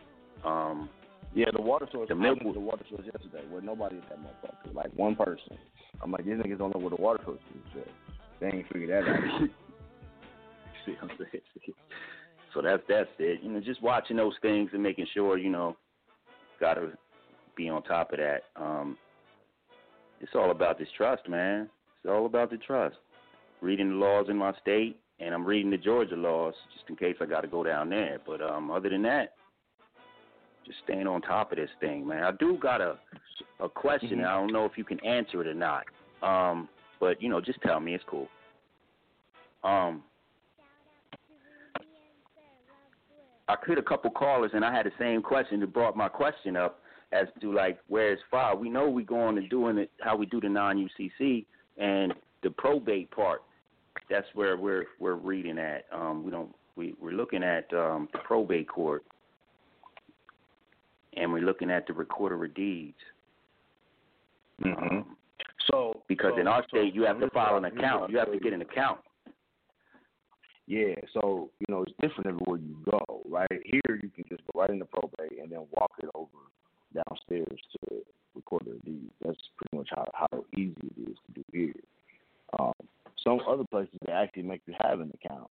Um, 0.45 0.89
Yeah, 1.35 1.51
the 1.53 1.61
water 1.61 1.87
source. 1.93 2.09
The 2.09 2.15
milk 2.15 2.39
the 2.41 2.61
water 2.61 2.85
source 2.89 3.05
yesterday 3.05 3.45
where 3.51 3.61
nobody 3.61 3.99
at 3.99 4.09
that 4.09 4.19
motherfucker. 4.19 4.75
Like 4.75 4.91
one 4.95 5.17
person. 5.17 5.59
I'm 6.03 6.11
like, 6.11 6.25
these 6.25 6.35
niggas 6.35 6.59
don't 6.59 6.75
know 6.75 6.81
where 6.81 6.91
the 6.91 7.03
water 7.03 7.23
source 7.25 7.41
is. 7.55 7.77
Yet. 7.77 7.89
They 8.41 8.47
ain't 8.59 8.69
figured 8.73 8.91
that 8.91 9.11
out. 9.11 9.49
See 10.87 10.93
what 10.93 11.11
I'm 11.11 11.19
saying? 11.19 11.75
So 12.55 12.63
that's 12.63 12.83
that's 12.89 13.11
it. 13.19 13.43
You 13.43 13.51
know, 13.51 13.61
just 13.61 13.83
watching 13.83 14.17
those 14.17 14.35
things 14.41 14.71
and 14.73 14.83
making 14.83 15.07
sure 15.13 15.37
you 15.37 15.51
know, 15.51 15.77
gotta 16.59 16.93
be 17.57 17.69
on 17.69 17.83
top 17.83 18.13
of 18.13 18.19
that. 18.19 18.43
Um, 18.57 18.97
it's 20.21 20.33
all 20.35 20.51
about 20.51 20.79
this 20.79 20.89
trust, 20.97 21.29
man. 21.29 21.69
It's 22.03 22.11
all 22.11 22.27
about 22.27 22.51
the 22.51 22.59
trust. 22.59 22.97
Reading 23.61 23.91
the 23.91 23.95
laws 23.97 24.27
in 24.29 24.37
my 24.37 24.53
state, 24.61 24.99
and 25.19 25.35
I'm 25.35 25.45
reading 25.45 25.71
the 25.71 25.79
Georgia 25.79 26.17
laws 26.17 26.55
just 26.75 26.89
in 26.89 26.97
case 26.97 27.17
I 27.21 27.27
got 27.27 27.41
to 27.41 27.49
go 27.49 27.65
down 27.65 27.89
there. 27.91 28.19
But 28.25 28.41
um, 28.43 28.71
other 28.71 28.89
than 28.89 29.03
that, 29.03 29.35
just 30.65 30.79
staying 30.85 31.07
on 31.07 31.23
top 31.23 31.53
of 31.53 31.59
this 31.59 31.71
thing, 31.81 32.07
man. 32.07 32.23
I 32.23 32.33
do 32.33 32.59
got 32.61 32.81
a 32.81 32.99
a 33.61 33.69
question. 33.69 34.25
I 34.25 34.35
don't 34.35 34.53
know 34.53 34.65
if 34.65 34.73
you 34.77 34.85
can 34.85 35.03
answer 35.05 35.41
it 35.41 35.47
or 35.47 35.55
not. 35.55 35.85
Um, 36.23 36.69
but 37.01 37.21
you 37.23 37.29
know, 37.29 37.41
just 37.41 37.61
tell 37.63 37.81
me. 37.81 37.95
It's 37.95 38.05
cool. 38.09 38.29
Um, 39.65 40.03
I 43.49 43.57
cleared 43.57 43.79
a 43.79 43.83
couple 43.83 44.11
callers, 44.11 44.51
and 44.55 44.65
I 44.65 44.75
had 44.75 44.87
the 44.87 44.93
same 44.99 45.23
question 45.23 45.61
that 45.61 45.73
brought 45.73 45.97
my 45.97 46.09
question 46.09 46.57
up 46.57 46.81
as 47.13 47.27
to 47.41 47.53
like 47.53 47.79
where 47.89 48.13
it's 48.13 48.23
filed. 48.31 48.61
We 48.61 48.69
know 48.69 48.89
we 48.89 49.05
going 49.05 49.37
to 49.37 49.47
doing 49.49 49.79
it 49.79 49.91
how 50.01 50.17
we 50.17 50.27
do 50.27 50.41
the 50.41 50.49
non 50.49 50.77
UCC 50.77 51.45
and 51.79 52.15
the 52.43 52.51
probate 52.51 53.11
part. 53.11 53.43
That's 54.11 54.27
where 54.35 54.57
we're 54.57 54.87
we're 54.99 55.15
reading 55.15 55.59
at. 55.59 55.87
Um, 55.93 56.25
we 56.25 56.31
don't 56.31 56.55
we 56.75 56.95
we're 57.01 57.13
looking 57.13 57.43
at 57.43 57.73
um, 57.73 58.09
the 58.13 58.19
probate 58.19 58.69
court, 58.69 59.05
and 61.17 61.33
we're 61.33 61.41
looking 61.41 61.71
at 61.71 61.87
the 61.87 61.93
recorder 61.93 62.45
of 62.45 62.55
deeds. 62.55 62.97
Um, 64.65 65.17
so 65.71 66.03
because 66.09 66.33
so- 66.35 66.41
in 66.41 66.49
our 66.49 66.63
so- 66.63 66.79
state 66.79 66.95
you 66.95 67.03
have 67.03 67.21
to 67.21 67.31
file 67.31 67.57
an 67.57 67.65
account. 67.65 68.11
You 68.11 68.19
have 68.19 68.33
to 68.33 68.39
get 68.39 68.53
an 68.53 68.63
account. 68.63 69.01
Yeah, 70.69 70.97
so 71.15 71.49
you 71.61 71.67
know 71.73 71.83
it's 71.83 71.93
different 72.01 72.27
everywhere 72.27 72.59
you 72.59 72.77
go, 72.91 73.23
right? 73.29 73.47
Here 73.51 74.01
you 74.03 74.11
can 74.11 74.25
just 74.29 74.43
go 74.53 74.61
right 74.61 74.71
into 74.71 74.85
probate 74.85 75.39
and 75.41 75.51
then 75.51 75.61
walk 75.71 75.93
it 76.03 76.11
over 76.13 76.27
downstairs 76.97 77.61
to 77.73 77.97
recorder 78.35 78.73
of 78.73 78.85
deeds. 78.85 79.13
That's 79.25 79.39
pretty 79.57 79.77
much 79.79 79.89
how 79.91 80.05
how 80.15 80.45
easy 80.57 80.75
it 80.97 81.11
is 81.11 81.17
to 81.27 81.33
do 81.35 81.45
here. 81.53 81.75
Um, 82.59 82.73
some 83.23 83.41
other 83.49 83.65
places 83.71 83.95
they 84.05 84.13
actually 84.13 84.45
make 84.45 84.63
you 84.67 84.75
have 84.81 85.01
an 85.01 85.13
account. 85.23 85.51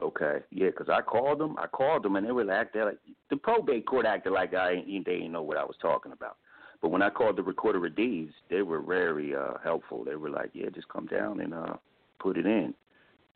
Okay, 0.00 0.40
yeah, 0.50 0.66
because 0.66 0.88
I 0.88 1.00
called 1.00 1.38
them. 1.38 1.56
I 1.58 1.68
called 1.68 2.02
them, 2.02 2.16
and 2.16 2.26
they 2.26 2.32
were 2.32 2.44
like, 2.44 2.72
they're 2.72 2.86
like 2.86 2.98
the 3.30 3.36
probate 3.36 3.86
court 3.86 4.04
acted 4.04 4.32
like 4.32 4.52
I 4.52 4.72
ain't, 4.72 5.06
they 5.06 5.18
didn't 5.18 5.32
know 5.32 5.42
what 5.42 5.58
I 5.58 5.64
was 5.64 5.76
talking 5.80 6.12
about. 6.12 6.36
But 6.80 6.90
when 6.90 7.02
I 7.02 7.10
called 7.10 7.36
the 7.36 7.44
recorder 7.44 7.86
of 7.86 7.94
deeds, 7.94 8.32
they 8.50 8.62
were 8.62 8.80
very 8.80 9.34
uh, 9.36 9.54
helpful. 9.62 10.04
They 10.04 10.16
were 10.16 10.30
like, 10.30 10.50
yeah, 10.52 10.68
just 10.74 10.88
come 10.88 11.06
down 11.06 11.38
and 11.40 11.54
uh, 11.54 11.74
put 12.18 12.36
it 12.36 12.44
in. 12.44 12.74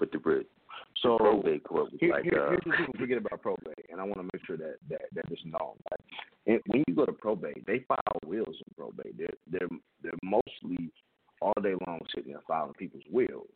But 0.01 0.11
the 0.11 0.19
So 1.03 1.19
probate 1.19 1.65
court 1.65 1.93
was 1.93 2.01
Here, 2.01 2.12
like, 2.12 2.24
here, 2.24 2.40
uh, 2.40 2.51
here's 2.51 2.62
what 2.65 2.78
people 2.78 2.94
forget 2.98 3.19
about 3.19 3.43
probate, 3.43 3.86
and 3.90 4.01
I 4.01 4.05
want 4.05 4.16
to 4.16 4.23
make 4.24 4.44
sure 4.47 4.57
that 4.57 4.77
that 4.89 5.03
that 5.12 5.31
is 5.31 5.39
known. 5.44 5.77
Like, 5.90 6.01
and 6.47 6.61
when 6.66 6.85
you 6.86 6.94
go 6.94 7.05
to 7.05 7.12
probate, 7.12 7.66
they 7.66 7.81
file 7.86 8.20
wills 8.24 8.57
in 8.57 8.74
probate. 8.77 9.16
They're 9.19 9.36
they're 9.51 9.69
they're 10.03 10.19
mostly 10.23 10.90
all 11.40 11.55
day 11.62 11.74
long 11.86 12.01
sitting 12.15 12.32
there 12.32 12.43
filing 12.48 12.74
people's 12.74 13.05
wills. 13.11 13.48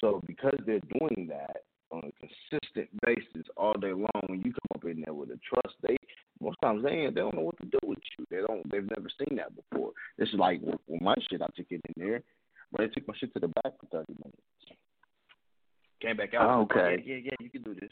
So 0.00 0.22
because 0.26 0.58
they're 0.66 0.80
doing 0.98 1.28
that 1.28 1.64
on 1.90 2.02
a 2.04 2.12
consistent 2.26 2.88
basis 3.04 3.46
all 3.56 3.74
day 3.74 3.92
long, 3.92 4.22
when 4.26 4.40
you 4.40 4.52
come 4.52 4.74
up 4.74 4.84
in 4.84 5.02
there 5.04 5.14
with 5.14 5.30
a 5.30 5.38
trust, 5.46 5.76
they 5.82 5.96
most 6.40 6.56
times 6.62 6.82
they 6.82 7.06
they 7.06 7.20
don't 7.20 7.34
know 7.34 7.42
what 7.42 7.58
to 7.60 7.66
do 7.66 7.78
with 7.84 7.98
you. 8.18 8.24
They 8.30 8.38
don't 8.46 8.68
they've 8.70 8.88
never 8.96 9.08
seen 9.18 9.36
that 9.36 9.52
before. 9.54 9.92
This 10.18 10.28
is 10.30 10.36
like 10.36 10.60
with, 10.62 10.80
with 10.86 11.02
my 11.02 11.14
shit. 11.30 11.42
I 11.42 11.46
took 11.54 11.66
it 11.70 11.82
in 11.84 11.94
there, 11.96 12.22
but 12.72 12.80
I 12.80 12.86
took 12.88 13.06
my 13.06 13.14
shit 13.18 13.32
to 13.34 13.40
the 13.40 13.48
back 13.48 13.78
for 13.78 13.86
thirty 13.92 14.14
minutes. 14.14 14.31
Came 16.12 16.26
back 16.26 16.34
out. 16.34 16.50
Oh, 16.50 16.60
okay. 16.62 17.02
Yeah, 17.06 17.14
yeah, 17.14 17.22
yeah. 17.24 17.32
You 17.40 17.48
can 17.48 17.62
do 17.62 17.74
this. 17.74 17.90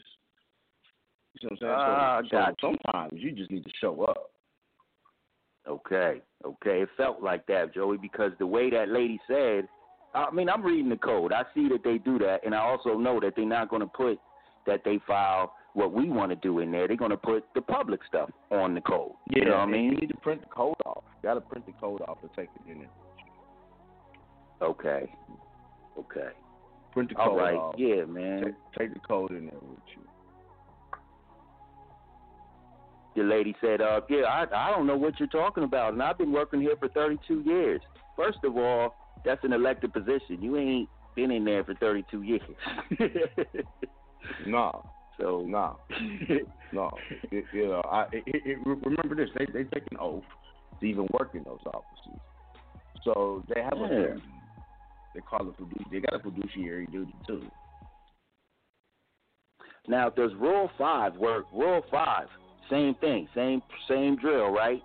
You 1.41 1.49
know 1.49 1.57
what 1.59 1.69
I'm 1.69 2.21
saying? 2.21 2.29
So, 2.29 2.37
ah, 2.37 2.45
gotcha. 2.45 2.55
so 2.61 2.75
sometimes 2.85 3.13
you 3.15 3.31
just 3.31 3.49
need 3.49 3.63
to 3.63 3.71
show 3.81 4.03
up. 4.03 4.29
Okay, 5.67 6.21
okay. 6.45 6.81
It 6.81 6.89
felt 6.97 7.23
like 7.23 7.47
that, 7.47 7.73
Joey, 7.73 7.97
because 7.97 8.31
the 8.37 8.45
way 8.45 8.69
that 8.69 8.89
lady 8.89 9.19
said, 9.27 9.67
I 10.13 10.29
mean, 10.31 10.49
I'm 10.49 10.61
reading 10.61 10.89
the 10.89 10.97
code. 10.97 11.33
I 11.33 11.43
see 11.55 11.67
that 11.69 11.83
they 11.83 11.97
do 11.97 12.19
that, 12.19 12.41
and 12.45 12.53
I 12.53 12.59
also 12.59 12.95
know 12.95 13.19
that 13.21 13.33
they're 13.35 13.45
not 13.45 13.69
going 13.69 13.81
to 13.81 13.87
put 13.87 14.19
that 14.67 14.81
they 14.85 14.99
file 15.07 15.53
what 15.73 15.91
we 15.91 16.09
want 16.09 16.29
to 16.31 16.35
do 16.35 16.59
in 16.59 16.71
there. 16.71 16.87
They're 16.87 16.97
going 16.97 17.11
to 17.11 17.17
put 17.17 17.45
the 17.55 17.61
public 17.61 18.01
stuff 18.07 18.29
on 18.51 18.75
the 18.75 18.81
code. 18.81 19.13
Yeah, 19.31 19.39
you 19.39 19.45
know 19.45 19.51
what 19.51 19.59
I 19.61 19.65
mean? 19.65 19.85
You 19.85 19.97
need 19.97 20.09
to 20.09 20.17
print 20.17 20.41
the 20.41 20.47
code 20.47 20.75
off. 20.85 21.03
You 21.23 21.29
got 21.29 21.35
to 21.35 21.41
print 21.41 21.65
the 21.65 21.73
code 21.73 22.01
off 22.01 22.21
to 22.21 22.29
take 22.35 22.49
it 22.55 22.71
in 22.71 22.79
there. 22.79 22.89
Okay, 24.61 25.11
okay. 25.97 26.29
Print 26.91 27.09
the 27.09 27.15
code 27.15 27.37
right, 27.37 27.55
off. 27.55 27.75
yeah, 27.77 28.03
man. 28.05 28.43
Take, 28.43 28.55
take 28.77 28.93
the 28.93 28.99
code 28.99 29.31
in 29.31 29.45
there 29.45 29.59
with 29.61 29.79
you. 29.95 30.03
The 33.15 33.23
lady 33.23 33.55
said, 33.61 33.81
"Uh, 33.81 34.01
yeah, 34.09 34.21
I 34.23 34.45
I 34.69 34.71
don't 34.71 34.87
know 34.87 34.95
what 34.97 35.19
you're 35.19 35.27
talking 35.27 35.63
about, 35.63 35.93
and 35.93 36.01
I've 36.01 36.17
been 36.17 36.31
working 36.31 36.61
here 36.61 36.75
for 36.79 36.87
32 36.89 37.41
years. 37.45 37.81
First 38.15 38.39
of 38.43 38.57
all, 38.57 38.95
that's 39.25 39.43
an 39.43 39.51
elected 39.53 39.91
position. 39.93 40.41
You 40.41 40.57
ain't 40.57 40.89
been 41.15 41.29
in 41.31 41.43
there 41.43 41.63
for 41.63 41.73
32 41.75 42.21
years. 42.21 42.41
No, 44.45 44.83
so 45.19 45.43
no, 45.47 45.77
no. 46.71 46.89
It, 47.31 47.45
you 47.53 47.67
know, 47.67 47.81
I 47.85 48.03
it, 48.13 48.23
it, 48.25 48.59
remember 48.65 49.15
this. 49.15 49.29
They 49.37 49.45
they 49.45 49.63
take 49.65 49.83
an 49.91 49.97
oath 49.99 50.23
to 50.79 50.85
even 50.85 51.07
work 51.19 51.31
in 51.33 51.43
those 51.43 51.59
offices. 51.65 52.19
So 53.03 53.43
they 53.53 53.61
have 53.61 53.73
a 53.73 53.87
Yeah. 53.91 54.13
duty. 54.13 54.21
They 55.13 55.21
call 55.21 55.47
it 55.49 55.55
fiduciary. 55.57 55.85
They 55.91 55.99
got 55.99 56.19
a 56.19 56.23
fiduciary 56.23 56.85
duty 56.87 57.13
too. 57.27 57.45
Now, 59.87 60.09
does 60.09 60.31
Rule 60.39 60.69
Five 60.77 61.15
work? 61.15 61.45
Rule 61.53 61.81
Five, 61.91 62.27
same 62.69 62.95
thing, 62.95 63.27
same 63.35 63.61
same 63.89 64.15
drill, 64.15 64.51
right? 64.51 64.81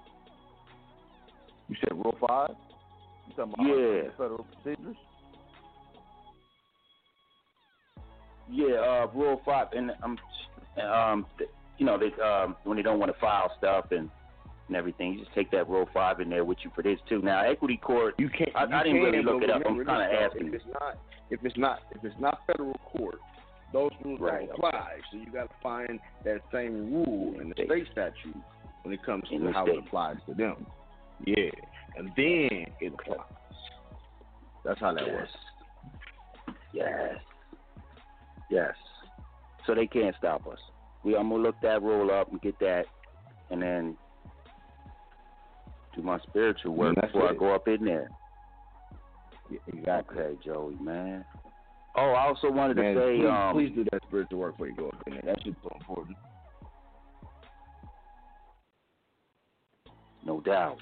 You 1.68 1.76
said 1.80 1.92
Rule 1.92 2.16
Five. 2.26 2.56
You 3.28 3.34
talking 3.34 3.54
about 3.54 3.66
Yeah. 3.66 4.10
federal 4.16 4.44
procedures? 4.44 4.96
Yeah, 8.48 8.76
uh, 8.76 9.06
Rule 9.14 9.40
Five, 9.44 9.68
and 9.72 9.92
um, 10.02 10.18
um, 10.80 11.26
you 11.78 11.86
know, 11.86 11.98
they 11.98 12.12
um, 12.22 12.56
when 12.64 12.76
they 12.76 12.82
don't 12.82 12.98
want 12.98 13.12
to 13.12 13.20
file 13.20 13.52
stuff 13.58 13.86
and 13.90 14.10
and 14.68 14.76
everything, 14.76 15.12
you 15.14 15.20
just 15.20 15.34
take 15.34 15.50
that 15.52 15.68
Rule 15.68 15.88
Five 15.94 16.20
in 16.20 16.28
there 16.28 16.44
with 16.44 16.58
you 16.64 16.70
for 16.74 16.82
this 16.82 16.98
too. 17.08 17.22
Now, 17.22 17.44
Equity 17.44 17.76
Court, 17.76 18.14
you 18.18 18.28
can't. 18.28 18.50
I, 18.54 18.64
you 18.64 18.74
I 18.74 18.82
didn't 18.82 18.98
can, 18.98 19.04
really 19.04 19.22
look 19.22 19.42
it 19.42 19.50
up. 19.50 19.62
I'm 19.66 19.84
kind 19.84 20.02
of 20.02 20.20
asking. 20.32 20.48
If 20.48 20.54
it's 20.54 20.64
not, 20.80 20.98
if 21.30 21.44
it's 21.44 21.56
not, 21.56 21.78
if 21.92 22.04
it's 22.04 22.20
not 22.20 22.40
federal 22.46 22.74
court, 22.84 23.18
those 23.72 23.90
rules 24.04 24.20
Right. 24.20 24.46
don't 24.48 24.56
apply. 24.58 24.98
So 25.10 25.18
you 25.18 25.30
got 25.30 25.48
to 25.48 25.54
find 25.62 26.00
that 26.24 26.40
same 26.52 26.92
rule 26.92 27.40
in 27.40 27.48
the 27.50 27.54
state 27.64 27.86
statute 27.92 28.36
when 28.82 28.94
it 28.94 29.02
comes 29.04 29.24
to 29.30 29.52
how 29.52 29.64
state. 29.64 29.76
it 29.76 29.84
applies 29.86 30.16
to 30.28 30.34
them. 30.34 30.66
Yeah, 31.24 31.50
and 31.96 32.08
then 32.16 32.66
it 32.80 32.92
applies. 32.92 33.20
That's 34.64 34.80
how 34.80 34.92
that 34.94 35.06
Yes. 35.06 35.14
works. 35.14 35.32
Yes. 36.72 37.14
Yes. 38.50 38.74
So 39.66 39.74
they 39.74 39.86
can't 39.86 40.14
stop 40.16 40.46
us. 40.46 40.58
We 41.04 41.16
I'm 41.16 41.28
gonna 41.30 41.42
look 41.42 41.60
that 41.62 41.82
rule 41.82 42.10
up 42.10 42.30
and 42.30 42.40
get 42.40 42.58
that, 42.60 42.86
and 43.50 43.62
then 43.62 43.96
do 45.96 46.02
my 46.02 46.18
spiritual 46.28 46.74
work 46.74 46.94
before 47.00 47.30
I 47.30 47.34
go 47.34 47.54
up 47.54 47.66
in 47.68 47.84
there. 47.84 48.10
Yeah, 49.50 49.58
exactly. 49.68 50.18
Okay, 50.18 50.38
Joey, 50.44 50.76
man. 50.80 51.24
Oh, 51.96 52.10
I 52.10 52.26
also 52.26 52.50
wanted 52.50 52.76
Man, 52.76 52.94
to 52.94 53.00
say, 53.00 53.16
please, 53.18 53.28
um, 53.28 53.54
please 53.54 53.72
do 53.74 53.84
that 53.90 54.02
spiritual 54.06 54.38
work 54.38 54.52
before 54.52 54.68
you 54.68 54.76
go 54.76 54.88
up 54.88 55.02
in 55.06 55.14
there. 55.14 55.22
That 55.24 55.42
shit's 55.42 55.56
so 55.62 55.70
important. 55.80 56.16
no 60.26 60.40
doubt. 60.40 60.78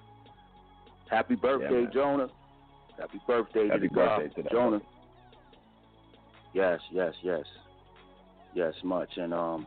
Happy 1.11 1.37
birthday, 1.37 1.83
man. 1.83 1.91
Jonah. 1.93 2.29
Happy 2.99 3.21
birthday 3.27 3.69
Happy 3.69 3.81
to 3.81 3.89
the 3.89 3.95
God, 3.95 4.19
birthday 4.19 4.35
to 4.35 4.43
that 4.43 4.53
Jonah. 4.53 4.81
Yes, 6.55 6.81
yes, 6.91 7.13
yes, 7.23 7.45
yes, 8.55 8.73
much. 8.83 9.11
And 9.17 9.35
um, 9.35 9.67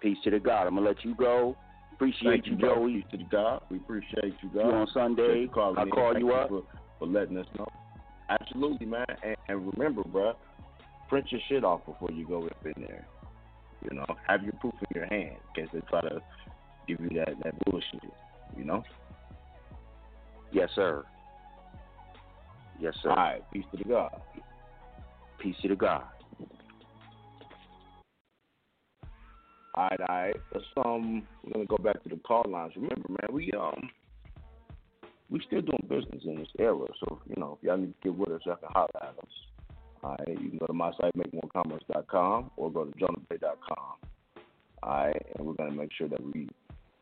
peace 0.00 0.18
to 0.24 0.30
the 0.30 0.38
God. 0.38 0.66
I'm 0.66 0.74
gonna 0.74 0.86
let 0.86 1.04
you 1.04 1.14
go. 1.14 1.56
Appreciate 1.98 2.44
Thank 2.44 2.46
you. 2.46 2.56
Joey. 2.56 3.04
To 3.10 3.16
the 3.16 3.24
God. 3.24 3.62
We 3.70 3.78
appreciate 3.78 4.34
you, 4.40 4.50
God. 4.54 4.68
you 4.68 4.72
on 4.72 4.86
Sunday. 4.94 5.48
Calling 5.48 5.78
I'll 5.78 5.86
call 5.88 6.16
you 6.16 6.30
up. 6.32 6.48
For, 6.48 6.62
for 7.00 7.08
letting 7.08 7.36
us 7.36 7.46
know. 7.58 7.66
Absolutely, 8.28 8.86
man. 8.86 9.04
And, 9.24 9.36
and 9.48 9.72
remember, 9.72 10.04
bro, 10.04 10.34
print 11.08 11.26
your 11.32 11.40
shit 11.48 11.64
off 11.64 11.84
before 11.86 12.12
you 12.12 12.24
go 12.24 12.46
up 12.46 12.56
in 12.64 12.84
there. 12.86 13.04
You 13.82 13.96
know, 13.96 14.06
have 14.28 14.44
your 14.44 14.52
proof 14.60 14.74
in 14.74 14.86
your 14.94 15.06
hand 15.06 15.38
in 15.56 15.64
case 15.64 15.70
they 15.72 15.80
try 15.90 16.02
to 16.02 16.20
give 16.86 17.00
you 17.00 17.08
that 17.18 17.34
that 17.42 17.54
bullshit. 17.64 18.14
You 18.56 18.64
know. 18.64 18.84
Yes, 20.52 20.70
sir. 20.76 21.04
Yes, 22.78 22.94
sir. 23.02 23.10
All 23.10 23.16
right. 23.16 23.42
Peace 23.52 23.64
to 23.72 23.76
the 23.76 23.88
God. 23.88 24.20
Peace 25.40 25.56
to 25.62 25.68
the 25.68 25.74
God. 25.74 26.04
All 29.78 29.84
right, 29.84 30.00
all 30.00 30.06
right. 30.08 30.36
Let's 30.52 30.66
um, 30.84 31.22
we're 31.44 31.52
gonna 31.52 31.64
go 31.66 31.76
back 31.76 32.02
to 32.02 32.08
the 32.08 32.16
call 32.16 32.44
lines. 32.48 32.72
Remember, 32.74 33.08
man, 33.10 33.28
we 33.30 33.52
um, 33.52 33.88
we 35.30 35.40
still 35.46 35.60
doing 35.60 35.86
business 35.88 36.24
in 36.24 36.34
this 36.34 36.48
era. 36.58 36.84
So 36.98 37.20
you 37.28 37.36
know, 37.40 37.56
if 37.56 37.64
y'all 37.64 37.76
need 37.76 37.94
to 38.02 38.08
get 38.08 38.18
with 38.18 38.30
us, 38.30 38.40
y'all 38.44 38.56
can 38.56 38.70
holler 38.72 38.88
at 39.00 39.10
us. 39.10 39.30
All 40.02 40.16
right, 40.18 40.36
you 40.42 40.48
can 40.48 40.58
go 40.58 40.66
to 40.66 40.72
my 40.72 40.90
site, 41.00 41.16
makemorecommerce.com, 41.16 42.50
or 42.56 42.72
go 42.72 42.86
to 42.86 42.90
jonahbey.com. 42.98 43.94
All 44.82 44.90
right, 44.90 45.26
and 45.36 45.46
we're 45.46 45.52
gonna 45.52 45.70
make 45.70 45.92
sure 45.96 46.08
that 46.08 46.24
we 46.24 46.48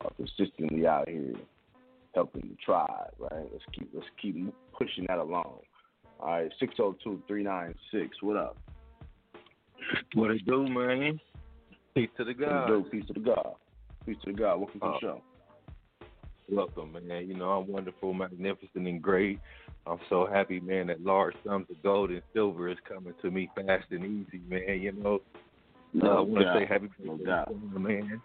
are 0.03 0.11
consistently 0.19 0.87
out 0.87 1.09
here 1.09 1.33
helping 2.15 2.43
the 2.43 2.57
tribe. 2.63 3.15
Right. 3.19 3.49
Let's 3.53 3.65
keep 3.73 3.89
let's 3.95 4.07
keep 4.21 4.53
pushing 4.77 5.07
that 5.09 5.17
along. 5.17 5.61
All 6.21 6.29
right, 6.29 6.53
six 6.61 6.77
zero 6.77 6.95
two 7.03 7.23
three 7.27 7.43
nine 7.43 7.75
six. 7.91 8.19
What 8.21 8.37
up? 8.37 8.59
What 10.13 10.31
it 10.31 10.45
do, 10.45 10.69
man? 10.69 11.19
Peace 11.97 12.11
to 12.19 12.25
the 12.25 12.35
God. 12.35 12.65
it 12.65 12.67
do? 12.67 12.91
Peace 12.91 13.07
to 13.07 13.15
the 13.15 13.21
God. 13.21 13.55
Peace 14.05 14.19
to 14.27 14.31
the 14.31 14.37
God. 14.39 14.59
Welcome 14.59 14.81
to 14.81 14.87
Uh, 14.87 14.93
the 14.93 14.99
show. 15.01 15.23
Welcome, 16.51 16.93
man. 16.93 17.27
You 17.27 17.35
know, 17.35 17.53
I'm 17.53 17.67
wonderful, 17.67 18.13
magnificent, 18.13 18.87
and 18.87 19.01
great. 19.01 19.41
I'm 19.87 19.99
so 20.11 20.27
happy, 20.27 20.61
man, 20.61 20.89
that 20.89 21.03
large 21.03 21.35
sums 21.43 21.71
of 21.71 21.83
gold 21.83 22.11
and 22.11 22.21
silver 22.35 22.69
is 22.69 22.77
coming 22.87 23.15
to 23.23 23.31
me 23.31 23.49
fast 23.57 23.87
and 23.93 24.05
easy, 24.05 24.43
man. 24.47 24.79
You 24.79 24.93
know, 24.93 25.23
No 25.95 26.11
uh, 26.11 26.17
I 26.17 26.21
want 26.21 26.45
to 26.45 26.55
say 26.59 26.67
happy 26.67 26.89
birthday, 27.03 27.25
to 27.25 27.79
man. 27.79 28.21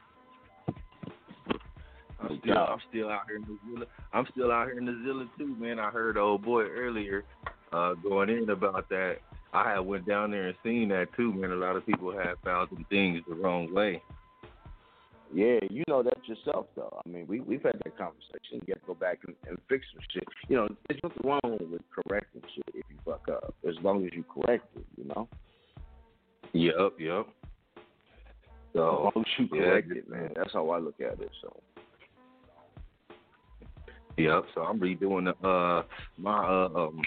I'm 2.20 2.40
still. 2.42 2.58
I'm 2.58 2.80
still 2.90 3.10
out 3.10 3.22
here 3.28 3.38
in 3.38 3.44
the 3.44 3.58
Zilla. 3.66 3.86
I'm 4.12 4.28
still 4.32 4.52
out 4.52 4.68
here 4.68 4.80
in 4.80 4.86
the 4.86 5.02
Zilla 5.06 5.28
too, 5.38 5.56
man. 5.58 5.80
I 5.80 5.92
heard 5.92 6.18
old 6.18 6.44
boy 6.44 6.64
earlier 6.64 7.24
uh, 7.72 7.94
going 7.94 8.30
in 8.30 8.50
about 8.50 8.90
that. 8.90 9.20
I 9.54 9.72
had 9.72 9.80
went 9.80 10.08
down 10.08 10.32
there 10.32 10.48
and 10.48 10.56
seen 10.64 10.90
that 10.90 11.08
too, 11.16 11.34
man. 11.34 11.52
A 11.52 11.56
lot 11.56 11.76
of 11.76 11.86
people 11.86 12.12
have 12.18 12.38
found 12.44 12.70
some 12.74 12.86
things 12.90 13.22
the 13.28 13.36
wrong 13.36 13.74
way. 13.74 14.02
Yeah, 15.34 15.60
you 15.70 15.84
know 15.88 16.04
that 16.04 16.18
yourself, 16.28 16.68
though. 16.76 17.02
I 17.06 17.08
mean, 17.10 17.26
we 17.28 17.40
we've 17.40 17.64
had 17.64 17.80
that 17.84 17.98
conversation. 17.98 18.62
You 18.66 18.74
have 18.74 18.82
to 18.82 18.88
go 18.88 18.94
back 18.94 19.20
and, 19.26 19.36
and 19.48 19.58
fix 19.70 19.86
some 19.94 20.04
shit. 20.14 20.24
You 20.50 20.58
know, 20.58 20.68
there's 20.88 21.00
nothing 21.04 21.22
wrong 21.24 21.58
with 21.72 21.82
correcting 21.90 22.42
shit 22.54 22.66
if 22.74 22.84
you 22.90 22.98
fuck 23.06 23.28
up, 23.30 23.54
as 23.68 23.76
long 23.82 24.06
as 24.06 24.12
you 24.14 24.24
correct 24.24 24.66
it. 24.76 24.86
You 24.98 25.06
know, 25.06 25.28
Yep, 26.54 27.00
yep. 27.00 27.28
as 27.78 28.76
long 28.76 29.12
as 29.16 29.24
you 29.38 29.48
yeah, 29.54 29.64
correct 29.64 29.92
it, 29.92 30.10
man. 30.10 30.32
That's 30.36 30.52
how 30.52 30.70
I 30.70 30.80
look 30.80 31.00
at 31.00 31.20
it. 31.22 31.32
So, 31.42 31.62
Yep. 34.18 34.44
So 34.54 34.62
I'm 34.62 34.80
redoing 34.80 35.34
the, 35.42 35.48
uh 35.48 35.84
my 36.18 36.46
uh, 36.46 36.70
um 36.76 37.02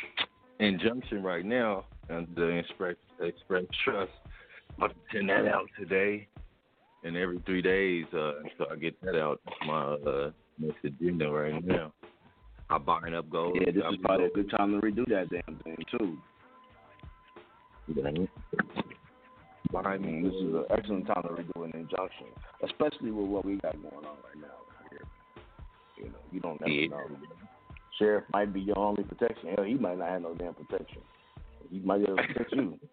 injunction 0.61 1.23
right 1.23 1.45
now 1.45 1.85
and 2.09 2.27
the 2.37 2.49
express 2.49 2.97
express 3.21 3.65
trust. 3.85 4.11
I'll 4.81 4.89
send 5.13 5.29
that 5.29 5.47
out 5.47 5.69
today, 5.79 6.27
and 7.05 7.17
every 7.17 7.41
three 7.47 7.63
days, 7.63 8.07
uh, 8.13 8.33
so 8.59 8.67
I 8.71 8.77
get 8.77 9.01
that 9.03 9.21
out. 9.21 9.41
That's 9.45 9.57
my 9.67 9.83
uh, 9.83 10.31
next 10.59 10.85
agenda 10.85 11.31
right 11.31 11.65
now. 11.65 11.93
I'm 12.71 12.83
buying 12.83 13.15
up 13.15 13.29
gold. 13.31 13.59
yeah, 13.61 13.71
this 13.73 13.83
I'm 13.87 13.95
is 13.95 14.01
probably 14.03 14.27
a 14.27 14.31
good 14.31 14.51
time 14.51 14.81
to 14.81 14.87
redo 14.87 15.07
that 15.09 15.29
damn 15.31 15.59
thing 15.61 15.77
too. 15.97 16.17
Buying 19.73 19.87
I 19.87 19.99
mean, 19.99 20.23
this 20.25 20.33
is 20.35 20.55
an 20.55 20.65
excellent 20.71 21.07
time 21.07 21.23
to 21.23 21.29
redo 21.29 21.65
an 21.65 21.73
injunction, 21.75 22.27
especially 22.65 23.11
with 23.11 23.27
what 23.27 23.45
we 23.45 23.57
got 23.57 23.75
going 23.83 23.95
on 24.07 24.17
right 24.25 24.41
now 24.41 24.57
here. 24.91 25.03
You 25.97 26.05
know, 26.05 26.19
you 26.33 26.41
don't 26.41 26.61
never 26.61 26.73
Yeah. 26.73 26.87
know. 26.89 27.07
Sheriff 27.99 28.25
might 28.33 28.53
be 28.53 28.61
your 28.61 28.79
only 28.79 29.05
protection. 29.05 29.51
Hell, 29.55 29.65
he 29.65 29.75
might 29.75 29.99
not 29.99 30.09
have 30.09 30.23
no 30.23 30.35
damn 30.35 30.55
protection. 30.55 31.03
He 31.75 31.81
might 31.81 32.03
able 32.03 32.17
to 32.17 32.57
you. 32.57 32.79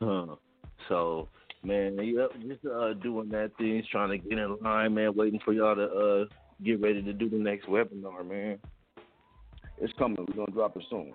Uh, 0.00 0.36
so, 0.88 1.28
man, 1.64 1.98
yep, 2.00 2.30
just 2.46 2.64
uh, 2.64 2.92
doing 3.02 3.28
that 3.30 3.50
thing, 3.58 3.82
trying 3.90 4.10
to 4.10 4.16
get 4.16 4.38
in 4.38 4.56
line, 4.62 4.94
man, 4.94 5.12
waiting 5.16 5.40
for 5.44 5.52
y'all 5.52 5.74
to 5.74 5.82
uh, 5.82 6.24
get 6.64 6.80
ready 6.80 7.02
to 7.02 7.12
do 7.12 7.28
the 7.28 7.36
next 7.36 7.66
webinar, 7.66 8.24
man. 8.24 8.60
It's 9.80 9.92
coming. 9.98 10.18
We're 10.18 10.36
gonna 10.36 10.52
drop 10.52 10.76
it 10.76 10.84
soon. 10.88 11.14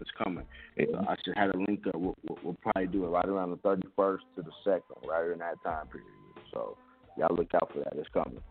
It's 0.00 0.10
coming. 0.22 0.44
Uh, 0.78 0.98
I 1.08 1.16
should 1.24 1.34
have 1.38 1.54
a 1.54 1.56
link 1.56 1.86
up. 1.86 1.94
We'll, 1.94 2.14
we'll, 2.28 2.38
we'll 2.44 2.56
probably 2.60 2.88
do 2.88 3.06
it 3.06 3.08
right 3.08 3.24
around 3.24 3.52
the 3.52 3.56
31st 3.56 4.18
to 4.36 4.42
the 4.42 4.52
second, 4.64 5.08
right 5.08 5.30
in 5.30 5.38
that 5.38 5.54
time 5.64 5.86
period. 5.86 6.06
So 6.52 6.76
y'all 7.16 7.34
look 7.34 7.54
out 7.54 7.70
for 7.72 7.78
that. 7.78 7.94
It's 7.96 8.08
coming. 8.12 8.42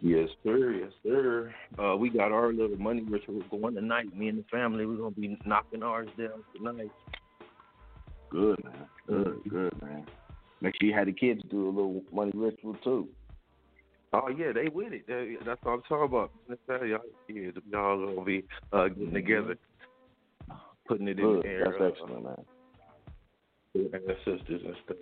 Yes, 0.00 0.28
sir. 0.44 0.72
Yes, 0.72 0.92
sir. 1.02 1.52
Uh, 1.78 1.96
we 1.96 2.08
got 2.08 2.30
our 2.30 2.52
little 2.52 2.76
money 2.76 3.02
ritual 3.02 3.42
going 3.50 3.74
tonight. 3.74 4.14
Me 4.16 4.28
and 4.28 4.38
the 4.38 4.44
family, 4.50 4.86
we're 4.86 4.96
gonna 4.96 5.10
be 5.10 5.38
knocking 5.44 5.82
ours 5.82 6.08
down 6.16 6.44
tonight. 6.56 6.90
Good 8.30 8.62
man. 8.64 8.86
Good, 9.08 9.40
good 9.48 9.82
man. 9.82 10.06
Make 10.60 10.74
sure 10.80 10.88
you 10.88 10.94
have 10.94 11.06
the 11.06 11.12
kids 11.12 11.40
do 11.50 11.66
a 11.66 11.70
little 11.70 12.02
money 12.12 12.32
ritual 12.34 12.76
too. 12.84 13.08
Oh 14.12 14.28
yeah, 14.28 14.52
they 14.52 14.68
with 14.68 14.92
it. 14.92 15.06
They, 15.06 15.36
that's 15.44 15.60
what 15.64 15.72
I'm 15.72 15.82
talking 15.82 16.04
about. 16.04 16.30
Let's 16.48 16.60
tell 16.66 16.86
y'all, 16.86 17.00
yeah, 17.28 17.50
y'all 17.70 18.06
gonna 18.06 18.24
be 18.24 18.44
uh, 18.72 18.88
getting 18.88 19.12
together, 19.12 19.56
putting 20.86 21.08
it 21.08 21.18
in 21.18 21.24
Good. 21.24 21.42
the 21.42 21.48
air. 21.48 21.64
That's 21.64 21.80
uh, 21.80 21.84
excellent, 21.84 22.24
man. 22.24 22.44
and 23.74 24.16
sisters 24.24 24.62
and 24.64 24.76
stuff. 24.84 24.96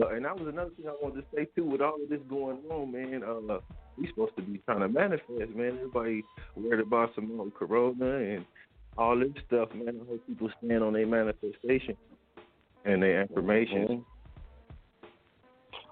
Uh, 0.00 0.08
and 0.08 0.24
that 0.24 0.38
was 0.38 0.48
another 0.48 0.70
thing 0.76 0.86
I 0.86 0.94
wanted 1.02 1.22
to 1.22 1.26
say 1.34 1.46
too. 1.56 1.64
With 1.64 1.80
all 1.80 2.00
of 2.02 2.08
this 2.08 2.20
going 2.28 2.58
on, 2.70 2.92
man, 2.92 3.22
uh, 3.24 3.58
we 3.96 4.06
supposed 4.08 4.36
to 4.36 4.42
be 4.42 4.58
trying 4.64 4.80
to 4.80 4.88
manifest, 4.88 5.54
man. 5.56 5.76
Everybody 5.76 6.24
worried 6.54 6.80
about 6.80 7.14
some 7.14 7.36
more 7.36 7.50
corona 7.50 8.18
and 8.18 8.44
all 8.96 9.18
this 9.18 9.30
stuff, 9.46 9.70
man. 9.74 10.00
I 10.00 10.10
hope 10.10 10.26
people 10.26 10.50
stand 10.62 10.82
on 10.82 10.92
their 10.92 11.06
manifestation 11.06 11.96
and 12.84 13.02
their 13.02 13.22
affirmations. 13.22 14.02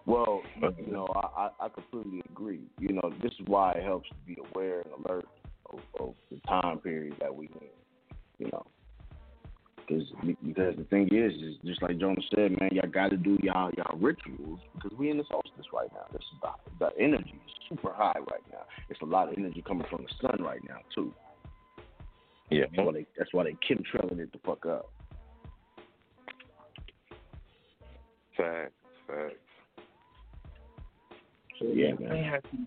Well, 0.05 0.43
you 0.63 0.93
know, 0.93 1.09
I, 1.17 1.49
I 1.61 1.67
I 1.67 1.69
completely 1.69 2.23
agree. 2.31 2.61
You 2.79 2.93
know, 2.93 3.13
this 3.23 3.33
is 3.33 3.47
why 3.47 3.73
it 3.73 3.83
helps 3.83 4.09
to 4.09 4.15
be 4.25 4.39
aware 4.51 4.83
and 4.83 5.05
alert 5.05 5.27
of, 5.73 5.81
of 5.99 6.15
the 6.31 6.39
time 6.47 6.79
period 6.79 7.17
that 7.21 7.35
we 7.35 7.47
in. 7.47 7.69
You 8.39 8.51
know, 8.53 8.67
because 9.87 10.05
because 10.45 10.77
the 10.77 10.85
thing 10.85 11.09
is, 11.13 11.33
is 11.35 11.57
just 11.65 11.83
like 11.83 11.99
Jonah 11.99 12.21
said, 12.35 12.59
man, 12.59 12.71
y'all 12.73 12.91
got 12.91 13.11
to 13.11 13.17
do 13.17 13.39
y'all 13.43 13.71
y'all 13.77 13.99
rituals 13.99 14.61
because 14.75 14.97
we 14.99 15.11
in 15.11 15.19
the 15.19 15.25
solstice 15.31 15.67
right 15.73 15.89
now. 15.93 16.07
This 16.13 16.23
is 16.33 16.41
the, 16.43 16.87
the 16.87 17.03
energy 17.03 17.41
is 17.45 17.53
super 17.69 17.93
high 17.93 18.19
right 18.31 18.45
now. 18.51 18.63
It's 18.89 19.01
a 19.03 19.07
lot 19.07 19.29
of 19.29 19.39
energy 19.39 19.63
coming 19.67 19.87
from 19.91 20.05
the 20.05 20.29
sun 20.29 20.43
right 20.43 20.63
now 20.69 20.79
too. 20.95 21.13
Yeah, 22.51 22.65
that's 22.75 22.87
why 22.87 22.93
they 22.93 23.07
that's 23.17 23.33
why 23.33 23.45
they 23.45 23.57
chemtrailing 23.69 24.19
it 24.19 24.33
the 24.33 24.39
fuck 24.45 24.67
up. 24.67 24.87
Facts, 28.37 28.73
facts. 29.07 29.35
So 31.59 31.67
Yeah, 31.73 31.95
man, 31.99 32.09
man. 32.09 32.25
happy 32.25 32.59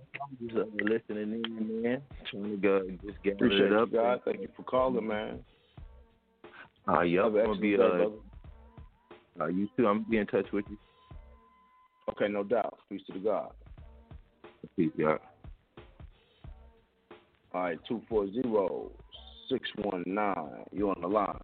just 0.41 0.57
uh, 0.57 0.63
listening 0.83 1.43
in, 1.43 1.81
man. 1.83 2.01
Trying 2.31 2.51
to 2.51 2.57
go 2.57 2.81
just 3.05 3.21
gather 3.23 3.35
Appreciate 3.35 3.65
it 3.65 3.71
you, 3.71 3.77
up. 3.77 3.91
God. 3.91 4.21
Thank 4.25 4.41
you 4.41 4.49
for 4.55 4.63
calling, 4.63 5.07
man. 5.07 5.39
Uh, 6.87 7.01
yeah, 7.01 7.23
I'm 7.23 7.33
gonna 7.33 7.59
be 7.59 7.77
uh, 7.77 8.07
uh, 9.41 9.47
you 9.47 9.67
too. 9.77 9.87
I'm 9.87 9.99
gonna 9.99 10.09
be 10.09 10.17
in 10.17 10.27
touch 10.27 10.47
with 10.51 10.65
you. 10.69 10.77
Okay, 12.09 12.27
no 12.27 12.43
doubt. 12.43 12.77
Peace 12.89 13.01
to 13.07 13.13
the 13.13 13.19
God. 13.19 13.51
Peace, 14.75 14.91
yeah. 14.97 15.17
All 17.53 17.61
right, 17.61 17.79
240 17.87 18.93
619. 19.49 20.65
You're 20.71 20.89
on 20.89 21.01
the 21.01 21.07
line. 21.07 21.35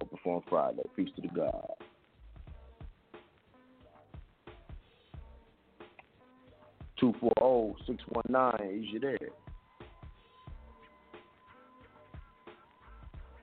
Open 0.00 0.18
phone 0.24 0.42
Friday. 0.48 0.82
Peace 0.96 1.10
to 1.16 1.22
the 1.22 1.28
God. 1.28 1.68
Two 6.98 7.12
four 7.20 7.32
zero 7.38 7.74
six 7.86 8.02
one 8.10 8.24
nine. 8.28 8.80
Is 8.80 8.92
you 8.92 9.00
there? 9.00 9.18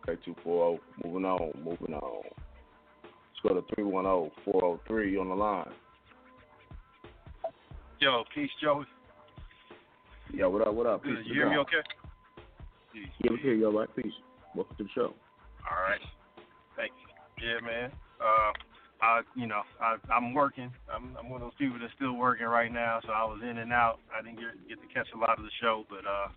Okay, 0.09 0.21
two 0.25 0.35
four 0.43 0.79
zero. 0.79 0.79
Moving 1.03 1.25
on. 1.25 1.51
Moving 1.63 1.93
on. 1.93 2.23
Let's 2.23 3.41
go 3.43 3.53
to 3.53 3.63
three 3.73 3.83
one 3.83 4.05
zero 4.05 4.31
four 4.43 4.59
zero 4.59 4.79
three. 4.87 5.11
You 5.11 5.21
on 5.21 5.29
the 5.29 5.35
line? 5.35 5.69
Yo, 7.99 8.23
peace, 8.33 8.49
Joey. 8.61 8.85
Yeah. 10.33 10.47
What 10.47 10.67
up? 10.67 10.73
What 10.73 10.87
up? 10.87 11.03
Peace 11.03 11.13
You 11.25 11.33
hear 11.33 11.49
me 11.49 11.57
okay? 11.57 11.83
Yeah, 12.93 13.31
we 13.31 13.37
hear 13.37 13.53
you. 13.53 13.67
All 13.67 13.77
right. 13.77 13.95
Peace. 13.95 14.13
Welcome 14.55 14.77
to 14.77 14.83
the 14.83 14.89
show. 14.95 15.13
All 15.69 15.81
right. 15.87 16.01
Thank 16.75 16.91
you. 16.97 17.47
Yeah, 17.47 17.59
man. 17.65 17.91
Uh, 18.19 18.51
I, 19.01 19.21
you 19.35 19.47
know, 19.47 19.61
I, 19.79 19.95
I'm 20.11 20.33
working. 20.33 20.71
I'm, 20.93 21.15
I'm 21.17 21.29
one 21.29 21.41
of 21.41 21.47
those 21.47 21.57
people 21.59 21.77
that's 21.79 21.93
still 21.95 22.15
working 22.15 22.47
right 22.47 22.71
now, 22.71 22.99
so 23.05 23.13
I 23.13 23.23
was 23.23 23.39
in 23.43 23.59
and 23.59 23.71
out. 23.71 23.99
I 24.11 24.21
didn't 24.23 24.39
get, 24.39 24.67
get 24.67 24.81
to 24.81 24.93
catch 24.93 25.07
a 25.15 25.17
lot 25.17 25.37
of 25.37 25.45
the 25.45 25.51
show, 25.61 25.85
but 25.89 26.03
uh, 26.03 26.27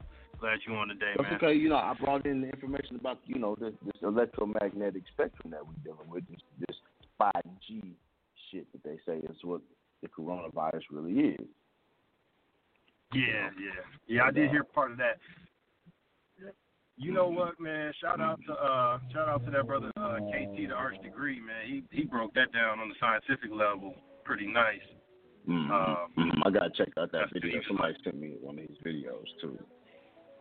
glad 0.43 0.59
you 0.67 0.75
on 0.75 0.89
today, 0.89 1.13
That's 1.17 1.31
man. 1.31 1.35
okay. 1.37 1.55
You 1.55 1.69
know, 1.69 1.77
I 1.77 1.95
brought 2.03 2.27
in 2.27 2.41
the 2.41 2.49
information 2.49 2.97
about 2.97 3.19
you 3.27 3.39
know 3.39 3.55
this, 3.61 3.73
this 3.87 3.95
electromagnetic 4.03 5.05
spectrum 5.13 5.53
that 5.53 5.61
we're 5.65 5.79
dealing 5.85 6.11
with. 6.11 6.25
This, 6.29 6.41
this 6.67 6.77
5G 7.21 7.95
shit 8.51 8.67
that 8.73 8.83
they 8.83 8.99
say 9.07 9.19
is 9.19 9.37
what 9.45 9.61
the 10.03 10.09
coronavirus 10.09 10.83
really 10.91 11.13
is. 11.31 11.47
Yeah, 13.15 13.51
yeah, 13.61 13.83
yeah. 14.09 14.23
I 14.25 14.31
did 14.33 14.51
hear 14.51 14.65
part 14.65 14.91
of 14.91 14.99
that. 14.99 15.19
You 16.99 17.13
know 17.13 17.29
what, 17.29 17.59
man? 17.61 17.93
Shout 18.01 18.21
out 18.21 18.39
to 18.47 18.53
uh, 18.53 18.99
shout 19.13 19.29
out 19.29 19.45
to 19.45 19.51
that 19.53 19.67
brother 19.67 19.91
uh, 19.97 20.17
KT, 20.29 20.69
the 20.69 20.75
Arch 20.75 21.01
Degree, 21.03 21.41
man. 21.41 21.67
He 21.67 21.83
he 21.97 22.03
broke 22.05 22.35
that 22.35 22.53
down 22.53 22.81
on 22.81 22.89
the 22.89 22.95
scientific 23.01 23.51
level 23.51 23.95
pretty 24.25 24.47
nice. 24.47 24.83
Mm-hmm. 25.49 25.71
Um, 25.73 26.13
Mhm. 26.17 26.43
I 26.47 26.51
gotta 26.51 26.71
check 26.77 26.89
out 26.99 27.11
that 27.13 27.33
video. 27.33 27.61
Somebody 27.67 27.95
sent 28.05 28.17
me 28.21 28.35
one 28.41 28.59
of 28.59 28.65
his 28.69 28.79
videos 28.79 29.25
too. 29.41 29.59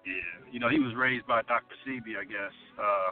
Yeah, 0.06 0.52
you 0.52 0.60
know, 0.60 0.70
he 0.70 0.80
was 0.80 0.96
raised 0.96 1.28
by 1.28 1.42
Dr. 1.44 1.76
Sebi, 1.86 2.18
I 2.18 2.26
guess. 2.26 2.56
Uh, 2.78 3.10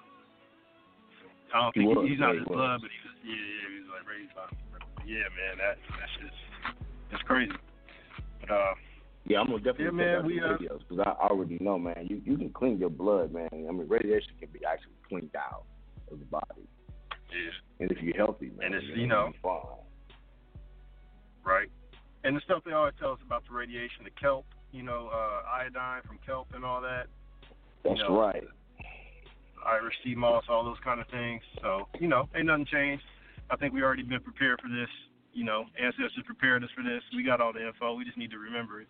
I 1.54 1.62
don't 1.62 1.74
He 1.76 1.82
think 1.86 1.96
was, 1.96 2.08
he's 2.10 2.20
not 2.20 2.34
he 2.34 2.40
his 2.40 2.48
blood, 2.48 2.82
but 2.82 2.90
he 2.90 3.00
was. 3.06 3.16
Yeah, 3.22 3.34
yeah, 3.34 3.68
he 3.70 3.78
was 3.82 3.90
like 3.94 4.06
raised 4.10 4.34
by. 4.34 4.48
Yeah, 5.06 5.26
man, 5.38 5.58
that 5.58 5.78
that's 5.98 6.16
just 6.22 6.40
it's 7.14 7.24
crazy. 7.24 7.54
But 8.42 8.52
uh, 8.52 8.74
Yeah, 9.26 9.40
I'm 9.42 9.48
gonna 9.48 9.62
definitely 9.62 9.86
Yeah, 9.86 9.92
check 9.92 9.98
man, 9.98 10.16
out 10.18 10.26
we, 10.26 10.42
uh, 10.42 10.58
videos 10.58 10.80
because 10.88 11.00
I 11.06 11.12
already 11.30 11.58
know, 11.62 11.78
man. 11.78 12.06
You 12.10 12.22
you 12.26 12.38
can 12.38 12.50
clean 12.50 12.78
your 12.78 12.90
blood, 12.90 13.34
man. 13.34 13.50
I 13.54 13.58
mean, 13.72 13.88
radiation 13.88 14.34
can 14.40 14.50
be 14.50 14.62
actually 14.66 14.94
cleaned 15.08 15.36
out 15.36 15.66
of 16.12 16.20
the 16.20 16.26
body, 16.26 16.66
yeah, 17.30 17.54
and 17.80 17.92
if 17.92 18.02
you're 18.02 18.18
healthy, 18.18 18.50
man, 18.58 18.74
And 18.74 18.76
it's, 18.76 18.86
you 18.98 19.06
know- 19.08 19.32
fine. 19.42 19.62
right. 21.46 21.70
And 22.24 22.36
the 22.36 22.42
stuff 22.42 22.64
they 22.66 22.74
always 22.74 22.94
tell 23.00 23.14
us 23.14 23.20
about 23.26 23.44
the 23.48 23.54
radiation, 23.56 24.04
the 24.04 24.12
kelp, 24.20 24.46
you 24.72 24.84
know, 24.84 25.10
uh, 25.14 25.50
iodine 25.50 26.02
from 26.08 26.20
kelp 26.26 26.48
and 26.54 26.64
all 26.64 26.82
that. 26.82 27.08
That's 27.84 27.98
you 27.98 28.04
know, 28.04 28.20
right. 28.20 28.44
Irish 29.66 29.96
sea 30.04 30.16
moss, 30.16 30.44
all 30.50 30.64
those 30.64 30.78
kind 30.84 31.00
of 31.00 31.08
things. 31.08 31.42
So, 31.62 31.88
you 32.00 32.08
know, 32.08 32.30
ain't 32.36 32.48
nothing 32.48 32.66
changed. 32.66 33.04
I 33.50 33.56
think 33.56 33.74
we 33.74 33.82
already 33.82 34.04
been 34.04 34.22
prepared 34.22 34.60
for 34.62 34.70
this. 34.70 34.90
You 35.34 35.44
know, 35.44 35.66
ancestors 35.82 36.24
prepared 36.26 36.64
us 36.64 36.70
for 36.76 36.84
this. 36.84 37.02
We 37.16 37.24
got 37.24 37.42
all 37.42 37.54
the 37.54 37.66
info. 37.66 37.94
We 37.94 38.06
just 38.06 38.18
need 38.18 38.32
to 38.32 38.38
remember 38.38 38.82
it. 38.82 38.88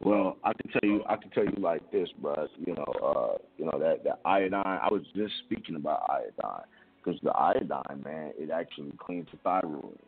Well, 0.00 0.36
I 0.42 0.52
can 0.52 0.70
tell 0.72 0.90
you, 0.90 1.04
I 1.08 1.16
can 1.16 1.30
tell 1.30 1.44
you 1.44 1.54
like 1.58 1.92
this, 1.92 2.08
bro. 2.20 2.48
You 2.58 2.74
know, 2.74 2.84
uh, 3.02 3.38
you 3.56 3.64
know 3.64 3.78
that 3.78 4.02
that 4.02 4.20
iodine. 4.24 4.62
I 4.64 4.88
was 4.90 5.02
just 5.14 5.32
speaking 5.44 5.76
about 5.76 6.02
iodine 6.10 6.64
because 6.96 7.20
the 7.22 7.30
iodine, 7.30 8.02
man, 8.04 8.32
it 8.36 8.50
actually 8.50 8.92
cleans 8.98 9.28
the 9.30 9.38
thyroid. 9.38 9.98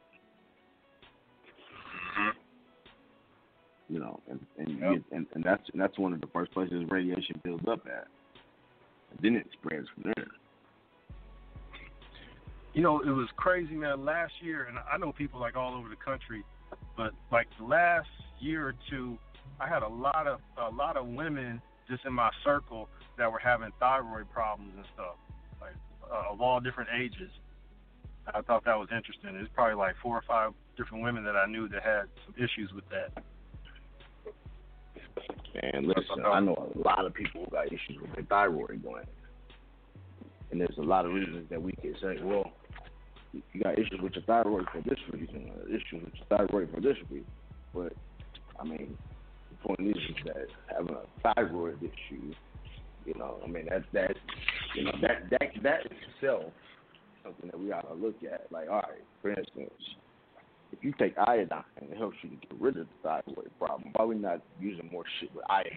You 3.89 4.01
know, 4.01 4.21
and 4.31 4.41
and, 4.59 4.69
you 4.69 4.77
get, 4.77 5.03
and 5.13 5.27
and 5.35 5.45
that's 5.45 5.63
that's 5.75 5.99
one 5.99 6.13
of 6.13 6.21
the 6.21 6.27
first 6.29 6.53
places 6.53 6.85
radiation 6.89 7.41
builds 7.43 7.65
up 7.69 7.87
at. 7.87 8.07
And 9.11 9.19
then 9.23 9.37
it 9.37 9.47
spreads 9.53 9.87
from 9.95 10.13
there. 10.17 10.27
You 12.73 12.83
know, 12.83 13.01
it 13.01 13.11
was 13.11 13.29
crazy, 13.37 13.75
man. 13.75 14.05
Last 14.05 14.33
year, 14.43 14.65
and 14.65 14.79
I 14.91 14.97
know 14.97 15.13
people 15.13 15.39
like 15.39 15.55
all 15.55 15.75
over 15.75 15.89
the 15.89 15.97
country, 15.97 16.43
but 16.97 17.13
like 17.31 17.47
last 17.61 18.09
year 18.41 18.67
or 18.67 18.75
two, 18.91 19.17
I 19.61 19.69
had 19.69 19.83
a 19.83 19.89
lot 19.89 20.27
of 20.27 20.41
a 20.59 20.75
lot 20.75 20.97
of 20.97 21.07
women 21.07 21.61
just 21.89 22.05
in 22.05 22.13
my 22.13 22.31
circle 22.43 22.89
that 23.19 23.31
were 23.31 23.39
having 23.39 23.71
thyroid 23.79 24.31
problems 24.33 24.73
and 24.77 24.85
stuff, 24.95 25.17
like 25.61 25.75
uh, 26.11 26.33
of 26.33 26.41
all 26.41 26.59
different 26.59 26.91
ages. 26.99 27.31
I 28.33 28.41
thought 28.41 28.65
that 28.65 28.79
was 28.79 28.89
interesting. 28.91 29.35
There's 29.35 29.49
probably 29.55 29.75
like 29.75 29.95
four 30.03 30.17
or 30.17 30.25
five 30.27 30.53
different 30.77 31.05
women 31.05 31.25
that 31.25 31.37
I 31.37 31.47
knew 31.47 31.69
that 31.69 31.83
had 31.83 32.05
some 32.25 32.35
issues 32.37 32.73
with 32.75 32.89
that. 32.89 33.23
Man, 35.55 35.87
listen, 35.87 36.25
I 36.25 36.41
know 36.41 36.73
a 36.75 36.79
lot 36.79 37.07
of 37.07 37.15
people 37.15 37.45
who 37.45 37.51
got 37.51 37.67
issues 37.67 38.01
with 38.01 38.13
their 38.15 38.25
thyroid 38.25 38.83
gland. 38.83 39.07
And 40.51 40.61
there's 40.61 40.79
a 40.79 40.83
lot 40.83 41.07
of 41.07 41.13
reasons 41.13 41.49
that 41.51 41.63
we 41.63 41.73
can 41.73 41.95
say, 42.01 42.19
well, 42.23 42.53
you 43.33 43.63
got 43.63 43.79
issues 43.79 44.01
with 44.03 44.15
your 44.15 44.25
thyroid 44.25 44.67
for 44.73 44.81
this 44.83 44.99
reason, 45.13 45.51
or 45.57 45.69
issues 45.69 46.05
with 46.05 46.15
your 46.15 46.27
thyroid 46.39 46.71
for 46.75 46.81
this 46.81 46.97
reason. 47.11 47.27
But, 47.73 47.93
I 48.59 48.65
mean, 48.65 48.97
the 49.51 49.69
point 49.69 49.89
is, 49.89 49.97
is 49.97 50.17
that 50.27 50.47
having 50.69 50.95
a 50.95 51.35
thyroid 51.35 51.79
issue, 51.83 52.33
you 53.07 53.15
know, 53.19 53.39
I 53.45 53.49
mean, 53.49 53.67
that's, 53.69 53.85
that's, 53.93 54.19
you 54.77 54.85
know, 54.85 54.93
that, 55.03 55.31
that, 55.31 55.63
that 55.63 55.81
itself 55.87 56.53
something 57.25 57.51
that 57.51 57.59
we 57.59 57.73
ought 57.73 57.89
to 57.89 57.95
look 57.95 58.17
at. 58.23 58.47
Like, 58.53 58.69
all 58.69 58.83
right, 58.83 59.03
for 59.23 59.31
instance, 59.31 59.73
if 60.77 60.85
you 60.85 60.93
take 60.99 61.15
iodine, 61.27 61.63
it 61.81 61.97
helps 61.97 62.17
you 62.23 62.31
to 62.31 62.37
get 62.37 62.61
rid 62.61 62.77
of 62.77 62.87
the 62.89 62.95
thyroid 63.03 63.51
problem. 63.59 63.91
Why 63.95 64.05
we 64.05 64.17
not 64.17 64.41
using 64.61 64.89
more 64.91 65.05
shit 65.21 65.35
with 65.35 65.45
iodine? 65.49 65.75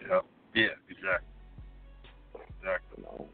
Yeah. 0.00 0.20
Yeah. 0.54 0.66
Exactly. 0.88 1.28
Exactly. 2.60 2.98
You 2.98 3.02
know, 3.02 3.28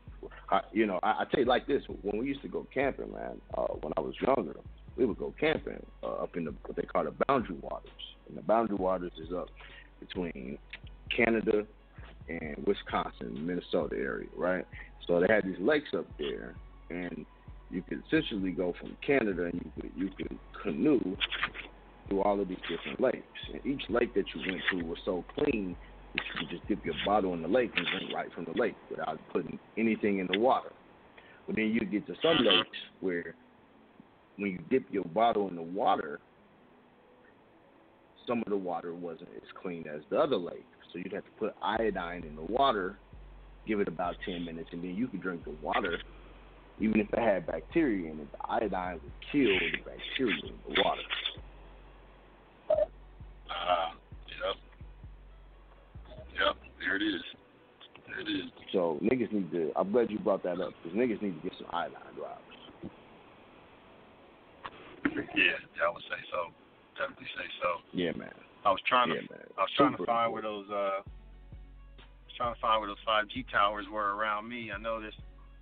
I, 0.50 0.60
you 0.72 0.86
know, 0.86 0.98
I, 1.02 1.10
I 1.10 1.24
tell 1.30 1.40
you 1.40 1.46
like 1.46 1.66
this: 1.66 1.82
when 2.02 2.18
we 2.18 2.26
used 2.26 2.42
to 2.42 2.48
go 2.48 2.66
camping, 2.72 3.12
man, 3.12 3.40
uh, 3.56 3.66
when 3.80 3.92
I 3.96 4.00
was 4.00 4.14
younger, 4.26 4.56
we 4.96 5.04
would 5.04 5.18
go 5.18 5.34
camping 5.38 5.84
uh, 6.02 6.22
up 6.22 6.36
in 6.36 6.44
the 6.44 6.54
what 6.66 6.76
they 6.76 6.82
call 6.82 7.04
the 7.04 7.14
boundary 7.28 7.56
waters, 7.60 7.90
and 8.28 8.36
the 8.36 8.42
boundary 8.42 8.76
waters 8.76 9.12
is 9.22 9.32
up 9.32 9.48
between 10.00 10.58
Canada 11.14 11.66
and 12.28 12.64
Wisconsin, 12.66 13.46
Minnesota 13.46 13.96
area, 13.96 14.28
right? 14.36 14.64
So 15.06 15.20
they 15.20 15.32
had 15.32 15.44
these 15.44 15.58
lakes 15.60 15.90
up 15.96 16.06
there, 16.18 16.54
and 16.90 17.26
you 17.70 17.82
could 17.82 18.02
essentially 18.06 18.50
go 18.50 18.74
from 18.80 18.96
Canada 19.06 19.44
and 19.44 19.54
you 19.64 19.72
could 19.80 19.92
you 19.96 20.10
could 20.16 20.38
canoe 20.62 21.16
through 22.08 22.22
all 22.22 22.40
of 22.40 22.48
these 22.48 22.58
different 22.68 23.00
lakes. 23.00 23.24
And 23.52 23.64
each 23.64 23.82
lake 23.88 24.14
that 24.14 24.24
you 24.34 24.40
went 24.46 24.62
to 24.72 24.86
was 24.86 24.98
so 25.04 25.24
clean 25.34 25.76
that 26.14 26.22
you 26.26 26.40
could 26.40 26.50
just 26.50 26.66
dip 26.66 26.84
your 26.84 26.94
bottle 27.06 27.34
in 27.34 27.42
the 27.42 27.48
lake 27.48 27.70
and 27.76 27.86
drink 27.86 28.12
right 28.14 28.32
from 28.34 28.44
the 28.44 28.60
lake 28.60 28.74
without 28.90 29.18
putting 29.32 29.58
anything 29.78 30.18
in 30.18 30.28
the 30.32 30.38
water. 30.38 30.72
But 31.46 31.56
then 31.56 31.66
you 31.66 31.80
get 31.80 32.06
to 32.06 32.14
some 32.22 32.44
lakes 32.44 32.78
where 33.00 33.34
when 34.36 34.52
you 34.52 34.58
dip 34.70 34.86
your 34.90 35.04
bottle 35.04 35.48
in 35.48 35.56
the 35.56 35.62
water, 35.62 36.20
some 38.26 38.38
of 38.38 38.50
the 38.50 38.56
water 38.56 38.94
wasn't 38.94 39.30
as 39.36 39.48
clean 39.60 39.84
as 39.86 40.02
the 40.10 40.18
other 40.18 40.36
lake. 40.36 40.66
So 40.92 40.98
you'd 40.98 41.12
have 41.12 41.24
to 41.24 41.30
put 41.38 41.54
iodine 41.62 42.24
in 42.24 42.36
the 42.36 42.42
water, 42.42 42.98
give 43.66 43.80
it 43.80 43.88
about 43.88 44.16
10 44.24 44.44
minutes, 44.44 44.70
and 44.72 44.82
then 44.82 44.94
you 44.94 45.08
could 45.08 45.22
drink 45.22 45.44
the 45.44 45.54
water. 45.62 45.98
Even 46.80 47.00
if 47.00 47.12
it 47.12 47.18
had 47.18 47.46
bacteria 47.46 48.10
in 48.10 48.20
it, 48.20 48.28
the 48.32 48.50
iodine 48.50 48.94
would 48.94 49.12
kill 49.30 49.44
the 49.44 49.78
bacteria 49.84 50.34
in 50.46 50.74
the 50.74 50.82
water. 50.82 51.02
Uh, 52.70 53.90
yep. 54.26 54.56
Yep. 56.34 56.56
There 56.80 56.96
it 56.96 57.02
is. 57.02 57.22
There 58.06 58.20
it 58.20 58.28
is. 58.28 58.50
So 58.72 58.98
niggas 59.02 59.32
need 59.32 59.50
to. 59.52 59.72
I'm 59.76 59.92
glad 59.92 60.10
you 60.10 60.18
brought 60.18 60.42
that 60.44 60.60
up 60.60 60.72
because 60.82 60.96
niggas 60.96 61.20
need 61.22 61.40
to 61.42 61.48
get 61.48 61.52
some 61.58 61.68
iodine 61.72 62.14
drops. 62.16 62.40
Yeah, 65.04 65.86
I 65.86 65.92
would 65.92 66.02
say 66.02 66.20
so. 66.30 66.52
Definitely 66.96 67.26
say 67.36 67.44
so. 67.62 67.68
Yeah, 67.92 68.12
man. 68.16 68.32
I 68.64 68.70
was 68.70 68.80
trying 68.88 69.08
to 69.08 69.14
Yeah, 69.16 69.20
man. 69.30 69.46
I 69.58 69.60
was 69.60 69.70
trying 69.76 69.92
to 69.92 69.98
Super 69.98 70.06
find 70.06 70.32
where 70.32 70.42
those 70.42 70.66
uh 70.70 71.02
trying 72.36 72.54
to 72.54 72.60
find 72.60 72.80
where 72.80 72.88
those 72.88 73.04
five 73.04 73.28
G 73.28 73.44
towers 73.52 73.86
were 73.92 74.16
around 74.16 74.48
me. 74.48 74.70
I 74.72 74.78
know 74.78 75.00
there's 75.00 75.16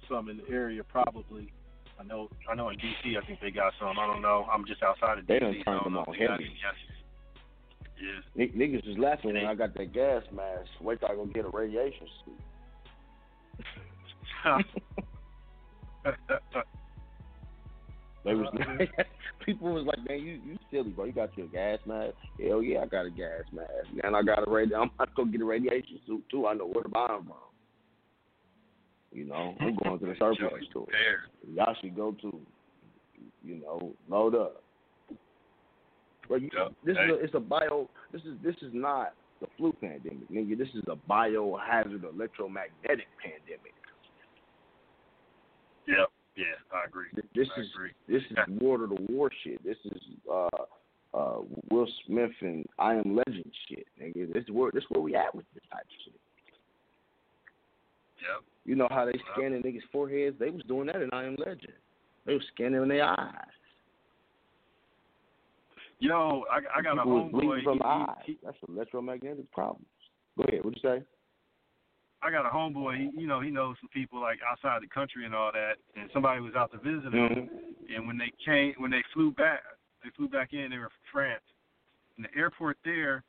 some 0.09 0.29
in 0.29 0.39
the 0.39 0.49
area 0.49 0.83
probably. 0.85 1.53
I 2.01 2.05
know 2.05 2.29
I 2.51 2.55
know 2.55 2.69
in 2.69 2.79
DC 2.79 3.17
I 3.21 3.27
think 3.27 3.41
they 3.41 3.51
got 3.51 3.73
some. 3.81 3.99
I 3.99 4.07
don't 4.07 4.23
know. 4.23 4.47
I'm 4.53 4.65
just 4.67 4.83
outside 4.83 5.19
of 5.19 5.27
They 5.27 5.35
DC. 5.35 5.41
done 5.41 5.53
turned 5.65 5.81
don't 5.85 5.95
them 5.95 5.99
on 5.99 6.15
heavy. 6.15 6.51
Yeah. 8.01 8.45
N- 8.45 8.53
niggas 8.57 8.87
was 8.87 8.99
laughing 8.99 9.35
when 9.35 9.45
I 9.47 9.55
got 9.55 9.75
that 9.75 9.93
gas 9.93 10.23
mask. 10.33 10.69
Wait 10.81 11.01
till 11.01 11.09
I 11.09 11.15
go 11.15 11.27
get 11.27 11.45
a 11.45 11.49
radiation 11.49 12.07
suit. 12.25 12.41
They 18.25 18.35
was 18.35 18.53
people 19.47 19.73
was 19.73 19.87
like, 19.87 20.07
man, 20.07 20.21
you 20.21 20.41
you 20.45 20.59
silly, 20.71 20.91
bro. 20.91 21.07
You 21.07 21.13
got 21.13 21.37
your 21.37 21.47
gas 21.47 21.79
mask? 21.87 22.15
Hell 22.39 22.63
yeah, 22.63 22.81
I 22.81 22.87
got 22.87 23.07
a 23.07 23.11
gas 23.11 23.45
mask. 23.53 23.89
And 24.05 24.15
I 24.15 24.23
got 24.23 24.43
a 24.43 24.47
radi. 24.47 24.75
I'm 24.77 24.91
about 24.95 25.09
to 25.09 25.15
go 25.17 25.25
get 25.25 25.41
a 25.41 25.45
radiation 25.45 25.99
suit 26.07 26.25
too. 26.31 26.47
I 26.47 26.55
know 26.55 26.67
where 26.67 26.83
to 26.83 26.89
buy 26.89 27.07
them 27.09 27.25
from. 27.25 27.37
You 29.13 29.25
know, 29.25 29.55
I'm 29.61 29.77
going 29.83 29.99
to 29.99 30.07
the 30.07 30.15
surplus 30.19 30.65
store. 30.71 30.87
Y'all 31.55 31.75
should 31.81 31.97
go 31.97 32.13
to, 32.21 32.41
you 33.45 33.61
know, 33.61 33.93
load 34.09 34.35
up. 34.35 34.63
But 36.29 36.43
this 36.85 36.93
is 36.93 37.11
a, 37.11 37.15
it's 37.15 37.35
a 37.35 37.41
bio. 37.41 37.89
This 38.13 38.21
is 38.23 38.37
this 38.45 38.55
is 38.61 38.71
not 38.75 39.15
the 39.41 39.47
flu 39.57 39.73
pandemic, 39.81 40.31
nigga. 40.31 40.59
This 40.59 40.69
is 40.75 40.83
a 40.89 40.97
biohazard 41.11 42.05
electromagnetic 42.05 43.09
pandemic. 43.23 43.73
Yep. 45.87 46.09
Yeah, 46.37 46.45
I 46.73 46.87
agree. 46.87 47.09
This 47.35 47.49
I 47.57 47.61
is 47.61 47.67
agree. 47.75 47.91
this 48.07 48.23
is 48.31 48.37
war 48.61 48.79
to 48.79 48.87
the 48.87 49.13
war 49.13 49.31
shit. 49.43 49.65
This 49.65 49.79
is 49.87 50.01
uh 50.31 50.49
uh 51.15 51.39
Will 51.71 51.89
Smith 52.07 52.31
and 52.43 52.67
I 52.79 52.95
Am 52.95 53.17
Legend 53.17 53.51
shit, 53.69 53.87
nigga. 54.01 54.33
This 54.33 54.45
is 54.45 54.51
where 54.51 54.71
this 54.71 54.85
where 54.91 55.01
we 55.01 55.17
at 55.17 55.35
with 55.35 55.47
this 55.55 55.65
type 55.73 55.81
of 55.81 55.97
shit. 56.05 56.15
Yep. 58.21 58.45
You 58.69 58.75
know 58.77 58.89
how 58.91 59.07
they 59.07 59.19
scanning 59.33 59.63
niggas' 59.63 59.81
foreheads? 59.91 60.37
They 60.39 60.51
was 60.51 60.63
doing 60.69 60.89
that 60.89 60.97
in 61.01 61.09
I 61.11 61.25
Am 61.25 61.37
Legend. 61.39 61.73
They 62.27 62.35
was 62.35 62.43
scanning 62.53 62.83
in 62.83 62.89
their 62.89 63.03
eyes. 63.03 63.55
Yo, 66.01 66.45
I, 66.53 66.79
I 66.79 66.83
got 66.83 66.99
a 66.99 67.03
People 67.03 67.31
bleeding 67.33 67.51
homeboy. 67.51 67.65
from 67.65 67.73
he- 67.79 67.79
the 67.81 68.15
he- 68.27 68.39
That's 68.45 68.57
electromagnetic 68.69 69.51
problems. 69.53 69.87
Go 70.37 70.45
ahead. 70.45 70.65
What 70.67 70.75
you 70.77 70.83
say? 70.83 71.03
I 72.23 72.31
got 72.31 72.45
a 72.45 72.51
homeboy. 72.51 72.99
He, 73.15 73.21
you 73.23 73.27
know, 73.27 73.41
he 73.41 73.51
knows 73.51 73.77
some 73.81 73.89
people 73.89 74.21
like 74.21 74.39
outside 74.49 74.83
the 74.83 74.89
country 74.89 75.25
and 75.25 75.35
all 75.35 75.51
that. 75.53 75.77
And 75.99 76.11
somebody 76.13 76.43
was 76.43 76.55
out 76.55 76.71
to 76.73 76.79
visit 76.79 77.15
him. 77.15 77.49
Mhm. 77.49 77.97
And 77.97 78.07
when 78.07 78.19
they 78.19 78.31
came, 78.45 78.75
when 78.77 78.91
they 78.91 79.03
flew 79.15 79.33
back, 79.33 79.63
they 80.05 80.11
flew 80.11 80.29
back 80.29 80.53
in. 80.53 80.71
They 80.71 80.79
were 80.79 80.91
from 80.91 81.05
France. 81.11 81.45
And 82.17 82.27
the 82.27 82.37
airport 82.39 82.77
there, 82.85 83.25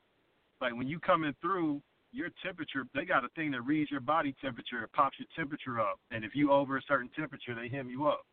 like 0.59 0.73
when 0.75 0.87
you 0.89 0.99
coming 0.99 1.33
through, 1.41 1.81
your 2.11 2.29
temperature, 2.43 2.85
they 2.93 3.05
got 3.05 3.23
a 3.23 3.29
thing 3.29 3.51
that 3.51 3.61
reads 3.61 3.91
your 3.91 4.01
body 4.01 4.35
temperature. 4.41 4.83
It 4.83 4.91
pops 4.93 5.17
your 5.19 5.27
temperature 5.35 5.79
up. 5.79 5.99
And 6.11 6.23
if 6.23 6.35
you 6.35 6.51
over 6.51 6.77
a 6.77 6.81
certain 6.87 7.09
temperature, 7.15 7.55
they 7.55 7.69
hem 7.69 7.89
you 7.89 8.07
up. 8.07 8.25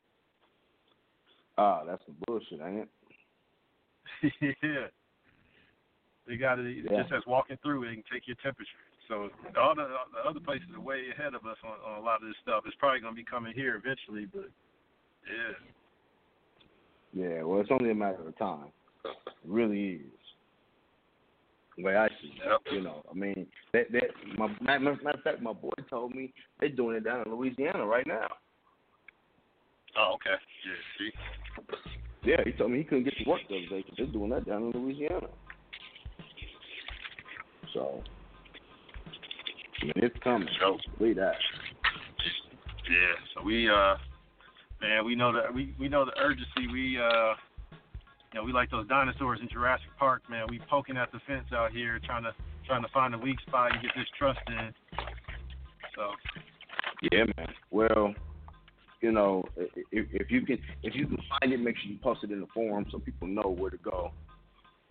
Ah, 1.58 1.84
that's 1.86 2.02
some 2.06 2.16
bullshit, 2.26 2.60
ain't 2.60 2.88
it? 4.22 4.32
yeah. 4.62 4.86
They 6.26 6.36
got 6.36 6.58
it. 6.58 6.84
Yeah. 6.90 7.02
Just 7.02 7.12
as 7.12 7.22
walking 7.26 7.56
through, 7.62 7.86
they 7.86 7.94
can 7.94 8.04
take 8.12 8.26
your 8.26 8.36
temperature. 8.42 8.70
So 9.08 9.30
all 9.58 9.74
the, 9.74 9.86
the 10.12 10.28
other 10.28 10.40
places 10.40 10.66
are 10.74 10.80
way 10.80 11.04
ahead 11.16 11.34
of 11.34 11.46
us 11.46 11.56
on, 11.64 11.78
on 11.86 11.98
a 11.98 12.04
lot 12.04 12.22
of 12.22 12.28
this 12.28 12.36
stuff. 12.42 12.64
It's 12.66 12.76
probably 12.78 13.00
going 13.00 13.14
to 13.14 13.16
be 13.16 13.24
coming 13.24 13.52
here 13.54 13.76
eventually, 13.76 14.26
but 14.26 14.50
yeah. 15.26 15.54
Yeah, 17.12 17.42
well, 17.42 17.60
it's 17.60 17.70
only 17.70 17.90
a 17.90 17.94
matter 17.94 18.26
of 18.26 18.36
time. 18.36 18.66
It 19.04 19.12
really 19.44 20.00
is. 20.02 20.15
The 21.76 21.82
way 21.82 21.96
I 21.96 22.08
see 22.08 22.32
it, 22.32 22.72
you 22.72 22.80
know, 22.80 23.02
I 23.10 23.14
mean, 23.14 23.46
that 23.72 23.92
that 23.92 24.04
my 24.38 24.48
matter, 24.62 24.96
matter 25.02 25.18
of 25.18 25.22
fact, 25.22 25.42
my 25.42 25.52
boy 25.52 25.72
told 25.90 26.14
me 26.14 26.32
they're 26.58 26.70
doing 26.70 26.96
it 26.96 27.04
down 27.04 27.22
in 27.26 27.32
Louisiana 27.32 27.84
right 27.84 28.06
now. 28.06 28.28
Oh, 29.98 30.14
okay. 30.14 30.36
Yeah, 30.66 30.74
see. 30.98 32.30
Yeah, 32.30 32.36
he 32.44 32.52
told 32.52 32.70
me 32.70 32.78
he 32.78 32.84
couldn't 32.84 33.04
get 33.04 33.14
to 33.22 33.28
work 33.28 33.40
the 33.48 33.56
other 33.56 33.66
day 33.68 33.82
because 33.82 33.94
they're 33.96 34.06
doing 34.06 34.30
that 34.30 34.46
down 34.46 34.72
in 34.74 34.82
Louisiana. 34.82 35.28
So, 37.72 38.02
I 39.82 39.84
mean, 39.84 39.92
it's 39.96 40.16
coming. 40.24 40.48
Believe 40.98 41.16
that. 41.16 41.34
Yeah. 42.90 43.14
So 43.34 43.42
we, 43.44 43.68
uh, 43.68 43.96
man, 44.80 45.04
we 45.04 45.14
know 45.14 45.32
that 45.32 45.52
we 45.52 45.74
we 45.78 45.88
know 45.88 46.04
the 46.04 46.18
urgency. 46.18 46.72
We, 46.72 46.98
uh, 46.98 47.34
you 48.32 48.40
know, 48.40 48.44
we 48.44 48.52
like 48.52 48.70
those 48.70 48.86
dinosaurs 48.88 49.40
in 49.40 49.48
Jurassic 49.48 49.88
Park, 49.98 50.22
man. 50.28 50.46
We 50.48 50.60
poking 50.70 50.96
at 50.96 51.12
the 51.12 51.20
fence 51.26 51.46
out 51.52 51.72
here, 51.72 52.00
trying 52.04 52.24
to 52.24 52.32
trying 52.66 52.82
to 52.82 52.88
find 52.88 53.14
a 53.14 53.18
weak 53.18 53.40
spot 53.46 53.72
and 53.72 53.82
get 53.82 53.92
this 53.96 54.06
trust 54.18 54.40
in. 54.48 54.74
So. 55.94 56.10
Yeah, 57.12 57.24
man. 57.36 57.48
Well, 57.70 58.14
you 59.00 59.12
know, 59.12 59.44
if, 59.56 60.06
if 60.12 60.30
you 60.30 60.42
can 60.42 60.58
if 60.82 60.94
you 60.94 61.06
can 61.06 61.18
find 61.40 61.52
it, 61.52 61.58
make 61.58 61.76
sure 61.78 61.90
you 61.90 61.98
post 62.02 62.24
it 62.24 62.30
in 62.30 62.40
the 62.40 62.46
forum 62.52 62.86
so 62.90 62.98
people 62.98 63.28
know 63.28 63.54
where 63.56 63.70
to 63.70 63.76
go. 63.78 64.12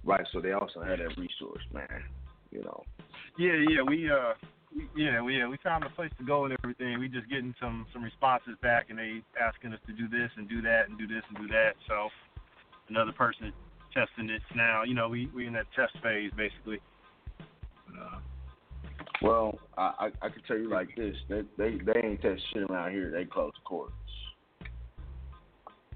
Right. 0.04 0.26
So 0.32 0.40
they 0.40 0.52
also 0.52 0.82
have 0.82 1.00
that 1.00 1.18
resource, 1.18 1.64
man. 1.74 2.04
You 2.52 2.64
know. 2.64 2.84
Yeah, 3.38 3.58
yeah, 3.70 3.82
we 3.82 4.10
uh, 4.10 4.34
we, 4.74 4.88
yeah, 4.96 5.22
we 5.22 5.38
yeah, 5.38 5.48
we 5.48 5.58
found 5.64 5.84
a 5.84 5.90
place 5.90 6.12
to 6.20 6.24
go 6.24 6.46
and 6.46 6.56
everything. 6.64 7.00
We 7.00 7.10
just 7.10 7.30
getting 7.30 7.54
some 7.60 7.86
some 7.92 8.04
responses 8.04 8.56
back, 8.62 8.86
and 8.90 9.00
they 9.00 9.22
asking 9.42 9.74
us 9.74 9.80
to 9.88 9.94
do 9.94 10.08
this 10.08 10.32
and 10.38 10.48
do 10.48 10.62
that 10.62 10.88
and 10.88 10.98
do 10.98 11.08
this 11.08 11.24
and 11.28 11.38
do 11.38 11.48
that. 11.54 11.74
So 11.88 12.10
another 12.90 13.12
person 13.12 13.52
testing 13.94 14.30
it 14.30 14.42
now. 14.56 14.84
You 14.84 14.94
know, 14.94 15.10
we 15.10 15.30
we 15.36 15.48
in 15.48 15.54
that 15.54 15.66
test 15.76 15.94
phase 16.04 16.32
basically. 16.36 16.80
Uh, 17.90 18.20
Well, 19.22 19.58
I 19.78 19.82
I, 20.22 20.26
I 20.26 20.30
can 20.30 20.42
tell 20.48 20.58
you 20.58 20.70
like 20.70 20.90
this: 20.96 21.16
they 21.30 21.42
they 21.58 21.78
they 21.78 22.00
ain't 22.04 22.22
test 22.22 22.42
shit 22.54 22.64
around 22.64 22.92
here. 22.92 23.12
They 23.12 23.26
close 23.26 23.54
courts. 23.64 23.94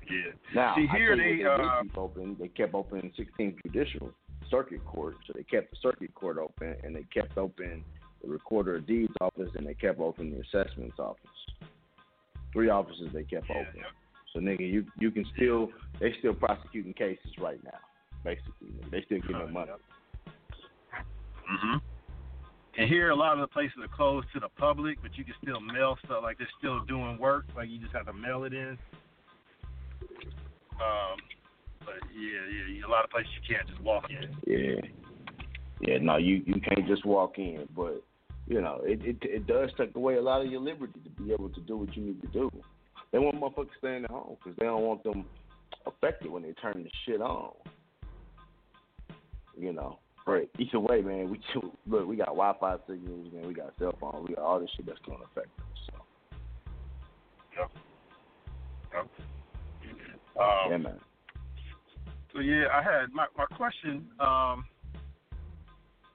yeah. 0.09 0.31
Now, 0.55 0.75
See, 0.75 0.87
here 0.87 1.13
you 1.15 1.43
they, 1.43 1.45
uh, 1.45 1.83
keep 1.83 1.97
open. 1.97 2.35
They 2.39 2.47
kept 2.47 2.73
open 2.73 3.11
16th 3.17 3.57
Judicial 3.63 4.11
Circuit 4.49 4.83
Court, 4.85 5.15
so 5.27 5.33
they 5.35 5.43
kept 5.43 5.71
the 5.71 5.77
Circuit 5.81 6.13
Court 6.15 6.37
open, 6.37 6.75
and 6.83 6.95
they 6.95 7.05
kept 7.13 7.37
open 7.37 7.83
the 8.23 8.29
Recorder 8.29 8.77
of 8.77 8.87
Deeds 8.87 9.13
office, 9.21 9.49
and 9.55 9.65
they 9.67 9.73
kept 9.75 9.99
open 9.99 10.31
the 10.31 10.39
Assessments 10.41 10.97
office. 10.99 11.19
Three 12.51 12.69
offices 12.69 13.09
they 13.13 13.23
kept 13.23 13.49
open. 13.51 13.83
So 14.33 14.39
nigga, 14.39 14.61
you 14.61 14.85
you 14.97 15.11
can 15.11 15.25
still 15.35 15.69
they 15.99 16.13
still 16.19 16.33
prosecuting 16.33 16.93
cases 16.93 17.31
right 17.39 17.63
now. 17.63 17.79
Basically, 18.23 18.69
they 18.91 19.01
still 19.05 19.19
getting 19.21 19.37
their 19.37 19.47
money. 19.47 19.71
hmm 21.47 21.77
And 22.77 22.89
here, 22.89 23.09
a 23.09 23.15
lot 23.15 23.33
of 23.33 23.39
the 23.39 23.47
places 23.47 23.77
are 23.81 23.95
closed 23.95 24.27
to 24.33 24.39
the 24.39 24.49
public, 24.49 25.01
but 25.01 25.17
you 25.17 25.23
can 25.23 25.33
still 25.41 25.59
mail 25.59 25.97
stuff. 26.05 26.19
Like 26.21 26.37
they're 26.37 26.47
still 26.59 26.83
doing 26.85 27.17
work. 27.17 27.45
Like 27.55 27.69
you 27.69 27.79
just 27.79 27.93
have 27.93 28.05
to 28.05 28.13
mail 28.13 28.43
it 28.43 28.53
in. 28.53 28.77
Um, 30.81 31.17
but 31.79 31.95
yeah, 32.13 32.39
yeah, 32.51 32.79
yeah, 32.79 32.85
a 32.85 32.89
lot 32.89 33.03
of 33.03 33.09
places 33.09 33.31
you 33.35 33.55
can't 33.55 33.67
just 33.67 33.81
walk 33.81 34.05
in. 34.09 34.29
Yeah, 34.45 34.81
yeah. 35.81 35.97
No, 36.01 36.17
you 36.17 36.43
you 36.45 36.61
can't 36.61 36.87
just 36.87 37.05
walk 37.05 37.37
in, 37.37 37.67
but 37.75 38.03
you 38.47 38.61
know 38.61 38.81
it 38.83 39.03
it 39.03 39.17
it 39.21 39.47
does 39.47 39.71
take 39.77 39.95
away 39.95 40.15
a 40.15 40.21
lot 40.21 40.41
of 40.41 40.51
your 40.51 40.61
liberty 40.61 40.99
to 41.03 41.09
be 41.23 41.33
able 41.33 41.49
to 41.49 41.61
do 41.61 41.77
what 41.77 41.95
you 41.97 42.03
need 42.03 42.21
to 42.21 42.27
do. 42.27 42.51
They 43.11 43.19
want 43.19 43.39
motherfuckers 43.39 43.69
staying 43.79 44.03
at 44.03 44.11
home 44.11 44.37
because 44.37 44.57
they 44.59 44.65
don't 44.65 44.83
want 44.83 45.03
them 45.03 45.25
affected 45.85 46.31
when 46.31 46.43
they 46.43 46.53
turn 46.53 46.83
the 46.83 46.89
shit 47.05 47.21
on. 47.21 47.53
You 49.57 49.73
know. 49.73 49.99
But 50.25 50.49
either 50.59 50.79
way, 50.79 51.01
man, 51.01 51.29
we 51.29 51.41
look. 51.87 52.07
We 52.07 52.15
got 52.15 52.27
Wi-Fi 52.27 52.77
signals, 52.87 53.33
man. 53.33 53.47
We 53.47 53.53
got 53.53 53.73
cell 53.79 53.95
phones. 53.99 54.27
We 54.27 54.35
got 54.35 54.43
all 54.43 54.59
this 54.59 54.69
shit 54.75 54.85
that's 54.85 54.99
going 55.05 55.17
to 55.17 55.25
affect 55.25 55.47
us. 55.59 55.63
So. 55.87 55.95
Um, 60.39 60.71
yeah, 60.71 60.77
man. 60.77 60.99
So 62.33 62.39
yeah, 62.41 62.65
I 62.71 62.83
had 62.83 63.11
my 63.11 63.25
my 63.37 63.45
question. 63.45 64.07
Um, 64.19 64.65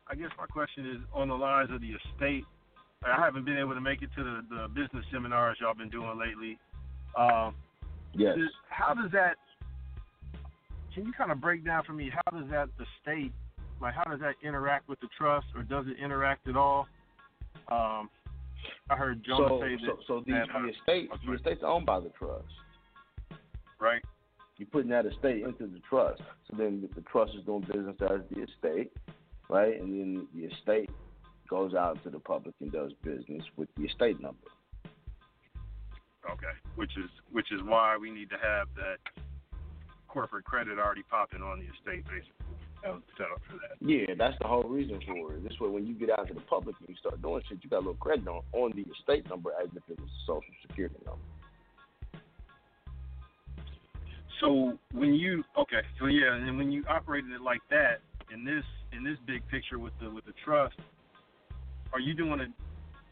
I 0.07 0.15
guess 0.16 0.31
my 0.39 0.47
question 0.47 0.87
is 0.87 0.99
on 1.12 1.29
the 1.29 1.35
lines 1.35 1.71
of 1.73 1.81
the 1.81 1.89
estate. 1.89 2.45
I 3.05 3.21
haven't 3.23 3.45
been 3.45 3.59
able 3.59 3.75
to 3.75 3.81
make 3.81 4.01
it 4.01 4.11
to 4.16 4.25
the, 4.25 4.45
the 4.49 4.69
business 4.69 5.05
seminars 5.12 5.59
y'all 5.61 5.75
been 5.75 5.91
doing 5.91 6.19
lately. 6.19 6.59
Um, 7.16 7.55
Yes. 8.12 8.36
does- 8.36 8.55
how 8.69 8.95
does 8.95 9.11
that? 9.12 9.39
Can 10.95 11.07
you 11.07 11.12
kind 11.12 11.32
of 11.32 11.41
break 11.41 11.65
down 11.65 11.82
for 11.85 11.93
me 11.93 12.11
how 12.11 12.39
does 12.39 12.49
that 12.51 12.69
the 12.78 12.86
state, 13.03 13.32
like 13.81 13.95
how 13.95 14.05
does 14.05 14.20
that 14.20 14.36
interact 14.43 14.89
with 14.89 15.01
the 15.01 15.09
trust, 15.09 15.47
or 15.57 15.62
does 15.62 15.86
it 15.89 15.99
interact 15.99 16.47
at 16.47 16.57
all? 16.57 16.86
Um, 17.69 18.09
I 18.89 18.97
heard 18.97 19.23
Jonah 19.24 19.49
so, 19.49 19.61
say 19.61 19.77
that. 19.77 19.97
so 20.07 20.20
the, 20.20 20.32
that, 20.32 20.51
uh, 20.55 20.62
the 20.62 20.69
estate, 20.69 21.11
the 21.27 21.32
estate's 21.32 21.62
owned 21.65 21.86
by 21.86 22.01
the 22.01 22.11
trust. 22.11 22.47
Right. 23.81 24.03
You're 24.57 24.69
putting 24.69 24.91
that 24.91 25.07
estate 25.07 25.43
into 25.43 25.66
the 25.66 25.81
trust. 25.81 26.23
So 26.49 26.57
then 26.57 26.81
the, 26.81 26.89
the 26.95 27.01
trust 27.03 27.35
is 27.35 27.45
doing 27.45 27.62
business 27.62 27.97
as 28.03 28.20
the 28.31 28.43
estate, 28.43 28.93
right? 29.49 29.81
And 29.81 29.93
then 29.93 30.28
the 30.35 30.45
estate 30.45 30.91
goes 31.49 31.74
out 31.74 32.03
to 32.05 32.11
the 32.11 32.20
public 32.20 32.55
and 32.61 32.70
does 32.70 32.93
business 33.03 33.43
with 33.57 33.69
the 33.77 33.85
estate 33.85 34.20
number. 34.20 34.47
Okay, 36.30 36.55
which 36.76 36.92
is 36.96 37.10
which 37.32 37.52
is 37.52 37.60
why 37.64 37.96
we 37.96 38.10
need 38.10 38.30
to 38.30 38.36
have 38.36 38.68
that 38.76 38.98
corporate 40.09 40.44
credit 40.44 40.78
already 40.78 41.02
popping 41.10 41.42
on 41.42 41.59
the 41.59 41.66
estate, 41.66 42.05
basically. 42.06 42.46
That 42.82 42.92
was 42.92 43.02
set 43.16 43.26
up 43.32 43.40
for 43.48 43.56
that. 43.56 43.80
Yeah, 43.80 44.14
that's 44.16 44.36
the 44.40 44.46
whole 44.46 44.62
reason 44.62 45.01
for 45.06 45.34
it. 45.34 45.42
This 45.42 45.59
way, 45.59 45.68
when 45.68 45.86
you 45.86 45.94
get 45.94 46.10
out 46.10 46.28
to 46.28 46.34
the 46.34 46.40
public 46.42 46.76
and 46.80 46.88
you 46.88 46.94
start 46.96 47.20
doing 47.20 47.42
shit, 47.48 47.59
you 47.62 47.70
got 47.70 47.78
a 47.78 47.86
little 47.86 47.94
credit 47.94 48.28
on, 48.28 48.42
on 48.52 48.72
the 48.76 48.84
estate 48.92 49.28
number 49.28 49.51
as 49.60 49.68
if 49.74 49.82
it 49.88 49.98
was 49.98 50.09
a 50.09 50.20
social 50.26 50.55
security 50.62 50.96
number. 51.05 51.20
So 54.40 54.78
when 54.92 55.14
you 55.14 55.42
okay, 55.59 55.80
so 55.98 56.06
yeah, 56.06 56.34
and 56.34 56.56
when 56.59 56.70
you 56.70 56.84
operated 56.88 57.32
it 57.32 57.40
like 57.40 57.62
that 57.70 58.01
in 58.32 58.44
this 58.44 58.64
in 58.92 59.02
this 59.02 59.16
big 59.26 59.46
picture 59.48 59.78
with 59.78 59.92
the 60.01 60.10
with 60.10 60.26
the 60.26 60.34
trust, 60.44 60.76
are 61.92 62.01
you 62.01 62.14
doing 62.14 62.40
a 62.40 62.46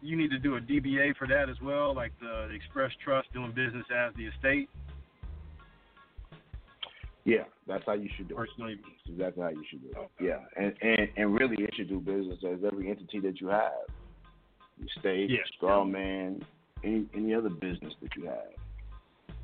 you 0.02 0.16
need 0.16 0.30
to 0.30 0.38
do 0.38 0.56
a 0.56 0.60
DBA 0.60 1.16
for 1.16 1.26
that 1.28 1.48
as 1.48 1.56
well, 1.62 1.94
like 1.94 2.12
the 2.20 2.48
Express 2.54 2.90
Trust 3.04 3.32
doing 3.32 3.52
business 3.52 3.86
as 3.94 4.12
the 4.16 4.26
estate. 4.26 4.68
Yeah, 7.24 7.44
that's 7.68 7.84
how 7.86 7.92
you 7.92 8.08
should 8.16 8.28
do 8.28 8.34
Personally, 8.34 8.72
it. 8.72 8.80
That's 8.82 9.14
exactly 9.14 9.42
how 9.44 9.48
you 9.50 9.64
should 9.70 9.82
do 9.82 9.90
it. 9.90 10.10
Yeah, 10.20 10.40
and, 10.56 10.74
and 10.82 11.08
and 11.16 11.34
really, 11.38 11.56
it 11.62 11.70
should 11.76 11.88
do 11.88 12.00
business 12.00 12.38
as 12.44 12.58
every 12.66 12.90
entity 12.90 13.20
that 13.20 13.40
you 13.40 13.46
have. 13.46 13.70
Your 14.78 14.88
state, 14.98 15.30
Yeah. 15.30 15.36
straw 15.56 15.84
man, 15.84 16.44
any 16.82 17.06
any 17.14 17.32
other 17.32 17.50
business 17.50 17.94
that 18.02 18.16
you 18.16 18.24
have. 18.24 19.36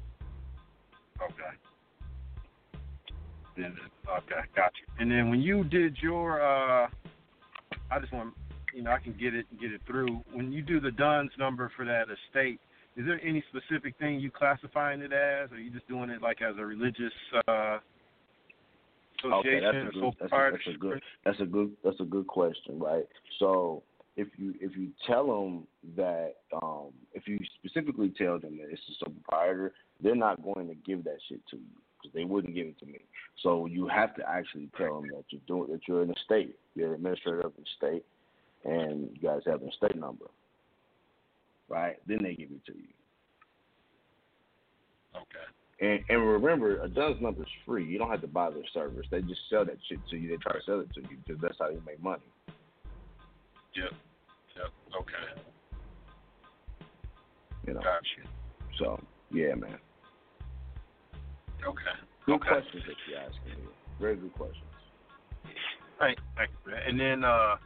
Okay. 1.22 1.54
Then- 3.56 3.76
Okay, 4.08 4.40
got 4.56 4.72
you. 4.80 4.86
And 4.98 5.10
then 5.10 5.28
when 5.30 5.40
you 5.40 5.62
did 5.64 5.98
your, 6.02 6.40
uh 6.42 6.88
I 7.90 7.98
just 8.00 8.12
want, 8.12 8.34
you 8.74 8.82
know, 8.82 8.90
I 8.90 8.98
can 8.98 9.14
get 9.14 9.34
it 9.34 9.46
get 9.60 9.72
it 9.72 9.80
through. 9.86 10.20
When 10.32 10.52
you 10.52 10.62
do 10.62 10.80
the 10.80 10.90
Duns 10.90 11.30
number 11.38 11.70
for 11.76 11.84
that 11.84 12.06
estate, 12.08 12.60
is 12.96 13.06
there 13.06 13.20
any 13.22 13.42
specific 13.48 13.96
thing 13.98 14.20
you 14.20 14.30
classifying 14.30 15.00
it 15.00 15.12
as, 15.12 15.50
or 15.50 15.56
are 15.56 15.58
you 15.58 15.70
just 15.70 15.88
doing 15.88 16.10
it 16.10 16.22
like 16.22 16.42
as 16.42 16.56
a 16.58 16.64
religious 16.64 17.12
uh 17.46 17.78
Okay, 19.24 19.58
association 19.58 19.62
that's 19.64 19.76
a 19.80 19.92
good, 19.92 20.00
sole 20.00 20.14
that's, 20.20 20.32
a, 20.32 20.50
that's 20.52 20.66
a 20.66 20.78
good, 20.78 21.02
that's 21.24 21.40
a 21.40 21.44
good, 21.44 21.76
that's 21.82 22.00
a 22.00 22.04
good 22.04 22.26
question, 22.26 22.78
right? 22.78 23.06
So 23.38 23.82
if 24.16 24.28
you 24.36 24.54
if 24.60 24.76
you 24.76 24.90
tell 25.06 25.26
them 25.26 25.66
that, 25.96 26.34
um, 26.62 26.90
if 27.14 27.26
you 27.26 27.38
specifically 27.58 28.12
tell 28.16 28.38
them 28.38 28.58
that 28.58 28.68
it's 28.70 28.80
a 28.90 29.04
sole 29.04 29.14
proprietor, 29.14 29.72
they're 30.00 30.14
not 30.14 30.42
going 30.42 30.68
to 30.68 30.74
give 30.74 31.04
that 31.04 31.18
shit 31.28 31.40
to 31.50 31.56
you 31.56 31.62
because 32.00 32.14
they 32.14 32.24
wouldn't 32.24 32.54
give 32.54 32.66
it 32.68 32.78
to 32.78 32.86
me. 32.86 33.00
So 33.42 33.66
you 33.66 33.88
have 33.88 34.14
to 34.16 34.28
actually 34.28 34.70
tell 34.76 35.00
them 35.00 35.10
that 35.10 35.24
you're 35.30 35.40
doing 35.46 35.72
that 35.72 35.80
you're 35.88 36.02
in 36.02 36.10
a 36.10 36.18
state, 36.24 36.56
you're 36.74 36.88
an 36.88 36.94
administrator 36.94 37.40
of 37.40 37.52
the 37.56 37.64
state, 37.76 38.04
and 38.64 39.10
you 39.14 39.20
guys 39.28 39.40
have 39.46 39.62
an 39.62 39.68
estate 39.68 39.96
number. 39.96 40.26
right? 41.68 41.96
Then 42.06 42.18
they 42.22 42.34
give 42.34 42.50
it 42.50 42.64
to 42.66 42.72
you. 42.72 42.88
Okay. 45.14 45.46
And, 45.80 46.00
and 46.08 46.28
remember, 46.28 46.82
a 46.82 46.88
DUNS 46.88 47.20
number 47.20 47.42
is 47.42 47.48
free. 47.64 47.84
You 47.86 47.98
don't 47.98 48.10
have 48.10 48.20
to 48.22 48.26
buy 48.26 48.50
their 48.50 48.66
service. 48.74 49.06
They 49.10 49.20
just 49.22 49.40
sell 49.48 49.64
that 49.64 49.76
shit 49.88 49.98
to 50.10 50.16
you. 50.16 50.28
They 50.30 50.36
try 50.36 50.52
to 50.52 50.62
sell 50.66 50.80
it 50.80 50.92
to 50.94 51.00
you 51.02 51.16
because 51.24 51.40
that's 51.40 51.56
how 51.58 51.68
you 51.70 51.80
make 51.86 52.02
money. 52.02 52.22
Yep. 53.76 53.92
Yep. 54.56 54.72
Okay. 55.00 55.42
You 57.66 57.74
know. 57.74 57.80
Gotcha. 57.80 58.28
So 58.78 59.00
yeah, 59.30 59.54
man. 59.54 59.78
Okay. 61.66 61.82
Good 62.26 62.34
Okay. 62.36 62.48
questions 62.48 62.82
that 62.86 62.96
you're 63.08 63.18
asking 63.20 63.62
me. 63.64 63.68
Very 64.00 64.16
good 64.16 64.32
questions. 64.34 64.64
Thank, 65.98 66.18
thank 66.36 66.50
you. 66.66 66.72
man. 66.72 66.80
And 66.88 66.98
then 67.00 67.24
uh, 67.24 67.56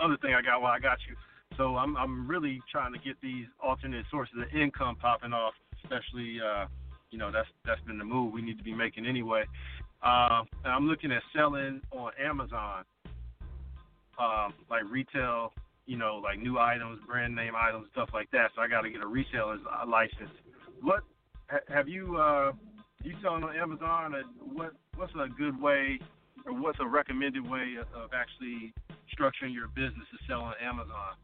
other 0.00 0.16
thing 0.18 0.34
I 0.34 0.42
got 0.42 0.60
while 0.62 0.72
I 0.72 0.78
got 0.78 0.98
you. 1.08 1.16
So 1.56 1.76
I'm 1.76 1.96
I'm 1.96 2.26
really 2.26 2.60
trying 2.70 2.92
to 2.92 2.98
get 2.98 3.16
these 3.20 3.46
alternate 3.62 4.06
sources 4.10 4.34
of 4.40 4.58
income 4.58 4.96
popping 4.96 5.32
off, 5.32 5.54
especially 5.82 6.38
uh, 6.40 6.66
you 7.10 7.18
know 7.18 7.30
that's 7.30 7.48
that's 7.66 7.80
been 7.82 7.98
the 7.98 8.04
move 8.04 8.32
we 8.32 8.42
need 8.42 8.58
to 8.58 8.64
be 8.64 8.74
making 8.74 9.06
anyway. 9.06 9.44
Uh, 10.02 10.42
and 10.64 10.72
I'm 10.72 10.88
looking 10.88 11.12
at 11.12 11.22
selling 11.34 11.80
on 11.92 12.10
Amazon, 12.20 12.84
um, 14.18 14.52
like 14.68 14.82
retail, 14.90 15.52
you 15.86 15.96
know, 15.96 16.16
like 16.16 16.40
new 16.40 16.58
items, 16.58 17.00
brand 17.06 17.36
name 17.36 17.52
items, 17.56 17.86
stuff 17.92 18.08
like 18.12 18.30
that. 18.32 18.50
So 18.56 18.62
I 18.62 18.68
got 18.68 18.80
to 18.80 18.90
get 18.90 19.00
a 19.00 19.06
reseller's 19.06 19.60
license. 19.86 20.30
What 20.80 21.04
have 21.68 21.88
you 21.88 22.16
uh, 22.16 22.52
you 23.04 23.14
selling 23.22 23.44
on 23.44 23.56
Amazon? 23.56 24.14
What 24.40 24.72
what's 24.96 25.12
a 25.14 25.28
good 25.28 25.60
way, 25.60 25.98
or 26.46 26.52
what's 26.54 26.78
a 26.80 26.86
recommended 26.86 27.48
way 27.48 27.74
of 27.94 28.10
actually 28.14 28.72
structuring 29.18 29.52
your 29.54 29.68
business 29.68 30.06
to 30.10 30.18
sell 30.26 30.40
on 30.40 30.54
Amazon? 30.62 31.14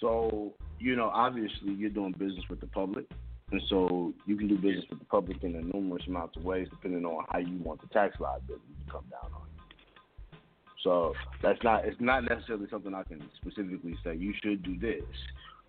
So, 0.00 0.52
you 0.78 0.96
know, 0.96 1.10
obviously 1.14 1.72
you're 1.72 1.90
doing 1.90 2.12
business 2.12 2.44
with 2.50 2.60
the 2.60 2.66
public. 2.66 3.06
And 3.52 3.62
so 3.68 4.14
you 4.26 4.36
can 4.36 4.48
do 4.48 4.56
business 4.56 4.84
with 4.88 4.98
the 4.98 5.04
public 5.04 5.42
in 5.44 5.54
a 5.54 5.60
numerous 5.60 6.02
amounts 6.08 6.36
of 6.36 6.44
ways 6.44 6.68
depending 6.70 7.04
on 7.04 7.24
how 7.30 7.38
you 7.38 7.58
want 7.62 7.82
the 7.82 7.88
tax 7.88 8.18
liability 8.18 8.62
to 8.84 8.92
come 8.92 9.04
down 9.10 9.30
on 9.34 9.46
you. 9.56 10.38
So 10.82 11.12
that's 11.42 11.62
not 11.62 11.84
it's 11.84 12.00
not 12.00 12.24
necessarily 12.24 12.66
something 12.70 12.94
I 12.94 13.02
can 13.04 13.22
specifically 13.40 13.94
say 14.02 14.16
you 14.16 14.32
should 14.42 14.62
do 14.62 14.78
this. 14.78 15.04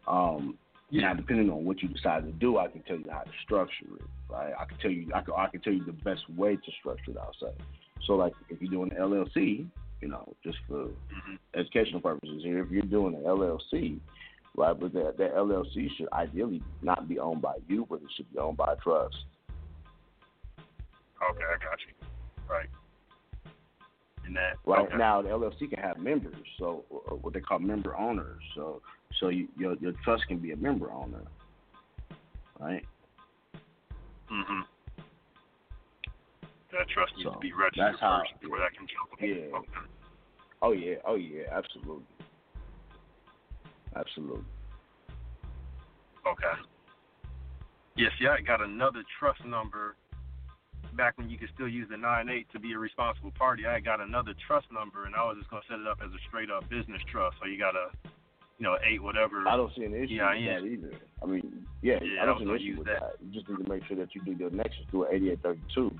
Um 0.07 0.57
now 0.91 1.13
depending 1.13 1.49
on 1.49 1.65
what 1.65 1.83
you 1.83 1.89
decide 1.89 2.23
to 2.25 2.31
do, 2.31 2.57
I 2.57 2.69
can 2.69 2.83
tell 2.83 2.97
you 2.97 3.05
how 3.11 3.23
to 3.23 3.31
structure 3.43 3.85
it. 3.99 4.05
Right? 4.31 4.53
I 4.57 4.63
can 4.63 4.77
tell 4.77 4.91
you 4.91 5.11
I 5.13 5.21
can 5.21 5.33
I 5.37 5.47
can 5.47 5.59
tell 5.59 5.73
you 5.73 5.83
the 5.83 5.91
best 5.91 6.27
way 6.37 6.55
to 6.55 6.71
structure 6.79 7.11
it, 7.11 7.17
I'll 7.17 7.35
say. 7.39 7.53
So 8.07 8.13
like 8.13 8.33
if 8.49 8.61
you're 8.61 8.71
doing 8.71 8.91
an 8.93 8.97
LLC, 8.97 9.67
you 10.03 10.09
know, 10.09 10.35
just 10.43 10.57
for 10.67 10.89
educational 11.55 12.01
purposes 12.01 12.41
here, 12.43 12.61
if 12.61 12.69
you're 12.69 12.81
doing 12.81 13.15
an 13.15 13.23
LLC, 13.23 13.99
right, 14.57 14.77
but 14.77 14.91
that 14.91 15.17
that 15.17 15.33
LLC 15.33 15.87
should 15.95 16.11
ideally 16.11 16.61
not 16.81 17.07
be 17.07 17.19
owned 17.19 17.41
by 17.41 17.53
you, 17.69 17.87
but 17.89 18.01
it 18.01 18.09
should 18.17 18.29
be 18.33 18.37
owned 18.37 18.57
by 18.57 18.73
a 18.73 18.75
trust. 18.75 19.15
Okay, 20.59 21.43
I 21.49 21.57
got 21.63 21.79
you. 21.87 22.07
Right. 22.49 22.69
And 24.25 24.35
that 24.35 24.57
Right 24.65 24.87
okay. 24.87 24.97
now, 24.97 25.21
the 25.21 25.29
LLC 25.29 25.69
can 25.69 25.79
have 25.79 25.97
members, 25.97 26.35
so 26.59 26.83
what 27.21 27.33
they 27.33 27.39
call 27.39 27.59
member 27.59 27.95
owners. 27.95 28.41
So 28.55 28.81
so 29.21 29.29
you, 29.29 29.47
your 29.57 29.75
your 29.75 29.93
trust 30.03 30.27
can 30.27 30.39
be 30.39 30.51
a 30.51 30.57
member 30.57 30.91
owner, 30.91 31.23
right? 32.59 32.83
hmm 34.27 34.63
That 36.83 36.89
trust 36.91 37.13
needs 37.15 37.29
So, 37.29 37.33
to 37.35 37.39
be 37.39 37.53
registered 37.53 37.93
that's 37.95 37.99
how- 38.01 38.19
first 38.27 38.41
before 38.41 38.57
that 38.59 38.73
can 38.75 38.85
jump. 38.87 39.09
Yeah. 39.21 39.55
Okay. 39.55 39.87
Oh 40.61 40.71
yeah, 40.73 40.95
oh 41.05 41.15
yeah, 41.15 41.43
absolutely, 41.51 42.03
absolutely. 43.95 44.43
Okay. 46.27 46.53
Yes, 47.95 48.11
yeah, 48.19 48.31
I 48.37 48.41
got 48.41 48.61
another 48.61 49.03
trust 49.19 49.45
number 49.45 49.95
back 50.93 51.17
when 51.17 51.29
you 51.29 51.37
could 51.37 51.49
still 51.53 51.67
use 51.69 51.87
the 51.89 51.95
nine 51.97 52.27
eight 52.29 52.47
to 52.51 52.59
be 52.59 52.73
a 52.73 52.77
responsible 52.79 53.31
party. 53.31 53.65
I 53.65 53.79
got 53.79 54.01
another 54.01 54.33
trust 54.45 54.67
number 54.71 55.05
and 55.05 55.15
I 55.15 55.23
was 55.23 55.37
just 55.37 55.49
gonna 55.49 55.63
set 55.69 55.79
it 55.79 55.87
up 55.87 55.99
as 56.03 56.11
a 56.11 56.19
straight 56.27 56.49
up 56.51 56.67
business 56.69 57.01
trust. 57.09 57.37
So 57.39 57.45
you 57.47 57.57
got 57.57 57.75
a 57.77 57.91
you 58.59 58.63
know, 58.65 58.77
eight 58.85 59.01
whatever 59.01 59.47
I 59.47 59.55
don't 59.57 59.73
see 59.73 59.83
an 59.85 59.93
issue 59.95 60.13
Yeah, 60.15 60.31
with 60.33 60.43
yeah. 60.43 60.59
that 60.59 60.65
either. 60.65 60.91
I 61.21 61.25
mean, 61.27 61.65
yeah, 61.81 61.99
Yeah, 62.03 62.19
I 62.19 62.23
I 62.23 62.25
don't 62.25 62.39
was 62.39 62.43
see 62.43 62.49
an 62.49 62.55
issue 62.73 62.77
with 62.79 62.87
that. 62.87 62.99
that. 62.99 63.25
You 63.25 63.31
just 63.31 63.47
need 63.49 63.63
to 63.63 63.69
make 63.69 63.85
sure 63.85 63.95
that 63.97 64.13
you 64.15 64.21
do 64.23 64.31
your 64.33 64.51
nexus 64.51 64.85
through 64.91 65.05
an 65.05 65.15
8832, 65.15 65.91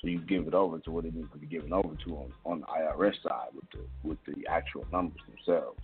so 0.00 0.06
you 0.08 0.18
give 0.20 0.46
it 0.46 0.54
over 0.54 0.78
to 0.78 0.90
what 0.90 1.04
it 1.04 1.14
needs 1.14 1.30
to 1.32 1.38
be 1.38 1.46
given 1.46 1.72
over 1.72 1.94
to 2.04 2.16
on 2.16 2.32
on 2.44 2.60
the 2.60 2.66
IRS 2.66 3.20
side 3.22 3.48
with 3.54 3.64
the 3.72 3.80
with 4.08 4.18
the 4.26 4.46
actual 4.48 4.86
numbers 4.92 5.20
themselves. 5.28 5.80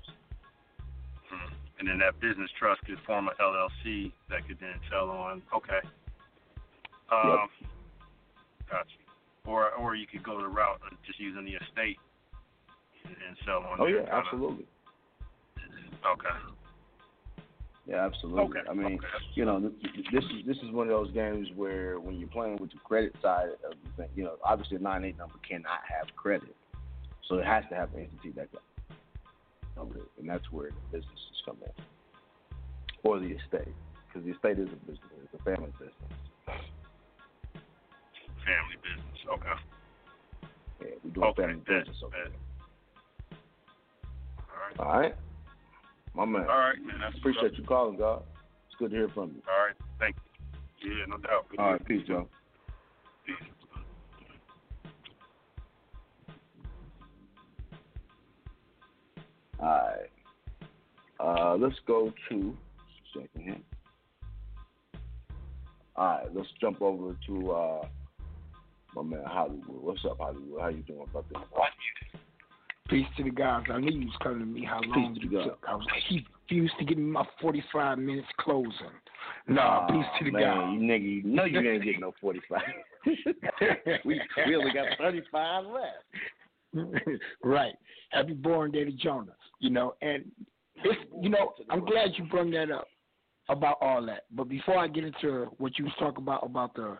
Mhm. 1.33 1.51
and 1.81 1.89
then 1.89 1.99
that 1.99 2.21
business 2.21 2.51
trust 2.59 2.81
could 2.85 3.01
form 3.01 3.29
a 3.29 3.33
LLC 3.43 4.13
that 4.31 4.47
could 4.47 4.59
then 4.61 4.79
sell 4.91 5.11
on 5.11 5.43
okay. 5.55 5.81
Um 7.11 7.49
gotcha. 8.71 8.97
Or 9.47 9.73
or 9.73 9.95
you 9.97 10.07
could 10.07 10.23
go 10.23 10.41
the 10.41 10.49
route 10.49 10.81
of 10.91 11.03
just 11.05 11.19
using 11.19 11.45
the 11.45 11.55
estate 11.55 11.99
and, 13.05 13.17
and 13.29 13.37
sell 13.45 13.65
on 13.65 13.81
Oh 13.81 13.87
yeah, 13.87 13.99
kinda- 14.01 14.13
absolutely. 14.15 14.67
Okay. 16.07 16.29
Yeah, 17.87 18.07
absolutely. 18.07 18.45
Okay, 18.45 18.61
I 18.69 18.73
mean, 18.73 18.99
you 19.35 19.45
know, 19.45 19.61
th- 19.61 19.83
th- 19.83 20.07
this 20.11 20.25
is 20.25 20.47
this 20.47 20.57
is 20.59 20.71
one 20.71 20.89
of 20.89 20.93
those 20.93 21.13
games 21.13 21.49
where 21.55 22.01
when 22.01 22.19
you're 22.19 22.29
playing 22.29 22.57
with 22.59 22.71
the 22.71 22.79
credit 22.79 23.15
side 23.21 23.51
of 23.63 23.75
the 23.85 23.91
thing, 24.03 24.09
you 24.15 24.25
know, 24.25 24.37
obviously 24.43 24.79
a 24.79 24.81
nine 24.81 25.05
eight 25.05 25.19
number 25.19 25.35
cannot 25.47 25.81
have 25.87 26.09
credit, 26.17 26.57
so 27.29 27.37
it 27.37 27.45
has 27.45 27.63
to 27.69 27.75
have 27.75 27.93
an 27.93 28.01
entity 28.01 28.31
that 28.37 28.49
number 29.77 30.01
and 30.19 30.29
that's 30.29 30.51
where 30.51 30.71
the 30.71 30.97
businesses 30.97 31.43
come 31.45 31.59
in, 31.61 31.85
or 33.03 33.19
the 33.19 33.27
estate, 33.27 33.75
because 34.09 34.25
the 34.25 34.33
estate 34.33 34.59
is 34.59 34.69
a 34.73 34.77
business, 34.87 35.13
it's 35.23 35.35
a 35.35 35.45
family 35.45 35.71
business. 35.79 35.93
Family 38.47 38.79
business. 38.81 39.19
Okay. 39.31 39.59
Yeah, 40.81 40.97
we 41.05 41.11
do 41.11 41.23
Okay, 41.25 41.43
family 41.43 41.57
bet, 41.67 41.85
business 41.87 41.97
there. 42.11 42.31
All 44.39 44.57
right. 44.57 44.95
All 44.95 45.01
right, 45.01 45.15
my 46.15 46.25
man. 46.25 46.43
All 46.43 46.59
right, 46.59 46.79
man. 46.85 46.97
That's 47.01 47.15
what's 47.15 47.19
Appreciate 47.19 47.59
you 47.59 47.65
calling, 47.65 47.99
God. 47.99 48.23
It's 48.67 48.77
good 48.79 48.91
to 48.91 48.97
hear 48.97 49.09
from 49.09 49.31
you. 49.31 49.43
All 49.49 49.67
right. 49.67 49.75
Thank 49.99 50.17
you. 50.83 50.91
Yeah, 50.91 51.07
no 51.09 51.17
doubt. 51.19 51.49
Good 51.51 51.61
All 51.61 51.67
to 51.67 51.73
right, 51.73 51.87
peace, 51.87 52.07
Joe. 52.07 52.29
Peace. 53.27 53.37
All 59.61 59.67
right. 59.69 60.11
Uh, 61.21 61.57
let's 61.57 61.77
go 61.87 62.13
to 62.29 62.57
second 63.15 63.43
here. 63.43 63.57
All 65.97 66.07
right, 66.07 66.35
let's 66.35 66.49
jump 66.61 66.83
over 66.83 67.17
to 67.29 67.51
uh, 67.53 67.87
my 68.97 69.03
man 69.03 69.25
Hollywood. 69.25 69.65
What's 69.69 70.05
up, 70.05 70.19
Hollywood? 70.19 70.61
How 70.61 70.69
you 70.69 70.83
doing, 70.83 71.07
brother? 71.13 71.29
Peace 72.89 73.07
to 73.17 73.25
the 73.25 73.31
guys. 73.31 73.65
I 73.73 73.79
knew 73.79 73.91
you 73.93 74.07
was 74.07 74.17
coming 74.23 74.41
to 74.41 74.47
me 74.47 74.65
how 74.65 74.81
long 74.83 75.17
you 75.19 75.31
God. 75.31 75.45
took. 75.45 75.65
I 75.67 75.75
was 75.75 75.87
like, 75.91 76.03
he 76.09 76.27
refused 76.43 76.75
to 76.79 76.85
give 76.85 76.99
me 76.99 77.05
my 77.05 77.25
45 77.41 77.99
minutes 77.99 78.29
closing. 78.41 78.73
Nah, 79.49 79.87
peace 79.89 80.05
to 80.19 80.25
the 80.27 80.31
man, 80.33 80.43
guys. 80.43 80.73
you 80.75 80.81
nigga, 80.81 81.03
you 81.03 81.23
know 81.25 81.45
you 81.45 81.61
ain't 81.61 81.83
getting 81.83 82.01
no 82.01 82.13
45. 82.21 82.61
we, 84.05 84.21
we 84.47 84.57
only 84.57 84.73
got 84.73 84.87
35 84.99 85.65
left. 85.65 87.01
right. 87.43 87.75
Happy 88.11 88.35
born 88.35 88.71
day 88.71 88.85
to 88.85 88.93
Jonas. 88.93 89.35
You 89.61 89.71
know, 89.71 89.95
and 90.03 90.25
it's 90.85 91.01
you 91.23 91.31
know, 91.31 91.55
I'm 91.71 91.85
glad 91.87 92.11
you 92.17 92.25
brought 92.25 92.51
that 92.51 92.71
up 92.71 92.89
about 93.49 93.79
all 93.81 94.05
that. 94.07 94.25
But 94.31 94.49
before 94.49 94.79
I 94.79 94.89
get 94.89 95.05
into 95.05 95.47
what 95.57 95.79
you 95.79 95.85
was 95.85 95.95
talking 95.99 96.23
about 96.23 96.45
about 96.45 96.75
the 96.75 96.99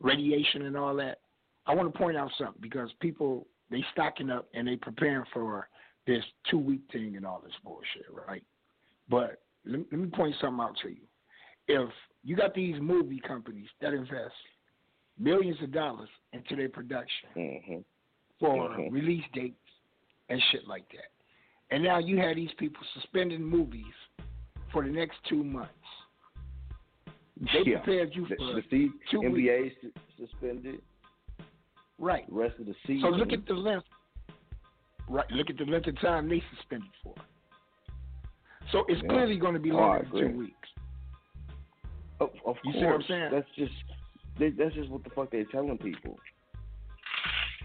radiation 0.00 0.62
and 0.62 0.76
all 0.76 0.94
that, 0.96 1.18
I 1.66 1.74
want 1.74 1.92
to 1.92 1.98
point 1.98 2.16
out 2.16 2.30
something 2.38 2.60
because 2.60 2.90
people 3.00 3.46
they 3.70 3.84
stocking 3.92 4.30
up 4.30 4.48
and 4.54 4.66
they 4.66 4.76
preparing 4.76 5.24
for 5.32 5.68
this 6.06 6.24
two 6.50 6.58
week 6.58 6.80
thing 6.92 7.16
and 7.16 7.24
all 7.26 7.40
this 7.44 7.54
bullshit, 7.64 8.06
right? 8.26 8.42
But 9.08 9.42
let, 9.64 9.80
let 9.90 10.00
me 10.00 10.08
point 10.08 10.34
something 10.40 10.60
out 10.64 10.76
to 10.82 10.88
you. 10.88 11.02
If 11.68 11.90
you 12.24 12.36
got 12.36 12.54
these 12.54 12.76
movie 12.80 13.20
companies 13.26 13.68
that 13.80 13.92
invest 13.94 14.34
millions 15.18 15.58
of 15.62 15.72
dollars 15.72 16.08
into 16.32 16.56
their 16.56 16.68
production 16.68 17.28
Mm-hmm. 17.36 17.78
for 18.40 18.70
Mhm. 18.70 18.90
release 18.92 19.24
dates 19.34 19.56
and 20.28 20.40
shit 20.50 20.66
like 20.66 20.88
that. 20.90 21.10
And 21.72 21.84
now 21.84 21.98
you 21.98 22.16
have 22.18 22.36
these 22.36 22.50
people 22.58 22.82
suspending 22.94 23.42
movies 23.44 23.84
for 24.72 24.82
the 24.82 24.90
next 24.90 25.16
two 25.28 25.44
months. 25.44 25.72
They 27.52 27.62
Yeah. 27.70 27.80
prepared 27.80 28.14
you 28.14 28.26
for 28.26 28.36
the 28.54 28.62
C- 28.70 28.90
two 29.10 29.20
NBA 29.22 29.70
su- 29.80 29.92
suspended. 30.16 30.82
Right. 32.00 32.26
The 32.28 32.34
rest 32.34 32.58
of 32.58 32.66
the 32.66 32.74
season. 32.86 33.02
So 33.02 33.08
look 33.16 33.32
at 33.32 33.46
the 33.46 33.52
length. 33.54 33.86
Right. 35.08 35.30
Look 35.30 35.50
at 35.50 35.58
the 35.58 35.64
length 35.64 35.86
of 35.86 36.00
time 36.00 36.28
they 36.28 36.42
suspended 36.56 36.88
for. 37.04 37.14
So 38.72 38.84
it's 38.88 39.02
Yeah. 39.02 39.08
clearly 39.08 39.36
going 39.36 39.54
to 39.54 39.60
be 39.60 39.70
Oh, 39.70 39.76
longer 39.76 40.08
than 40.12 40.32
two 40.32 40.38
weeks. 40.38 40.68
Of, 42.20 42.30
of 42.46 42.56
You 42.64 42.72
course. 42.72 42.74
see 42.76 42.84
what 42.86 42.94
I'm 42.94 43.02
saying? 43.02 43.28
That's 43.32 43.48
just 43.56 43.72
they, 44.38 44.50
that's 44.50 44.74
just 44.74 44.88
what 44.88 45.04
the 45.04 45.10
fuck 45.10 45.30
they're 45.30 45.44
telling 45.44 45.76
people. 45.78 46.18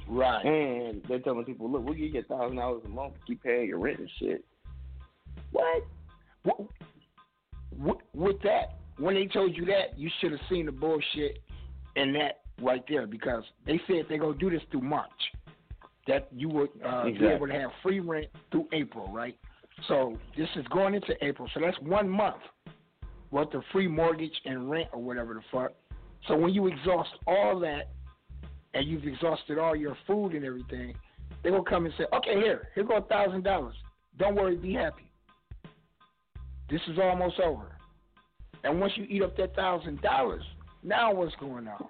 Right. 0.07 0.45
And 0.45 1.01
they're 1.07 1.19
telling 1.19 1.45
people, 1.45 1.69
look, 1.71 1.83
we'll 1.85 1.93
give 1.93 2.13
you 2.13 2.19
a 2.19 2.23
thousand 2.23 2.57
dollars 2.57 2.83
a 2.85 2.89
month 2.89 3.13
to 3.15 3.19
keep 3.25 3.41
paying 3.43 3.67
your 3.69 3.79
rent 3.79 3.99
and 3.99 4.09
shit. 4.19 4.43
What? 5.51 5.83
What? 6.43 6.61
with, 7.77 7.97
with 8.13 8.41
that, 8.43 8.77
when 8.97 9.15
they 9.15 9.25
told 9.27 9.55
you 9.55 9.65
that, 9.65 9.97
you 9.97 10.09
should 10.19 10.31
have 10.31 10.41
seen 10.49 10.65
the 10.65 10.71
bullshit 10.71 11.39
in 11.95 12.13
that 12.13 12.41
right 12.61 12.83
there 12.87 13.07
because 13.07 13.43
they 13.65 13.79
said 13.87 14.05
they're 14.07 14.17
gonna 14.19 14.37
do 14.37 14.49
this 14.49 14.61
through 14.71 14.81
March. 14.81 15.09
That 16.07 16.27
you 16.31 16.49
would 16.49 16.69
uh, 16.85 17.05
be 17.05 17.25
able 17.25 17.47
to 17.47 17.53
have 17.53 17.71
free 17.81 17.99
rent 17.99 18.27
through 18.51 18.67
April, 18.73 19.11
right? 19.11 19.35
So 19.87 20.17
this 20.37 20.47
is 20.55 20.65
going 20.67 20.93
into 20.93 21.13
April, 21.25 21.49
so 21.53 21.59
that's 21.59 21.79
one 21.81 22.07
month 22.07 22.41
worth 23.31 23.53
of 23.53 23.63
free 23.71 23.87
mortgage 23.87 24.33
and 24.45 24.69
rent 24.69 24.87
or 24.93 25.01
whatever 25.01 25.33
the 25.33 25.41
fuck. 25.51 25.73
So 26.27 26.37
when 26.37 26.53
you 26.53 26.67
exhaust 26.67 27.09
all 27.27 27.59
that 27.59 27.89
and 28.73 28.87
you've 28.87 29.05
exhausted 29.05 29.57
all 29.57 29.75
your 29.75 29.97
food 30.07 30.33
and 30.33 30.45
everything, 30.45 30.95
they're 31.43 31.51
gonna 31.51 31.63
come 31.63 31.85
and 31.85 31.93
say, 31.97 32.05
Okay, 32.13 32.35
here, 32.35 32.69
here 32.75 32.83
go 32.83 32.97
a 32.97 33.01
thousand 33.01 33.43
dollars. 33.43 33.75
Don't 34.17 34.35
worry, 34.35 34.55
be 34.55 34.73
happy. 34.73 35.11
This 36.69 36.81
is 36.87 36.97
almost 36.97 37.39
over. 37.39 37.77
And 38.63 38.79
once 38.79 38.93
you 38.95 39.05
eat 39.09 39.21
up 39.21 39.35
that 39.37 39.55
thousand 39.55 40.01
dollars, 40.01 40.43
now 40.81 41.13
what's 41.13 41.35
going 41.35 41.67
on? 41.67 41.85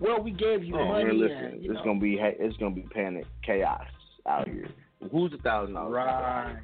Well, 0.00 0.20
we 0.22 0.32
gave 0.32 0.64
you 0.64 0.76
Oh, 0.76 0.84
money. 0.86 1.04
man, 1.04 1.20
listen, 1.20 1.36
and, 1.36 1.62
you 1.62 1.70
it's 1.70 1.78
know, 1.78 1.84
gonna 1.84 2.00
be 2.00 2.18
it's 2.20 2.56
gonna 2.56 2.74
be 2.74 2.82
panic 2.82 3.26
chaos 3.42 3.86
out 4.26 4.48
here. 4.48 4.68
Who's 5.12 5.32
a 5.32 5.38
thousand 5.38 5.74
dollars? 5.74 5.92
Right. 5.94 6.56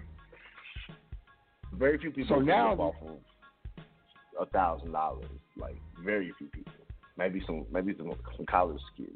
Very 1.75 1.99
few 1.99 2.11
people. 2.11 2.37
So 2.37 2.41
now- 2.43 2.71
live 2.71 2.81
off 2.81 2.95
of 3.03 3.19
a 4.41 4.47
thousand 4.47 4.93
dollars. 4.93 5.27
Like 5.57 5.77
very 6.05 6.33
few 6.39 6.49
people. 6.49 6.73
Maybe 7.17 7.43
some 7.47 7.67
maybe 7.71 7.95
some, 7.97 8.13
some 8.37 8.47
college 8.47 8.81
kids. 8.97 9.11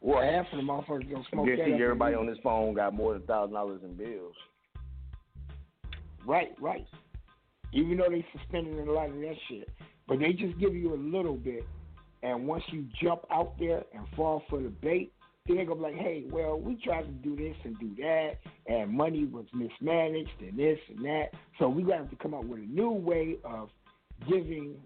well, 0.00 0.22
half 0.22 0.46
of 0.52 0.56
the 0.58 0.62
motherfuckers 0.64 1.10
gonna 1.10 1.24
smoke 1.30 1.46
that. 1.46 1.56
guarantee 1.56 1.74
up 1.74 1.80
everybody 1.80 2.14
on 2.16 2.26
this 2.26 2.38
phone 2.42 2.74
got 2.74 2.94
more 2.94 3.12
than 3.12 3.22
thousand 3.22 3.54
dollars 3.54 3.80
in 3.84 3.94
bills. 3.94 4.34
Right, 6.26 6.52
right. 6.60 6.86
Even 7.72 7.96
though 7.98 8.08
they 8.10 8.24
suspended 8.36 8.86
a 8.86 8.92
lot 8.92 9.08
of 9.10 9.16
that 9.16 9.34
shit, 9.48 9.68
but 10.08 10.18
they 10.18 10.32
just 10.32 10.58
give 10.58 10.74
you 10.74 10.94
a 10.94 10.96
little 10.96 11.36
bit, 11.36 11.64
and 12.22 12.46
once 12.46 12.62
you 12.68 12.86
jump 13.02 13.22
out 13.30 13.58
there 13.58 13.82
and 13.94 14.06
fall 14.16 14.42
for 14.48 14.60
the 14.60 14.68
bait, 14.68 15.12
then 15.46 15.56
they 15.56 15.64
gonna 15.64 15.76
be 15.76 15.82
like, 15.82 15.94
hey, 15.94 16.24
well, 16.30 16.58
we 16.58 16.76
tried 16.76 17.02
to 17.02 17.10
do 17.28 17.34
this 17.36 17.56
and 17.64 17.78
do 17.80 17.90
that, 17.96 18.38
and 18.66 18.90
money 18.90 19.24
was 19.24 19.46
mismanaged 19.52 20.30
and 20.40 20.56
this 20.56 20.78
and 20.88 21.04
that, 21.04 21.30
so 21.58 21.68
we 21.68 21.82
gonna 21.82 21.98
have 21.98 22.10
to 22.10 22.16
come 22.16 22.34
up 22.34 22.44
with 22.44 22.60
a 22.60 22.66
new 22.66 22.90
way 22.90 23.36
of 23.44 23.68
giving 24.28 24.76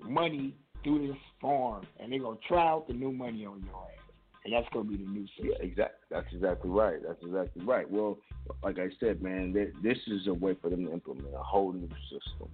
money 0.00 0.54
through 0.84 1.08
this 1.08 1.16
form, 1.40 1.84
and 1.98 2.12
they're 2.12 2.20
gonna 2.20 2.36
try 2.46 2.68
out 2.68 2.86
the 2.86 2.94
new 2.94 3.10
money 3.10 3.44
on 3.44 3.60
your 3.64 3.74
ass, 3.74 4.14
and 4.44 4.54
that's 4.54 4.68
gonna 4.72 4.84
be 4.84 4.96
the 4.96 5.10
new 5.10 5.26
system. 5.28 5.50
Yeah, 5.50 5.66
exactly. 5.66 5.98
That's 6.10 6.32
exactly 6.32 6.70
right. 6.70 7.00
That's 7.04 7.22
exactly 7.24 7.64
right. 7.64 7.90
Well, 7.90 8.18
like 8.62 8.78
I 8.78 8.90
said, 9.00 9.20
man, 9.20 9.52
th- 9.52 9.74
this 9.82 9.98
is 10.06 10.28
a 10.28 10.34
way 10.34 10.54
for 10.60 10.70
them 10.70 10.86
to 10.86 10.92
implement 10.92 11.34
a 11.34 11.42
whole 11.42 11.72
new 11.72 11.88
system 12.08 12.48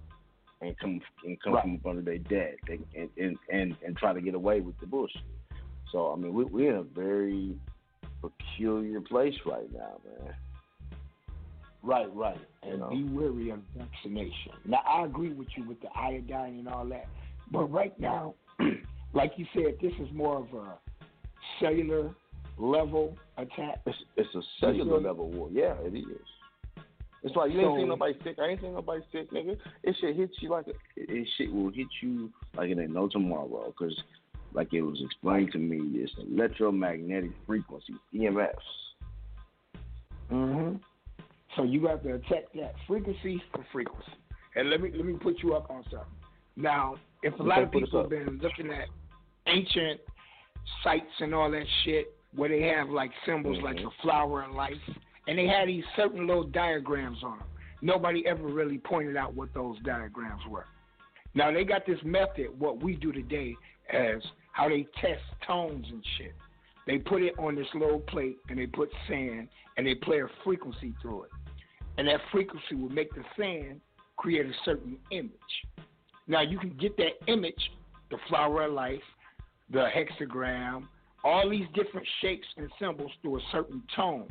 and 0.61 0.77
come 0.79 1.01
and 1.25 1.41
come 1.41 1.53
Right. 1.53 1.63
from 1.63 1.75
up 1.75 1.85
under 1.87 2.01
their 2.01 2.17
debt 2.19 2.55
and, 2.67 2.85
and 2.95 3.09
and 3.17 3.37
and 3.51 3.75
and 3.85 3.97
try 3.97 4.13
to 4.13 4.21
get 4.21 4.35
away 4.35 4.61
with 4.61 4.79
the 4.79 4.85
bullshit. 4.85 5.21
So 5.91 6.11
I 6.11 6.15
mean, 6.15 6.33
we, 6.33 6.43
we're 6.45 6.71
in 6.71 6.75
a 6.77 6.83
very 6.83 7.55
peculiar 8.21 9.01
place 9.01 9.33
right 9.45 9.71
now, 9.73 9.99
man. 10.05 10.33
Right, 11.83 12.13
right. 12.15 12.37
And 12.61 12.73
You 12.73 12.77
know. 12.77 12.89
be 12.89 13.03
wary 13.05 13.49
of 13.49 13.59
vaccination. 13.75 14.51
Now, 14.65 14.81
I 14.87 15.03
agree 15.05 15.33
with 15.33 15.47
you 15.57 15.67
with 15.67 15.81
the 15.81 15.87
iodine 15.95 16.59
and 16.59 16.67
all 16.67 16.85
that. 16.85 17.07
But 17.51 17.71
right 17.71 17.99
now, 17.99 18.35
like 19.13 19.31
you 19.37 19.47
said, 19.53 19.77
this 19.81 19.91
is 19.99 20.07
more 20.13 20.37
of 20.37 20.53
a 20.53 20.77
cellular 21.59 22.13
level 22.59 23.17
attack. 23.37 23.81
It's 23.87 23.97
it's 24.15 24.35
a 24.35 24.41
cellular 24.59 25.01
level 25.01 25.29
war. 25.31 25.49
Yeah, 25.51 25.73
it 25.83 25.95
is. 25.97 26.05
It's 27.23 27.35
like 27.35 27.51
you 27.51 27.59
ain't 27.59 27.67
So- 27.69 27.77
seen 27.77 27.87
nobody 27.89 28.13
sick. 28.23 28.39
I 28.39 28.47
ain't 28.47 28.61
seen 28.61 28.73
nobody 28.73 29.01
sick, 29.11 29.29
nigga. 29.31 29.57
It 29.83 29.95
shit 30.01 30.15
hits 30.15 30.33
you 30.41 30.49
like 30.49 30.67
a, 30.67 30.71
it, 30.95 31.09
it 31.09 31.27
shit 31.37 31.51
will 31.53 31.69
hit 31.71 31.87
you 32.01 32.31
like 32.55 32.69
it 32.69 32.79
ain't 32.79 32.91
no 32.93 33.07
tomorrow. 33.07 33.71
Cause 33.77 33.95
like 34.53 34.73
it 34.73 34.81
was 34.81 34.99
explained 35.05 35.51
to 35.53 35.57
me, 35.59 35.79
it's 36.01 36.11
electromagnetic 36.17 37.31
frequency 37.45 37.93
EMFs. 38.13 38.49
hmm 40.29 40.75
So 41.55 41.63
you 41.63 41.85
have 41.87 42.03
to 42.03 42.15
attack 42.15 42.45
that 42.55 42.73
frequency 42.87 43.41
for 43.53 43.65
frequency. 43.71 44.11
And 44.55 44.69
let 44.69 44.81
me 44.81 44.91
let 44.95 45.05
me 45.05 45.13
put 45.13 45.41
you 45.43 45.53
up 45.55 45.69
on 45.69 45.83
something. 45.83 46.07
Now, 46.55 46.95
if 47.23 47.37
a 47.39 47.43
lot 47.43 47.61
of 47.63 47.71
people 47.71 48.01
have 48.01 48.09
been 48.09 48.39
looking 48.41 48.71
at 48.71 48.87
ancient 49.47 49.99
sites 50.83 51.05
and 51.19 51.33
all 51.33 51.49
that 51.51 51.65
shit 51.83 52.13
where 52.35 52.49
they 52.49 52.61
have 52.63 52.89
like 52.89 53.11
symbols 53.25 53.57
like 53.63 53.77
Mhm. 53.77 53.83
the 53.85 53.91
flower 54.01 54.43
of 54.43 54.51
life, 54.55 54.75
and 55.27 55.37
they 55.37 55.47
had 55.47 55.67
these 55.67 55.83
certain 55.95 56.27
little 56.27 56.43
diagrams 56.43 57.23
on 57.23 57.39
them. 57.39 57.47
Nobody 57.81 58.25
ever 58.27 58.43
really 58.43 58.77
pointed 58.77 59.17
out 59.17 59.33
what 59.33 59.53
those 59.53 59.77
diagrams 59.83 60.41
were. 60.49 60.65
Now 61.33 61.51
they 61.51 61.63
got 61.63 61.85
this 61.85 61.99
method, 62.03 62.47
what 62.57 62.81
we 62.81 62.95
do 62.95 63.11
today, 63.11 63.55
as 63.91 64.21
how 64.51 64.69
they 64.69 64.85
test 64.99 65.21
tones 65.45 65.85
and 65.89 66.03
shit. 66.17 66.33
They 66.87 66.97
put 66.97 67.21
it 67.21 67.37
on 67.37 67.55
this 67.55 67.67
little 67.73 67.99
plate 67.99 68.37
and 68.49 68.59
they 68.59 68.67
put 68.67 68.89
sand 69.07 69.47
and 69.77 69.85
they 69.85 69.95
play 69.95 70.21
a 70.21 70.27
frequency 70.43 70.93
through 71.01 71.23
it. 71.23 71.29
And 71.97 72.07
that 72.07 72.19
frequency 72.31 72.75
will 72.75 72.89
make 72.89 73.13
the 73.13 73.23
sand 73.37 73.81
create 74.17 74.45
a 74.45 74.53
certain 74.65 74.97
image. 75.11 75.31
Now 76.27 76.41
you 76.41 76.59
can 76.59 76.75
get 76.79 76.97
that 76.97 77.13
image, 77.27 77.71
the 78.09 78.17
flower 78.27 78.63
of 78.63 78.73
life, 78.73 79.01
the 79.71 79.87
hexagram, 79.95 80.87
all 81.23 81.49
these 81.49 81.67
different 81.73 82.07
shapes 82.21 82.47
and 82.57 82.69
symbols 82.79 83.11
through 83.21 83.37
a 83.37 83.41
certain 83.51 83.83
tone 83.95 84.27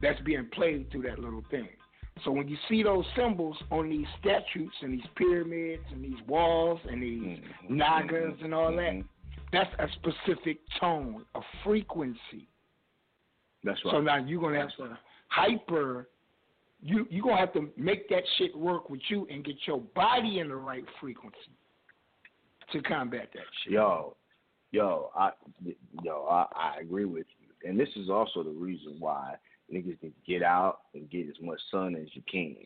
that's 0.00 0.20
being 0.22 0.46
played 0.52 0.90
through 0.90 1.02
that 1.02 1.18
little 1.18 1.42
thing. 1.50 1.68
So 2.24 2.30
when 2.30 2.48
you 2.48 2.56
see 2.68 2.82
those 2.82 3.04
symbols 3.14 3.56
on 3.70 3.90
these 3.90 4.06
statues 4.20 4.72
and 4.82 4.94
these 4.94 5.06
pyramids 5.16 5.82
and 5.92 6.02
these 6.02 6.18
walls 6.26 6.80
and 6.90 7.02
these 7.02 7.20
mm-hmm. 7.20 7.76
nagas 7.76 8.42
and 8.42 8.54
all 8.54 8.70
that, 8.70 8.92
mm-hmm. 8.92 9.06
that's 9.52 9.70
a 9.78 9.86
specific 9.96 10.58
tone, 10.80 11.24
a 11.34 11.40
frequency. 11.62 12.48
That's 13.64 13.78
right. 13.84 13.92
So 13.92 14.00
now 14.00 14.16
you're 14.16 14.40
gonna 14.40 14.60
have 14.60 14.74
to 14.78 14.98
hyper. 15.28 16.08
You 16.80 17.06
you're 17.10 17.24
gonna 17.24 17.38
have 17.38 17.52
to 17.54 17.68
make 17.76 18.08
that 18.08 18.22
shit 18.38 18.56
work 18.56 18.88
with 18.88 19.00
you 19.08 19.26
and 19.30 19.44
get 19.44 19.56
your 19.66 19.80
body 19.94 20.38
in 20.38 20.48
the 20.48 20.56
right 20.56 20.84
frequency 21.00 21.36
to 22.72 22.80
combat 22.82 23.28
that 23.34 23.44
shit. 23.62 23.74
Yo, 23.74 24.16
yo, 24.70 25.10
I, 25.14 25.30
yo, 26.02 26.26
I, 26.30 26.46
I 26.54 26.80
agree 26.80 27.04
with 27.04 27.26
you, 27.40 27.68
and 27.68 27.78
this 27.78 27.88
is 27.96 28.08
also 28.08 28.42
the 28.42 28.50
reason 28.50 28.96
why 28.98 29.34
niggas 29.72 29.86
need 29.86 30.00
to 30.02 30.12
get 30.26 30.42
out 30.42 30.80
and 30.94 31.10
get 31.10 31.28
as 31.28 31.34
much 31.40 31.60
sun 31.70 31.94
as 31.96 32.08
you 32.14 32.22
can. 32.30 32.56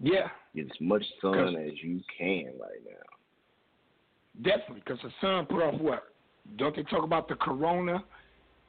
Yeah, 0.00 0.28
Get 0.54 0.66
as 0.66 0.80
much 0.80 1.02
sun 1.20 1.56
as 1.56 1.72
you 1.82 2.00
can 2.16 2.52
right 2.60 2.80
now. 2.86 4.42
definitely. 4.42 4.82
Because 4.84 5.00
the 5.02 5.10
sun 5.20 5.46
put 5.46 5.60
off 5.62 5.80
what? 5.80 6.04
Don't 6.56 6.74
they 6.76 6.84
talk 6.84 7.02
about 7.02 7.28
the 7.28 7.34
corona, 7.34 8.04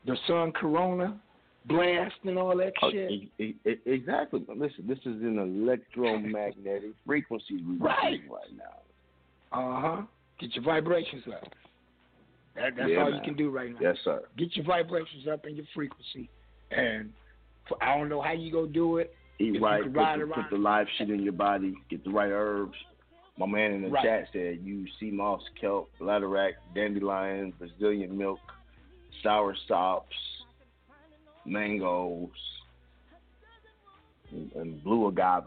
the 0.06 0.18
sun 0.28 0.52
corona 0.52 1.20
blast 1.66 2.16
and 2.24 2.38
all 2.38 2.58
that 2.58 2.74
Oh, 2.82 2.90
shit? 2.92 3.12
e- 3.12 3.32
e- 3.38 3.56
exactly. 3.86 4.44
Listen, 4.48 4.88
this 4.88 4.98
is 5.00 5.22
an 5.22 5.38
electromagnetic 5.38 6.92
frequency 7.06 7.64
Right. 7.80 8.22
right 8.30 8.52
now. 8.58 8.76
Uh 9.52 9.82
huh. 9.82 10.02
Get 10.40 10.56
your 10.56 10.64
vibrations 10.64 11.24
up. 11.28 11.48
That, 12.60 12.76
that's 12.76 12.90
Yeah, 12.90 12.98
all 13.04 13.10
man. 13.10 13.16
you 13.16 13.22
can 13.24 13.36
do 13.36 13.50
right 13.50 13.72
now. 13.72 13.78
Yes, 13.82 13.98
sir. 14.04 14.22
Get 14.38 14.56
your 14.56 14.66
vibrations 14.66 15.28
up 15.32 15.46
and 15.46 15.56
your 15.56 15.66
frequency. 15.74 16.30
And 16.72 17.12
for, 17.68 17.82
I 17.84 17.98
don't 17.98 18.10
know 18.10 18.22
how 18.22 18.34
you 18.34 18.52
go 18.52 18.66
do 18.66 18.98
it. 18.98 19.14
If 19.40 19.48
Eat 19.48 19.54
you 19.56 19.66
right, 19.66 19.84
put 19.84 19.94
the, 19.94 20.32
put 20.34 20.50
the 20.52 20.58
live 20.58 20.88
shit 20.98 21.10
in 21.10 21.22
your 21.24 21.34
body, 21.34 21.74
get 21.90 22.04
the 22.04 22.10
right 22.12 22.30
herbs. 22.32 22.76
My 23.38 23.46
man 23.46 23.72
in 23.72 23.82
the 23.84 23.88
Right. 23.90 24.04
chat 24.04 24.28
said 24.34 24.60
use 24.62 24.90
sea 25.00 25.12
moss, 25.12 25.42
kelp, 25.60 25.90
bladderwrack, 26.00 26.54
dandelion, 26.76 27.54
Brazilian 27.58 28.18
milk, 28.18 28.40
sour 29.24 29.56
sops, 29.68 30.16
mangoes, 31.46 32.30
and, 34.32 34.52
and 34.54 34.84
blue 34.84 35.08
agave. 35.08 35.46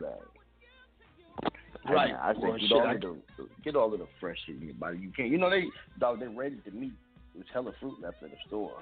Right. 1.89 2.11
man, 2.13 2.21
I 2.23 2.33
said 2.35 2.43
Well, 2.43 2.53
get 2.53 2.61
shit, 2.61 2.73
all 2.73 2.87
I- 2.87 2.93
of 2.95 3.01
the 3.01 3.17
get 3.65 3.77
all 3.77 3.93
of 3.93 3.99
the 3.99 4.07
fresh 4.21 4.39
shit 4.47 4.57
in 4.57 4.63
your 4.63 4.75
body. 4.75 4.99
You 4.99 5.11
can't. 5.11 5.29
You 5.31 5.39
know 5.39 5.51
they 5.51 5.65
dog. 5.99 6.21
They 6.21 6.29
ready 6.29 6.57
to 6.65 6.71
meet. 6.71 6.93
There's 7.35 7.47
hella 7.53 7.73
fruit 7.81 8.01
left 8.01 8.23
in 8.23 8.31
the 8.31 8.37
store. 8.47 8.77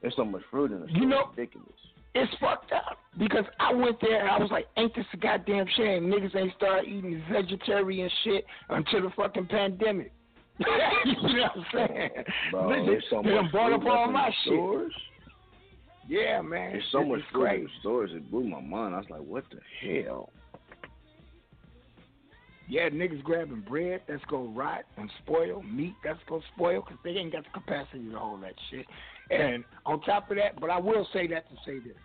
There's 0.00 0.14
so 0.16 0.24
much 0.24 0.42
fruit 0.50 0.72
in 0.72 0.80
the 0.80 0.88
store. 0.88 0.98
You 0.98 1.06
know- 1.06 1.20
it's 1.30 1.38
ridiculous. 1.38 1.72
It's 2.14 2.32
fucked 2.40 2.72
up 2.72 2.98
because 3.18 3.44
I 3.60 3.72
went 3.74 4.00
there 4.00 4.20
and 4.20 4.28
I 4.30 4.38
was 4.38 4.50
like, 4.50 4.66
ain't 4.76 4.94
this 4.94 5.04
a 5.12 5.16
goddamn 5.18 5.66
shame? 5.76 6.10
Niggas 6.10 6.34
ain't 6.34 6.54
start 6.54 6.86
eating 6.86 7.22
vegetarian 7.30 8.10
shit 8.24 8.44
until 8.70 9.02
the 9.02 9.10
fucking 9.10 9.46
pandemic. 9.46 10.12
you 10.58 10.66
know 10.66 11.48
what 11.54 11.56
I'm 11.56 11.64
saying? 11.88 12.10
Bro, 12.50 12.86
there's 12.86 13.04
so 13.10 13.22
they 13.22 13.34
much 13.40 13.52
bought 13.52 13.72
up 13.72 13.84
all 13.84 14.10
my 14.10 14.30
the 14.46 14.90
shit. 14.90 14.92
Yeah, 16.08 16.40
man. 16.40 16.72
There's 16.72 16.84
so 16.90 17.04
much 17.04 17.20
fruit 17.30 17.46
in 17.54 17.64
the 17.64 17.70
stores. 17.80 18.10
It 18.14 18.28
blew 18.30 18.44
my 18.44 18.60
mind. 18.62 18.94
I 18.94 18.98
was 18.98 19.10
like, 19.10 19.20
what 19.20 19.44
the 19.50 19.60
hell? 20.02 20.30
Yeah, 22.68 22.90
niggas 22.90 23.22
grabbing 23.22 23.62
bread 23.62 24.02
that's 24.06 24.24
gonna 24.28 24.50
rot 24.50 24.84
and 24.98 25.10
spoil, 25.22 25.62
meat 25.62 25.94
that's 26.04 26.18
gonna 26.28 26.42
spoil 26.54 26.82
because 26.82 26.98
they 27.02 27.10
ain't 27.10 27.32
got 27.32 27.44
the 27.44 27.50
capacity 27.50 28.10
to 28.10 28.18
hold 28.18 28.42
that 28.42 28.54
shit. 28.70 28.84
And 29.30 29.64
on 29.86 30.02
top 30.02 30.30
of 30.30 30.36
that, 30.36 30.60
but 30.60 30.68
I 30.68 30.78
will 30.78 31.06
say 31.12 31.26
that 31.28 31.48
to 31.48 31.56
say 31.64 31.78
this: 31.78 31.96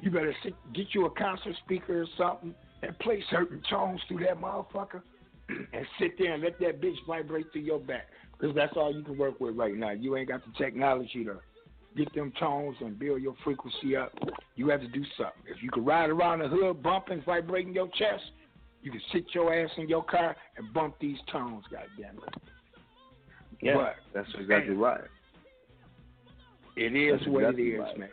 You 0.00 0.10
better 0.10 0.34
sit, 0.42 0.54
get 0.72 0.86
you 0.92 1.04
a 1.06 1.10
concert 1.10 1.54
speaker 1.64 2.02
or 2.02 2.06
something 2.16 2.54
and 2.82 2.98
play 3.00 3.22
certain 3.30 3.62
tones 3.68 4.00
through 4.08 4.20
that 4.20 4.40
motherfucker 4.40 5.02
and 5.48 5.86
sit 6.00 6.18
there 6.18 6.34
and 6.34 6.42
let 6.42 6.58
that 6.60 6.80
bitch 6.80 6.96
vibrate 7.06 7.52
through 7.52 7.62
your 7.62 7.78
back. 7.78 8.06
Because 8.32 8.56
that's 8.56 8.72
all 8.76 8.92
you 8.92 9.02
can 9.04 9.18
work 9.18 9.40
with 9.40 9.56
right 9.56 9.74
now. 9.74 9.90
You 9.90 10.16
ain't 10.16 10.28
got 10.28 10.40
the 10.44 10.52
technology 10.64 11.24
to 11.24 11.38
get 11.96 12.12
them 12.14 12.32
tones 12.40 12.76
and 12.80 12.98
build 12.98 13.22
your 13.22 13.34
frequency 13.44 13.94
up. 13.94 14.12
You 14.56 14.68
have 14.70 14.80
to 14.80 14.88
do 14.88 15.04
something. 15.16 15.42
If 15.46 15.62
you 15.62 15.70
can 15.70 15.84
ride 15.84 16.10
around 16.10 16.40
the 16.40 16.48
hood 16.48 16.82
bumping, 16.82 17.22
vibrating 17.24 17.74
your 17.74 17.88
chest, 17.88 18.24
you 18.82 18.90
can 18.90 19.00
sit 19.12 19.24
your 19.34 19.54
ass 19.54 19.70
in 19.76 19.88
your 19.88 20.04
car 20.04 20.36
and 20.56 20.72
bump 20.72 20.96
these 21.00 21.18
tones, 21.30 21.64
goddamn 21.70 22.16
it. 22.26 22.34
Yeah, 23.60 23.74
But 23.76 23.94
that's 24.12 24.28
exactly 24.38 24.74
right. 24.74 25.02
it 26.76 26.96
is 26.96 27.18
That's 27.18 27.28
what 27.30 27.44
exactly 27.44 27.70
it 27.70 27.74
is, 27.74 27.80
right. 27.80 27.98
man. 27.98 28.08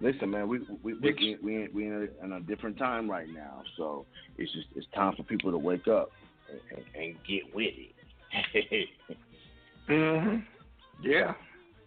Listen, 0.00 0.30
man, 0.30 0.48
we 0.48 0.60
we 0.82 0.94
we 0.94 1.12
we 1.12 1.36
we 1.42 1.54
in, 1.62 1.68
we 1.74 1.86
in, 1.86 2.08
a, 2.20 2.24
in 2.24 2.32
a 2.32 2.40
different 2.40 2.78
time 2.78 3.10
right 3.10 3.28
now, 3.28 3.62
so 3.76 4.06
it's 4.36 4.52
just 4.52 4.66
it's 4.76 4.86
time 4.94 5.14
for 5.16 5.22
people 5.24 5.50
to 5.50 5.58
wake 5.58 5.88
up 5.88 6.10
and, 6.70 6.84
and, 6.94 7.14
get 7.26 7.42
with 7.54 7.74
it. 7.76 8.88
hmm 9.86 10.36
Yeah. 11.02 11.34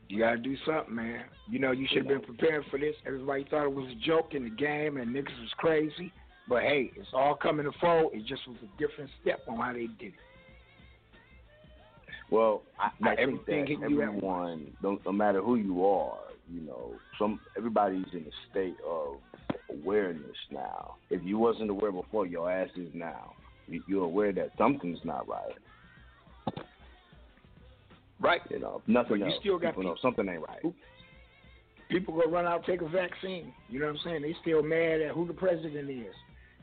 You 0.10 0.20
gotta 0.20 0.38
do 0.40 0.58
something, 0.66 0.94
man. 0.94 1.24
You 1.50 1.60
know, 1.60 1.72
you 1.72 1.88
should 1.88 2.00
have 2.00 2.08
been 2.08 2.22
prepared 2.22 2.66
for 2.70 2.78
this. 2.78 2.96
Everybody 3.08 3.46
thought 3.50 3.64
it 3.66 3.74
was 3.74 3.90
a 3.90 4.06
joke 4.06 4.34
in 4.34 4.44
the 4.44 4.50
game 4.50 4.98
and 4.98 5.16
niggas 5.16 5.40
was 5.40 5.54
crazy. 5.58 6.12
But 6.52 6.64
hey, 6.64 6.92
it's 6.98 7.08
all 7.14 7.34
coming 7.34 7.66
to 7.66 7.72
fold. 7.80 8.12
It 8.14 8.26
just 8.26 8.46
was 8.46 8.58
a 8.62 8.78
different 8.78 9.10
step 9.22 9.40
on 9.48 9.56
how 9.56 9.72
they 9.72 9.88
did 9.88 10.08
it. 10.08 10.14
Well, 12.30 12.64
I, 12.78 12.90
Not 13.00 13.14
I 13.14 13.16
think 13.16 13.20
everything 13.22 13.62
that 13.62 13.70
hit 13.70 13.90
you 13.90 14.02
at 14.02 14.08
everyone, 14.10 14.68
no, 14.84 15.00
no 15.06 15.14
matter 15.14 15.42
who 15.42 15.56
you 15.56 15.86
are, 15.86 16.18
you 16.54 16.60
know, 16.60 16.92
some 17.18 17.40
everybody's 17.58 18.04
in 18.12 18.26
a 18.26 18.52
state 18.52 18.76
of 18.86 19.16
awareness 19.70 20.36
now. 20.52 20.96
If 21.10 21.22
you 21.24 21.38
wasn't 21.38 21.70
aware 21.70 21.94
before, 21.94 22.26
your 22.28 22.52
ass 22.52 22.68
is 22.76 22.90
now. 22.94 23.32
You, 23.70 23.82
you're 23.88 24.04
aware 24.04 24.34
that 24.34 24.50
something's 24.58 25.00
not 25.06 25.26
right. 25.30 25.56
Right. 28.20 28.42
You 28.50 28.60
know, 28.60 28.82
nothing 28.88 29.20
But 29.20 29.20
you 29.20 29.26
else. 29.28 29.36
still 29.40 29.58
got 29.58 29.70
people 29.70 29.84
know 29.84 29.96
something 30.02 30.28
ain't 30.28 30.42
right. 30.42 30.74
People 31.90 32.14
go 32.14 32.30
run 32.30 32.46
out 32.46 32.66
take 32.66 32.82
a 32.82 32.90
vaccine. 32.90 33.54
You 33.70 33.80
know 33.80 33.86
what 33.86 33.96
I'm 33.96 34.02
saying? 34.04 34.22
They 34.24 34.36
still 34.42 34.62
mad 34.62 35.00
at 35.00 35.12
who 35.16 35.26
the 35.26 35.34
president 35.34 35.90
is. 35.90 36.14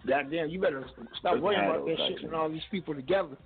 Goddamn, 0.07 0.49
you 0.49 0.61
better 0.61 0.85
stop 1.19 1.39
worrying 1.41 1.65
about 1.65 1.85
that 1.87 1.97
shit 2.09 2.23
and 2.25 2.35
all 2.35 2.49
these 2.49 2.63
people 2.71 2.95
together. 2.95 3.37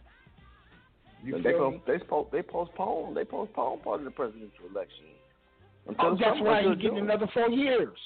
You 1.25 1.37
they 1.41 1.51
feel 1.51 1.71
post, 1.73 1.77
me? 1.77 1.83
they 1.87 2.05
post, 2.05 2.33
they 2.33 2.43
postpone 2.43 3.15
they 3.15 3.25
postpone 3.25 3.79
part 3.81 4.01
of 4.01 4.05
the 4.05 4.11
presidential 4.11 4.67
election. 4.71 5.05
Oh, 5.99 6.17
that's 6.19 6.41
why 6.41 6.59
until 6.59 6.73
he's 6.75 6.83
getting 6.83 6.99
June. 6.99 7.11
another 7.11 7.29
four 7.33 7.49
years. 7.51 7.97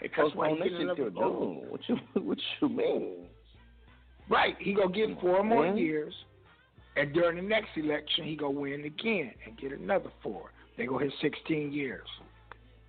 They 0.00 0.08
postpone 0.14 0.60
this 0.60 0.68
getting 0.70 0.88
shit 0.88 0.96
till 0.96 1.06
another 1.08 1.12
four. 1.14 1.54
June. 1.56 1.70
What 1.70 1.80
you 1.88 1.96
what 2.22 2.38
you 2.60 2.68
mean? 2.68 3.14
Right. 4.28 4.54
He 4.60 4.74
gonna 4.74 4.92
get 4.92 5.20
four 5.20 5.42
more 5.42 5.64
man. 5.66 5.76
years, 5.78 6.14
and 6.96 7.12
during 7.12 7.36
the 7.36 7.42
next 7.42 7.70
election, 7.76 8.24
he 8.24 8.36
gonna 8.36 8.52
win 8.58 8.84
again 8.84 9.32
and 9.46 9.58
get 9.58 9.72
another 9.72 10.10
four. 10.22 10.50
They 10.76 10.86
gonna 10.86 11.04
hit 11.04 11.14
sixteen 11.20 11.72
years. 11.72 12.06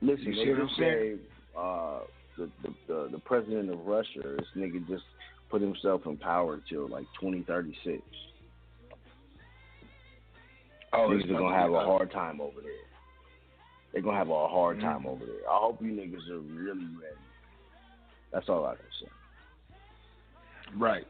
Listen, 0.02 0.26
You 0.26 0.34
see 0.46 0.50
what 0.52 0.60
I'm 0.62 0.70
saying? 0.78 0.92
gave 1.00 1.20
uh, 1.58 2.00
the, 2.40 2.50
the 2.64 2.74
the 2.88 3.10
the 3.12 3.20
president 3.20 3.70
of 3.72 3.86
Russia. 3.86 4.22
This 4.38 4.48
nigga 4.56 4.88
just 4.88 5.04
put 5.50 5.62
himself 5.62 6.02
in 6.06 6.18
power 6.18 6.60
till 6.70 6.88
like 6.88 7.06
2036. 7.20 8.02
Oh, 10.92 10.98
niggas 11.10 11.30
are 11.30 11.38
gonna 11.38 11.56
have 11.56 11.72
a 11.72 11.80
hard 11.86 12.12
time 12.12 12.42
over 12.42 12.62
there. 12.62 12.72
They're 13.94 14.02
gonna 14.02 14.18
have 14.18 14.30
a 14.30 14.48
hard 14.48 14.80
time 14.80 15.06
over 15.06 15.26
there. 15.26 15.50
I 15.50 15.58
hope 15.58 15.82
you 15.82 15.92
niggas 15.92 16.30
are 16.30 16.40
really 16.40 16.86
ready. 16.86 17.16
That's 18.32 18.48
all 18.50 18.66
I 18.66 18.76
can 18.76 18.86
say. 19.02 19.08
Right. 20.78 21.08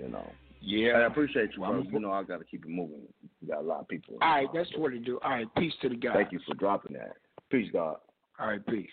You 0.00 0.08
know. 0.08 0.28
Yeah. 0.60 0.92
I 0.98 1.06
appreciate 1.06 1.50
you, 1.54 1.62
Well, 1.62 1.70
bro. 1.72 1.80
I'm- 1.82 1.92
You 1.92 2.00
know 2.00 2.12
I 2.12 2.22
gotta 2.22 2.44
keep 2.44 2.64
it 2.64 2.68
moving. 2.70 3.02
We 3.40 3.48
got 3.48 3.60
a 3.60 3.62
lot 3.66 3.80
of 3.80 3.88
people. 3.88 4.18
All 4.20 4.28
right, 4.28 4.48
that's 4.52 4.70
what 4.76 4.92
it 4.92 5.04
do. 5.04 5.18
All 5.22 5.30
right, 5.30 5.48
peace 5.56 5.72
to 5.82 5.88
the 5.88 5.96
guy. 5.96 6.12
Thank 6.12 6.32
you 6.32 6.40
for 6.46 6.54
dropping 6.54 6.94
that. 6.94 7.16
Peace, 7.50 7.70
God. 7.72 7.96
All 8.38 8.48
right, 8.48 8.64
peace. 8.66 8.90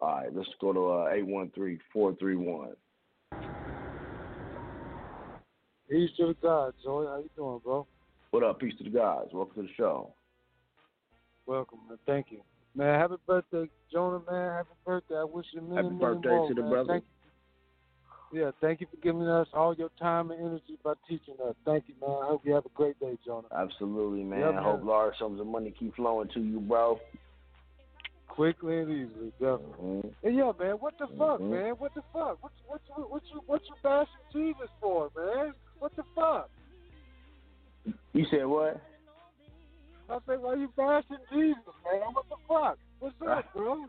All 0.00 0.08
right, 0.08 0.34
let's 0.34 0.48
go 0.60 0.72
to 0.72 0.88
uh, 0.90 1.08
eight 1.12 1.26
one 1.26 1.50
three 1.54 1.78
four 1.92 2.14
three 2.16 2.36
one. 2.36 2.70
Peace 5.90 6.10
to 6.16 6.28
the 6.28 6.36
God, 6.40 6.72
Joey. 6.82 7.06
How 7.06 7.18
you 7.18 7.30
doing, 7.36 7.60
bro? 7.62 7.86
What 8.30 8.44
up? 8.44 8.60
Peace 8.60 8.74
to 8.78 8.84
the 8.84 8.90
guys. 8.90 9.26
Welcome 9.32 9.62
to 9.62 9.68
the 9.68 9.74
show. 9.76 10.14
Welcome, 11.46 11.80
man. 11.88 11.98
Thank 12.06 12.26
you. 12.30 12.40
Man, 12.74 12.98
happy 12.98 13.16
birthday, 13.26 13.68
Jonah, 13.92 14.20
man. 14.30 14.52
Happy 14.52 14.74
birthday. 14.86 15.16
I 15.16 15.24
wish 15.24 15.46
you 15.52 15.60
a 15.60 15.62
many, 15.64 15.76
Happy 15.76 15.88
many 15.88 16.00
birthday 16.00 16.28
more, 16.28 16.48
to 16.48 16.54
the 16.54 16.60
man. 16.62 16.70
brother. 16.70 16.92
Thank 16.92 17.04
you. 18.32 18.40
Yeah, 18.40 18.50
thank 18.60 18.80
you 18.80 18.86
for 18.88 18.96
giving 19.02 19.26
us 19.26 19.48
all 19.52 19.74
your 19.74 19.90
time 19.98 20.30
and 20.30 20.40
energy 20.40 20.78
by 20.84 20.92
teaching 21.08 21.34
us. 21.44 21.56
Thank 21.64 21.84
you, 21.88 21.94
man. 22.00 22.16
I 22.22 22.28
hope 22.28 22.42
you 22.44 22.54
have 22.54 22.64
a 22.64 22.70
great 22.74 22.98
day, 23.00 23.18
Jonah. 23.26 23.48
Absolutely, 23.54 24.22
man. 24.22 24.38
Yeah, 24.38 24.60
I 24.60 24.62
hope 24.62 24.78
man. 24.78 24.88
large 24.88 25.14
sums 25.18 25.40
of 25.40 25.48
money 25.48 25.74
keep 25.76 25.96
flowing 25.96 26.28
to 26.34 26.40
you, 26.40 26.60
bro. 26.60 27.00
Quickly 28.40 28.78
and 28.78 28.90
easily, 28.90 29.32
definitely. 29.32 29.68
Mm-hmm. 29.84 30.26
And 30.26 30.34
yeah, 30.34 30.52
man, 30.58 30.72
what 30.76 30.96
the 30.98 31.08
fuck, 31.18 31.40
Mhm. 31.40 31.50
man? 31.50 31.72
What 31.72 31.92
the 31.92 32.00
fuck? 32.10 32.42
What 32.42 32.52
you, 32.56 32.64
what 32.68 32.80
you, 32.88 33.04
what 33.04 33.22
you, 33.34 33.42
what 33.44 33.62
you 33.68 33.74
bashing 33.82 34.14
Jesus 34.32 34.70
for, 34.80 35.10
man? 35.14 35.52
What 35.78 35.94
the 35.94 36.04
fuck? 36.14 36.48
You 38.14 38.24
said 38.30 38.46
what? 38.46 38.80
I 40.08 40.18
said, 40.26 40.40
why 40.40 40.54
you 40.54 40.72
bashing 40.74 41.18
Jesus, 41.30 41.58
man? 41.84 42.00
What 42.14 42.30
the 42.30 42.36
fuck? 42.48 42.78
What's 43.00 43.14
up, 43.28 43.44
bro? 43.54 43.84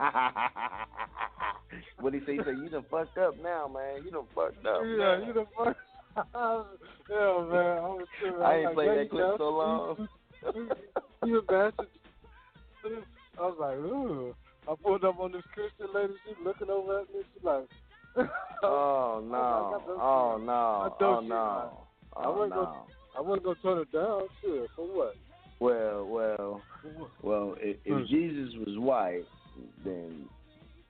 what 2.01 2.13
he 2.13 2.19
say? 2.25 2.33
He 2.33 2.43
said 2.43 2.57
you 2.61 2.67
done 2.67 2.83
fucked 2.91 3.17
up 3.19 3.41
now, 3.41 3.69
man. 3.73 4.03
You 4.03 4.11
done 4.11 4.27
fucked 4.35 4.65
up. 4.65 4.81
Yeah, 4.83 4.97
man. 5.17 5.27
you 5.27 5.33
the 5.33 5.45
fuck. 5.55 5.77
yeah, 7.09 7.45
man. 7.49 7.77
I 7.77 7.87
was. 7.87 8.07
I 8.43 8.55
ain't 8.55 8.65
like, 8.65 8.73
played 8.73 8.99
that 8.99 9.09
clip 9.11 9.37
so 9.37 9.49
long. 9.49 10.07
You 11.23 11.37
a 11.37 11.41
bastard. 11.43 11.87
I 13.41 13.45
was 13.45 13.57
like, 13.59 13.77
ooh. 13.77 14.35
I 14.69 14.75
pulled 14.83 15.03
up 15.03 15.19
on 15.19 15.31
this 15.31 15.41
Christian 15.53 15.87
lady. 15.95 16.13
She 16.23 16.35
looking 16.43 16.69
over 16.69 16.99
at 16.99 17.07
me. 17.13 17.21
She 17.33 17.45
like, 17.45 17.65
Oh 18.63 19.23
no! 19.25 19.81
Oh 19.99 20.37
no! 20.39 20.53
I 20.53 20.89
Oh 20.89 20.97
know 20.99 21.21
she- 21.23 21.27
no! 21.29 21.87
I 22.15 22.27
Oh 22.27 22.31
wasn't 22.37 22.49
no! 22.51 22.55
gonna, 22.55 23.17
I 23.17 23.21
wasn't 23.21 23.43
gonna 23.45 23.55
turn 23.63 23.77
it 23.79 23.91
down. 23.91 24.21
Shit, 24.41 24.69
for 24.75 24.85
what? 24.85 25.15
Well, 25.59 26.05
well, 26.05 26.61
well. 27.23 27.55
If, 27.59 27.77
if 27.85 27.97
Hmm. 27.97 28.05
Jesus 28.05 28.53
was 28.67 28.77
white, 28.77 29.23
then 29.83 30.29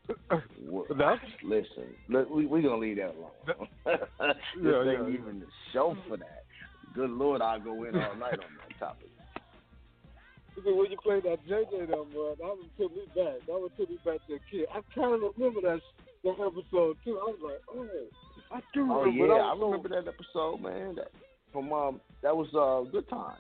That's- 0.30 1.20
listen. 1.44 1.96
Look, 2.10 2.30
we 2.30 2.46
we 2.46 2.62
gonna 2.62 2.78
leave 2.78 2.98
that 2.98 3.16
alone. 3.16 3.70
this 3.86 4.36
Yeah, 4.62 4.82
ain't 4.82 5.08
yeah, 5.08 5.20
even 5.20 5.40
the 5.40 5.48
show 5.72 5.96
for 6.10 6.18
that. 6.18 6.44
Good 6.94 7.12
Lord, 7.12 7.42
I'll 7.42 7.60
go 7.62 7.84
in 7.86 7.96
all 7.96 8.16
night 8.16 8.34
on 8.34 8.52
that 8.58 8.78
topic. 8.80 9.11
Because 10.56 10.76
when 10.76 10.92
you 10.92 10.98
played 11.02 11.24
that 11.24 11.40
JJ 11.48 11.90
number, 11.90 12.36
that 12.36 12.52
would 12.56 12.72
took 12.78 12.92
me 12.92 13.08
back. 13.16 13.40
That 13.48 13.60
would 13.60 13.76
took 13.78 13.90
me 13.90 13.98
back 14.04 14.20
to 14.28 14.36
a 14.36 14.40
kid. 14.52 14.68
I 14.74 14.82
kind 14.94 15.24
of 15.24 15.32
remember 15.38 15.62
that 15.62 15.80
that 16.24 16.38
episode 16.38 16.98
too. 17.04 17.18
I 17.18 17.32
was 17.32 17.40
like, 17.42 17.62
oh, 17.72 17.88
I 18.52 18.60
do 18.74 18.82
remember. 18.82 19.08
Oh 19.08 19.12
yeah, 19.12 19.28
that 19.28 19.42
I 19.42 19.56
so- 19.56 19.66
remember 19.66 19.90
that 19.90 20.08
episode, 20.08 20.62
man. 20.62 20.96
That 20.96 21.12
from 21.54 21.72
um, 21.72 22.02
that 22.24 22.36
was 22.36 22.48
uh, 22.54 22.90
good 22.92 23.08
times. 23.10 23.40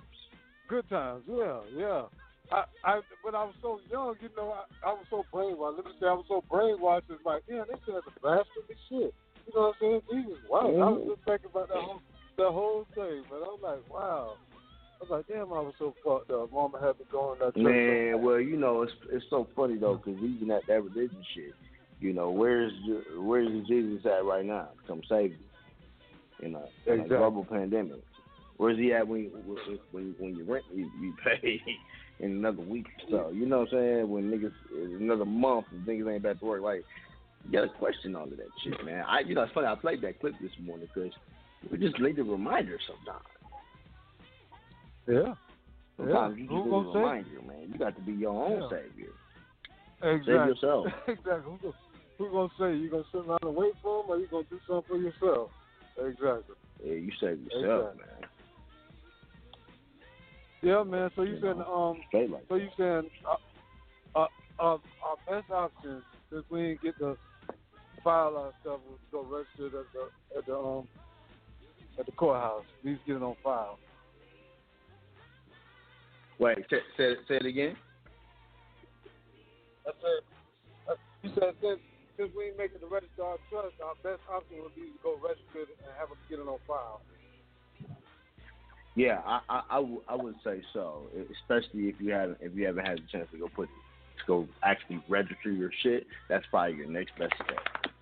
Good 0.67 0.87
times, 0.89 1.23
yeah, 1.27 1.59
yeah. 1.75 2.03
I, 2.51 2.63
I, 2.83 2.99
when 3.23 3.35
I 3.35 3.43
was 3.43 3.55
so 3.61 3.79
young, 3.91 4.15
you 4.21 4.29
know, 4.35 4.51
I, 4.51 4.89
I 4.89 4.91
was 4.91 5.05
so 5.09 5.23
brainwashed. 5.33 5.77
Let 5.77 5.85
me 5.85 5.91
say, 5.99 6.07
I 6.07 6.19
was 6.19 6.27
so 6.27 6.43
brainwashed. 6.51 7.07
It's 7.09 7.25
like, 7.25 7.43
yeah, 7.47 7.63
they 7.63 7.79
said 7.85 8.03
the 8.03 8.11
bastard 8.19 8.67
and 8.67 8.79
shit. 8.91 9.15
You 9.47 9.51
know 9.55 9.71
what 9.71 9.75
I'm 9.79 9.79
saying? 9.79 10.01
Jesus, 10.11 10.39
wow. 10.49 10.67
I 10.67 10.89
was 10.91 11.15
just 11.15 11.23
thinking 11.27 11.49
about 11.51 11.69
that 11.69 11.79
whole, 11.79 12.01
that 12.37 12.51
whole 12.51 12.85
thing, 12.95 13.23
man. 13.31 13.39
I 13.39 13.51
was 13.55 13.63
like, 13.63 13.83
wow. 13.87 14.35
I 15.01 15.03
was 15.03 15.09
like, 15.09 15.27
damn, 15.27 15.51
I 15.51 15.61
was 15.61 15.73
so 15.79 15.95
fucked 16.05 16.29
up. 16.29 16.53
Mama 16.53 16.79
had 16.79 16.99
me 16.99 17.05
going 17.11 17.39
to 17.39 17.45
church. 17.45 17.55
Man, 17.55 18.21
well, 18.21 18.39
you 18.39 18.55
know, 18.55 18.83
it's 18.83 18.91
it's 19.11 19.25
so 19.31 19.47
funny 19.55 19.77
though, 19.77 19.95
because 19.95 20.21
even 20.21 20.51
at 20.51 20.61
that 20.67 20.83
religion 20.83 21.23
shit, 21.33 21.53
you 21.99 22.13
know, 22.13 22.29
where's 22.29 22.71
where's 23.17 23.67
Jesus 23.67 24.05
at 24.05 24.23
right 24.23 24.45
now? 24.45 24.69
to 24.81 24.87
Come 24.87 25.01
save 25.09 25.31
you. 25.31 25.37
You 26.39 26.49
know, 26.49 26.65
in 26.85 26.99
a 27.01 27.07
global 27.07 27.45
pandemic. 27.45 28.01
Where's 28.57 28.77
he 28.77 28.93
at 28.93 29.07
when 29.07 29.31
when 29.45 29.79
when, 29.91 30.15
when 30.19 30.35
your 30.35 30.45
rent 30.45 30.65
you, 30.71 30.87
you 30.99 31.13
pay 31.23 31.59
in 32.19 32.31
another 32.33 32.61
week 32.61 32.85
or 32.85 33.09
so? 33.09 33.31
You 33.31 33.47
know 33.47 33.61
what 33.61 33.73
I'm 33.73 33.79
saying? 33.79 34.09
When 34.09 34.29
niggas 34.29 35.01
another 35.01 35.25
month 35.25 35.65
and 35.71 35.83
niggas 35.85 36.13
ain't 36.13 36.23
back 36.23 36.39
to 36.39 36.45
work, 36.45 36.61
like 36.61 36.83
you 37.45 37.51
got 37.51 37.61
to 37.61 37.69
question 37.79 38.15
all 38.15 38.25
of 38.25 38.37
that 38.37 38.49
shit, 38.63 38.85
man. 38.85 39.03
I 39.07 39.21
you 39.21 39.33
know 39.33 39.41
it's 39.41 39.53
funny. 39.53 39.65
I 39.65 39.73
played 39.73 40.01
that 40.03 40.19
clip 40.19 40.33
this 40.39 40.51
morning 40.63 40.87
because 40.93 41.11
we 41.71 41.79
just 41.79 41.99
need 41.99 42.19
a 42.19 42.23
reminder 42.23 42.77
sometimes. 42.87 43.25
Yeah. 45.07 45.33
Sometimes 45.97 46.37
yeah. 46.37 46.43
you 46.43 46.49
just 46.49 46.65
need 46.65 46.69
gonna 46.71 46.89
a 46.89 46.93
say? 46.93 46.99
reminder, 46.99 47.41
man. 47.47 47.69
You 47.71 47.77
got 47.77 47.95
to 47.95 48.01
be 48.01 48.13
your 48.13 48.31
own 48.43 48.61
Yeah. 48.61 48.69
savior. 48.69 49.13
Exactly. 50.03 50.33
Save 50.33 50.47
yourself. 50.47 50.87
exactly. 51.07 51.41
Who, 51.43 51.57
gonna- 51.61 51.73
who 52.17 52.31
gonna 52.31 52.49
say 52.59 52.77
you 52.77 52.89
gonna 52.89 53.03
sit 53.11 53.21
around 53.21 53.39
and 53.43 53.55
wait 53.55 53.73
for 53.81 54.03
him, 54.03 54.09
or 54.09 54.17
you 54.17 54.27
gonna 54.27 54.45
do 54.49 54.59
something 54.67 54.83
for 54.87 54.97
yourself? 54.97 55.51
Exactly. 55.97 56.55
Yeah, 56.83 56.93
you 56.93 57.11
save 57.19 57.39
yourself, 57.43 57.93
Exactly. 57.93 57.99
man. 58.21 58.29
Yeah, 60.63 60.83
man. 60.83 61.09
So 61.15 61.23
you 61.23 61.35
You 61.35 61.41
saying 61.41 61.57
know, 61.59 61.97
um, 62.13 62.31
like 62.31 62.43
so 62.47 62.55
you 62.55 62.69
saying 62.77 63.09
uh, 63.27 64.19
uh, 64.19 64.27
our 64.59 64.79
our 65.03 65.17
best 65.27 65.49
option 65.51 66.03
since 66.31 66.45
we 66.49 66.61
didn't 66.61 66.81
get 66.81 66.97
to 66.99 67.17
file 68.03 68.37
our 68.37 68.51
stuff 68.61 68.79
was 68.87 68.99
to 68.99 69.11
go 69.11 69.23
register 69.23 69.79
at 69.79 69.85
the 69.93 70.37
at 70.37 70.45
the 70.45 70.55
um 70.55 70.87
at 71.99 72.05
the 72.05 72.11
courthouse. 72.13 72.65
We 72.83 72.93
just 72.93 73.05
get 73.05 73.15
it 73.17 73.23
on 73.23 73.35
file. 73.43 73.79
Wait, 76.41 76.57
say, 76.71 76.77
say, 76.97 77.13
say 77.27 77.35
it 77.35 77.45
again. 77.45 77.75
I 79.85 79.91
said, 80.01 80.97
you 81.21 81.29
said 81.35 81.53
since 81.61 81.79
since 82.17 82.31
we 82.35 82.45
ain't 82.45 82.57
making 82.57 82.81
the 82.81 82.87
register 82.87 83.23
our 83.23 83.37
trust, 83.49 83.75
our 83.85 83.93
best 84.01 84.21
option 84.27 84.57
would 84.63 84.73
be 84.73 84.89
to 84.89 84.99
go 85.03 85.21
register 85.21 85.69
it 85.69 85.69
and 85.85 85.93
have 85.99 86.09
them 86.09 86.17
get 86.27 86.39
it 86.39 86.49
on 86.49 86.57
file. 86.65 87.01
Yeah, 88.95 89.21
I, 89.25 89.39
I, 89.49 89.61
I, 89.69 89.75
w- 89.75 90.01
I 90.07 90.15
would 90.15 90.35
say 90.43 90.61
so, 90.73 91.09
especially 91.13 91.89
if 91.89 92.01
you 92.01 92.11
haven't 92.11 92.39
if 92.41 92.55
you 92.55 92.65
haven't 92.65 92.87
had 92.87 92.97
the 92.97 93.07
chance 93.11 93.29
to 93.31 93.37
go 93.37 93.47
put 93.55 93.69
to 93.69 94.23
go 94.25 94.47
actually 94.63 94.99
register 95.07 95.51
your 95.51 95.69
shit. 95.83 96.07
That's 96.27 96.45
probably 96.49 96.77
your 96.77 96.89
next 96.89 97.11
best 97.19 97.33
step. 97.35 97.93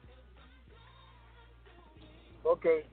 Okay. 2.47 2.83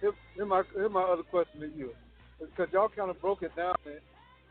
Here, 0.00 0.12
here 0.34 0.46
my 0.46 0.64
here 0.74 0.88
my 0.88 1.02
other 1.04 1.22
question 1.22 1.60
to 1.60 1.68
you, 1.68 1.94
because 2.40 2.72
y'all 2.72 2.88
kind 2.88 3.08
of 3.08 3.20
broke 3.20 3.42
it 3.42 3.54
down 3.54 3.76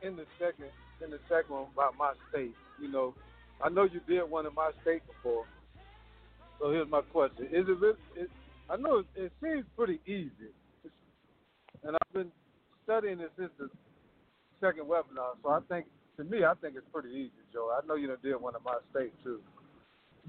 in, 0.01 0.15
the 0.15 0.25
second 0.39 0.67
in 1.03 1.11
the 1.11 1.19
second 1.29 1.53
one 1.55 1.67
about 1.73 1.95
my 1.97 2.13
state. 2.31 2.55
You 2.81 2.89
know, 2.91 3.13
I 3.63 3.69
know 3.69 3.83
you 3.83 4.01
did 4.07 4.29
one 4.29 4.45
in 4.45 4.53
my 4.55 4.71
state 4.81 5.01
before. 5.07 5.45
So 6.59 6.71
here's 6.71 6.89
my 6.89 7.01
question: 7.01 7.45
Is 7.47 7.67
it? 7.67 7.79
really- 7.79 7.97
It, 8.15 8.29
I 8.69 8.77
know 8.77 8.99
it, 8.99 9.05
it 9.15 9.31
seems 9.43 9.65
pretty 9.77 9.99
easy, 10.07 10.51
and 11.83 11.95
I've 11.95 12.13
been 12.13 12.31
studying 12.83 13.19
it 13.19 13.31
since 13.37 13.51
the 13.59 13.69
second 14.61 14.85
webinar. 14.85 15.35
So 15.43 15.49
I 15.49 15.59
think, 15.69 15.85
to 16.17 16.23
me, 16.23 16.45
I 16.45 16.53
think 16.61 16.75
it's 16.77 16.87
pretty 16.93 17.09
easy, 17.09 17.43
Joe. 17.53 17.71
I 17.77 17.85
know 17.87 17.95
you 17.95 18.07
did 18.23 18.35
one 18.37 18.55
in 18.55 18.63
my 18.63 18.77
state 18.91 19.13
too. 19.23 19.39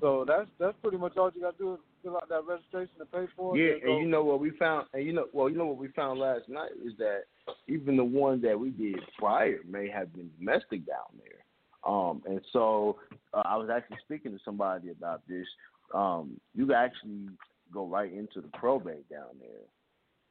So 0.01 0.25
that's 0.27 0.49
that's 0.59 0.77
pretty 0.83 0.99
much 0.99 1.17
all 1.17 1.31
you 1.35 1.43
got 1.43 1.59
to 1.59 1.65
do 1.65 1.79
fill 2.07 2.17
out 2.17 2.29
that 2.29 2.47
registration 2.47 2.95
and 3.01 3.11
pay 3.11 3.27
for 3.37 3.57
it. 3.57 3.61
Yeah, 3.61 3.91
and 3.91 4.01
you 4.01 4.09
know 4.09 4.25
what 4.25 4.41
we 4.41 4.51
found, 4.51 4.87
and 4.95 5.05
you 5.05 5.13
know, 5.13 5.27
well, 5.33 5.49
you 5.51 5.57
know 5.57 5.67
what 5.67 5.79
we 5.79 5.89
found 5.89 6.21
last 6.21 6.49
night 6.49 6.71
is 6.85 6.93
that 6.99 7.23
even 7.67 7.97
the 7.97 8.05
one 8.05 8.41
that 8.43 8.59
we 8.59 8.71
did 8.71 9.01
prior 9.19 9.59
may 9.69 9.89
have 9.89 10.13
been 10.15 10.31
domestic 10.39 10.87
down 10.87 11.19
there. 11.19 11.93
Um, 11.93 12.23
and 12.27 12.41
so 12.53 12.99
uh, 13.35 13.43
I 13.45 13.57
was 13.57 13.69
actually 13.75 13.99
speaking 14.05 14.33
to 14.33 14.39
somebody 14.45 14.91
about 14.91 15.23
this. 15.29 15.47
Um, 15.95 16.41
you 16.55 16.67
can 16.67 16.75
actually 16.75 17.29
go 17.73 17.87
right 17.87 18.13
into 18.13 18.41
the 18.41 18.49
probate 18.59 19.09
down 19.09 19.39
there 19.41 19.67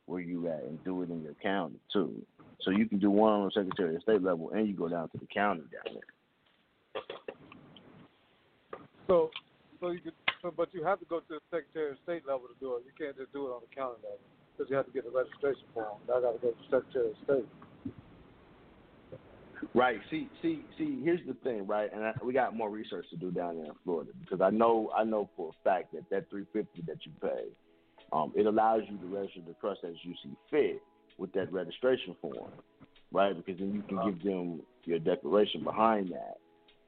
where 0.06 0.22
you 0.22 0.48
at 0.48 0.64
and 0.64 0.82
do 0.84 1.02
it 1.02 1.10
in 1.10 1.24
your 1.24 1.34
county 1.42 1.80
too. 1.92 2.14
So 2.62 2.72
you 2.72 2.88
can 2.88 3.00
do 3.00 3.10
one 3.10 3.34
on 3.34 3.46
the 3.46 3.52
Secretary 3.52 3.96
of 3.96 4.02
State 4.02 4.24
level, 4.24 4.52
and 4.52 4.68
you 4.68 4.74
go 4.74 4.88
down 4.88 5.10
to 5.10 5.18
the 5.18 5.28
county 5.28 5.64
down 5.72 5.96
there. 5.96 7.04
So, 9.08 9.30
so 9.80 9.92
you 9.92 10.00
could, 10.00 10.14
so, 10.46 10.54
but 10.56 10.70
you 10.74 10.84
have 10.84 11.00
to 11.00 11.06
go 11.06 11.20
to 11.22 11.26
the 11.28 11.40
Secretary 11.50 11.92
of 11.92 11.98
State 12.04 12.28
level 12.28 12.48
to 12.48 12.54
do 12.60 12.76
it. 12.76 12.84
You 12.86 12.94
can't 12.94 13.18
just 13.18 13.34
do 13.34 13.48
it 13.48 13.50
on 13.50 13.62
the 13.68 13.76
county 13.76 13.98
level 14.04 14.20
because 14.54 14.70
you 14.70 14.76
have 14.76 14.86
to 14.86 14.92
get 14.92 15.04
the 15.04 15.10
registration 15.10 15.66
form. 15.74 15.98
I 16.06 16.22
got 16.22 16.34
to 16.34 16.38
go 16.38 16.50
to 16.50 16.56
the 16.56 16.70
Secretary 16.70 17.10
of 17.10 17.18
State. 17.26 17.50
Right. 19.74 19.98
See, 20.12 20.30
see, 20.44 20.64
see. 20.78 21.02
Here's 21.04 21.26
the 21.26 21.34
thing, 21.44 21.66
right? 21.66 21.90
And 21.92 22.04
I, 22.04 22.14
we 22.24 22.32
got 22.32 22.56
more 22.56 22.70
research 22.70 23.06
to 23.10 23.18
do 23.18 23.32
down 23.32 23.58
there 23.58 23.66
in 23.66 23.72
Florida 23.84 24.12
because 24.20 24.40
I 24.40 24.52
know, 24.52 24.92
I 24.96 25.04
know 25.04 25.30
for 25.36 25.50
a 25.50 25.64
fact 25.64 25.94
that 25.94 26.08
that 26.12 26.30
three 26.30 26.46
fifty 26.54 26.84
that 26.86 26.98
you 27.06 27.12
pay, 27.22 27.46
um, 28.14 28.32
it 28.36 28.46
allows 28.46 28.82
you 28.88 28.98
to 28.98 29.06
register 29.08 29.42
the 29.48 29.56
trust 29.60 29.80
as 29.84 29.96
you 30.04 30.14
see 30.24 30.36
fit 30.52 30.82
with 31.18 31.32
that 31.34 31.52
registration 31.52 32.16
form, 32.22 32.52
right? 33.12 33.36
Because 33.36 33.60
then 33.60 33.74
you 33.74 33.82
can 33.82 33.98
give 34.06 34.24
them 34.24 34.62
your 34.84 35.00
declaration 35.00 35.64
behind 35.64 36.12
that. 36.12 36.38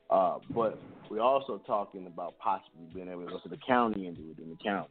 Uh, 0.09 0.37
but 0.53 0.79
we're 1.09 1.21
also 1.21 1.61
talking 1.65 2.07
about 2.07 2.37
possibly 2.39 2.85
being 2.93 3.09
able 3.09 3.25
to 3.25 3.31
go 3.31 3.39
to 3.39 3.49
the 3.49 3.57
county 3.57 4.07
and 4.07 4.15
do 4.15 4.23
it 4.31 4.41
in 4.41 4.49
the 4.49 4.55
county. 4.63 4.89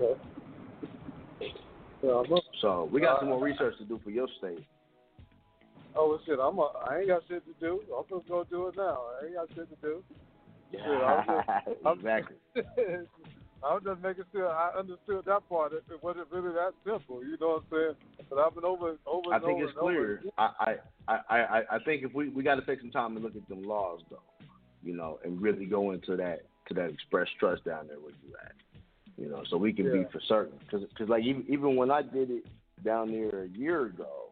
Okay. 0.00 0.20
Yeah, 2.02 2.22
So 2.60 2.88
we 2.92 3.00
got 3.00 3.20
some 3.20 3.28
more 3.28 3.40
research 3.42 3.74
to 3.78 3.84
do 3.84 4.00
for 4.02 4.10
your 4.10 4.26
state. 4.38 4.64
Oh 5.94 6.18
shit! 6.24 6.38
I'm 6.40 6.58
a, 6.58 6.72
I 6.88 6.98
ain't 6.98 7.08
got 7.08 7.22
shit 7.28 7.44
to 7.44 7.52
do. 7.60 7.80
I'm 7.96 8.04
gonna 8.08 8.22
go 8.26 8.44
do 8.44 8.68
it 8.68 8.76
now. 8.76 9.02
I 9.20 9.26
ain't 9.26 9.34
got 9.34 9.48
shit 9.54 9.68
to 9.68 9.76
do. 9.82 10.02
Shit, 10.72 10.80
I'm 10.80 11.26
just, 11.26 11.98
exactly. 11.98 12.36
I 13.64 13.74
was 13.74 13.82
just 13.84 14.02
making 14.02 14.24
sure 14.32 14.48
I 14.48 14.70
understood 14.76 15.24
that 15.26 15.48
part. 15.48 15.72
It, 15.72 15.84
it 15.90 16.02
wasn't 16.02 16.26
really 16.32 16.52
that 16.52 16.72
simple. 16.84 17.24
You 17.24 17.36
know 17.40 17.62
what 17.70 17.78
I'm 17.78 17.94
saying? 17.94 18.26
But 18.28 18.38
I've 18.38 18.54
been 18.54 18.64
over, 18.64 18.96
over. 19.06 19.32
I 19.32 19.38
think 19.38 19.52
over 19.52 19.64
it's 19.64 19.78
clear. 19.78 20.22
I, 20.36 20.76
I, 21.06 21.16
I, 21.28 21.36
I, 21.38 21.62
I 21.72 21.78
think 21.84 22.02
if 22.02 22.12
we 22.12 22.28
we 22.28 22.42
got 22.42 22.56
to 22.56 22.66
take 22.66 22.80
some 22.80 22.90
time 22.90 23.14
to 23.14 23.20
look 23.20 23.36
at 23.36 23.48
them 23.48 23.62
laws 23.62 24.00
though, 24.10 24.18
you 24.82 24.96
know, 24.96 25.20
and 25.24 25.40
really 25.40 25.66
go 25.66 25.92
into 25.92 26.16
that 26.16 26.42
to 26.68 26.74
that 26.74 26.90
express 26.90 27.28
trust 27.38 27.64
down 27.64 27.86
there 27.86 27.98
where 27.98 28.12
you 28.26 28.34
at, 28.44 28.52
you 29.16 29.28
know, 29.28 29.44
so 29.48 29.56
we 29.56 29.72
can 29.72 29.92
be 29.92 30.04
for 30.12 30.20
certain. 30.26 30.58
Because 30.58 30.86
cause 30.98 31.08
like 31.08 31.22
even 31.22 31.44
even 31.48 31.76
when 31.76 31.90
I 31.90 32.02
did 32.02 32.30
it 32.30 32.46
down 32.84 33.12
there 33.12 33.44
a 33.44 33.48
year 33.48 33.86
ago, 33.86 34.30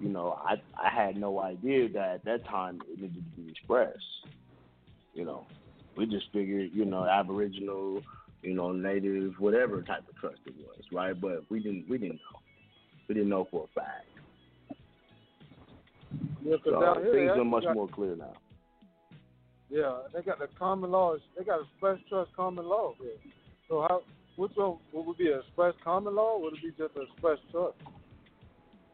you 0.00 0.10
know, 0.10 0.38
I 0.44 0.56
I 0.78 0.90
had 0.90 1.16
no 1.16 1.40
idea 1.40 1.88
that 1.90 2.14
at 2.16 2.24
that 2.26 2.44
time 2.46 2.80
it 2.90 3.00
needed 3.00 3.24
to 3.36 3.40
be 3.40 3.50
expressed. 3.50 4.04
You 5.14 5.24
know, 5.24 5.46
we 5.96 6.06
just 6.06 6.26
figured, 6.32 6.70
you 6.72 6.84
know, 6.84 7.04
Aboriginal, 7.04 8.02
you 8.42 8.54
know, 8.54 8.72
Native, 8.72 9.34
whatever 9.38 9.82
type 9.82 10.08
of 10.08 10.16
trust 10.16 10.40
it 10.46 10.54
was, 10.58 10.80
right? 10.92 11.18
But 11.18 11.44
we 11.50 11.60
didn't 11.60 11.86
we 11.88 11.98
didn't 11.98 12.16
know. 12.16 12.40
We 13.08 13.14
didn't 13.14 13.28
know 13.30 13.46
for 13.50 13.64
a 13.70 13.80
fact. 13.80 14.06
Yeah, 16.42 16.56
So 16.64 16.80
down 16.80 17.02
here 17.02 17.12
they 17.12 17.18
things 17.26 17.30
are 17.38 17.44
much 17.44 17.64
got- 17.64 17.74
more 17.74 17.88
clear 17.88 18.16
now. 18.16 18.32
Yeah, 19.68 20.00
they 20.12 20.22
got 20.22 20.40
the 20.40 20.48
common 20.58 20.90
law. 20.90 21.16
They 21.38 21.44
got 21.44 21.60
express 21.60 21.98
trust 22.08 22.34
common 22.34 22.66
law 22.66 22.94
here. 23.00 23.12
So 23.68 23.82
how? 23.82 24.02
Which 24.36 24.52
one 24.56 24.78
would 24.92 25.10
it 25.12 25.18
be? 25.18 25.30
An 25.30 25.40
express 25.40 25.74
common 25.84 26.14
law? 26.16 26.38
Or 26.38 26.42
would 26.42 26.54
it 26.54 26.62
be 26.62 26.70
just 26.70 26.96
an 26.96 27.06
express 27.12 27.38
trust? 27.52 27.76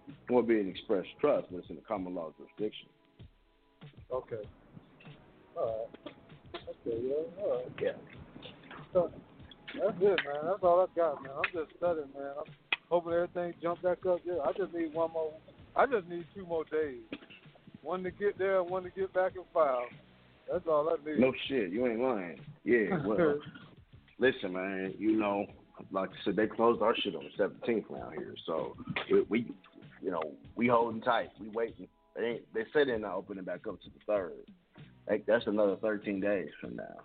It 0.08 0.32
would 0.32 0.46
be 0.48 0.60
an 0.60 0.68
express 0.68 1.04
trust, 1.20 1.46
but 1.50 1.58
it's 1.58 1.70
in 1.70 1.76
the 1.76 1.82
common 1.82 2.14
law 2.14 2.32
jurisdiction. 2.36 2.88
Okay. 4.12 4.42
All 5.56 5.88
right. 6.04 6.14
Okay. 6.86 7.00
Yeah. 7.06 7.42
All 7.42 7.56
right. 7.56 7.72
Yeah. 7.80 7.92
So, 8.92 9.10
that's 9.80 9.96
it, 10.00 10.20
man. 10.24 10.44
That's 10.44 10.62
all 10.62 10.80
I 10.80 10.86
got, 10.96 11.22
man. 11.22 11.32
I'm 11.36 11.52
just 11.52 11.76
studying, 11.76 12.08
man. 12.14 12.32
I'm 12.38 12.52
hoping 12.88 13.12
everything 13.12 13.54
jump 13.62 13.82
back 13.82 14.04
up. 14.06 14.20
Yeah. 14.24 14.38
I 14.44 14.52
just 14.52 14.72
need 14.72 14.94
one 14.94 15.12
more. 15.12 15.32
I 15.74 15.86
just 15.86 16.08
need 16.08 16.24
two 16.34 16.46
more 16.46 16.64
days. 16.64 17.02
One 17.82 18.02
to 18.02 18.10
get 18.10 18.38
there, 18.38 18.60
and 18.60 18.70
one 18.70 18.82
to 18.84 18.90
get 18.90 19.12
back 19.12 19.32
and 19.36 19.44
file. 19.52 19.86
That's 20.50 20.66
all 20.66 20.88
I 20.88 20.96
need. 21.08 21.20
No 21.20 21.32
shit, 21.48 21.70
you 21.70 21.86
ain't 21.86 22.00
lying. 22.00 22.40
Yeah, 22.64 22.98
well, 23.04 23.38
listen, 24.18 24.52
man. 24.52 24.94
You 24.98 25.16
know, 25.16 25.46
like 25.90 26.10
I 26.10 26.24
said, 26.24 26.36
they 26.36 26.46
closed 26.46 26.82
our 26.82 26.94
shit 26.96 27.14
on 27.14 27.24
the 27.24 27.30
seventeenth 27.36 27.90
around 27.90 28.12
here, 28.12 28.34
so 28.46 28.76
we, 29.10 29.22
we, 29.28 29.54
you 30.02 30.10
know, 30.10 30.22
we 30.54 30.68
holding 30.68 31.00
tight. 31.02 31.30
We 31.40 31.48
waiting. 31.48 31.88
They 32.16 32.24
ain't, 32.24 32.54
they 32.54 32.62
said 32.72 32.88
they're 32.88 32.98
not 32.98 33.14
opening 33.14 33.44
back 33.44 33.66
up 33.66 33.80
to 33.82 33.90
the 33.90 34.00
third. 34.06 34.32
Like, 35.08 35.26
that's 35.26 35.46
another 35.46 35.76
thirteen 35.76 36.20
days 36.20 36.48
from 36.60 36.76
now. 36.76 36.96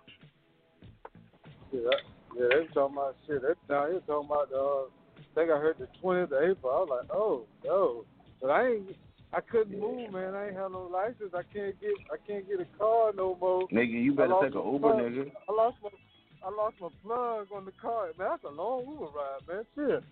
Yeah, 1.72 1.90
yeah, 2.38 2.48
they 2.48 2.66
talking 2.72 2.96
about 2.96 3.16
shit. 3.26 3.42
They 3.42 3.54
down 3.68 3.90
here 3.90 4.00
talking 4.06 4.28
about 4.30 4.48
uh, 4.52 4.84
I 5.18 5.34
think 5.34 5.50
I 5.50 5.58
heard 5.58 5.76
the 5.78 5.88
twentieth 6.00 6.32
of 6.32 6.42
April. 6.42 6.72
I 6.72 6.80
was 6.80 6.88
like, 6.90 7.10
oh, 7.12 7.46
no. 7.64 8.04
But 8.40 8.50
I 8.50 8.68
ain't 8.68 8.96
I 9.32 9.40
couldn't 9.40 9.78
move, 9.80 10.12
man. 10.12 10.34
I 10.34 10.48
ain't 10.48 10.56
have 10.56 10.72
no 10.72 10.90
license. 10.92 11.32
I 11.34 11.42
can't 11.54 11.80
get 11.80 11.92
I 12.12 12.16
can't 12.26 12.46
get 12.46 12.60
a 12.60 12.78
car 12.78 13.12
no 13.16 13.36
more. 13.40 13.66
Nigga, 13.68 14.02
you 14.02 14.14
better 14.14 14.34
take 14.42 14.54
a 14.54 14.58
Uber, 14.58 14.78
plug. 14.78 15.00
nigga. 15.00 15.32
I 15.48 15.52
lost 15.52 15.76
my 15.82 15.88
I 16.44 16.50
lost 16.50 16.76
my 16.80 16.88
plug 17.02 17.46
on 17.54 17.64
the 17.64 17.72
car. 17.80 18.08
Man, 18.18 18.28
that's 18.30 18.44
a 18.44 18.48
long 18.48 18.84
Uber 18.86 19.04
ride, 19.04 19.40
man. 19.48 19.64
Shit. 19.74 20.04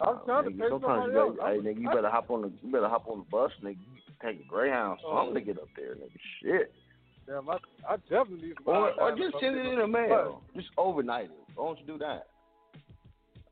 I'm 0.00 0.18
trying 0.24 0.44
to 0.44 0.50
pay 0.50 0.68
sometimes 0.70 0.82
somebody 0.82 1.12
you 1.12 1.18
else. 1.20 1.36
better, 1.36 1.52
hey, 1.52 1.58
nigga, 1.60 1.80
you 1.80 1.88
better 1.88 2.10
hop 2.10 2.30
on 2.30 2.42
the, 2.42 2.52
you 2.62 2.72
better 2.72 2.88
hop 2.88 3.06
on 3.06 3.18
the 3.18 3.24
bus, 3.30 3.52
nigga. 3.62 3.78
Take 4.24 4.40
a 4.40 4.48
Greyhound, 4.48 4.98
something 5.02 5.34
to 5.34 5.40
get 5.40 5.58
up 5.58 5.68
there, 5.76 5.94
nigga. 5.94 6.18
Shit. 6.42 6.74
Damn, 7.26 7.48
I, 7.48 7.58
I 7.88 7.96
definitely 8.08 8.48
need 8.48 8.54
some 8.64 8.74
Or, 8.74 9.00
or 9.00 9.16
just 9.16 9.36
send 9.40 9.56
it 9.56 9.66
in 9.66 9.78
a 9.78 9.82
the 9.82 9.86
mail. 9.86 10.42
Just 10.56 10.68
overnight 10.76 11.26
it. 11.26 11.38
Why 11.54 11.66
don't 11.66 11.78
you 11.78 11.86
do 11.86 11.98
that? 11.98 12.26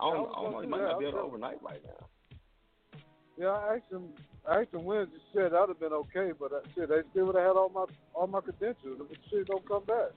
I 0.00 0.10
don't, 0.10 0.30
I 0.36 0.42
know. 0.42 0.60
You 0.62 0.68
might 0.68 0.80
not 0.80 0.98
be 0.98 1.06
I 1.06 1.08
able 1.08 1.18
to 1.18 1.24
overnight 1.24 1.62
right 1.62 1.80
now. 1.84 2.06
Yeah, 3.38 3.48
I 3.48 3.76
asked 3.76 3.90
them. 3.90 4.08
I 4.48 4.60
asked 4.60 4.72
them 4.72 4.84
Wednesday. 4.84 5.16
Shit, 5.32 5.52
that'd 5.52 5.68
have 5.68 5.80
been 5.80 5.92
okay, 5.92 6.32
but 6.38 6.52
uh, 6.52 6.60
shit, 6.74 6.88
they 6.88 7.00
still 7.10 7.26
would 7.26 7.36
have 7.36 7.44
had 7.44 7.56
all 7.56 7.70
my 7.70 7.84
all 8.14 8.26
my 8.26 8.40
credentials. 8.40 9.00
If 9.00 9.08
the 9.08 9.16
shit 9.30 9.46
don't 9.46 9.66
come 9.66 9.84
back, 9.84 10.10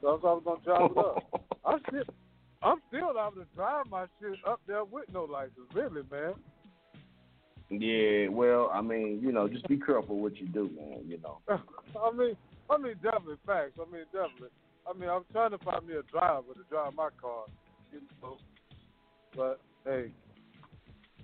so 0.00 0.08
I 0.08 0.12
was, 0.12 0.42
I 0.42 0.44
gonna 0.44 0.60
drive 0.64 0.90
it 0.90 0.98
up. 0.98 1.48
I'm 1.64 1.80
still, 1.88 2.14
I'm 2.62 2.78
still 2.88 3.10
able 3.10 3.42
to 3.42 3.46
drive 3.54 3.86
my 3.90 4.06
shit 4.20 4.38
up 4.46 4.60
there 4.66 4.84
with 4.84 5.04
no 5.12 5.24
license. 5.24 5.68
Really, 5.74 6.02
man. 6.10 6.34
Yeah, 7.68 8.28
well, 8.28 8.70
I 8.72 8.80
mean, 8.80 9.20
you 9.22 9.32
know, 9.32 9.48
just 9.48 9.66
be 9.66 9.76
careful 9.76 10.18
what 10.18 10.36
you 10.36 10.46
do, 10.46 10.70
man. 10.76 11.00
You 11.06 11.18
know. 11.18 11.40
I 11.48 12.10
mean, 12.12 12.36
I 12.70 12.78
mean, 12.78 12.94
definitely 13.02 13.36
facts. 13.46 13.78
I 13.80 13.90
mean, 13.90 14.04
definitely. 14.12 14.50
I 14.88 14.98
mean, 14.98 15.08
I'm 15.08 15.24
trying 15.32 15.50
to 15.50 15.58
find 15.58 15.86
me 15.86 15.94
a 15.94 16.02
driver 16.10 16.54
to 16.54 16.62
drive 16.70 16.94
my 16.94 17.08
car. 17.20 17.44
You 17.92 18.00
know, 18.22 18.36
but 19.34 19.60
hey, 19.84 20.10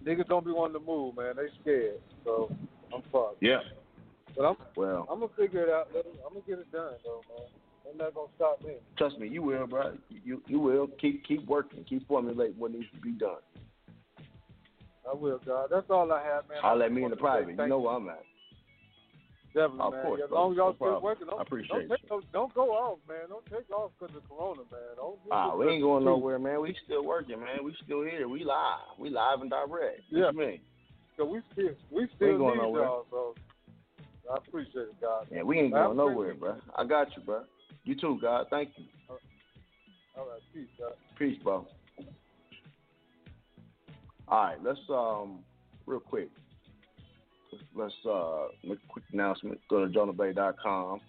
niggas 0.04 0.28
don't 0.28 0.44
be 0.44 0.52
wanting 0.52 0.80
to 0.80 0.86
move, 0.86 1.16
man. 1.16 1.34
They 1.36 1.48
scared, 1.60 2.00
so 2.24 2.50
I'm 2.94 3.02
fucked. 3.12 3.38
Yeah. 3.40 3.58
But 4.36 4.44
I'm 4.44 4.56
Well, 4.76 5.06
I'm 5.10 5.20
gonna 5.20 5.32
figure 5.36 5.64
it 5.64 5.70
out. 5.70 5.88
I'm 5.94 6.32
gonna 6.32 6.44
get 6.46 6.58
it 6.58 6.72
done 6.72 6.94
though, 7.04 7.22
man. 7.28 7.48
They're 7.84 8.06
not 8.06 8.14
gonna 8.14 8.28
stop 8.36 8.62
me. 8.64 8.74
trust 8.96 9.18
me, 9.18 9.28
you 9.28 9.42
will, 9.42 9.66
bro. 9.66 9.94
You 10.08 10.40
you 10.46 10.58
will 10.58 10.88
keep 11.00 11.24
keep 11.24 11.46
working, 11.46 11.84
keep 11.84 12.06
formulating 12.08 12.58
what 12.58 12.72
needs 12.72 12.86
to 12.94 13.00
be 13.00 13.12
done. 13.12 13.42
I 15.10 15.14
will, 15.14 15.40
God. 15.44 15.68
That's 15.70 15.90
all 15.90 16.10
I 16.12 16.22
have, 16.22 16.48
man. 16.48 16.58
I'll 16.62 16.76
let 16.76 16.92
me 16.92 17.04
in 17.04 17.10
the 17.10 17.16
private. 17.16 17.50
You 17.50 17.66
know 17.66 17.80
where 17.80 17.94
I'm 17.94 18.08
at. 18.08 18.22
Definitely, 19.54 19.84
Of 19.84 19.92
man. 19.92 20.02
course, 20.02 20.20
as 20.24 20.30
long 20.30 20.52
as 20.52 20.56
y'all 20.56 20.68
No 20.68 20.72
still 20.72 20.86
problem. 20.86 21.02
working, 21.04 21.26
don't, 21.26 21.38
I 21.38 21.42
appreciate 21.42 21.88
don't 21.88 22.00
take 22.00 22.10
no, 22.10 22.22
don't 22.32 22.54
go 22.54 22.70
off, 22.72 22.98
man. 23.06 23.28
Don't 23.28 23.44
take 23.46 23.70
off 23.70 23.90
because 23.98 24.16
of 24.16 24.22
Corona, 24.28 24.62
man. 24.72 24.96
Don't 24.96 25.18
Ah, 25.30 25.54
we 25.54 25.68
ain't 25.68 25.82
going 25.82 26.04
nowhere, 26.04 26.38
man. 26.38 26.62
We 26.62 26.74
still 26.84 27.04
working, 27.04 27.38
man. 27.38 27.62
We 27.62 27.76
still 27.84 28.02
here. 28.02 28.28
We 28.28 28.44
live. 28.44 28.96
We 28.98 29.10
live 29.10 29.42
and 29.42 29.50
direct. 29.50 30.00
Yeah. 30.08 30.26
What 30.26 30.34
you 30.34 30.40
mean? 30.40 30.60
So 31.18 31.24
we 31.26 31.40
still 31.52 31.74
we 31.90 32.02
We 32.02 32.08
still 32.16 32.38
going 32.38 32.56
need 32.56 32.62
nowhere. 32.62 32.82
y'all. 32.84 33.06
So 33.10 33.34
I 34.32 34.38
appreciate 34.38 34.82
it, 34.82 35.00
God. 35.00 35.26
Yeah, 35.30 35.42
we 35.42 35.58
ain't 35.60 35.74
going 35.74 35.96
nowhere, 35.98 36.34
bro. 36.34 36.56
I 36.76 36.84
got 36.84 37.14
you, 37.14 37.22
bro. 37.22 37.42
You 37.84 37.94
too, 37.94 38.18
God. 38.22 38.46
Thank 38.48 38.70
you. 38.76 38.84
All 40.16 40.26
right, 40.26 40.40
peace, 40.54 40.68
God. 40.78 40.92
Peace, 41.18 41.38
bro. 41.42 41.66
All 44.28 44.44
right, 44.44 44.62
let's 44.64 44.78
um 44.88 45.40
real 45.86 46.00
quick. 46.00 46.30
Let's 47.74 47.94
uh 48.08 48.48
make 48.64 48.78
a 48.78 48.88
quick 48.88 49.04
announcement. 49.12 49.60
Go 49.68 49.86
to 49.86 49.92
jonahbey.com. 49.92 51.00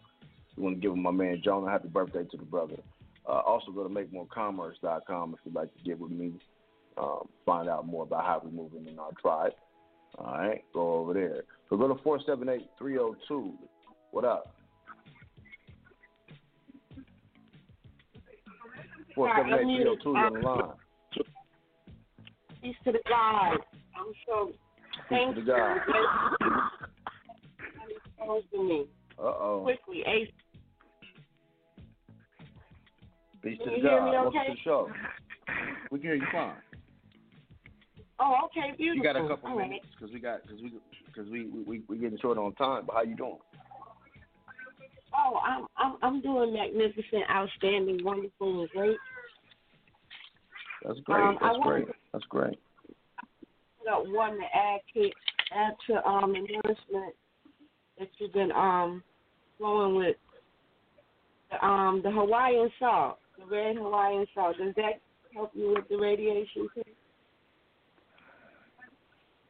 We 0.58 0.64
want 0.64 0.76
to 0.76 0.82
give 0.82 0.96
my 0.96 1.12
man 1.12 1.42
Jonah 1.44 1.70
happy 1.70 1.88
birthday 1.88 2.24
to 2.24 2.38
the 2.38 2.44
brother. 2.44 2.78
Uh, 3.28 3.40
also 3.40 3.72
go 3.72 3.88
to 3.88 3.90
makemorecommerce.com 3.90 5.34
if 5.34 5.40
you'd 5.46 5.56
like 5.56 5.74
to 5.76 5.84
get 5.84 6.00
with 6.00 6.12
me. 6.12 6.34
Um, 6.98 7.28
find 7.46 7.70
out 7.70 7.88
more 7.88 8.04
about 8.04 8.26
how 8.26 8.42
we're 8.44 8.52
moving 8.52 8.88
in 8.88 9.00
our 9.00 9.12
tribe. 9.20 9.54
All 10.18 10.34
right, 10.34 10.64
go 10.74 10.96
over 10.96 11.14
there. 11.14 11.44
So 11.70 11.78
go 11.78 11.88
to 11.88 11.96
478-302. 12.04 13.54
What 14.12 14.26
up? 14.26 14.54
Four 19.16 19.32
seven 19.36 19.54
eight 19.54 19.60
three 19.60 19.78
zero 19.78 19.96
two 20.04 20.16
on 20.16 20.34
the 20.34 20.40
line. 20.40 20.72
Peace 22.62 22.76
to 22.86 22.92
the 22.92 23.00
God. 23.08 23.58
I'm 23.96 24.14
so 24.26 24.52
thank 25.10 25.38
you. 25.38 25.46
God. 25.46 25.78
Uh 29.20 29.22
oh. 29.22 29.62
quickly. 29.64 30.04
Ace, 30.08 30.30
Peace 33.44 33.58
Can 33.58 33.66
to 33.66 33.72
the 33.72 33.78
you 33.78 33.82
hear 33.84 34.00
God. 34.00 34.06
me 34.06 34.12
Welcome 34.12 34.32
to 34.48 34.54
the 34.54 34.58
show. 34.64 34.90
We 35.92 36.00
can 36.00 36.08
hear 36.08 36.16
you 36.16 36.26
fine. 36.32 36.56
oh, 38.20 38.36
okay, 38.46 38.74
beautiful. 38.78 38.98
You 38.98 39.04
got 39.04 39.16
a 39.18 39.28
couple 39.28 39.50
All 39.50 39.58
right. 39.58 39.70
minutes 39.70 39.86
because 39.98 40.14
we 40.14 40.20
got 40.20 40.42
because 40.48 40.62
we 40.62 40.72
because 41.08 41.30
we 41.30 41.46
we 41.48 41.82
we 41.88 41.98
getting 41.98 42.18
short 42.20 42.38
on 42.38 42.54
time. 42.56 42.86
But 42.88 42.96
how 42.96 43.04
you 43.04 43.16
doing? 43.16 43.38
Oh, 45.16 45.40
I'm 45.46 45.68
I'm 45.78 45.98
I'm 46.02 46.22
doing 46.22 46.54
magnificent, 46.54 47.24
outstanding, 47.30 48.00
wonderful, 48.04 48.62
and 48.62 48.70
great. 48.70 48.98
That's 50.86 51.00
great. 51.02 51.24
Um, 51.24 51.38
I 51.42 51.48
That's 51.48 51.60
wanted 51.60 51.86
great. 51.86 51.96
That's 52.14 52.26
great. 52.26 52.60
Up 53.92 54.04
one 54.08 54.38
to 54.38 54.44
add 54.44 54.80
to 54.94 55.10
add 55.54 55.74
to 55.88 56.08
um 56.08 56.36
endorsement 56.36 57.14
that 58.00 58.08
you've 58.18 58.34
been 58.34 58.52
um 58.52 59.04
flowing 59.58 59.96
with 59.96 60.16
the, 61.52 61.66
um 61.66 62.02
the 62.04 62.12
Hawaiian 62.12 62.70
salt, 62.80 63.20
the 63.38 63.46
red 63.46 63.76
Hawaiian 63.76 64.26
salt. 64.34 64.58
Does 64.58 64.74
that 64.76 65.02
help 65.34 65.52
you 65.54 65.74
with 65.76 65.88
the 65.90 65.98
radiation 65.98 66.68
too? 66.74 66.84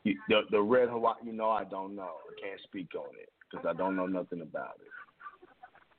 You, 0.04 0.18
the 0.28 0.42
the 0.52 0.62
red 0.62 0.90
Hawaii. 0.90 1.16
You 1.24 1.34
know, 1.34 1.50
I 1.50 1.64
don't 1.64 1.96
know. 1.96 2.04
I 2.04 2.42
can't 2.42 2.62
speak 2.64 2.90
on 2.96 3.16
it 3.20 3.30
because 3.50 3.66
I 3.68 3.74
don't 3.74 3.96
know 3.96 4.08
nothing 4.08 4.42
about 4.42 4.78
it. 4.80 4.92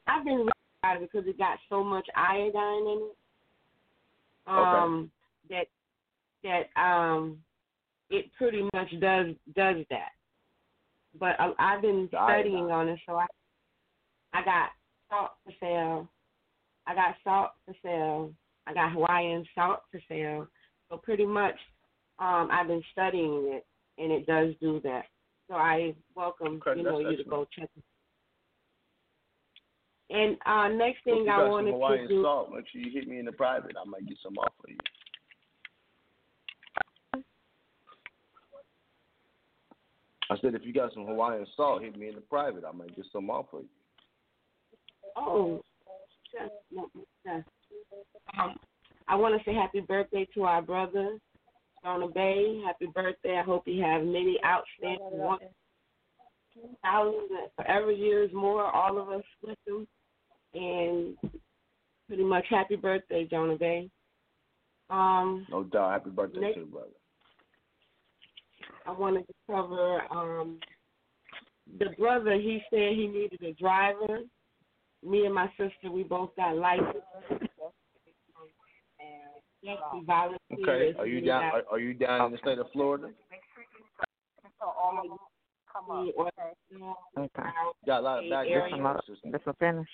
I've 0.06 0.24
been 0.24 0.34
reading 0.34 0.50
about 0.82 0.96
it 0.96 1.10
because 1.10 1.28
it 1.28 1.38
got 1.38 1.58
so 1.68 1.82
much 1.82 2.06
iodine 2.16 2.52
in 2.52 3.08
it. 3.10 3.16
Um, 4.46 5.10
that 5.48 5.66
that 6.42 6.80
um, 6.80 7.38
it 8.10 8.26
pretty 8.36 8.62
much 8.74 8.90
does 9.00 9.28
does 9.54 9.84
that. 9.90 10.10
But 11.18 11.38
I, 11.38 11.52
I've 11.58 11.82
been 11.82 12.08
studying 12.08 12.70
on 12.70 12.88
it, 12.88 12.98
so 13.06 13.16
I 13.16 13.26
I 14.32 14.44
got 14.44 14.70
salt 15.10 15.30
for 15.44 15.52
sale. 15.60 16.08
I 16.86 16.94
got 16.94 17.14
salt 17.22 17.50
for 17.64 17.74
sale. 17.82 18.32
I 18.66 18.74
got 18.74 18.92
Hawaiian 18.92 19.44
salt 19.54 19.80
for 19.90 20.00
sale. 20.08 20.48
So 20.90 20.96
pretty 20.98 21.26
much, 21.26 21.54
um, 22.18 22.48
I've 22.50 22.66
been 22.66 22.82
studying 22.92 23.52
it, 23.54 23.66
and 23.98 24.12
it 24.12 24.26
does 24.26 24.54
do 24.60 24.80
that. 24.84 25.04
So 25.48 25.54
I 25.54 25.94
welcome 26.14 26.60
Okay, 26.66 26.80
you 26.80 26.84
know 26.84 26.98
you 26.98 27.16
to 27.16 27.24
go 27.24 27.46
check 27.56 27.68
it. 27.76 27.84
And 30.10 30.36
uh, 30.46 30.68
next 30.68 31.02
thing 31.04 31.26
I 31.28 31.48
wanted 31.48 31.72
Hawaiian 31.72 32.08
to 32.08 32.08
do. 32.08 32.22
salt, 32.22 32.52
make 32.52 32.64
sure 32.70 32.80
you 32.80 32.92
hit 32.92 33.08
me 33.08 33.18
in 33.18 33.24
the 33.24 33.32
private. 33.32 33.74
I 33.80 33.88
might 33.88 34.06
get 34.06 34.18
some 34.22 34.36
off 34.36 34.52
for 34.60 34.70
you. 34.70 34.76
I 40.34 40.40
said 40.40 40.54
if 40.54 40.64
you 40.64 40.72
got 40.72 40.92
some 40.92 41.06
Hawaiian 41.06 41.46
salt, 41.56 41.82
hit 41.82 41.96
me 41.96 42.08
in 42.08 42.14
the 42.14 42.20
private. 42.20 42.64
I 42.64 42.72
might 42.72 42.94
get 42.96 43.04
some 43.12 43.30
off 43.30 43.46
for 43.50 43.60
you. 43.60 43.68
Oh. 45.16 45.60
Um, 48.38 48.56
I 49.06 49.14
want 49.14 49.38
to 49.38 49.44
say 49.48 49.54
happy 49.54 49.80
birthday 49.80 50.26
to 50.34 50.42
our 50.44 50.62
brother, 50.62 51.18
Jonah 51.84 52.08
Bey. 52.08 52.60
Happy 52.66 52.86
birthday. 52.92 53.38
I 53.38 53.42
hope 53.42 53.62
you 53.66 53.82
have 53.82 54.02
many 54.02 54.38
outstanding 54.44 55.18
one 55.18 55.38
thousands 56.82 57.30
and 57.30 57.50
forever 57.56 57.90
years 57.92 58.30
more, 58.32 58.64
all 58.64 58.98
of 59.00 59.08
us 59.10 59.24
with 59.42 59.58
him. 59.66 59.86
And 60.54 61.16
pretty 62.08 62.24
much 62.24 62.46
happy 62.48 62.76
birthday, 62.76 63.26
Jonah 63.30 63.56
Bey. 63.56 63.90
Um, 64.90 65.46
No 65.50 65.64
doubt. 65.64 65.92
Happy 65.92 66.10
birthday 66.10 66.40
Next- 66.40 66.54
to 66.54 66.60
the 66.60 66.66
brother. 66.66 66.90
I 68.86 68.92
wanted 68.92 69.26
to 69.26 69.34
cover 69.50 70.02
um 70.10 70.58
the 71.78 71.86
brother. 71.98 72.34
He 72.34 72.62
said 72.70 72.92
he 72.92 73.06
needed 73.06 73.42
a 73.42 73.52
driver. 73.60 74.20
Me 75.02 75.26
and 75.26 75.34
my 75.34 75.48
sister, 75.58 75.90
we 75.90 76.02
both 76.02 76.34
got 76.36 76.56
licenses. 76.56 77.02
And 77.30 77.40
yes, 79.62 79.76
we 79.92 80.04
volunteer. 80.04 80.38
Okay. 80.52 80.94
Are 80.98 81.06
you 81.06 81.20
down? 81.20 81.44
Are, 81.44 81.62
are 81.72 81.78
you 81.78 81.94
down 81.94 82.26
in 82.26 82.32
the 82.32 82.38
state 82.38 82.58
of 82.58 82.66
Florida? 82.72 83.10
Come 85.72 85.90
on. 85.90 86.10
Okay. 87.18 87.42
Got 87.86 88.00
a 88.00 88.02
lot 88.02 88.18
of 88.18 88.24
Hey, 88.24 88.30
background 88.30 88.82
noise, 88.82 88.96
sister. 89.08 89.30
This 89.30 89.40
will 89.44 89.52
finish. 89.54 89.88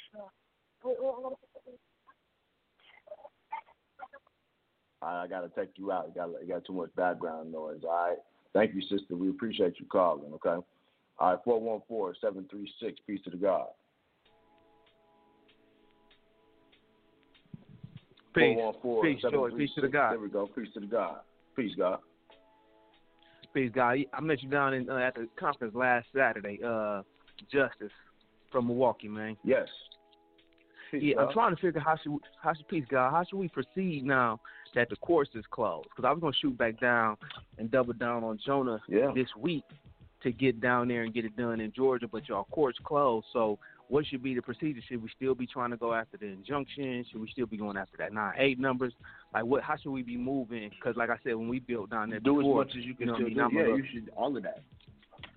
All 5.03 5.09
right, 5.09 5.25
I 5.25 5.27
gotta 5.27 5.51
take 5.57 5.71
you 5.77 5.91
out. 5.91 6.09
You 6.09 6.15
got 6.15 6.29
you 6.43 6.49
got 6.49 6.65
too 6.67 6.75
much 6.75 6.95
background 6.95 7.51
noise. 7.51 7.81
All 7.85 8.09
right. 8.09 8.19
Thank 8.53 8.75
you, 8.75 8.83
sister. 8.83 9.15
We 9.15 9.29
appreciate 9.29 9.75
you 9.79 9.87
calling. 9.87 10.33
Okay. 10.35 10.65
All 11.19 11.31
right. 11.31 11.39
Four 11.45 11.61
one 11.61 11.81
four 11.89 12.15
seven 12.21 12.47
three 12.51 12.71
six. 12.81 12.99
Peace 13.07 13.21
to 13.25 13.31
the 13.31 13.37
God. 13.37 13.69
Peace. 18.35 18.55
414 18.55 19.15
Peace, 19.15 19.31
George. 19.31 19.57
Peace 19.57 19.71
to 19.75 19.81
the 19.81 19.89
736. 19.89 19.93
God. 19.93 20.13
There 20.13 20.21
we 20.21 20.29
go. 20.29 20.47
Peace 20.47 20.73
to 20.75 20.81
the 20.81 20.87
God. 20.87 21.21
Peace, 21.57 21.73
God. 21.77 21.99
Peace, 23.53 23.71
God. 23.75 23.99
I 24.13 24.21
met 24.21 24.43
you 24.43 24.49
down 24.49 24.75
in, 24.75 24.89
uh, 24.89 24.97
at 24.97 25.15
the 25.15 25.29
conference 25.39 25.75
last 25.75 26.07
Saturday. 26.15 26.61
Uh, 26.65 27.03
Justice 27.51 27.91
from 28.53 28.67
Milwaukee, 28.67 29.09
man. 29.09 29.37
Yes. 29.45 29.67
Peace, 30.91 31.03
yeah, 31.05 31.21
I'm 31.21 31.33
trying 31.33 31.55
to 31.55 31.61
figure 31.61 31.81
how 31.81 31.97
should 32.03 32.19
how 32.43 32.53
should 32.53 32.69
peace, 32.69 32.85
God. 32.91 33.11
How 33.11 33.25
should 33.25 33.39
we 33.39 33.49
proceed 33.49 34.05
now 34.05 34.41
that 34.75 34.89
the 34.91 34.97
course 34.97 35.29
is 35.35 35.45
closed? 35.51 35.89
Because 35.91 36.09
I 36.09 36.13
was 36.13 36.21
gonna 36.21 36.33
shoot 36.41 36.57
back 36.57 36.81
down 36.81 37.17
and 37.59 37.71
double 37.71 37.93
down 37.93 38.25
on 38.25 38.39
Jonah 38.45 38.81
Yeah. 38.89 39.13
this 39.15 39.29
week 39.37 39.65
to 40.23 40.33
get 40.33 40.61
down 40.61 40.89
there 40.89 41.03
and 41.03 41.15
get 41.15 41.25
it 41.25 41.37
done 41.37 41.61
in 41.61 41.73
Georgia, 41.73 42.07
but 42.07 42.29
y'all 42.29 42.45
court's 42.51 42.79
closed. 42.85 43.27
So 43.33 43.59
what 43.89 44.07
should 44.07 44.23
be 44.23 44.35
the 44.35 44.43
procedure? 44.43 44.81
Should 44.89 45.03
we 45.03 45.09
still 45.17 45.35
be 45.35 45.47
trying 45.47 45.71
to 45.71 45.77
go 45.77 45.93
after 45.95 46.17
the 46.17 46.27
injunction? 46.27 47.05
Should 47.11 47.21
we 47.21 47.29
still 47.31 47.47
be 47.47 47.57
going 47.57 47.77
after 47.77 47.97
that 47.99 48.13
nine 48.13 48.35
eight 48.39 48.59
numbers? 48.59 48.93
Like 49.35 49.45
what? 49.45 49.63
How 49.63 49.77
should 49.77 49.91
we 49.93 50.03
be 50.03 50.17
moving? 50.17 50.71
Because 50.71 50.97
like 50.97 51.11
I 51.11 51.17
said, 51.25 51.35
when 51.35 51.49
we 51.49 51.59
built 51.59 51.91
down 51.91 52.11
there, 52.11 52.21
Do 52.21 52.41
as 52.41 52.47
much 52.47 52.77
as 52.77 52.85
you 52.85 52.95
can 52.95 53.07
know 53.09 53.15
still 53.15 53.27
mean? 53.29 53.37
Do. 53.37 53.49
Yeah, 53.53 53.67
you 53.77 53.85
should. 53.93 54.11
All 54.17 54.37
of 54.37 54.43
that. 54.43 54.63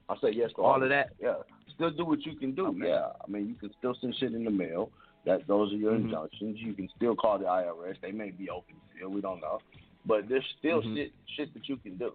I 0.10 0.16
say 0.22 0.32
yes 0.34 0.52
to 0.56 0.62
All 0.62 0.74
all, 0.74 0.84
of 0.84 0.90
that? 0.90 1.12
Yeah. 1.22 1.36
Still 1.74 1.92
do 1.92 2.06
what 2.06 2.26
you 2.26 2.36
can 2.36 2.54
do. 2.54 2.72
Man. 2.72 2.90
Yeah. 2.90 3.08
I 3.26 3.32
mean, 3.32 3.48
you 3.48 3.56
can 3.56 3.72
still 3.80 3.96
send 4.00 4.16
shit 4.20 4.34
in 4.34 4.44
the 4.44 4.52
mail. 4.52 4.92
That 5.26 5.48
those 5.48 5.72
are 5.72 5.78
your 5.78 5.94
Mhm. 5.94 6.06
injunctions. 6.06 6.60
You 6.60 6.74
can 6.74 6.90
still 6.96 7.16
call 7.16 7.40
the 7.40 7.46
IRS. 7.46 8.00
They 8.02 8.12
may 8.12 8.32
be 8.32 8.50
open 8.50 8.76
still. 8.96 9.10
We 9.10 9.22
don't 9.22 9.40
know. 9.40 9.60
But 10.06 10.28
there's 10.28 10.46
still 10.60 10.82
Mhm. 10.82 10.96
shit 10.96 11.14
shit 11.28 11.54
that 11.54 11.70
you 11.70 11.78
can 11.78 11.98
do. 11.98 12.14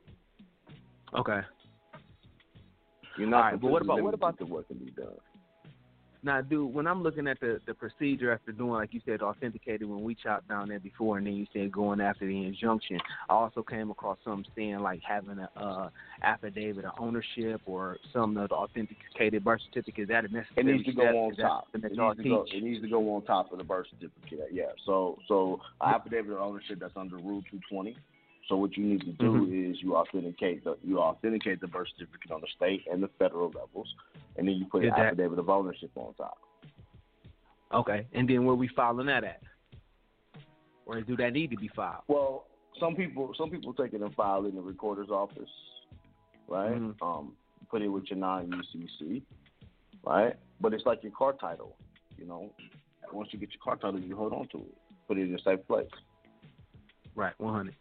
Okay. 1.14 1.40
You're 3.16 3.28
not 3.28 3.36
All 3.36 3.42
right, 3.50 3.60
but 3.60 3.70
what 3.70 3.82
about- 3.82 4.02
what 4.02 4.14
about- 4.14 4.38
the 4.38 4.46
work 4.46 4.68
can 4.68 4.78
be 4.78 4.90
done? 4.90 5.16
Now, 6.28 6.42
dude, 6.42 6.74
when 6.74 6.86
I'm 6.86 7.02
looking 7.02 7.26
at 7.26 7.40
the 7.40 7.58
the 7.66 7.72
procedure 7.72 8.34
after 8.34 8.52
doing, 8.52 8.72
like 8.72 8.92
you 8.92 9.00
said, 9.06 9.22
authenticated 9.22 9.88
when 9.88 10.02
we 10.04 10.14
chopped 10.14 10.46
down 10.46 10.68
there 10.68 10.78
before, 10.78 11.16
and 11.16 11.26
then 11.26 11.32
you 11.32 11.46
said 11.54 11.72
going 11.72 12.02
after 12.02 12.26
the 12.26 12.44
injunction, 12.44 12.98
I 13.30 13.32
also 13.32 13.62
came 13.62 13.90
across 13.90 14.18
something 14.22 14.44
saying 14.54 14.80
like 14.80 15.00
having 15.00 15.38
a 15.38 15.48
uh, 15.58 15.88
affidavit 16.22 16.84
of 16.84 16.92
ownership 16.98 17.62
or 17.64 17.96
some 18.12 18.36
of 18.36 18.50
the 18.50 18.54
authenticated 18.54 19.42
birth 19.42 19.62
certificate. 19.72 20.02
Is 20.02 20.08
that 20.08 20.24
a 20.24 20.26
It 20.26 20.32
necessary 20.32 20.76
needs 20.76 20.84
to 20.84 20.92
go 20.92 21.02
step? 21.02 21.14
on 21.14 21.36
top. 21.36 21.68
It 21.72 21.82
needs 21.82 21.96
to 21.96 22.28
go. 22.28 22.44
It 22.52 22.62
needs 22.62 22.82
to 22.82 22.90
go 22.90 23.14
on 23.14 23.24
top 23.24 23.50
of 23.50 23.56
the 23.56 23.64
birth 23.64 23.86
certificate. 23.90 24.50
Yeah. 24.52 24.64
So 24.84 25.16
so 25.28 25.60
affidavit 25.82 26.32
of 26.32 26.40
ownership 26.40 26.78
that's 26.78 26.92
under 26.94 27.16
Rule 27.16 27.40
220. 27.50 27.96
So 28.48 28.56
what 28.56 28.76
you 28.76 28.84
need 28.84 29.00
to 29.00 29.12
do 29.12 29.24
Mm-hmm. 29.32 29.72
is 29.72 29.76
you 29.82 29.94
authenticate 29.94 30.64
the 30.64 30.76
you 30.82 30.98
authenticate 30.98 31.60
the 31.60 31.66
birth 31.66 31.88
certificate 31.98 32.30
on 32.32 32.40
the 32.40 32.46
state 32.56 32.82
and 32.90 33.02
the 33.02 33.08
federal 33.18 33.48
levels, 33.48 33.92
and 34.36 34.48
then 34.48 34.54
you 34.56 34.64
put 34.66 34.82
an 34.84 34.90
that- 34.90 34.98
affidavit 35.00 35.38
of 35.38 35.48
ownership 35.50 35.90
on 35.96 36.14
top. 36.14 36.38
Okay, 37.72 38.06
and 38.14 38.26
then 38.28 38.46
where 38.46 38.54
we 38.54 38.68
filing 38.68 39.06
that 39.06 39.24
at, 39.24 39.42
or 40.86 41.02
do 41.02 41.14
that 41.18 41.34
need 41.34 41.50
to 41.50 41.56
be 41.58 41.68
filed? 41.76 42.02
Well, 42.08 42.46
some 42.80 42.94
people 42.96 43.34
some 43.36 43.50
people 43.50 43.74
take 43.74 43.92
it 43.92 44.00
and 44.00 44.14
file 44.14 44.46
it 44.46 44.48
in 44.48 44.54
the 44.54 44.62
recorder's 44.62 45.10
office, 45.10 45.50
right? 46.48 46.72
Mm-hmm. 46.72 47.04
Um, 47.06 47.32
put 47.70 47.82
it 47.82 47.88
with 47.88 48.04
your 48.08 48.18
non 48.18 48.50
UCC, 48.50 49.20
right? 50.02 50.34
But 50.60 50.72
it's 50.72 50.86
like 50.86 51.02
your 51.02 51.12
car 51.12 51.34
title, 51.34 51.76
you 52.16 52.24
know. 52.24 52.50
Once 53.12 53.28
you 53.32 53.38
get 53.38 53.50
your 53.52 53.60
car 53.62 53.76
title, 53.76 54.00
you 54.00 54.16
hold 54.16 54.32
on 54.32 54.48
to 54.48 54.58
it, 54.58 54.74
put 55.06 55.18
it 55.18 55.28
in 55.28 55.34
a 55.34 55.38
safe 55.42 55.66
place. 55.66 55.88
Right, 57.14 57.32
100. 57.38 57.74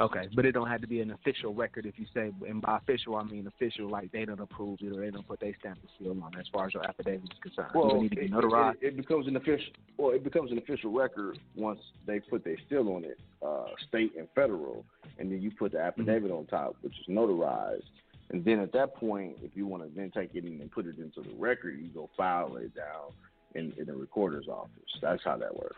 Okay, 0.00 0.28
but 0.34 0.44
it 0.44 0.52
don't 0.52 0.68
have 0.68 0.80
to 0.80 0.88
be 0.88 1.00
an 1.00 1.12
official 1.12 1.54
record 1.54 1.86
if 1.86 1.94
you 1.98 2.06
say, 2.12 2.32
and 2.48 2.60
by 2.60 2.78
official 2.78 3.14
I 3.16 3.22
mean 3.22 3.46
official, 3.46 3.88
like 3.88 4.10
they 4.10 4.24
don't 4.24 4.40
approve 4.40 4.80
it 4.82 4.92
or 4.92 5.00
they 5.00 5.10
don't 5.10 5.26
put 5.26 5.38
their 5.40 5.54
stamp 5.60 5.78
and 5.80 5.88
seal 5.98 6.22
on 6.22 6.34
it 6.34 6.40
as 6.40 6.46
far 6.52 6.66
as 6.66 6.74
your 6.74 6.84
affidavit 6.84 7.22
is 7.22 7.38
concerned. 7.40 7.70
Well, 7.74 7.96
it 7.96 8.02
need 8.02 8.08
to 8.10 8.16
be 8.16 8.24
it, 8.24 8.32
notarized. 8.32 8.74
it, 8.82 8.86
it 8.88 8.96
becomes 8.96 9.28
an 9.28 9.36
official. 9.36 9.72
Well, 9.96 10.10
it 10.10 10.24
becomes 10.24 10.50
an 10.50 10.58
official 10.58 10.92
record 10.92 11.38
once 11.54 11.80
they 12.06 12.18
put 12.18 12.44
their 12.44 12.56
seal 12.68 12.88
on 12.88 13.04
it, 13.04 13.20
uh, 13.44 13.66
state 13.88 14.12
and 14.18 14.26
federal, 14.34 14.84
and 15.18 15.30
then 15.30 15.40
you 15.40 15.52
put 15.52 15.72
the 15.72 15.80
affidavit 15.80 16.30
on 16.32 16.46
top, 16.46 16.74
which 16.80 16.94
is 16.94 17.06
notarized. 17.08 17.82
And 18.30 18.44
then 18.44 18.58
at 18.58 18.72
that 18.72 18.96
point, 18.96 19.36
if 19.42 19.52
you 19.54 19.66
want 19.66 19.84
to 19.84 19.90
then 19.94 20.10
take 20.10 20.34
it 20.34 20.44
in 20.44 20.60
and 20.60 20.70
put 20.72 20.86
it 20.86 20.98
into 20.98 21.20
the 21.20 21.36
record, 21.38 21.78
you 21.78 21.88
go 21.88 22.10
file 22.16 22.56
it 22.56 22.74
down 22.74 23.12
in, 23.54 23.72
in 23.78 23.86
the 23.86 23.94
recorder's 23.94 24.48
office. 24.48 24.70
That's 25.00 25.22
how 25.24 25.36
that 25.36 25.54
works. 25.54 25.76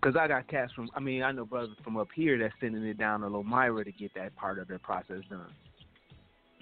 Because 0.00 0.16
I 0.16 0.28
got 0.28 0.46
cats 0.48 0.72
from, 0.72 0.88
I 0.94 1.00
mean, 1.00 1.22
I 1.22 1.32
know 1.32 1.44
brothers 1.44 1.76
from 1.82 1.96
up 1.96 2.08
here 2.14 2.38
that's 2.38 2.54
sending 2.60 2.84
it 2.84 2.98
down 2.98 3.20
to 3.20 3.26
Lomira 3.26 3.84
to 3.84 3.92
get 3.92 4.12
that 4.14 4.36
part 4.36 4.58
of 4.58 4.68
their 4.68 4.78
process 4.78 5.22
done. 5.28 5.50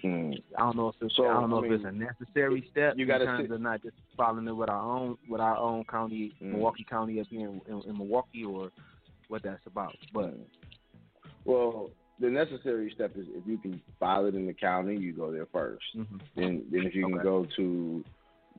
Hmm. 0.03 0.33
I 0.57 0.61
don't 0.61 0.77
know 0.77 0.89
if 0.89 0.95
it's, 1.01 1.17
So, 1.17 1.27
I 1.27 1.35
don't 1.35 1.51
know 1.51 1.63
I 1.63 1.67
if 1.67 1.73
it's 1.73 1.85
a 1.85 1.91
necessary 1.93 2.67
step 2.71 2.95
you 2.97 3.07
gotta 3.07 3.25
terms 3.25 3.45
sit- 3.45 3.51
of 3.51 3.61
not 3.61 3.83
just 3.83 3.97
following 4.17 4.47
it 4.47 4.53
with 4.53 4.69
our 4.69 4.81
own 4.83 5.17
with 5.29 5.41
our 5.41 5.57
own 5.57 5.85
county, 5.85 6.35
Mm. 6.43 6.53
Milwaukee 6.53 6.85
County 6.89 7.21
up 7.21 7.27
here 7.29 7.49
in, 7.49 7.61
in, 7.69 7.81
in 7.89 7.97
Milwaukee, 7.99 8.45
or 8.45 8.71
what 9.29 9.43
that's 9.43 9.67
about. 9.67 9.97
But 10.13 10.31
Hmm. 10.35 10.43
Well, 11.47 11.91
the 12.21 12.31
necessary 12.31 12.91
step 12.95 13.17
is 13.17 13.27
if 13.31 13.47
you 13.47 13.59
can 13.59 13.81
file 13.99 14.27
it 14.27 14.35
in 14.35 14.47
the 14.47 14.53
county, 14.55 14.97
you 14.97 15.13
go 15.13 15.31
there 15.33 15.47
1st 15.47 15.79
Mhm. 15.97 16.21
Then, 16.37 16.65
then 16.71 16.83
if 16.87 16.95
you 16.95 17.07
can 17.07 17.23
go 17.23 17.47
to 17.57 18.05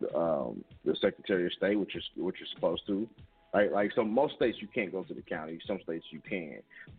the, 0.01 0.17
um, 0.17 0.63
the 0.83 0.95
Secretary 0.95 1.45
of 1.45 1.53
State, 1.53 1.75
which 1.79 1.95
is 1.95 2.03
what 2.15 2.35
you're 2.39 2.47
supposed 2.55 2.85
to. 2.87 3.07
Like, 3.55 3.71
like 3.71 3.91
some 3.95 4.13
most 4.13 4.35
states 4.35 4.57
you 4.59 4.67
can't 4.67 4.91
go 4.91 5.03
to 5.03 5.13
the 5.13 5.21
county. 5.21 5.59
Some 5.65 5.79
states 5.83 6.05
you 6.11 6.19
can. 6.27 6.57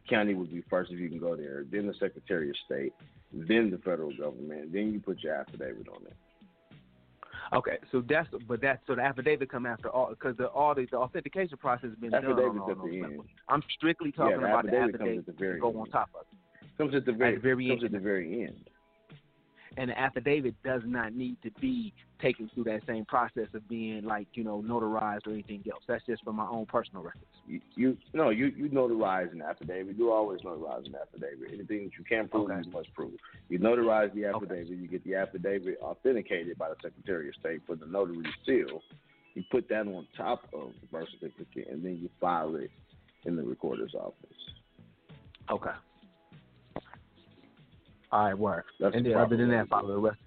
County 0.08 0.32
would 0.32 0.50
be 0.50 0.64
first 0.70 0.90
if 0.90 0.98
you 0.98 1.10
can 1.10 1.18
go 1.18 1.36
there. 1.36 1.64
Then 1.70 1.86
the 1.86 1.92
Secretary 2.00 2.48
of 2.48 2.56
State. 2.64 2.94
Then 3.30 3.70
the 3.70 3.76
federal 3.78 4.16
government. 4.16 4.72
Then 4.72 4.90
you 4.94 5.00
put 5.00 5.20
your 5.22 5.34
affidavit 5.34 5.86
on 5.88 6.06
it. 6.06 6.16
Okay, 7.52 7.76
so 7.92 8.02
that's 8.08 8.28
but 8.48 8.60
that's 8.62 8.80
so 8.86 8.94
the 8.94 9.02
affidavit 9.02 9.50
come 9.50 9.66
after 9.66 9.88
all 9.90 10.08
because 10.08 10.36
the 10.36 10.46
all 10.46 10.74
the, 10.74 10.86
the 10.90 10.96
authentication 10.96 11.58
process 11.58 11.90
has 11.90 11.98
been 11.98 12.10
done 12.10 12.24
on 12.24 12.32
all 12.32 12.70
at 12.70 12.76
the 12.76 12.82
those 12.82 12.92
end. 12.92 13.02
levels. 13.02 13.26
I'm 13.48 13.62
strictly 13.76 14.12
Yeah, 14.16 14.24
talking 14.24 14.40
the 14.40 14.46
about 14.46 14.62
the 14.64 14.70
affidavit 14.70 14.98
comes 14.98 15.08
affidavit 15.10 15.18
at 15.18 15.26
the 15.26 15.44
very 15.44 15.60
go 15.60 15.78
on 15.80 15.90
top 15.90 16.08
of 16.14 16.22
it. 16.22 16.78
Comes 16.78 16.94
at 16.94 17.04
the 17.04 17.12
very, 17.12 17.36
At 17.36 17.42
the 17.42 17.48
very 17.48 17.68
comes 17.68 17.84
end. 17.84 17.94
at 17.94 18.00
the 18.00 18.04
very 18.04 18.42
end. 18.44 18.70
And 19.78 19.90
the 19.90 19.98
affidavit 19.98 20.54
does 20.64 20.82
not 20.86 21.14
need 21.14 21.36
to 21.42 21.50
be 21.60 21.92
taken 22.20 22.50
through 22.54 22.64
that 22.64 22.80
same 22.86 23.04
process 23.04 23.48
of 23.52 23.68
being 23.68 24.04
like 24.04 24.26
you 24.32 24.42
know 24.42 24.64
notarized 24.66 25.26
or 25.26 25.32
anything 25.32 25.62
else. 25.70 25.82
That's 25.86 26.04
just 26.06 26.24
for 26.24 26.32
my 26.32 26.46
own 26.46 26.66
personal 26.66 27.02
records. 27.02 27.24
You, 27.46 27.60
you 27.74 27.96
no, 28.14 28.30
you 28.30 28.46
you 28.46 28.68
notarize 28.70 29.32
an 29.32 29.42
affidavit. 29.42 29.96
You 29.96 30.12
always 30.12 30.40
notarize 30.40 30.86
an 30.86 30.94
affidavit. 30.94 31.48
Anything 31.52 31.84
that 31.84 31.98
you 31.98 32.04
can 32.08 32.28
prove, 32.28 32.50
Okay. 32.50 32.62
you 32.64 32.72
must 32.72 32.92
prove. 32.94 33.12
You 33.48 33.58
notarize 33.58 34.14
the 34.14 34.24
affidavit. 34.24 34.68
You 34.68 34.88
get 34.88 35.04
the 35.04 35.14
affidavit 35.16 35.78
authenticated 35.82 36.56
by 36.56 36.70
the 36.70 36.76
Secretary 36.82 37.28
of 37.28 37.34
State 37.34 37.60
for 37.66 37.76
the 37.76 37.86
notary 37.86 38.24
seal. 38.46 38.82
You 39.34 39.44
put 39.50 39.68
that 39.68 39.86
on 39.86 40.06
top 40.16 40.44
of 40.54 40.70
the 40.80 40.86
birth 40.90 41.08
certificate, 41.20 41.68
and 41.70 41.84
then 41.84 41.98
you 42.00 42.08
file 42.18 42.56
it 42.56 42.70
in 43.26 43.36
the 43.36 43.42
recorder's 43.42 43.94
office. 43.94 44.14
Okay. 45.50 45.70
All 48.12 48.24
right, 48.24 48.38
word. 48.38 48.64
That's 48.80 48.94
and 48.94 49.04
then 49.04 49.14
other 49.14 49.36
than 49.36 49.50
that, 49.50 49.68
follow 49.68 49.88
the 49.88 49.98
rest. 49.98 50.18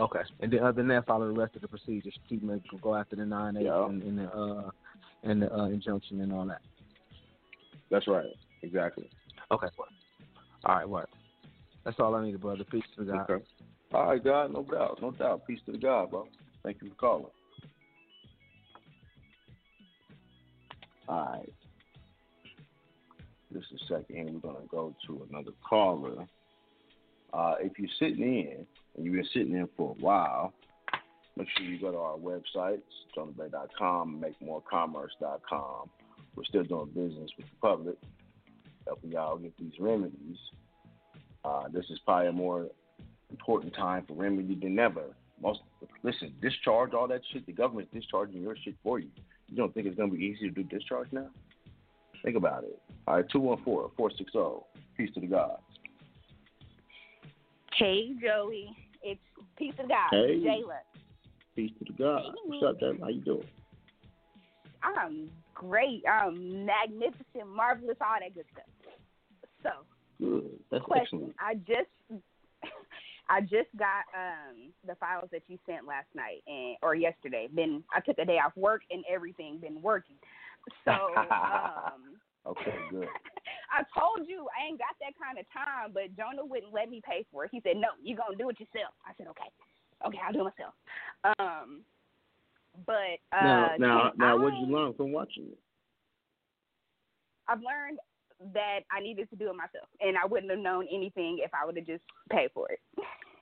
Okay, 0.00 0.20
and 0.40 0.52
then 0.52 0.60
other 0.60 0.72
than 0.72 0.88
that, 0.88 1.06
follow 1.06 1.26
the 1.26 1.38
rest 1.38 1.56
of 1.56 1.62
the 1.62 1.68
procedures. 1.68 2.14
Keep 2.28 2.46
them, 2.46 2.60
go 2.80 2.94
after 2.94 3.16
the 3.16 3.24
nine 3.24 3.56
eight 3.56 3.64
Yeah. 3.64 3.86
and, 3.86 4.02
and 4.02 4.18
the 4.18 4.32
uh 4.32 4.70
and 5.24 5.42
the 5.42 5.52
uh, 5.52 5.66
injunction 5.66 6.20
and 6.20 6.32
all 6.32 6.46
that. 6.46 6.60
That's 7.90 8.06
right. 8.06 8.26
Exactly. 8.62 9.08
Okay. 9.50 9.66
Word. 9.78 9.88
All 10.64 10.76
right, 10.76 10.88
word. 10.88 11.06
That's 11.84 11.98
all 11.98 12.14
I 12.14 12.24
needed, 12.24 12.40
brother. 12.40 12.64
Peace 12.64 12.84
to 12.96 13.04
God. 13.04 13.30
Okay. 13.30 13.44
All 13.94 14.08
right, 14.08 14.22
God. 14.22 14.52
No 14.52 14.62
doubt. 14.62 14.98
No 15.00 15.10
doubt. 15.12 15.46
Peace 15.46 15.60
to 15.66 15.72
the 15.72 15.78
God, 15.78 16.10
bro. 16.10 16.28
Thank 16.62 16.82
you 16.82 16.90
for 16.90 16.94
calling. 16.96 17.32
All 21.08 21.24
right. 21.32 21.52
Just 23.52 23.72
a 23.72 23.78
second 23.86 24.14
here. 24.14 24.24
We're 24.26 24.40
going 24.40 24.56
to 24.62 24.68
go 24.68 24.94
to 25.06 25.26
another 25.30 25.52
caller. 25.66 26.26
Uh, 27.32 27.54
if 27.60 27.78
you're 27.78 27.88
sitting 27.98 28.22
in, 28.22 28.66
and 28.96 29.04
you've 29.04 29.14
been 29.14 29.28
sitting 29.32 29.54
in 29.54 29.68
for 29.76 29.94
a 29.98 30.02
while, 30.02 30.52
make 31.36 31.48
sure 31.56 31.66
you 31.66 31.80
go 31.80 31.92
to 31.92 31.98
our 31.98 32.16
website, 32.16 32.80
jonahbey.com, 33.16 34.22
makemorecommerce.com. 34.42 35.90
We're 36.34 36.44
still 36.44 36.64
doing 36.64 36.86
business 36.88 37.30
with 37.36 37.46
the 37.46 37.56
public, 37.60 37.96
helping 38.86 39.12
y'all 39.12 39.38
get 39.38 39.56
these 39.58 39.72
remedies. 39.78 40.36
Uh, 41.44 41.64
this 41.72 41.84
is 41.90 41.98
probably 42.04 42.28
a 42.28 42.32
more 42.32 42.68
important 43.30 43.74
time 43.74 44.04
for 44.06 44.14
remedy 44.14 44.54
than 44.54 44.78
ever. 44.78 45.14
Most 45.40 45.60
listen, 46.02 46.34
discharge 46.42 46.94
all 46.94 47.06
that 47.08 47.20
shit. 47.32 47.46
The 47.46 47.52
government's 47.52 47.92
discharging 47.92 48.42
your 48.42 48.56
shit 48.64 48.74
for 48.82 48.98
you. 48.98 49.08
You 49.48 49.56
don't 49.56 49.72
think 49.72 49.86
it's 49.86 49.96
gonna 49.96 50.12
be 50.12 50.18
easy 50.18 50.48
to 50.48 50.50
do 50.50 50.62
discharge 50.64 51.08
now? 51.12 51.28
Think 52.24 52.36
about 52.36 52.64
it. 52.64 52.80
All 53.06 53.16
right, 53.16 53.28
214-460. 53.28 54.64
Peace 54.96 55.10
to 55.14 55.20
the 55.20 55.26
God. 55.26 55.58
Hey, 57.78 58.10
Joey. 58.20 58.76
It's 59.02 59.20
Peace 59.56 59.74
of 59.78 59.88
God. 59.88 60.10
Hey. 60.10 60.40
Jayla. 60.40 60.80
Peace 61.54 61.70
to 61.78 61.92
the 61.92 61.96
God. 61.96 62.34
What's 62.44 62.64
up, 62.64 62.80
Jay? 62.80 62.98
How 63.00 63.08
you 63.08 63.20
doing? 63.20 63.46
I'm 64.82 65.30
great. 65.54 66.02
I'm 66.10 66.66
magnificent, 66.66 67.46
marvelous, 67.46 67.96
all 68.00 68.16
that 68.20 68.34
good 68.34 68.44
stuff. 68.52 68.64
So, 69.62 69.70
Good. 70.20 70.50
That's 70.72 70.84
question. 70.84 71.32
excellent. 71.32 71.34
I 71.40 71.54
just 71.54 71.88
I 73.28 73.40
just 73.42 73.70
got 73.78 74.04
um 74.14 74.72
the 74.84 74.96
files 74.96 75.28
that 75.30 75.42
you 75.46 75.58
sent 75.64 75.86
last 75.86 76.08
night 76.14 76.42
and 76.48 76.76
or 76.82 76.96
yesterday. 76.96 77.48
Been 77.54 77.84
I 77.94 78.00
took 78.00 78.18
a 78.18 78.24
day 78.24 78.38
off 78.44 78.56
work 78.56 78.82
and 78.90 79.04
everything 79.08 79.58
been 79.58 79.80
working. 79.82 80.16
So 80.84 80.90
um 81.16 82.18
Okay, 82.46 82.74
good. 82.90 83.08
I 83.72 83.82
told 83.98 84.26
you 84.28 84.46
I 84.56 84.66
ain't 84.66 84.78
got 84.78 84.96
that 85.00 85.12
kind 85.22 85.38
of 85.38 85.44
time, 85.52 85.92
but 85.92 86.16
Jonah 86.16 86.44
wouldn't 86.44 86.72
let 86.72 86.88
me 86.88 87.00
pay 87.04 87.24
for 87.30 87.44
it. 87.44 87.50
He 87.52 87.60
said, 87.60 87.76
"No, 87.76 87.88
you're 88.02 88.16
gonna 88.16 88.36
do 88.36 88.48
it 88.48 88.58
yourself." 88.60 88.94
I 89.06 89.12
said, 89.16 89.26
"Okay, 89.28 89.48
okay, 90.06 90.18
I'll 90.24 90.32
do 90.32 90.46
it 90.46 90.52
myself." 90.56 90.74
Um, 91.38 91.80
but 92.86 93.18
uh, 93.32 93.44
now, 93.44 93.74
now, 93.78 94.12
now, 94.16 94.32
I- 94.32 94.40
what 94.40 94.50
did 94.52 94.68
you 94.68 94.74
learn 94.74 94.94
from 94.94 95.12
watching 95.12 95.48
it? 95.52 95.58
I've 97.48 97.60
learned 97.62 97.98
that 98.54 98.80
I 98.90 99.00
needed 99.00 99.28
to 99.30 99.36
do 99.36 99.50
it 99.50 99.56
myself, 99.56 99.88
and 100.00 100.16
I 100.16 100.24
wouldn't 100.26 100.50
have 100.50 100.60
known 100.60 100.86
anything 100.92 101.38
if 101.42 101.50
I 101.54 101.66
would 101.66 101.76
have 101.76 101.86
just 101.86 102.04
paid 102.30 102.50
for 102.52 102.68
it. 102.70 102.80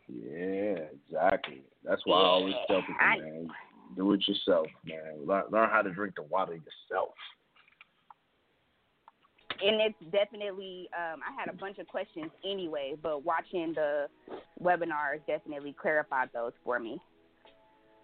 Yeah, 0.09 0.87
exactly. 0.95 1.63
That's 1.85 2.01
why 2.07 2.21
I 2.21 2.25
always 2.25 2.55
tell 2.69 2.81
people, 2.81 2.97
I- 3.01 3.19
man, 3.19 3.51
do 3.97 4.13
it 4.13 4.27
yourself, 4.27 4.69
man. 4.85 5.27
Learn, 5.27 5.45
learn 5.51 5.71
how 5.71 5.83
to 5.83 5.91
drink 5.91 6.15
the 6.17 6.23
water 6.23 6.55
yourself. 6.55 7.15
And 9.63 9.81
it's 9.81 10.13
definitely 10.13 10.89
um, 10.97 11.21
I 11.27 11.39
had 11.39 11.53
a 11.53 11.57
bunch 11.57 11.79
of 11.79 11.87
questions 11.89 12.31
anyway, 12.45 12.95
but 13.03 13.25
watching 13.25 13.73
the 13.75 14.07
webinars 14.63 15.21
definitely 15.27 15.75
clarified 15.81 16.31
those 16.33 16.53
for 16.65 16.79
me. 16.79 16.99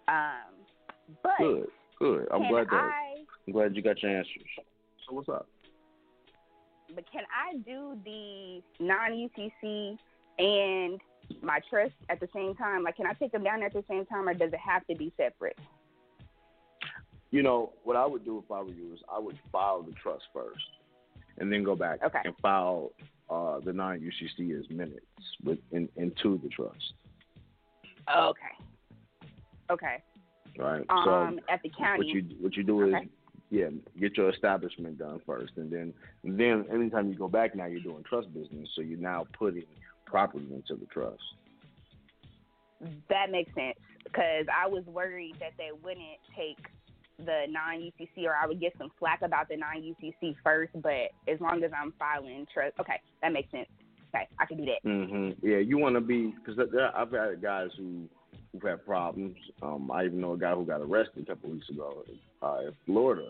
Um, 0.07 0.53
but 1.21 1.37
Good, 1.37 1.67
good. 1.99 2.27
I'm 2.31 2.49
glad 2.49 2.67
that 2.67 2.73
I 2.73 3.15
I'm 3.47 3.53
glad 3.53 3.75
you 3.75 3.81
got 3.81 4.01
your 4.01 4.17
answers. 4.17 4.43
So 5.07 5.15
what's 5.15 5.29
up? 5.29 5.47
but 6.95 7.05
can 7.11 7.23
I 7.31 7.57
do 7.57 7.97
the 8.03 8.61
non 8.83 9.11
UCC 9.11 9.97
and 10.37 10.99
my 11.41 11.59
trust 11.69 11.93
at 12.09 12.19
the 12.19 12.27
same 12.33 12.55
time? 12.55 12.83
Like, 12.83 12.97
can 12.97 13.05
I 13.05 13.13
take 13.13 13.31
them 13.31 13.43
down 13.43 13.63
at 13.63 13.73
the 13.73 13.83
same 13.89 14.05
time, 14.05 14.27
or 14.27 14.33
does 14.33 14.53
it 14.53 14.59
have 14.59 14.85
to 14.87 14.95
be 14.95 15.11
separate? 15.17 15.57
You 17.31 17.41
know, 17.41 17.73
what 17.83 17.95
I 17.95 18.05
would 18.05 18.25
do 18.25 18.43
if 18.43 18.51
I 18.51 18.61
were 18.61 18.71
you 18.71 18.93
is 18.93 18.99
I 19.11 19.19
would 19.19 19.37
file 19.51 19.81
the 19.81 19.93
trust 19.93 20.23
first, 20.33 20.63
and 21.37 21.51
then 21.51 21.63
go 21.63 21.75
back 21.75 21.99
Okay. 22.03 22.19
and 22.25 22.33
file 22.41 22.91
uh, 23.29 23.59
the 23.59 23.73
non 23.73 23.99
UCC 23.99 24.59
as 24.59 24.69
minutes 24.69 25.05
with 25.43 25.59
in, 25.71 25.89
into 25.95 26.39
the 26.43 26.49
trust. 26.49 26.93
Okay. 28.15 28.39
Okay. 29.71 30.03
Right. 30.57 30.85
Um, 30.89 31.03
so 31.05 31.53
at 31.53 31.61
the 31.63 31.71
county. 31.77 31.97
what 31.97 32.07
you 32.07 32.23
what 32.39 32.55
you 32.55 32.63
do 32.63 32.87
is 32.87 32.93
Okay. 32.93 33.07
yeah, 33.49 33.69
get 33.99 34.17
your 34.17 34.29
establishment 34.29 34.97
done 34.99 35.21
first, 35.25 35.53
and 35.57 35.71
then 35.71 35.93
and 36.23 36.39
then 36.39 36.65
anytime 36.71 37.09
you 37.09 37.15
go 37.15 37.27
back 37.27 37.55
now, 37.55 37.65
you're 37.65 37.81
doing 37.81 38.03
trust 38.07 38.33
business, 38.33 38.69
so 38.75 38.81
you're 38.81 38.99
now 38.99 39.25
putting 39.37 39.65
property 40.05 40.47
into 40.53 40.75
the 40.75 40.85
trust. 40.87 41.21
That 43.09 43.31
makes 43.31 43.53
sense 43.55 43.77
because 44.03 44.45
I 44.53 44.67
was 44.67 44.83
worried 44.85 45.35
that 45.39 45.53
they 45.57 45.69
wouldn't 45.83 46.19
take 46.35 46.59
the 47.17 47.45
non 47.49 47.79
UCC 47.79 48.25
or 48.25 48.35
I 48.35 48.47
would 48.47 48.59
get 48.59 48.73
some 48.77 48.91
flack 48.99 49.21
about 49.21 49.49
the 49.49 49.57
non 49.57 49.81
UCC 49.81 50.35
first. 50.43 50.71
But 50.81 51.11
as 51.27 51.39
long 51.39 51.63
as 51.63 51.71
I'm 51.75 51.93
filing 51.97 52.45
trust, 52.53 52.75
okay, 52.79 52.99
that 53.21 53.33
makes 53.33 53.51
sense. 53.51 53.67
Okay, 54.13 54.27
I 54.39 54.45
can 54.45 54.57
do 54.57 54.65
that. 54.65 54.81
hmm 54.83 55.31
Yeah, 55.41 55.57
you 55.57 55.77
want 55.77 55.95
to 55.95 56.01
be 56.01 56.33
because 56.45 56.59
I've 56.95 57.11
had 57.11 57.41
guys 57.41 57.69
who 57.77 58.07
who've 58.51 58.61
had 58.61 58.85
problems. 58.85 59.35
Um, 59.61 59.91
I 59.91 60.05
even 60.05 60.21
know 60.21 60.33
a 60.33 60.37
guy 60.37 60.53
who 60.53 60.65
got 60.65 60.81
arrested 60.81 61.23
a 61.23 61.25
couple 61.25 61.51
weeks 61.51 61.69
ago 61.69 62.03
uh, 62.41 62.59
in 62.67 62.73
Florida, 62.85 63.29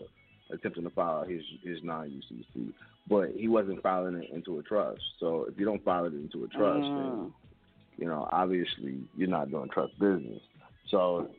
attempting 0.52 0.84
to 0.84 0.90
file 0.90 1.24
his 1.24 1.42
his 1.62 1.78
non 1.82 2.10
UCC, 2.10 2.72
but 3.08 3.30
he 3.34 3.48
wasn't 3.48 3.82
filing 3.82 4.16
it 4.16 4.30
into 4.32 4.58
a 4.58 4.62
trust. 4.62 5.00
So 5.20 5.46
if 5.48 5.58
you 5.58 5.64
don't 5.64 5.84
file 5.84 6.04
it 6.04 6.12
into 6.12 6.44
a 6.44 6.48
trust, 6.48 6.86
then 6.96 7.32
you 7.96 8.06
know 8.06 8.28
obviously 8.30 8.98
you're 9.16 9.28
not 9.28 9.50
doing 9.50 9.70
trust 9.72 9.98
business. 9.98 10.40
So 10.90 11.30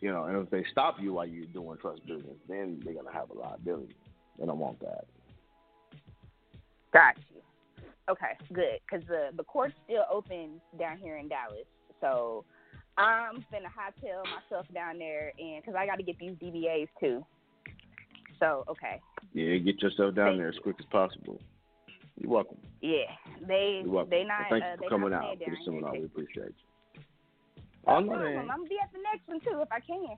you 0.00 0.10
know, 0.12 0.24
and 0.24 0.36
if 0.38 0.50
they 0.50 0.64
stop 0.70 0.96
you 1.00 1.14
while 1.14 1.26
you're 1.26 1.46
doing 1.46 1.76
trust 1.80 2.06
business, 2.06 2.36
then 2.48 2.80
they're 2.84 2.94
gonna 2.94 3.12
have 3.12 3.30
a 3.30 3.34
liability. 3.34 3.96
They 4.38 4.46
don't 4.46 4.58
want 4.58 4.78
that. 4.80 5.04
Got 6.92 7.16
you. 7.34 7.42
Okay, 8.08 8.36
good. 8.52 8.78
Because 8.88 9.06
the 9.08 9.30
the 9.36 9.44
court's 9.44 9.74
still 9.84 10.04
open 10.10 10.60
down 10.78 10.98
here 10.98 11.16
in 11.16 11.28
Dallas, 11.28 11.66
so 12.00 12.44
I'm 12.96 13.44
finna 13.52 13.66
hightail 13.68 14.22
myself 14.24 14.66
down 14.72 14.98
there, 14.98 15.32
and 15.38 15.62
because 15.62 15.74
I 15.76 15.86
got 15.86 15.96
to 15.96 16.02
get 16.02 16.18
these 16.18 16.32
DBAs 16.32 16.88
too. 17.00 17.24
So 18.40 18.64
okay, 18.68 19.00
Yeah, 19.32 19.56
get 19.58 19.82
yourself 19.82 20.14
down 20.14 20.38
there 20.38 20.48
as 20.48 20.54
quick 20.62 20.76
as 20.78 20.86
possible. 20.86 21.40
You're 22.16 22.30
welcome. 22.30 22.58
yeah, 22.80 23.04
they 23.46 23.82
You're 23.84 23.92
welcome. 23.92 24.10
they 24.10 24.18
Well, 24.18 24.26
not 24.28 24.46
thank 24.50 24.64
uh, 24.64 24.66
you 24.68 24.76
they 24.80 24.86
for 24.86 24.90
coming 24.90 25.12
out 25.12 25.38
to 25.38 25.50
the 25.50 25.56
seminar. 25.64 25.92
We 25.92 26.04
appreciate 26.04 26.46
you. 26.46 26.67
I'm 27.86 28.06
gonna 28.06 28.68
be 28.68 28.76
at 28.82 28.92
the 28.92 28.98
next 29.02 29.26
one 29.26 29.40
too 29.40 29.62
if 29.62 29.68
I 29.72 29.80
can. 29.80 30.16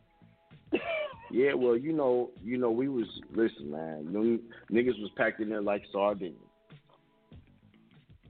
Yeah, 1.33 1.55
well, 1.55 1.77
you 1.77 1.93
know, 1.93 2.31
you 2.43 2.59
know, 2.59 2.73
we 2.73 2.89
was 2.89 3.07
listen, 3.33 3.71
man. 3.71 4.13
Them 4.13 4.41
niggas 4.71 5.01
was 5.01 5.11
packed 5.17 5.41
in 5.41 5.49
there 5.49 5.63
like 5.63 5.83
sardines. 5.93 6.35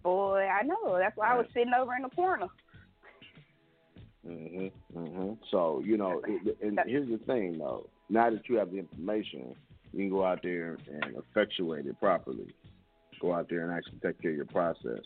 Boy, 0.03 0.47
I 0.47 0.63
know. 0.63 0.99
That's 0.99 1.17
why 1.17 1.33
I 1.33 1.37
was 1.39 1.47
sitting 1.55 1.73
over 1.73 1.97
in 1.97 2.03
the 2.03 2.11
corner. 2.11 2.49
Mhm, 4.27 4.71
mhm. 4.95 5.39
So 5.51 5.81
you 5.85 5.97
know, 5.97 6.21
it, 6.27 6.59
and 6.61 6.79
here's 6.87 7.09
the 7.09 7.25
thing 7.25 7.59
though. 7.59 7.89
Now 8.11 8.29
that 8.29 8.49
you 8.49 8.57
have 8.57 8.71
the 8.71 8.79
information, 8.79 9.55
you 9.93 9.99
can 9.99 10.11
go 10.11 10.25
out 10.25 10.41
there 10.43 10.77
and 10.87 11.17
effectuate 11.17 11.87
it 11.87 11.99
properly. 12.01 12.55
Go 13.21 13.33
out 13.33 13.49
there 13.49 13.63
and 13.63 13.73
actually 13.73 13.99
take 14.03 14.21
care 14.21 14.31
of 14.31 14.37
your 14.37 14.47
process. 14.47 15.05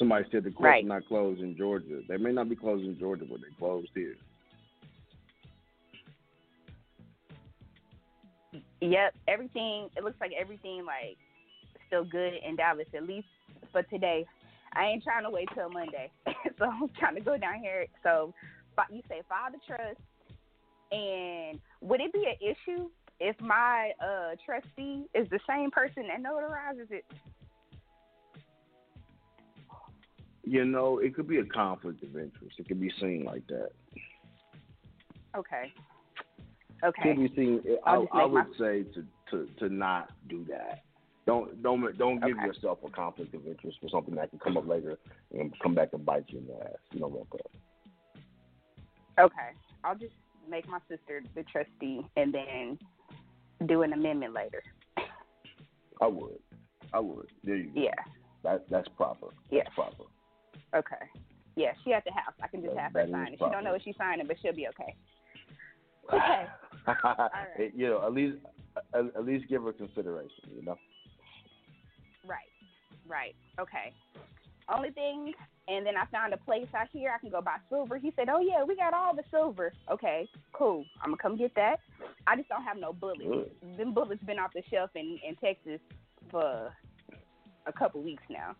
Somebody 0.00 0.24
said 0.32 0.44
the 0.44 0.50
courts 0.50 0.64
Right. 0.64 0.82
are 0.82 0.88
not 0.88 1.06
closed 1.06 1.42
in 1.42 1.54
Georgia. 1.58 2.00
They 2.08 2.16
may 2.16 2.32
not 2.32 2.48
be 2.48 2.56
closed 2.56 2.86
in 2.86 2.98
Georgia, 2.98 3.26
but 3.26 3.42
they're 3.42 3.50
closed 3.58 3.90
here. 3.94 4.16
Yep, 8.80 9.14
everything. 9.28 9.90
It 9.98 10.02
looks 10.02 10.18
like 10.18 10.32
everything 10.32 10.86
like 10.86 11.18
still 11.86 12.02
good 12.02 12.32
in 12.42 12.56
Dallas 12.56 12.86
at 12.94 13.06
least 13.06 13.26
for 13.72 13.82
today. 13.82 14.24
I 14.72 14.86
ain't 14.86 15.04
trying 15.04 15.24
to 15.24 15.30
wait 15.30 15.50
till 15.54 15.68
Monday, 15.68 16.10
so 16.58 16.64
I'm 16.64 16.88
trying 16.98 17.16
to 17.16 17.20
go 17.20 17.36
down 17.36 17.60
here. 17.60 17.86
So 18.02 18.32
you 18.90 19.02
say 19.06 19.20
file 19.28 19.52
the 19.52 19.58
trust, 19.66 20.00
and 20.92 21.60
would 21.82 22.00
it 22.00 22.10
be 22.14 22.24
an 22.24 22.36
issue 22.40 22.88
if 23.18 23.38
my 23.38 23.92
uh 24.02 24.36
trustee 24.46 25.04
is 25.14 25.28
the 25.28 25.40
same 25.46 25.70
person 25.70 26.04
that 26.08 26.22
notarizes 26.22 26.90
it? 26.90 27.04
You 30.44 30.64
know, 30.64 30.98
it 30.98 31.14
could 31.14 31.28
be 31.28 31.38
a 31.38 31.44
conflict 31.44 32.02
of 32.02 32.16
interest. 32.16 32.58
It 32.58 32.68
could 32.68 32.80
be 32.80 32.90
seen 33.00 33.24
like 33.24 33.46
that. 33.48 33.70
Okay. 35.36 35.72
Okay. 36.82 37.02
Could 37.02 37.16
be 37.18 37.36
seen. 37.36 37.60
I, 37.84 37.96
I 37.96 37.98
make 37.98 38.12
my- 38.12 38.24
would 38.26 38.46
say 38.58 38.84
to, 38.94 39.04
to 39.30 39.48
to 39.58 39.68
not 39.68 40.10
do 40.28 40.44
that. 40.48 40.82
Don't 41.26 41.62
don't 41.62 41.96
don't 41.98 42.20
give 42.24 42.36
Okay. 42.38 42.46
yourself 42.46 42.78
a 42.84 42.90
conflict 42.90 43.34
of 43.34 43.46
interest 43.46 43.78
for 43.80 43.88
something 43.90 44.14
that 44.14 44.30
can 44.30 44.38
come 44.38 44.56
up 44.56 44.66
later 44.66 44.98
and 45.32 45.54
come 45.62 45.74
back 45.74 45.90
and 45.92 46.04
bite 46.04 46.24
you 46.28 46.38
in 46.38 46.46
the 46.46 46.54
ass. 46.54 46.72
You 46.92 47.06
want 47.06 47.28
that. 47.32 47.46
Okay. 49.22 49.50
I'll 49.84 49.94
just 49.94 50.14
make 50.48 50.66
my 50.68 50.78
sister 50.88 51.22
the 51.34 51.42
trustee 51.44 52.00
and 52.16 52.34
then 52.34 52.78
do 53.68 53.82
an 53.82 53.92
amendment 53.92 54.32
later. 54.32 54.62
I 56.00 56.06
would. 56.06 56.38
I 56.94 56.98
would. 56.98 57.26
There 57.44 57.56
you 57.56 57.70
go. 57.74 57.80
Yeah. 57.82 57.94
That 58.42 58.64
that's 58.70 58.88
proper. 58.96 59.28
Yeah. 59.50 59.64
Proper. 59.74 60.04
Okay. 60.74 61.04
Yeah, 61.56 61.72
she 61.84 61.92
at 61.92 62.04
the 62.04 62.12
house. 62.12 62.34
I 62.42 62.46
can 62.48 62.62
just 62.62 62.74
That- 62.74 62.82
have 62.82 62.92
her 62.92 63.08
sign 63.10 63.32
it. 63.32 63.38
She 63.38 63.50
don't 63.50 63.64
know 63.64 63.72
what 63.72 63.82
she's 63.82 63.96
signing, 63.96 64.26
but 64.26 64.36
she'll 64.40 64.54
be 64.54 64.68
okay. 64.68 64.94
Okay. 66.12 66.46
It- 67.58 67.74
you 67.74 67.88
know, 67.88 68.04
at 68.04 68.12
least 68.12 68.38
at, 68.94 69.04
at 69.16 69.24
least 69.24 69.48
give 69.48 69.62
her 69.62 69.72
consideration. 69.72 70.50
You 70.56 70.64
know. 70.64 70.76
Right. 72.26 72.48
Right. 73.06 73.34
Okay. 73.60 73.92
Only 74.72 74.90
thing, 74.90 75.32
and 75.68 75.84
then 75.84 75.96
I 75.96 76.06
found 76.06 76.32
a 76.32 76.36
place 76.36 76.68
out 76.76 76.86
here 76.92 77.12
I 77.14 77.18
can 77.18 77.30
go 77.30 77.40
buy 77.40 77.56
silver. 77.68 77.98
He 77.98 78.12
said, 78.14 78.28
"Oh 78.28 78.40
yeah, 78.40 78.62
we 78.64 78.76
got 78.76 78.94
all 78.94 79.14
the 79.14 79.24
silver." 79.30 79.72
Okay, 79.90 80.28
cool. 80.52 80.84
I'm 81.02 81.10
gonna 81.10 81.16
come 81.22 81.36
get 81.36 81.54
that. 81.56 81.80
I 82.26 82.36
just 82.36 82.48
don't 82.48 82.62
have 82.62 82.76
no 82.78 82.92
bullets. 82.92 83.20
Good. 83.22 83.50
Them 83.76 83.92
bullets 83.92 84.22
been 84.24 84.38
off 84.38 84.52
the 84.54 84.62
shelf 84.70 84.90
in 84.94 85.18
in 85.26 85.34
Texas 85.36 85.80
for 86.30 86.72
a 87.66 87.72
couple 87.72 88.02
weeks 88.02 88.22
now. 88.30 88.54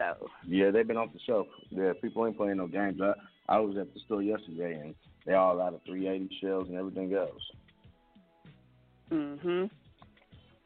So 0.00 0.30
Yeah, 0.46 0.70
they've 0.70 0.86
been 0.86 0.96
off 0.96 1.12
the 1.12 1.20
shelf. 1.26 1.46
Yeah, 1.68 1.92
people 2.00 2.26
ain't 2.26 2.36
playing 2.36 2.56
no 2.56 2.66
games. 2.66 3.00
I 3.02 3.12
I 3.48 3.60
was 3.60 3.76
at 3.76 3.92
the 3.92 4.00
store 4.00 4.22
yesterday 4.22 4.80
and 4.80 4.94
they 5.26 5.34
all 5.34 5.60
out 5.60 5.74
of 5.74 5.82
380 5.84 6.38
shells 6.40 6.68
and 6.68 6.78
everything 6.78 7.12
else. 7.14 7.42
Mhm. 9.10 9.70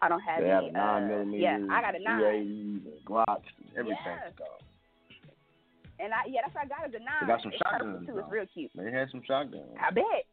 I 0.00 0.08
don't 0.08 0.20
have 0.20 0.42
they 0.42 0.48
have 0.48 0.64
any. 0.64 0.70
a 0.70 0.72
nine 0.72 1.04
uh, 1.04 1.06
millimeter, 1.08 1.42
yeah, 1.42 1.74
I 1.74 1.80
got 1.80 1.94
a 1.96 1.98
nine. 1.98 2.82
380, 2.84 3.02
Glocks, 3.06 3.50
everything. 3.76 3.96
Yeah. 4.04 4.30
And 5.98 6.12
I 6.12 6.26
yeah, 6.28 6.40
that's 6.44 6.54
what 6.54 6.64
I 6.64 6.68
got 6.68 6.84
as 6.86 6.94
a 6.94 6.98
nine. 6.98 7.22
They 7.22 7.26
got 7.26 7.42
some 7.42 7.52
it's 7.52 7.58
shotguns, 7.58 8.06
too. 8.06 8.18
It's 8.18 8.30
real 8.30 8.46
cute. 8.52 8.70
They 8.74 8.92
had 8.92 9.10
some 9.10 9.22
shotguns. 9.26 9.64
I 9.80 9.90
bet. 9.90 10.26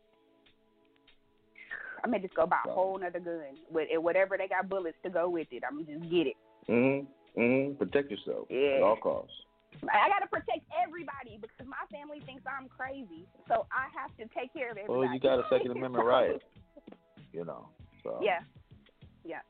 I 2.04 2.08
may 2.08 2.20
just 2.20 2.34
go 2.34 2.46
buy 2.46 2.58
a 2.68 2.72
whole 2.72 2.98
nother 2.98 3.20
gun 3.20 3.58
with 3.72 3.88
whatever 3.98 4.38
they 4.38 4.48
got 4.48 4.68
bullets 4.68 4.98
to 5.04 5.10
go 5.10 5.30
with 5.30 5.48
it. 5.52 5.64
I'm 5.66 5.86
just 5.86 6.10
get 6.10 6.28
it. 6.28 6.36
Mhm. 6.68 7.08
Mhm. 7.38 7.78
Protect 7.78 8.12
yourself 8.12 8.48
Yeah. 8.50 8.78
at 8.78 8.84
all 8.84 8.98
costs. 8.98 9.46
I 9.90 10.10
gotta 10.10 10.28
protect 10.28 10.66
everybody 10.78 11.38
because 11.42 11.66
my 11.66 11.84
family 11.92 12.20
thinks 12.22 12.44
I'm 12.46 12.68
crazy, 12.70 13.26
so 13.48 13.66
I 13.72 13.88
have 13.98 14.16
to 14.18 14.28
take 14.36 14.54
care 14.54 14.72
of 14.72 14.78
everybody. 14.78 15.00
Well, 15.00 15.14
you 15.14 15.20
got 15.20 15.40
a 15.40 15.48
Second 15.50 15.72
Amendment 15.72 16.06
right. 16.06 16.42
You 17.34 17.46
know. 17.46 17.70
So 18.04 18.20
Yeah. 18.22 18.42
Yeah. 19.24 19.42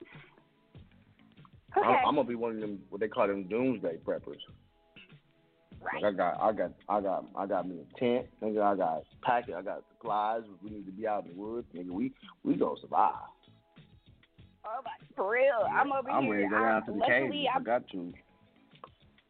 I'm, 1.76 1.84
Okay. 1.84 2.04
I'm 2.06 2.16
gonna 2.16 2.24
be 2.28 2.36
one 2.36 2.56
of 2.56 2.60
them 2.60 2.86
what 2.90 3.02
they 3.02 3.08
call 3.08 3.28
them 3.28 3.48
doomsday 3.48 3.98
preppers. 3.98 4.40
Right. 5.82 6.02
Like 6.04 6.14
I 6.14 6.18
got, 6.18 6.42
I 6.42 6.52
got, 6.52 6.72
I 6.88 7.02
got, 7.02 7.26
I 7.36 7.46
got 7.48 7.68
me 7.68 7.80
a 7.80 8.00
tent. 8.00 8.28
Nigga, 8.42 8.62
I 8.62 8.76
got 8.76 9.04
packet. 9.24 9.56
I 9.56 9.64
got 9.64 9.84
supplies. 9.90 10.44
We 10.62 10.70
need 10.70 10.86
to 10.86 10.92
be 10.92 11.08
out 11.08 11.26
in 11.26 11.32
the 11.32 11.36
woods, 11.36 11.68
nigga, 11.74 11.90
we 11.90 12.14
we 12.44 12.56
gonna 12.56 12.80
survive. 12.80 13.16
My, 14.84 14.92
for 15.16 15.32
real. 15.32 15.68
I'm 15.70 15.92
over 15.92 16.10
I'm 16.10 16.24
here. 16.24 16.34
ready 16.34 16.44
to 16.46 16.50
go 16.50 16.56
I- 16.58 16.70
down 16.70 16.86
to 16.86 16.92
the 16.94 17.06
cave. 17.06 17.32
I 17.56 17.60
got 17.60 17.88
to. 17.90 18.14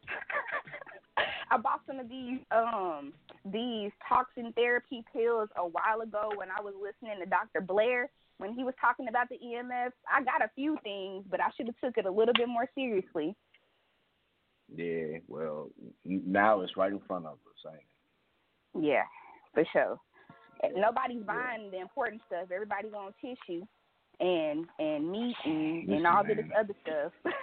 I 1.51 1.57
bought 1.57 1.81
some 1.85 1.99
of 1.99 2.07
these 2.07 2.39
um 2.51 3.13
these 3.51 3.91
toxin 4.07 4.53
therapy 4.55 5.03
pills 5.11 5.49
a 5.57 5.63
while 5.68 6.01
ago 6.01 6.31
when 6.35 6.47
I 6.49 6.61
was 6.61 6.73
listening 6.81 7.19
to 7.19 7.26
Dr. 7.30 7.61
Blair 7.61 8.09
when 8.38 8.53
he 8.53 8.63
was 8.63 8.73
talking 8.80 9.07
about 9.09 9.27
the 9.30 9.35
EMF. 9.35 9.91
I 10.11 10.23
got 10.23 10.41
a 10.43 10.49
few 10.55 10.77
things, 10.84 11.26
but 11.30 11.39
I 11.41 11.49
should 11.55 11.68
have 11.68 11.76
took 11.84 11.97
it 11.97 12.05
a 12.05 12.11
little 12.11 12.34
bit 12.34 12.47
more 12.47 12.68
seriously. 12.73 13.35
Yeah. 14.73 15.18
Well, 15.27 15.69
now 16.05 16.61
it's 16.61 16.77
right 16.77 16.91
in 16.91 16.99
front 17.07 17.26
of 17.26 17.34
us. 17.34 17.73
Ain't 18.76 18.84
Yeah, 18.85 19.03
for 19.53 19.65
sure. 19.73 19.97
And 20.63 20.76
Nobody's 20.76 21.23
buying 21.23 21.72
the 21.72 21.80
important 21.81 22.22
stuff. 22.27 22.47
Everybody 22.53 22.88
wants 22.89 23.18
tissue 23.19 23.65
and 24.20 24.66
and 24.80 25.12
meat 25.12 25.36
and 25.46 25.90
and 25.90 26.08
all 26.08 26.22
of 26.22 26.28
this 26.28 26.38
other 26.58 26.76
stuff. 26.84 27.12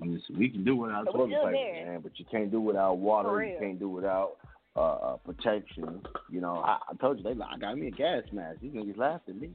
Listen, 0.00 0.38
we 0.38 0.48
can 0.48 0.64
do 0.64 0.76
without 0.76 1.06
But 1.06 1.12
toilet 1.12 1.30
paper, 1.30 1.52
there. 1.52 1.86
man, 1.86 2.00
but 2.02 2.12
you 2.18 2.24
can't 2.30 2.50
do 2.50 2.60
without 2.60 2.98
water. 2.98 3.44
You 3.44 3.56
can't 3.58 3.78
do 3.80 3.88
without 3.88 4.36
uh, 4.76 4.80
uh 4.80 5.16
protection. 5.16 6.00
You 6.30 6.40
know, 6.40 6.58
I, 6.58 6.78
I 6.88 6.94
told 7.00 7.18
you 7.18 7.24
they 7.24 7.30
I 7.30 7.58
got 7.58 7.76
me 7.76 7.88
a 7.88 7.90
gas 7.90 8.22
mask. 8.32 8.60
These 8.62 8.72
niggas 8.72 8.96
laughed 8.96 9.28
at 9.28 9.36
me. 9.36 9.50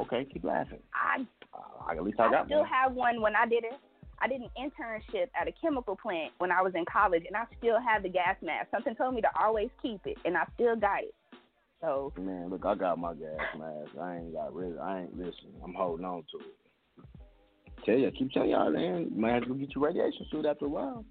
Okay, 0.00 0.24
keep 0.32 0.42
laughing. 0.44 0.78
I 0.94 1.26
Uh, 1.52 1.92
at 1.92 2.02
least 2.02 2.18
I 2.18 2.30
got 2.30 2.46
still 2.46 2.60
one. 2.60 2.68
have 2.68 2.92
one 2.94 3.20
when 3.20 3.36
I 3.36 3.44
did 3.46 3.64
it. 3.64 3.74
I 4.20 4.28
did 4.28 4.40
an 4.40 4.48
internship 4.56 5.26
at 5.38 5.48
a 5.48 5.52
chemical 5.60 5.96
plant 5.96 6.32
when 6.38 6.50
I 6.52 6.62
was 6.62 6.72
in 6.74 6.84
college, 6.90 7.24
and 7.26 7.36
I 7.36 7.44
still 7.58 7.78
have 7.80 8.04
the 8.04 8.08
gas 8.08 8.36
mask. 8.40 8.68
Something 8.70 8.94
told 8.94 9.14
me 9.14 9.20
to 9.20 9.28
always 9.38 9.68
keep 9.82 10.00
it, 10.06 10.16
and 10.24 10.36
I 10.36 10.44
still 10.54 10.76
got 10.76 11.02
it. 11.02 11.14
So 11.82 12.12
Man, 12.16 12.48
look, 12.48 12.64
I 12.64 12.76
got 12.76 12.98
my 12.98 13.12
gas 13.12 13.40
mask. 13.58 13.90
I 14.00 14.18
ain't 14.18 14.32
got 14.32 14.54
rid. 14.54 14.78
I 14.78 15.00
ain't 15.00 15.18
listen. 15.18 15.50
I'm 15.64 15.74
holding 15.74 16.06
on 16.06 16.22
to 16.30 16.38
it. 16.38 16.54
Tell 17.84 17.96
you, 17.96 18.08
keep 18.12 18.30
telling 18.30 18.50
y'all, 18.50 18.70
man. 18.70 19.10
You 19.12 19.20
might 19.20 19.34
have 19.34 19.48
to 19.48 19.54
get 19.54 19.74
your 19.74 19.84
radiation 19.84 20.24
suit 20.30 20.46
after 20.46 20.66
a 20.66 20.68
while. 20.68 21.04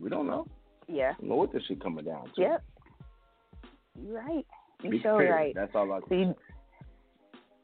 We 0.00 0.08
don't 0.08 0.28
know. 0.28 0.46
yeah, 0.88 1.14
don't 1.18 1.30
know 1.30 1.34
what 1.34 1.52
this 1.52 1.62
shit 1.66 1.82
coming 1.82 2.04
down 2.04 2.26
to. 2.36 2.40
yep, 2.40 2.64
you're 4.00 4.22
right. 4.22 4.46
You 4.82 4.90
Be 4.90 5.00
sure 5.00 5.28
right. 5.28 5.52
That's 5.56 5.74
all 5.74 5.92
I 5.92 6.00
See, 6.08 6.32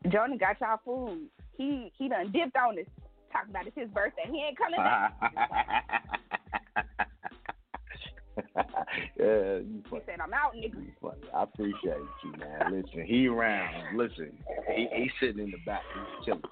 Jonah 0.09 0.37
got 0.37 0.61
y'all 0.61 0.81
food. 0.85 1.29
He 1.57 1.93
he 1.97 2.09
done 2.09 2.33
dipped 2.33 2.57
on 2.57 2.77
us. 2.77 2.87
Talk 3.33 3.47
about 3.49 3.69
it's 3.69 3.77
his 3.77 3.89
birthday. 3.91 4.29
He 4.31 4.43
ain't 4.43 4.59
coming 4.59 4.81
back. 4.83 5.13
yeah, 9.19 9.57
you 9.59 9.83
he 9.91 9.99
said 10.07 10.21
I'm 10.23 10.33
out, 10.33 10.55
nigga. 10.55 10.85
I 11.35 11.43
appreciate 11.43 11.97
you, 12.25 12.33
man. 12.39 12.73
Listen, 12.73 13.05
he 13.05 13.27
around. 13.29 13.97
Listen, 13.97 14.33
he 14.75 14.89
he 14.95 15.11
sitting 15.21 15.43
in 15.45 15.51
the 15.51 15.59
back. 15.67 15.83
He's 15.95 16.25
chilling. 16.27 16.43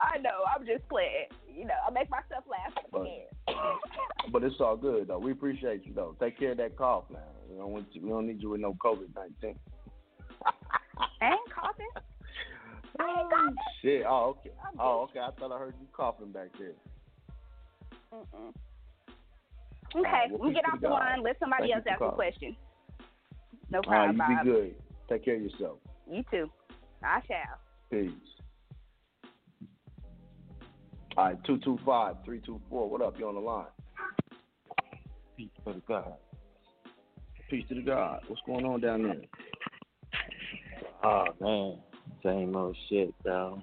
I 0.00 0.18
know. 0.18 0.44
I'm 0.54 0.66
just 0.66 0.88
playing. 0.88 1.26
You 1.48 1.66
know, 1.66 1.74
I 1.86 1.90
make 1.92 2.08
myself 2.10 2.44
laugh 2.50 2.72
But- 2.90 3.06
But 4.32 4.44
it's 4.44 4.60
all 4.60 4.76
good 4.76 5.08
though. 5.08 5.18
We 5.18 5.32
appreciate 5.32 5.84
you 5.84 5.92
though. 5.94 6.16
Take 6.20 6.38
care 6.38 6.52
of 6.52 6.58
that 6.58 6.76
cough, 6.76 7.04
man. 7.10 7.22
We 7.50 7.56
don't 7.58 7.70
want 7.72 7.86
you, 7.92 8.02
we 8.02 8.08
don't 8.10 8.26
need 8.26 8.40
you 8.40 8.50
with 8.50 8.60
no 8.60 8.74
COVID 8.74 9.14
nineteen. 9.14 9.58
Ain't 11.22 11.40
coughing. 11.54 11.86
Oh, 13.00 13.04
I 13.04 13.20
ain't 13.20 13.30
coughing. 13.30 13.54
Shit. 13.82 14.04
Oh 14.08 14.36
okay. 14.38 14.50
Oh 14.78 15.08
okay. 15.10 15.20
I 15.20 15.30
thought 15.38 15.52
I 15.52 15.58
heard 15.58 15.74
you 15.80 15.86
coughing 15.92 16.32
back 16.32 16.48
there. 16.58 16.74
Mm-mm. 18.14 18.52
All 19.94 20.00
Okay, 20.00 20.10
right, 20.10 20.30
well, 20.30 20.48
we 20.48 20.54
get 20.54 20.64
off 20.64 20.80
the 20.80 20.88
God. 20.88 20.94
line. 20.94 21.22
Let 21.22 21.38
somebody 21.38 21.64
Thank 21.64 21.74
else 21.74 21.84
you 21.86 21.96
for 21.98 22.04
ask 22.06 22.12
a 22.12 22.16
question. 22.16 22.56
No 23.70 23.80
All 23.86 23.92
right, 23.92 24.16
problem, 24.16 24.16
you 24.30 24.36
Bob. 24.36 24.44
be 24.44 24.50
good. 24.50 24.74
Take 25.08 25.24
care 25.24 25.36
of 25.36 25.42
yourself. 25.42 25.78
You 26.10 26.22
too. 26.30 26.50
I 27.04 27.20
shall. 27.26 27.58
Peace. 27.90 28.10
All 31.16 31.24
right, 31.26 31.44
two 31.44 31.58
two 31.58 31.78
five 31.84 32.16
three 32.24 32.40
two 32.40 32.60
four. 32.70 32.88
What 32.88 33.02
up? 33.02 33.18
You 33.18 33.28
on 33.28 33.34
the 33.34 33.40
line? 33.40 33.66
Peace 35.36 35.50
to 35.66 35.74
the 35.74 35.82
God. 35.86 36.14
Peace 37.50 37.64
to 37.68 37.74
the 37.74 37.82
God. 37.82 38.20
What's 38.28 38.40
going 38.46 38.64
on 38.64 38.80
down 38.80 39.02
there? 39.02 39.20
Oh 41.04 41.24
man, 41.40 41.78
same 42.22 42.56
old 42.56 42.76
shit, 42.88 43.14
though. 43.24 43.60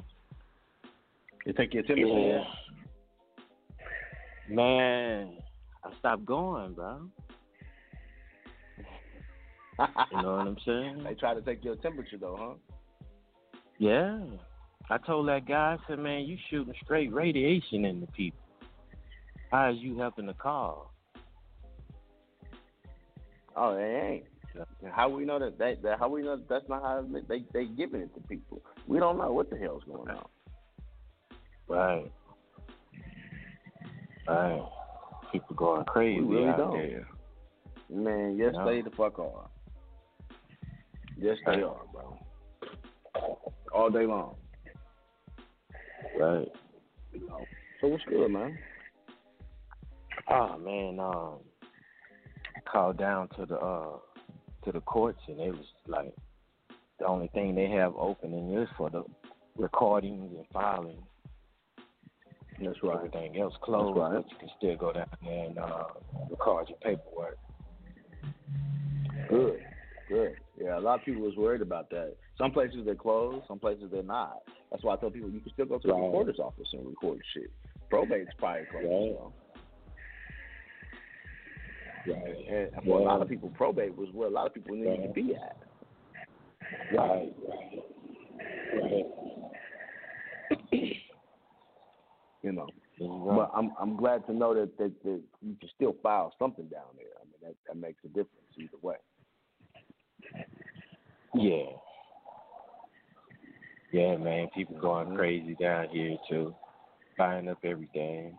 You 1.45 1.53
take 1.53 1.73
your 1.73 1.83
temperature. 1.83 2.43
Yeah. 4.49 4.55
Man, 4.55 5.37
I 5.83 5.91
stopped 5.99 6.25
going, 6.25 6.73
bro. 6.73 7.09
You 10.11 10.21
know 10.21 10.35
what 10.35 10.47
I'm 10.47 10.57
saying? 10.65 11.03
They 11.03 11.13
try 11.15 11.33
to 11.33 11.41
take 11.41 11.63
your 11.63 11.75
temperature 11.77 12.17
though, 12.17 12.37
huh? 12.39 13.59
Yeah. 13.77 14.19
I 14.89 14.97
told 14.97 15.27
that 15.29 15.47
guy, 15.47 15.77
I 15.77 15.87
said, 15.87 15.99
man, 15.99 16.23
you 16.23 16.37
shooting 16.49 16.73
straight 16.83 17.13
radiation 17.13 17.85
into 17.85 18.07
people. 18.07 18.39
How 19.51 19.71
is 19.71 19.77
you 19.79 19.97
helping 19.97 20.25
the 20.25 20.33
cause? 20.33 20.87
Oh, 23.55 23.75
they 23.75 23.83
ain't. 23.83 24.23
How 24.91 25.09
we 25.09 25.25
know 25.25 25.39
that, 25.39 25.57
that, 25.59 25.81
that 25.83 25.99
how 25.99 26.09
we 26.09 26.23
know 26.23 26.35
that 26.35 26.49
that's 26.49 26.67
not 26.67 26.81
how 26.81 27.05
they 27.27 27.45
they 27.53 27.65
giving 27.65 28.01
it 28.01 28.13
to 28.15 28.21
people? 28.21 28.61
We 28.87 28.99
don't 28.99 29.17
know 29.17 29.31
what 29.31 29.49
the 29.49 29.57
hell's 29.57 29.83
going 29.83 30.09
on. 30.09 30.27
Right. 31.67 32.11
Right. 34.27 34.69
People 35.31 35.55
going 35.55 35.85
crazy 35.85 36.21
We 36.21 36.35
really 36.37 36.49
out 36.49 36.57
don't. 36.57 36.73
there. 36.73 37.07
Man, 37.89 38.37
yes 38.37 38.53
Yeah. 38.55 38.65
they 38.65 38.81
the 38.81 38.89
fuck 38.91 39.19
are. 39.19 39.49
Yes 41.17 41.37
they 41.45 41.51
Right. 41.51 41.63
are, 41.63 41.81
bro. 41.91 42.17
All 43.73 43.89
day 43.89 44.05
long. 44.05 44.35
Right. 46.17 46.47
So 47.81 47.87
what's 47.87 48.03
good, 48.05 48.31
man? 48.31 48.57
Oh 50.29 50.57
man, 50.57 50.99
um 50.99 51.39
called 52.71 52.97
down 52.97 53.27
to 53.29 53.45
the 53.45 53.57
uh 53.59 53.97
to 54.65 54.71
the 54.71 54.81
courts 54.81 55.19
and 55.27 55.39
it 55.39 55.51
was 55.51 55.65
like 55.87 56.13
the 56.99 57.05
only 57.05 57.27
thing 57.29 57.55
they 57.55 57.67
have 57.69 57.95
opening 57.95 58.53
is 58.53 58.67
for 58.77 58.89
the 58.89 59.03
recordings 59.55 60.31
and 60.35 60.45
filing. 60.53 61.01
That's 62.61 62.77
right. 62.83 62.97
Everything 62.97 63.39
else 63.39 63.53
closed, 63.61 63.97
right. 63.97 64.13
but 64.23 64.31
you 64.31 64.37
can 64.37 64.49
still 64.57 64.75
go 64.75 64.93
down 64.93 65.07
there 65.23 65.45
and 65.45 65.57
uh 65.57 65.83
record 66.29 66.69
your 66.69 66.77
paperwork. 66.79 67.37
Good, 69.29 69.59
good. 70.07 70.35
Yeah, 70.59 70.77
a 70.77 70.81
lot 70.81 70.99
of 70.99 71.05
people 71.05 71.21
was 71.21 71.35
worried 71.37 71.61
about 71.61 71.89
that. 71.91 72.15
Some 72.37 72.51
places 72.51 72.79
they're 72.85 72.95
closed, 72.95 73.45
some 73.47 73.59
places 73.59 73.85
they're 73.91 74.03
not. 74.03 74.39
That's 74.71 74.83
why 74.83 74.93
I 74.93 74.97
tell 74.97 75.09
people 75.09 75.29
you 75.29 75.39
can 75.39 75.51
still 75.53 75.65
go 75.65 75.77
to 75.79 75.87
the 75.87 75.93
Right. 75.93 76.03
recorder's 76.03 76.39
office 76.39 76.67
and 76.73 76.85
record 76.87 77.21
shit. 77.33 77.51
Probate's 77.89 78.33
probably 78.37 78.65
closed. 78.65 78.85
Right. 78.85 79.13
though. 79.15 79.33
Right. 82.13 82.47
And 82.75 82.83
for 82.85 82.99
a 82.99 83.03
lot 83.03 83.21
of 83.21 83.29
people, 83.29 83.49
probate 83.49 83.95
was 83.95 84.09
where 84.13 84.27
a 84.27 84.31
lot 84.31 84.47
of 84.47 84.53
people 84.53 84.75
needed 84.75 85.03
to 85.03 85.09
be 85.13 85.35
at. 85.35 85.57
Right, 86.93 87.33
right. 87.47 87.83
Right. 90.71 90.95
You 92.41 92.53
know. 92.53 92.67
Right. 92.99 93.35
But 93.37 93.51
I'm 93.57 93.71
I'm 93.79 93.95
glad 93.95 94.25
to 94.27 94.33
know 94.33 94.53
that, 94.53 94.77
that 94.77 94.91
that 95.03 95.21
you 95.41 95.55
can 95.59 95.69
still 95.75 95.95
file 96.01 96.33
something 96.39 96.65
down 96.67 96.95
there. 96.95 97.07
I 97.19 97.25
mean 97.25 97.39
that 97.43 97.55
that 97.67 97.77
makes 97.79 98.03
a 98.05 98.07
difference 98.07 98.29
either 98.57 98.77
way. 98.81 98.97
Yeah. 101.35 101.65
Yeah, 103.91 104.17
man, 104.17 104.49
people 104.55 104.77
going 104.79 105.07
mm-hmm. 105.07 105.17
crazy 105.17 105.55
down 105.59 105.89
here 105.89 106.17
too. 106.29 106.53
Buying 107.17 107.47
up 107.49 107.59
everything. 107.63 108.37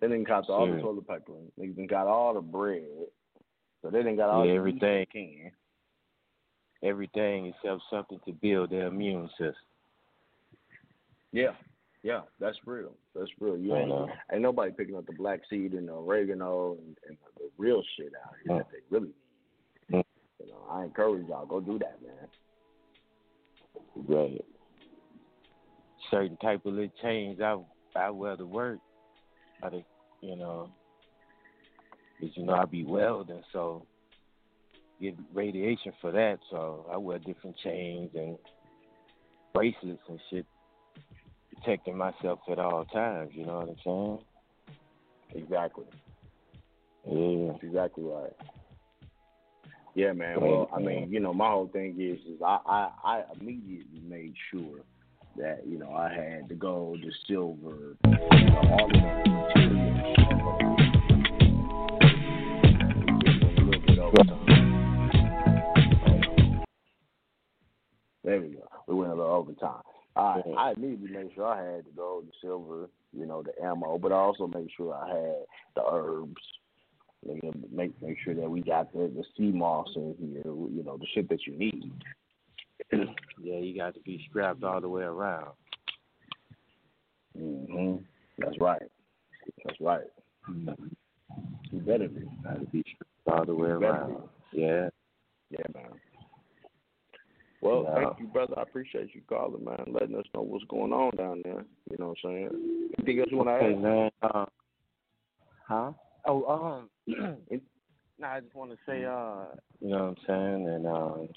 They 0.00 0.08
didn't 0.08 0.28
got 0.28 0.48
all 0.48 0.66
the 0.66 0.80
toilet 0.80 1.06
paper. 1.06 1.32
They 1.56 1.66
done 1.66 1.86
got 1.86 2.06
all 2.06 2.34
the 2.34 2.40
bread. 2.40 2.82
So 3.80 3.90
they 3.90 3.98
didn't 3.98 4.16
got 4.16 4.28
all 4.30 4.44
Yeah, 4.44 4.52
the 4.52 4.58
everything. 4.58 5.06
Can. 5.10 5.52
Everything 6.82 7.46
except 7.46 7.82
something 7.90 8.18
to 8.24 8.32
build 8.32 8.70
their 8.70 8.86
immune 8.86 9.28
system. 9.30 9.54
Yeah, 11.32 11.52
yeah, 12.02 12.22
that's 12.40 12.56
real. 12.64 12.94
That's 13.14 13.30
real. 13.38 13.58
You 13.58 13.76
ain't, 13.76 13.88
know. 13.88 14.08
ain't 14.32 14.42
nobody 14.42 14.72
picking 14.72 14.96
up 14.96 15.06
the 15.06 15.12
black 15.12 15.40
seed 15.50 15.74
and 15.74 15.88
the 15.88 15.92
oregano 15.92 16.72
and, 16.72 16.96
and 17.06 17.16
the 17.36 17.50
real 17.58 17.82
shit 17.96 18.12
out 18.24 18.34
here 18.44 18.58
that 18.58 18.68
they 18.72 18.78
really 18.88 19.12
need. 19.90 19.98
Mm. 19.98 20.04
You 20.40 20.46
know, 20.48 20.64
I 20.70 20.84
encourage 20.84 21.26
y'all 21.28 21.46
go 21.46 21.60
do 21.60 21.78
that, 21.78 21.98
man. 22.02 22.28
Right. 24.08 24.44
Certain 26.10 26.36
type 26.38 26.64
of 26.64 26.72
little 26.72 26.90
chains 27.02 27.40
I 27.40 27.56
I 27.94 28.10
wear 28.10 28.36
to 28.36 28.46
work. 28.46 28.78
I 29.62 29.68
think 29.68 29.84
you 30.22 30.36
know, 30.36 30.70
'cause, 32.18 32.30
you 32.34 32.44
know 32.44 32.54
I 32.54 32.64
be 32.64 32.84
welding, 32.84 33.42
so 33.52 33.86
get 35.00 35.16
radiation 35.32 35.92
for 36.00 36.12
that. 36.12 36.38
So 36.50 36.86
I 36.90 36.96
wear 36.96 37.18
different 37.18 37.56
chains 37.62 38.10
and 38.14 38.36
bracelets 39.54 40.02
and 40.08 40.20
shit, 40.30 40.46
protecting 41.54 41.96
myself 41.96 42.40
at 42.50 42.58
all 42.58 42.84
times. 42.86 43.30
You 43.34 43.46
know 43.46 43.58
what 43.58 43.68
I'm 43.68 43.76
saying? 43.84 45.44
Exactly. 45.44 45.86
Yeah. 47.08 47.52
That's 47.52 47.64
exactly 47.64 48.04
right. 48.04 48.32
Yeah, 49.94 50.12
man. 50.12 50.40
Well, 50.40 50.70
I 50.74 50.78
mean, 50.78 51.10
you 51.10 51.18
know, 51.20 51.32
my 51.34 51.50
whole 51.50 51.68
thing 51.68 51.96
is, 51.98 52.20
is 52.20 52.40
I, 52.44 52.58
I, 52.64 52.90
I 53.04 53.22
immediately 53.40 54.00
made 54.08 54.34
sure 54.50 54.80
that 55.36 55.66
you 55.66 55.78
know 55.78 55.92
I 55.92 56.12
had 56.12 56.48
the 56.48 56.54
gold, 56.54 57.00
the 57.02 57.12
silver, 57.26 57.96
you 58.04 58.10
know, 58.10 58.60
all 58.70 58.84
of 58.84 58.92
the 58.92 58.98
materials. 59.28 60.20
A 63.60 64.16
little 64.16 64.49
There 68.24 68.40
we 68.40 68.48
go. 68.48 68.68
We 68.86 68.94
went 68.94 69.12
a 69.12 69.14
little 69.14 69.32
overtime. 69.32 69.82
I 70.16 70.42
I 70.56 70.72
immediately 70.76 71.10
made 71.10 71.30
sure 71.34 71.46
I 71.46 71.64
had 71.74 71.84
the 71.86 71.90
gold, 71.96 72.26
the 72.26 72.32
silver, 72.42 72.88
you 73.16 73.26
know, 73.26 73.42
the 73.42 73.52
ammo, 73.64 73.98
but 73.98 74.12
I 74.12 74.16
also 74.16 74.46
made 74.46 74.68
sure 74.76 74.94
I 74.94 75.08
had 75.08 75.44
the 75.76 75.82
herbs. 75.90 76.42
You 77.26 77.52
make 77.72 78.00
make 78.02 78.16
sure 78.24 78.34
that 78.34 78.50
we 78.50 78.62
got 78.62 78.92
the 78.92 79.10
the 79.14 79.24
sea 79.36 79.52
moss 79.52 79.88
in 79.96 80.14
here, 80.18 80.42
you 80.44 80.82
know, 80.84 80.96
the 80.96 81.06
shit 81.14 81.28
that 81.28 81.46
you 81.46 81.56
need. 81.56 81.92
yeah, 82.92 83.58
you 83.58 83.76
got 83.76 83.94
to 83.94 84.00
be 84.00 84.24
strapped 84.28 84.64
all 84.64 84.80
the 84.80 84.88
way 84.88 85.02
around. 85.02 85.50
hmm 87.36 87.96
That's 88.38 88.58
right. 88.60 88.82
That's 89.64 89.80
right. 89.80 90.06
You 90.48 91.80
better 91.80 92.08
be. 92.08 92.22
Gotta 92.42 92.66
be 92.66 92.82
strapped 92.94 93.38
all 93.38 93.44
the 93.46 93.54
way 93.54 93.68
You 93.68 93.74
around. 93.74 94.28
Yeah. 94.52 94.88
Yeah, 95.50 95.66
man. 95.74 95.90
Well, 97.60 97.84
Yeah. 97.84 97.94
thank 97.94 98.18
you, 98.20 98.26
brother. 98.26 98.54
I 98.58 98.62
appreciate 98.62 99.14
you 99.14 99.20
calling, 99.28 99.64
man, 99.64 99.84
letting 99.88 100.16
us 100.16 100.24
know 100.34 100.42
what's 100.42 100.64
going 100.64 100.92
on 100.92 101.10
down 101.16 101.42
there. 101.44 101.64
You 101.90 101.96
know 101.98 102.08
what 102.08 102.18
I'm 102.24 102.30
saying? 102.30 102.90
Anything 102.98 103.20
else 103.20 103.28
you 103.30 103.36
want 103.36 103.48
to 103.50 103.54
Okay, 103.54 103.74
add? 103.74 103.82
man. 103.82 104.10
Uh, 104.22 104.46
huh? 105.68 105.92
Oh, 106.26 106.44
um, 106.46 106.90
no, 108.18 108.26
I 108.26 108.40
just 108.40 108.54
want 108.54 108.70
to 108.70 108.78
say, 108.86 109.04
uh, 109.04 109.56
you 109.80 109.88
know 109.90 109.98
what 109.98 110.08
I'm 110.08 110.16
saying, 110.26 110.68
and 110.68 110.86
um, 110.86 111.28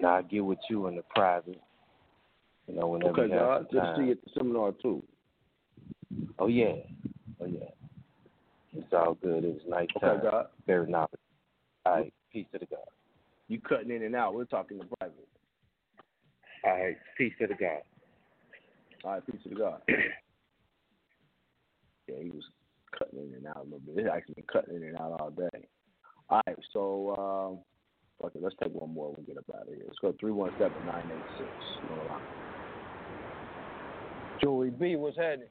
now 0.00 0.16
I 0.16 0.22
get 0.22 0.44
with 0.44 0.58
you 0.70 0.86
in 0.86 0.96
the 0.96 1.02
private. 1.14 1.60
You 2.68 2.76
know, 2.76 2.86
whenever 2.88 3.10
Okay, 3.10 3.32
you 3.32 3.38
have 3.38 3.40
God. 3.42 3.56
some 3.58 3.66
Good 3.72 3.80
to 3.80 3.94
see 3.96 4.04
you 4.06 4.10
at 4.12 4.24
the 4.24 4.30
seminar, 4.38 4.72
too. 4.80 5.02
Oh 6.38 6.46
yeah, 6.46 6.74
oh 7.40 7.46
yeah. 7.46 7.70
It's 8.74 8.92
all 8.92 9.14
good. 9.14 9.44
It 9.44 9.54
was 9.54 9.62
nice 9.68 9.88
Okay, 9.96 10.06
time. 10.06 10.20
God. 10.22 10.46
Very 10.66 10.90
nice. 10.90 11.08
All 11.84 11.96
right, 11.96 12.12
peace 12.32 12.46
to 12.52 12.58
the 12.58 12.66
God. 12.66 12.80
You 13.48 13.60
cutting 13.60 13.90
in 13.90 14.02
and 14.02 14.16
out. 14.16 14.34
We're 14.34 14.44
talking 14.44 14.78
in 14.78 14.88
private. 14.98 15.28
All 16.64 16.72
right, 16.72 16.96
peace 17.18 17.32
to 17.40 17.46
the 17.46 17.54
God. 17.54 17.82
All 19.04 19.12
right, 19.12 19.26
peace 19.26 19.40
to 19.44 19.50
the 19.50 19.56
God. 19.56 19.80
yeah, 19.88 19.96
he 22.22 22.30
was 22.30 22.44
cutting 22.96 23.18
in 23.18 23.34
and 23.34 23.46
out 23.46 23.58
a 23.58 23.64
little 23.64 23.80
bit. 23.80 23.98
He's 23.98 24.06
actually 24.12 24.34
been 24.34 24.44
cutting 24.52 24.76
in 24.76 24.84
and 24.84 24.96
out 24.96 25.20
all 25.20 25.30
day. 25.30 25.68
All 26.30 26.40
right, 26.46 26.56
so 26.72 27.16
um, 27.18 27.58
fuck 28.20 28.34
it, 28.34 28.42
let's 28.42 28.56
take 28.62 28.72
one 28.72 28.94
more. 28.94 29.12
We'll 29.14 29.26
get 29.26 29.38
up 29.38 29.44
out 29.54 29.68
of 29.68 29.74
here. 29.74 29.84
Let's 29.86 29.98
go 29.98 30.14
three 30.18 30.32
one 30.32 30.50
seven 30.58 30.72
nine 30.86 31.04
eight 31.04 31.38
six. 31.38 31.50
Joey 34.42 34.70
B, 34.70 34.96
what's 34.96 35.16
happening? 35.16 35.48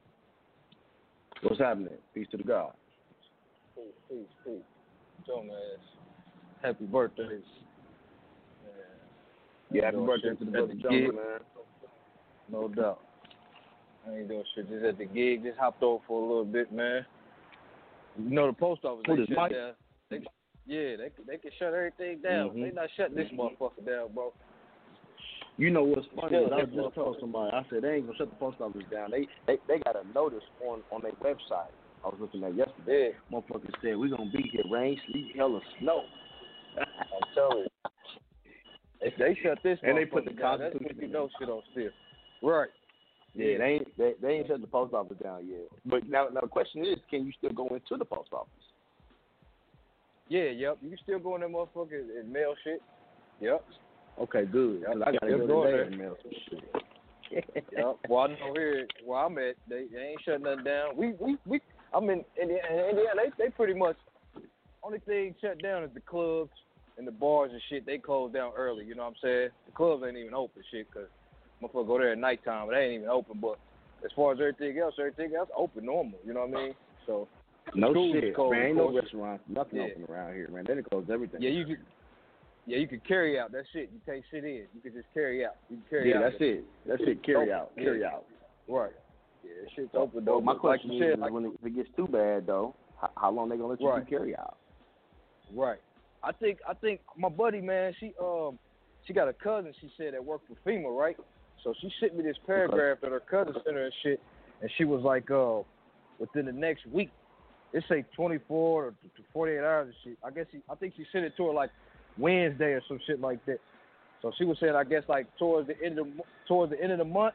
What's 1.44 1.60
happening? 1.60 1.94
Peace 2.14 2.28
to 2.32 2.38
the 2.38 2.44
God. 2.44 2.74
Peace, 3.76 3.86
peace, 4.10 4.28
peace. 4.46 4.64
Joe, 5.26 5.44
man, 5.44 5.56
happy 6.62 6.86
birthdays. 6.86 7.42
Yeah, 9.72 9.86
happy 9.86 9.98
Doing 9.98 10.08
birthday 10.08 10.30
to 10.30 10.36
the 10.36 10.46
at 10.46 10.52
brother 10.52 10.68
the 10.68 10.82
Jonah, 10.82 11.00
gig. 11.00 11.16
man. 11.16 11.40
No 12.52 12.68
doubt. 12.68 13.00
I 14.08 14.18
ain't 14.18 14.28
doing 14.28 14.44
shit. 14.56 14.70
Just 14.70 14.84
at 14.84 14.98
the 14.98 15.06
gig. 15.06 15.44
Just 15.44 15.58
hopped 15.58 15.82
over 15.84 16.04
for 16.08 16.22
a 16.22 16.26
little 16.28 16.46
bit, 16.46 16.72
man. 16.74 17.06
You 18.18 18.30
know 18.30 18.48
the 18.48 18.54
post 18.54 18.84
office. 18.84 19.04
Who 19.08 19.16
they 19.18 19.26
shut 19.28 19.38
Mike? 19.38 19.52
down. 19.52 19.74
They, 20.10 20.18
yeah, 20.68 20.98
they 20.98 21.10
they 21.26 21.38
can 21.38 21.52
shut 21.58 21.74
everything 21.74 22.20
down. 22.22 22.50
Mhm. 22.50 22.64
They 22.64 22.72
not 22.72 22.90
shutting 22.98 23.16
this 23.16 23.30
motherfucker 23.32 23.86
down, 23.86 24.12
bro. 24.14 24.34
You 25.58 25.70
know 25.70 25.84
what's 25.84 26.08
funny? 26.20 26.38
Is 26.38 26.52
I 26.52 26.62
hit 26.62 26.74
just 26.74 26.96
told 26.96 27.18
somebody. 27.20 27.56
I 27.56 27.64
said 27.70 27.84
they 27.84 27.96
ain't 27.96 28.08
gonna 28.08 28.18
shut 28.18 28.30
the 28.30 28.36
post 28.36 28.60
office 28.60 28.84
down. 28.92 29.12
They 29.12 29.28
they 29.48 29.58
they 29.68 29.80
got 29.80 29.96
a 29.96 30.06
notice 30.14 30.44
on 30.68 30.82
on 30.92 31.02
their 31.02 31.12
website. 31.24 31.72
I 32.04 32.08
was 32.08 32.18
looking 32.20 32.44
at 32.44 32.56
yesterday. 32.56 33.14
Motherfucker 33.32 33.72
said 33.82 33.96
we 33.96 34.10
gonna 34.10 34.32
be 34.32 34.50
here 34.52 34.64
rain, 34.70 35.00
sleet, 35.08 35.34
hell, 35.36 35.54
or 35.54 35.62
snow. 35.80 36.04
I'm 36.78 37.34
telling 37.36 37.60
you. 37.64 37.68
If 39.02 39.14
they 39.18 39.38
shut 39.42 39.58
this 39.64 39.80
And 39.84 39.98
they 39.98 40.06
put 40.06 40.26
the 40.26 40.32
down, 40.32 40.60
Constitution 40.60 40.98
you 41.02 41.08
know 41.08 41.28
shit 41.40 41.50
on 41.50 41.62
still. 41.72 41.90
Right. 42.44 42.70
Yeah, 43.34 43.58
they 43.58 43.64
ain't 43.64 43.98
they, 43.98 44.14
they 44.22 44.30
ain't 44.36 44.48
shut 44.48 44.62
the 44.62 44.68
post 44.68 44.94
office 44.94 45.18
down 45.24 45.48
yet. 45.48 45.68
But 45.86 46.08
now 46.08 46.28
now 46.34 46.42
the 46.42 46.48
question 46.48 46.86
is, 46.86 46.98
can 47.10 47.26
you 47.26 47.32
still 47.38 47.52
go 47.52 47.68
into 47.68 47.98
the 47.98 48.06
post 48.06 48.30
office? 48.34 48.52
Yeah, 50.28 50.50
yep. 50.50 50.78
You 50.82 50.90
can 50.90 50.98
still 51.04 51.20
go 51.20 51.36
in 51.36 51.42
that 51.42 51.50
motherfucker 51.50 52.20
and- 52.20 52.32
mail 52.32 52.54
shit. 52.64 52.82
Yep. 53.40 53.66
Okay, 54.20 54.46
good. 54.46 54.84
'cause 54.86 55.02
I 55.06 55.12
gotta 55.14 55.38
go 55.38 55.48
going 55.48 55.72
there. 55.72 55.84
and 55.84 55.98
mail 55.98 56.18
some 56.22 56.32
shit. 56.50 56.84
yep. 57.72 57.98
Well, 58.10 58.20
I 58.24 58.28
know 58.28 58.54
here 58.56 58.86
where 59.06 59.20
I'm 59.26 59.38
at, 59.38 59.56
they, 59.68 59.86
they 59.92 60.00
ain't 60.00 60.22
shutting 60.24 60.44
nothing 60.44 60.64
down. 60.66 60.96
We 60.96 61.14
we 61.20 61.38
we. 61.46 61.60
I'm 61.94 62.10
in 62.10 62.24
Indiana. 62.42 62.68
in 62.74 62.90
Indiana 62.90 63.22
they 63.38 63.46
they 63.46 63.50
pretty 63.52 63.74
much 63.74 63.96
only 64.84 65.00
thing 65.00 65.36
shut 65.42 65.62
down 65.62 65.84
is 65.84 65.92
the 65.94 66.02
clubs 66.02 66.52
and 66.98 67.08
the 67.08 67.12
bars 67.12 67.52
and 67.52 67.62
shit. 67.70 67.86
They 67.86 67.98
close 67.98 68.34
down 68.34 68.54
early. 68.58 68.86
You 68.86 68.96
know 68.96 69.04
what 69.04 69.10
I'm 69.10 69.16
saying? 69.24 69.50
The 69.66 69.72
clubs 69.74 70.04
ain't 70.08 70.18
even 70.18 70.34
open 70.34 70.64
shit 70.72 70.88
because 70.92 71.10
motherfucker 71.62 71.88
go 71.88 71.98
there 71.98 72.12
at 72.12 72.18
nighttime, 72.18 72.68
but 72.68 72.74
they 72.74 72.82
ain't 72.82 72.96
even 72.96 73.10
open. 73.10 73.40
But 73.42 73.60
as 74.04 74.12
far 74.16 74.34
as 74.34 74.40
everything 74.40 74.80
else, 74.80 74.96
everything 75.00 75.36
else 75.36 75.50
open 75.56 75.86
normal. 75.86 76.20
You 76.26 76.34
know 76.34 76.46
what 76.46 76.60
I 76.60 76.64
mean? 76.64 76.76
So 77.06 77.28
No 77.76 77.94
shit, 77.94 78.36
closed, 78.36 78.54
man. 78.54 78.66
Ain't 78.68 78.78
no 78.78 78.94
restaurants, 78.94 79.44
nothing 79.48 79.80
Yeah. 79.80 79.86
open 79.86 80.06
around 80.10 80.34
here, 80.34 80.50
man. 80.50 80.66
They 80.68 80.74
done 80.76 80.84
close 80.90 81.06
everything. 81.10 81.42
Yeah, 81.42 81.52
you 81.52 81.66
could. 81.66 81.86
Yeah, 82.68 82.78
you 82.78 82.88
could 82.88 83.04
carry 83.08 83.40
out. 83.40 83.52
That's 83.52 83.68
it. 83.74 83.90
You 83.92 84.00
take 84.06 84.24
shit 84.30 84.44
in. 84.44 84.68
You 84.74 84.82
could 84.84 84.94
just 84.94 85.08
carry 85.14 85.44
out. 85.44 85.56
You 85.70 85.78
can 85.78 85.86
carry 85.90 86.10
Yeah, 86.10 86.18
out. 86.18 86.22
Yeah, 86.22 86.30
that's 86.30 86.42
it. 86.42 86.66
That's 86.86 87.02
it. 87.04 87.24
Carry 87.24 87.52
out. 87.52 87.72
Yeah. 87.76 87.84
Carry 87.84 88.06
out. 88.06 88.26
Right. 88.68 88.92
Yeah, 89.44 89.52
shit's 89.76 89.90
open 89.96 90.26
though. 90.26 90.34
Well, 90.34 90.42
my 90.42 90.56
question 90.56 90.90
like 90.92 91.02
is, 91.02 91.12
said, 91.14 91.20
like, 91.20 91.32
when 91.32 91.46
it, 91.46 91.52
if 91.60 91.66
it 91.66 91.76
gets 91.76 91.90
too 91.96 92.08
bad 92.08 92.46
though, 92.46 92.76
how, 93.00 93.10
how 93.18 93.32
long 93.32 93.50
they 93.50 93.58
gonna 93.58 93.70
let 93.70 93.82
you 93.82 93.90
Right. 93.90 94.08
carry 94.08 94.36
out? 94.38 94.58
Right. 95.54 95.80
I 96.24 96.32
think 96.32 96.60
I 96.68 96.74
think 96.74 97.02
my 97.18 97.30
buddy 97.30 97.62
man, 97.62 97.94
she 98.00 98.14
um 98.22 98.60
she 99.08 99.14
got 99.14 99.28
a 99.28 99.34
cousin 99.34 99.74
she 99.82 99.92
said 99.98 100.14
that 100.14 100.24
worked 100.24 100.48
for 100.48 100.70
FEMA, 100.70 100.96
right? 100.96 101.18
So 101.64 101.74
she 101.82 101.92
sent 102.00 102.16
me 102.16 102.24
this 102.24 102.38
paragraph 102.46 103.00
that 103.02 103.12
her 103.12 103.20
cousin 103.20 103.54
sent 103.64 103.76
her 103.76 103.86
and 103.86 103.94
shit, 104.04 104.20
and 104.62 104.72
she 104.78 104.84
was 104.84 105.04
like, 105.04 105.30
uh, 105.30 105.60
within 106.20 106.46
the 106.46 106.52
next 106.52 106.86
week, 106.88 107.12
it 107.74 107.84
say 107.88 108.04
24 108.16 108.86
or 108.86 108.90
to 108.90 109.24
48 109.34 109.60
hours 109.60 109.88
and 109.88 109.96
shit. 110.04 110.18
I 110.24 110.32
guess 110.32 110.46
she, 110.52 110.60
I 110.70 110.76
think 110.76 110.94
she 110.98 111.06
sent 111.12 111.26
it 111.26 111.34
to 111.38 111.48
her 111.48 111.54
like 111.54 111.70
Wednesday 112.18 112.74
or 112.74 112.82
some 112.88 113.00
shit 113.06 113.22
like 113.22 113.46
that. 113.46 113.60
So 114.22 114.32
she 114.38 114.44
was 114.44 114.58
saying, 114.60 114.76
I 114.76 114.84
guess 114.84 115.04
like 115.08 115.28
towards 115.38 115.68
the 115.68 115.76
end 115.84 116.00
of 116.00 116.06
the, 116.06 116.24
towards 116.48 116.72
the 116.72 116.82
end 116.82 116.92
of 116.92 116.98
the 116.98 117.06
month, 117.06 117.34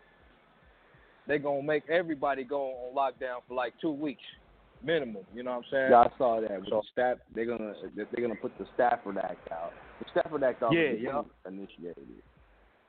they 1.27 1.39
gonna 1.39 1.63
make 1.63 1.89
everybody 1.89 2.45
go 2.45 2.71
on 2.71 2.95
lockdown 2.95 3.39
for 3.49 3.55
like 3.55 3.75
two 3.81 3.91
weeks 3.91 4.23
minimum. 4.83 5.25
You 5.35 5.43
know 5.43 5.51
what 5.53 5.57
I'm 5.59 5.65
saying? 5.71 5.91
Yeah, 5.91 5.99
I 6.01 6.09
saw 6.19 6.41
that. 6.41 6.61
With 6.61 6.71
the 6.71 6.83
staff, 6.93 7.19
they're 7.35 7.47
gonna 7.47 7.75
they're 7.95 8.07
gonna 8.21 8.35
put 8.41 8.57
the 8.59 8.67
Stafford 8.75 9.19
Act 9.19 9.49
out. 9.53 9.75
The 9.99 10.05
Stafford 10.11 10.43
Act 10.45 10.63
already 10.63 11.03
Yeah, 11.03 11.23
been 11.47 11.59
initiated. 11.61 12.23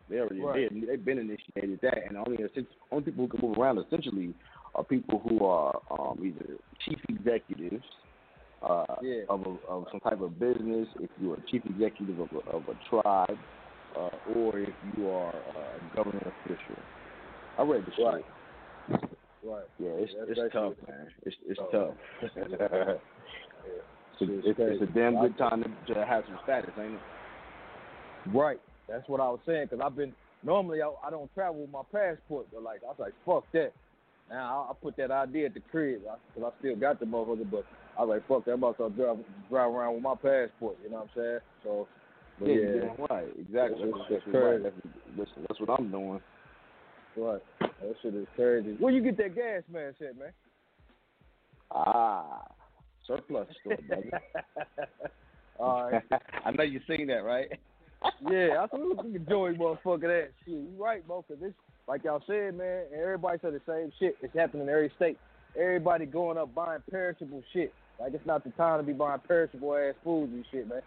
They 0.09 0.19
already 0.19 0.41
Right. 0.41 0.69
they, 0.73 0.85
they've 0.85 1.05
been 1.05 1.19
initiated 1.19 1.79
that, 1.81 2.07
and 2.07 2.17
only 2.17 2.37
only 2.91 3.03
people 3.05 3.25
who 3.25 3.37
can 3.37 3.47
move 3.47 3.57
around 3.57 3.79
essentially 3.79 4.33
are 4.75 4.83
people 4.83 5.19
who 5.27 5.45
are 5.45 5.81
um, 5.91 6.19
either 6.23 6.57
chief 6.85 6.99
executives 7.09 7.85
uh, 8.61 8.85
Yeah. 9.01 9.23
of 9.29 9.45
a, 9.45 9.49
of 9.67 9.85
some 9.91 9.99
type 10.01 10.21
of 10.21 10.39
business, 10.39 10.87
if 10.99 11.09
you're 11.19 11.35
a 11.35 11.41
chief 11.49 11.63
executive 11.65 12.19
of 12.19 12.29
a, 12.31 12.49
of 12.49 12.63
a 12.69 12.75
tribe, 12.89 13.39
uh, 13.95 14.09
or 14.25 14.59
if 14.59 14.75
you 14.81 15.09
are 15.09 15.33
a 15.55 15.95
government 15.95 16.23
official. 16.45 16.83
I 17.57 17.63
read 17.63 17.85
the 17.85 18.03
Right. 18.03 18.25
shit. 18.89 19.16
Right. 19.47 19.63
Yeah, 19.79 19.89
it's 19.95 20.11
That's 20.19 20.39
it's 20.39 20.53
tough, 20.53 20.73
man. 20.87 21.07
It's 21.23 21.35
it's 21.47 21.59
Oh. 21.59 21.69
tough. 21.71 21.95
it's, 22.21 22.37
a, 24.21 24.49
it's, 24.49 24.59
it's 24.59 24.81
a 24.81 24.85
damn 24.87 25.19
good 25.21 25.37
time 25.37 25.63
to, 25.63 25.69
to 25.93 26.05
have 26.05 26.25
some 26.27 26.37
status, 26.43 26.71
ain't 26.77 26.95
it? 26.95 26.99
Right. 28.33 28.59
That's 28.89 29.07
what 29.07 29.21
I 29.21 29.29
was 29.29 29.39
saying 29.45 29.67
because 29.69 29.81
I've 29.83 29.95
been 29.95 30.13
normally 30.43 30.81
I, 30.81 30.91
I 31.05 31.09
don't 31.09 31.33
travel 31.33 31.61
with 31.61 31.71
my 31.71 31.83
passport, 31.91 32.47
but 32.53 32.61
like 32.61 32.81
I 32.83 32.87
was 32.87 32.97
like 32.99 33.13
fuck 33.25 33.45
that. 33.53 33.71
Now 34.29 34.65
I, 34.67 34.71
I 34.71 34.73
put 34.81 34.97
that 34.97 35.11
idea 35.11 35.45
at 35.45 35.53
the 35.53 35.61
crib 35.71 36.01
because 36.01 36.19
I 36.53 36.59
still 36.59 36.75
got 36.75 36.99
the 36.99 37.05
motherfucker, 37.05 37.49
but 37.49 37.63
I 37.97 38.03
was 38.03 38.15
like 38.15 38.27
fuck 38.27 38.43
that. 38.45 38.51
I'm 38.51 38.63
about 38.63 38.77
to 38.79 38.89
drive 38.89 39.17
drive 39.49 39.71
around 39.71 39.93
with 39.93 40.03
my 40.03 40.15
passport. 40.15 40.75
You 40.83 40.89
know 40.89 40.97
what 40.97 41.03
I'm 41.03 41.09
saying? 41.15 41.39
So, 41.63 41.87
but 42.39 42.47
yeah, 42.47 42.55
yeah, 42.55 42.89
right. 43.09 43.27
Exactly. 43.39 43.85
That's, 43.85 43.97
That's, 44.09 44.25
that's 44.25 44.27
right. 44.27 44.33
crazy. 44.33 44.63
That's, 44.63 44.75
that's, 45.17 45.31
that's 45.47 45.59
what 45.61 45.69
I'm 45.79 45.89
doing. 45.89 46.19
Right. 47.15 47.41
That 47.81 47.95
shit 48.01 48.15
is 48.15 48.27
crazy. 48.35 48.75
Where 48.79 48.93
you 48.93 49.01
get 49.01 49.17
that 49.17 49.35
gas 49.35 49.63
mask 49.71 49.97
at, 50.01 50.17
man? 50.17 50.31
Ah, 51.71 52.43
surplus 53.05 53.47
store, 53.61 53.77
brother. 53.87 54.21
All 55.59 55.91
right. 55.91 56.03
I 56.45 56.51
know 56.51 56.63
you 56.63 56.79
seen 56.87 57.07
that, 57.07 57.23
right? 57.23 57.47
yeah, 58.29 58.59
I 58.59 58.67
said, 58.69 58.79
look 58.79 58.99
at 58.99 59.29
Joey 59.29 59.55
motherfucker 59.55 60.01
that 60.01 60.29
shit. 60.45 60.53
You 60.53 60.69
right, 60.77 61.05
bro, 61.05 61.25
because 61.27 61.43
it's 61.43 61.55
like 61.87 62.03
y'all 62.03 62.21
said, 62.27 62.55
man, 62.57 62.83
and 62.91 63.01
everybody 63.01 63.39
said 63.41 63.53
the 63.53 63.61
same 63.67 63.91
shit. 63.99 64.17
It's 64.21 64.35
happening 64.35 64.63
in 64.63 64.69
every 64.69 64.91
state. 64.95 65.17
Everybody 65.57 66.05
going 66.05 66.37
up 66.37 66.53
buying 66.53 66.81
perishable 66.91 67.41
shit. 67.53 67.73
Like 67.99 68.13
it's 68.13 68.25
not 68.25 68.43
the 68.43 68.51
time 68.51 68.79
to 68.79 68.83
be 68.83 68.93
buying 68.93 69.21
perishable 69.27 69.75
ass 69.75 69.95
foods 70.03 70.31
and 70.31 70.45
shit, 70.51 70.67
man. 70.67 70.81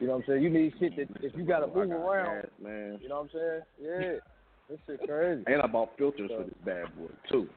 You 0.00 0.06
know 0.06 0.14
what 0.14 0.24
I'm 0.24 0.24
saying? 0.28 0.42
You 0.42 0.50
need 0.50 0.72
shit 0.78 0.96
that 0.96 1.08
if 1.22 1.36
you 1.36 1.44
gotta 1.44 1.66
move 1.66 1.90
got 1.90 1.96
around, 1.96 2.48
man. 2.62 2.98
you 3.00 3.08
know 3.08 3.22
what 3.22 3.22
I'm 3.22 3.30
saying? 3.32 3.60
Yeah. 3.80 4.18
This 4.68 4.78
shit 4.86 5.00
crazy. 5.08 5.42
And 5.46 5.62
I 5.62 5.66
bought 5.66 5.90
filters 5.96 6.30
for 6.36 6.44
this 6.44 6.54
bad 6.64 6.84
boy 6.96 7.08
too. 7.30 7.48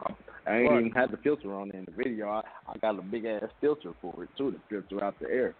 I, 0.00 0.12
I 0.46 0.56
ain't 0.58 0.70
Right. 0.70 0.80
even 0.80 0.92
had 0.92 1.10
the 1.10 1.16
filter 1.18 1.54
on 1.54 1.70
in 1.72 1.84
the 1.84 1.92
video. 1.92 2.28
I, 2.30 2.42
I 2.68 2.78
got 2.78 2.98
a 2.98 3.02
big 3.02 3.24
ass 3.24 3.44
filter 3.60 3.92
for 4.00 4.22
it 4.24 4.30
too 4.38 4.52
to 4.52 4.58
filter 4.68 5.04
out 5.04 5.14
the 5.20 5.28
air. 5.28 5.54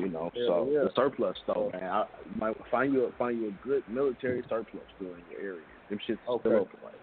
You 0.00 0.08
know, 0.08 0.30
so 0.46 0.68
yeah. 0.72 0.84
the 0.84 0.90
surplus 0.96 1.36
store, 1.44 1.70
man. 1.72 1.82
I 1.84 2.04
might 2.38 2.56
find 2.70 2.94
you 2.94 3.04
a, 3.04 3.12
find 3.18 3.38
you 3.38 3.48
a 3.48 3.66
good 3.66 3.82
military 3.88 4.42
surplus 4.48 4.82
store 4.96 5.08
in 5.18 5.22
your 5.30 5.40
area. 5.40 5.60
Them 5.90 5.98
shit's 6.06 6.18
Okay. 6.26 6.48
still 6.48 6.60
open. 6.60 6.78
Like, 6.82 6.94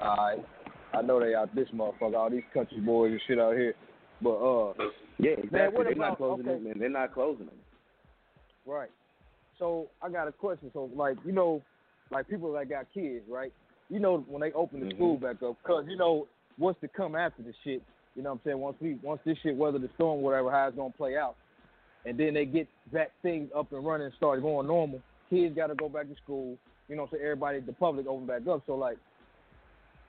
All 0.00 0.16
right. 0.16 0.46
I 0.92 1.00
know 1.00 1.18
they 1.18 1.34
out 1.34 1.54
this 1.54 1.68
motherfucker, 1.74 2.14
all 2.14 2.28
these 2.28 2.42
country 2.52 2.78
boys 2.80 3.12
and 3.12 3.20
shit 3.26 3.38
out 3.38 3.54
here. 3.56 3.74
But 4.20 4.34
uh 4.36 4.74
yeah, 5.18 5.30
Man, 5.36 5.44
exactly. 5.44 5.76
what 5.78 5.84
They're 5.84 5.92
about- 5.92 6.08
not 6.10 6.16
closing 6.18 6.46
okay. 6.46 6.54
them, 6.56 6.64
man. 6.64 6.74
They're 6.78 6.88
not 6.90 7.14
closing 7.14 7.46
them. 7.46 7.54
Right. 8.66 8.90
So 9.58 9.88
I 10.02 10.10
got 10.10 10.28
a 10.28 10.32
question. 10.32 10.70
So 10.74 10.90
like 10.94 11.16
you 11.24 11.32
know, 11.32 11.62
like 12.12 12.28
people 12.28 12.52
that 12.52 12.68
got 12.68 12.86
kids, 12.92 13.24
right? 13.28 13.52
you 13.92 14.00
know, 14.00 14.24
when 14.26 14.40
they 14.40 14.52
open 14.52 14.80
the 14.80 14.86
Mhm. 14.86 14.94
school 14.94 15.16
back 15.18 15.42
up, 15.42 15.62
cause 15.64 15.86
you 15.86 15.96
know 15.96 16.26
what's 16.56 16.80
to 16.80 16.88
come 16.88 17.14
after 17.14 17.42
the 17.42 17.52
shit. 17.62 17.82
You 18.16 18.22
know 18.22 18.30
what 18.30 18.36
I'm 18.36 18.44
saying? 18.44 18.58
Once 18.58 18.80
we 18.80 18.94
once 19.02 19.20
this 19.22 19.36
shit 19.38 19.54
weather 19.54 19.78
the 19.78 19.88
storm, 19.96 20.22
whatever, 20.22 20.50
how 20.50 20.66
it's 20.66 20.76
gonna 20.76 20.90
play 20.90 21.16
out, 21.16 21.36
and 22.06 22.16
then 22.16 22.32
they 22.32 22.46
get 22.46 22.68
that 22.92 23.12
things 23.20 23.50
up 23.54 23.70
and 23.72 23.84
running 23.84 24.06
and 24.06 24.14
start 24.14 24.40
going 24.40 24.66
normal. 24.66 25.02
Kids 25.28 25.54
got 25.54 25.66
to 25.68 25.74
go 25.74 25.88
back 25.90 26.08
to 26.08 26.14
school. 26.16 26.56
You 26.88 26.96
know, 26.96 27.06
so 27.10 27.16
everybody, 27.16 27.60
the 27.60 27.72
public, 27.72 28.06
open 28.06 28.26
back 28.26 28.46
up. 28.46 28.64
So 28.66 28.76
like, 28.76 28.98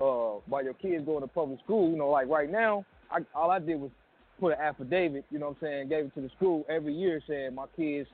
uh, 0.02 0.40
while 0.48 0.64
your 0.64 0.74
kids 0.74 1.06
going 1.06 1.22
to 1.22 1.28
public 1.28 1.60
school, 1.60 1.90
you 1.90 1.98
know, 1.98 2.10
like 2.10 2.28
right 2.28 2.50
now, 2.50 2.86
I, 3.12 3.20
all 3.36 3.52
I 3.52 3.60
did 3.60 3.80
was 3.80 3.92
put 4.40 4.54
an 4.54 4.60
affidavit. 4.60 5.26
You 5.30 5.40
know 5.40 5.50
what 5.50 5.58
I'm 5.62 5.68
saying? 5.68 5.90
Gave 5.90 6.06
it 6.06 6.16
to 6.16 6.22
the 6.22 6.30
school 6.30 6.66
every 6.70 6.94
year 6.94 7.22
saying 7.28 7.56
my 7.56 7.68
kids, 7.76 8.10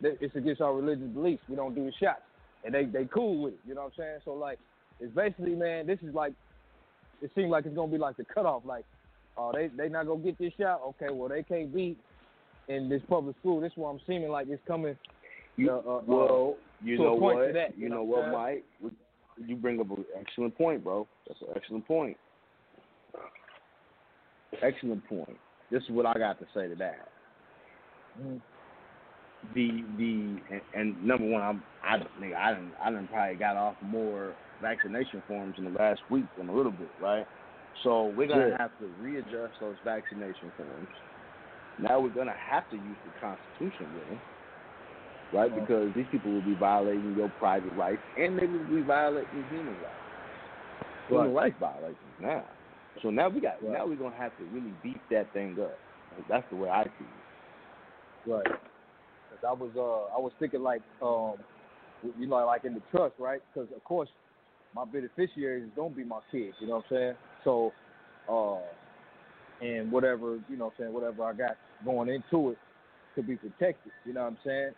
it's 0.00 0.36
against 0.36 0.60
our 0.60 0.74
religious 0.74 1.08
beliefs. 1.08 1.42
We 1.48 1.56
don't 1.56 1.74
do 1.74 1.84
the 1.84 1.92
shots, 1.92 2.22
and 2.64 2.74
they 2.74 2.84
they 2.84 3.04
cool 3.06 3.42
with 3.42 3.54
it. 3.54 3.60
You 3.66 3.74
know 3.74 3.82
what 3.82 3.92
I'm 3.98 3.98
saying? 3.98 4.18
So 4.24 4.32
like, 4.32 4.58
it's 5.00 5.14
basically, 5.14 5.54
man, 5.54 5.86
this 5.86 5.98
is 6.02 6.14
like, 6.14 6.32
it 7.22 7.30
seems 7.34 7.50
like 7.50 7.66
it's 7.66 7.74
gonna 7.74 7.92
be 7.92 7.98
like 7.98 8.16
the 8.16 8.24
cutoff. 8.24 8.62
Like, 8.64 8.84
oh, 9.36 9.52
they 9.52 9.68
they 9.76 9.88
not 9.88 10.06
gonna 10.06 10.22
get 10.22 10.38
this 10.38 10.52
shot. 10.58 10.80
Okay, 10.88 11.12
well 11.12 11.28
they 11.28 11.42
can't 11.42 11.74
be 11.74 11.96
in 12.68 12.88
this 12.88 13.02
public 13.08 13.36
school. 13.40 13.60
This 13.60 13.72
is 13.72 13.78
what 13.78 13.90
I'm 13.90 14.00
seeming 14.06 14.30
like 14.30 14.48
it's 14.48 14.62
coming. 14.66 14.96
You, 15.56 15.70
uh, 15.70 15.76
uh, 15.76 16.00
well, 16.06 16.56
you 16.82 16.98
know 16.98 17.14
what? 17.14 17.52
that, 17.54 17.76
you 17.76 17.84
you 17.84 17.88
know 17.88 17.96
know 17.96 18.02
what, 18.02 18.24
what 18.24 18.32
Mike? 18.32 18.64
You 19.46 19.56
bring 19.56 19.80
up 19.80 19.90
an 19.90 20.04
excellent 20.18 20.56
point, 20.56 20.82
bro. 20.82 21.06
That's 21.26 21.40
an 21.42 21.48
excellent 21.56 21.86
point. 21.86 22.16
Excellent 24.62 25.06
point. 25.08 25.36
This 25.70 25.82
is 25.82 25.90
what 25.90 26.06
I 26.06 26.14
got 26.14 26.38
to 26.38 26.46
say 26.54 26.68
to 26.68 26.74
that. 26.76 27.08
Mm-hmm. 28.20 28.36
The 29.52 29.84
the 29.98 30.36
and, 30.50 30.62
and 30.72 31.04
number 31.04 31.26
one, 31.26 31.42
I'm 31.42 31.62
I 31.82 31.98
nigga, 32.20 32.36
I 32.36 32.54
didn't 32.54 32.72
I 32.82 32.90
didn't 32.90 33.08
probably 33.10 33.36
got 33.36 33.56
off 33.56 33.76
more 33.82 34.34
vaccination 34.60 35.22
forms 35.26 35.56
in 35.58 35.64
the 35.64 35.70
last 35.78 36.00
week 36.08 36.26
than 36.36 36.48
a 36.48 36.52
little 36.52 36.72
bit, 36.72 36.90
right? 37.00 37.26
So 37.82 38.06
we're 38.08 38.28
gonna 38.28 38.50
Yeah. 38.50 38.56
have 38.58 38.76
to 38.78 38.86
readjust 38.98 39.60
those 39.60 39.76
vaccination 39.84 40.52
forms. 40.56 40.88
Now 41.78 42.00
we're 42.00 42.08
gonna 42.10 42.34
have 42.38 42.68
to 42.70 42.76
use 42.76 42.96
the 43.04 43.12
Constitution 43.20 43.86
them, 44.08 44.20
right? 45.32 45.50
Uh-huh. 45.50 45.60
Because 45.60 45.94
these 45.94 46.06
people 46.10 46.32
will 46.32 46.42
be 46.42 46.54
violating 46.54 47.14
your 47.16 47.28
private 47.38 47.72
rights, 47.74 48.02
and 48.16 48.38
they 48.38 48.46
will 48.46 48.64
be 48.64 48.82
violating 48.82 49.44
human 49.50 49.74
rights. 49.74 50.04
Human 51.08 51.34
rights 51.34 51.56
violations 51.58 52.14
now. 52.18 52.44
So 53.02 53.10
now 53.10 53.28
we 53.28 53.40
got 53.40 53.62
Right. 53.62 53.72
now 53.72 53.86
we're 53.86 53.96
gonna 53.96 54.16
have 54.16 54.36
to 54.38 54.44
really 54.44 54.72
beat 54.82 55.02
that 55.10 55.32
thing 55.32 55.58
up. 55.60 55.78
That's 56.28 56.48
the 56.48 56.56
way 56.56 56.70
I 56.70 56.84
see 56.84 57.04
it. 57.04 58.30
Right. 58.30 58.46
'Cause 59.40 59.44
I 59.48 59.52
was 59.52 59.70
uh 59.76 60.14
I 60.16 60.20
was 60.20 60.32
thinking 60.38 60.62
like 60.62 60.82
um 61.02 61.34
you 62.18 62.26
know 62.26 62.44
like 62.46 62.64
in 62.64 62.74
the 62.74 62.82
trust 62.90 63.14
right? 63.18 63.40
Because 63.52 63.68
of 63.74 63.82
course 63.84 64.08
my 64.74 64.84
beneficiaries 64.84 65.64
is 65.64 65.70
gonna 65.76 65.94
be 65.94 66.04
my 66.04 66.20
kids 66.30 66.56
you 66.60 66.66
know 66.66 66.76
what 66.76 66.84
I'm 66.90 66.96
saying? 66.96 67.14
So 67.44 67.72
uh 68.28 69.64
and 69.64 69.90
whatever 69.90 70.38
you 70.48 70.56
know 70.56 70.66
what 70.66 70.74
I'm 70.78 70.84
saying 70.84 70.92
whatever 70.92 71.24
I 71.24 71.32
got 71.32 71.56
going 71.84 72.08
into 72.08 72.50
it 72.50 72.58
to 73.16 73.22
be 73.22 73.36
protected 73.36 73.92
you 74.04 74.12
know 74.12 74.22
what 74.22 74.32
I'm 74.32 74.38
saying? 74.44 74.72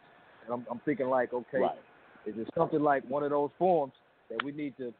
And 0.45 0.55
I'm 0.55 0.67
I'm 0.71 0.81
thinking 0.85 1.09
like 1.09 1.33
okay 1.33 1.59
Right. 1.61 1.79
is 2.27 2.35
it 2.37 2.49
something 2.57 2.83
like 2.83 3.09
one 3.09 3.23
of 3.23 3.31
those 3.31 3.51
forms 3.59 3.93
that 4.31 4.43
we 4.45 4.53
need 4.53 4.77
to 4.79 4.93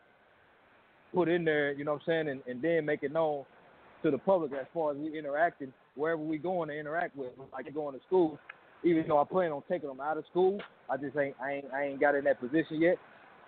put 1.15 1.29
in 1.29 1.45
there 1.45 1.73
you 1.73 1.85
know 1.85 1.93
what 1.95 2.03
I'm 2.03 2.07
saying 2.07 2.29
and, 2.29 2.43
and 2.47 2.63
then 2.63 2.85
make 2.85 3.03
it 3.03 3.13
known 3.13 3.45
to 4.03 4.11
the 4.11 4.19
public 4.19 4.53
as 4.53 4.67
far 4.73 4.93
as 4.93 4.99
we 4.99 5.19
interacting 5.19 5.73
wherever 5.95 6.21
we 6.23 6.39
going 6.39 6.69
to 6.69 6.79
interact 6.79 7.17
with 7.17 7.33
like 7.53 7.73
going 7.75 7.99
to 7.99 8.05
school 8.07 8.39
even 8.87 9.05
though 9.09 9.21
I 9.21 9.25
plan 9.25 9.51
on 9.53 9.63
taking 9.69 9.89
them 9.89 10.01
out 10.01 10.17
of 10.17 10.25
school, 10.31 10.61
I 10.89 10.97
just 10.97 11.17
ain't 11.17 11.35
I 11.43 11.53
ain't 11.55 11.67
I 11.75 11.85
ain't 11.87 12.01
got 12.01 12.15
in 12.15 12.25
that 12.25 12.41
position 12.41 12.81
yet. 12.81 12.97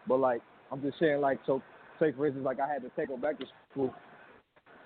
But 0.07 0.19
like 0.19 0.43
I'm 0.73 0.83
just 0.83 0.99
saying 0.99 1.21
like 1.21 1.39
so 1.47 1.63
say 2.01 2.13
for 2.13 2.27
instance 2.27 2.45
like 2.45 2.61
I 2.61 2.69
had 2.69 2.83
to 2.83 2.91
take 2.97 3.09
them 3.09 3.21
back 3.21 3.39
to 3.39 3.47
school, 3.71 3.95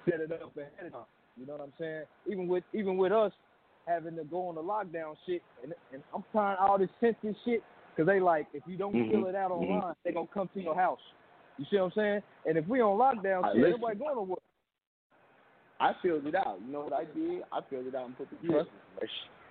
set 0.04 0.20
it 0.20 0.30
up 0.30 0.56
ahead 0.56 0.86
of 0.86 0.92
time. 0.92 1.02
You 1.38 1.46
know 1.46 1.54
what 1.54 1.62
I'm 1.62 1.72
saying? 1.78 2.02
Even 2.30 2.46
with 2.46 2.64
even 2.74 2.96
with 2.98 3.12
us 3.12 3.32
having 3.86 4.14
to 4.16 4.24
go 4.24 4.48
on 4.48 4.54
the 4.54 4.62
lockdown 4.62 5.14
shit, 5.26 5.42
and 5.62 5.72
and 5.92 6.02
I'm 6.14 6.24
trying 6.32 6.58
all 6.60 6.78
this 6.78 6.90
census 7.00 7.36
shit 7.44 7.62
because 7.96 8.06
they 8.06 8.20
like 8.20 8.46
if 8.52 8.62
you 8.66 8.76
don't 8.76 8.94
Mhm. 8.94 9.10
fill 9.10 9.26
it 9.26 9.34
out 9.34 9.50
Mhm. 9.50 9.70
online, 9.70 9.94
they 10.04 10.12
gonna 10.12 10.26
come 10.26 10.48
to 10.48 10.60
your 10.60 10.74
house. 10.74 11.00
You 11.58 11.64
see 11.70 11.76
what 11.76 11.84
I'm 11.84 11.92
saying? 11.92 12.22
And 12.46 12.58
if 12.58 12.66
we 12.66 12.80
on 12.80 12.98
lockdown 12.98 13.44
I 13.44 13.52
shit, 13.52 13.62
listen. 13.62 13.70
nobody 13.80 13.98
going 13.98 14.14
to 14.16 14.22
work. 14.22 14.38
I 15.80 15.92
filled 16.00 16.26
it 16.26 16.34
out. 16.34 16.60
You 16.64 16.72
know 16.72 16.80
what 16.80 16.92
I 16.92 17.04
did? 17.04 17.42
I 17.52 17.60
filled 17.68 17.86
it 17.86 17.94
out 17.94 18.06
and 18.06 18.16
put 18.16 18.28
the 18.30 18.36
Yeah. 18.40 18.62
trust 18.62 18.70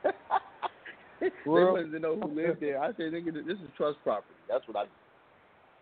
information. 1.21 1.41
they 1.45 1.49
Well- 1.51 1.73
wanted 1.73 1.91
to 1.91 1.99
know 1.99 2.19
who 2.19 2.27
lived 2.35 2.61
there. 2.61 2.81
I 2.81 2.87
said, 2.87 3.13
nigga, 3.13 3.33
this 3.33 3.57
is 3.57 3.69
trust 3.77 3.97
property. 4.03 4.33
That's 4.49 4.67
what 4.67 4.77
I. 4.77 4.83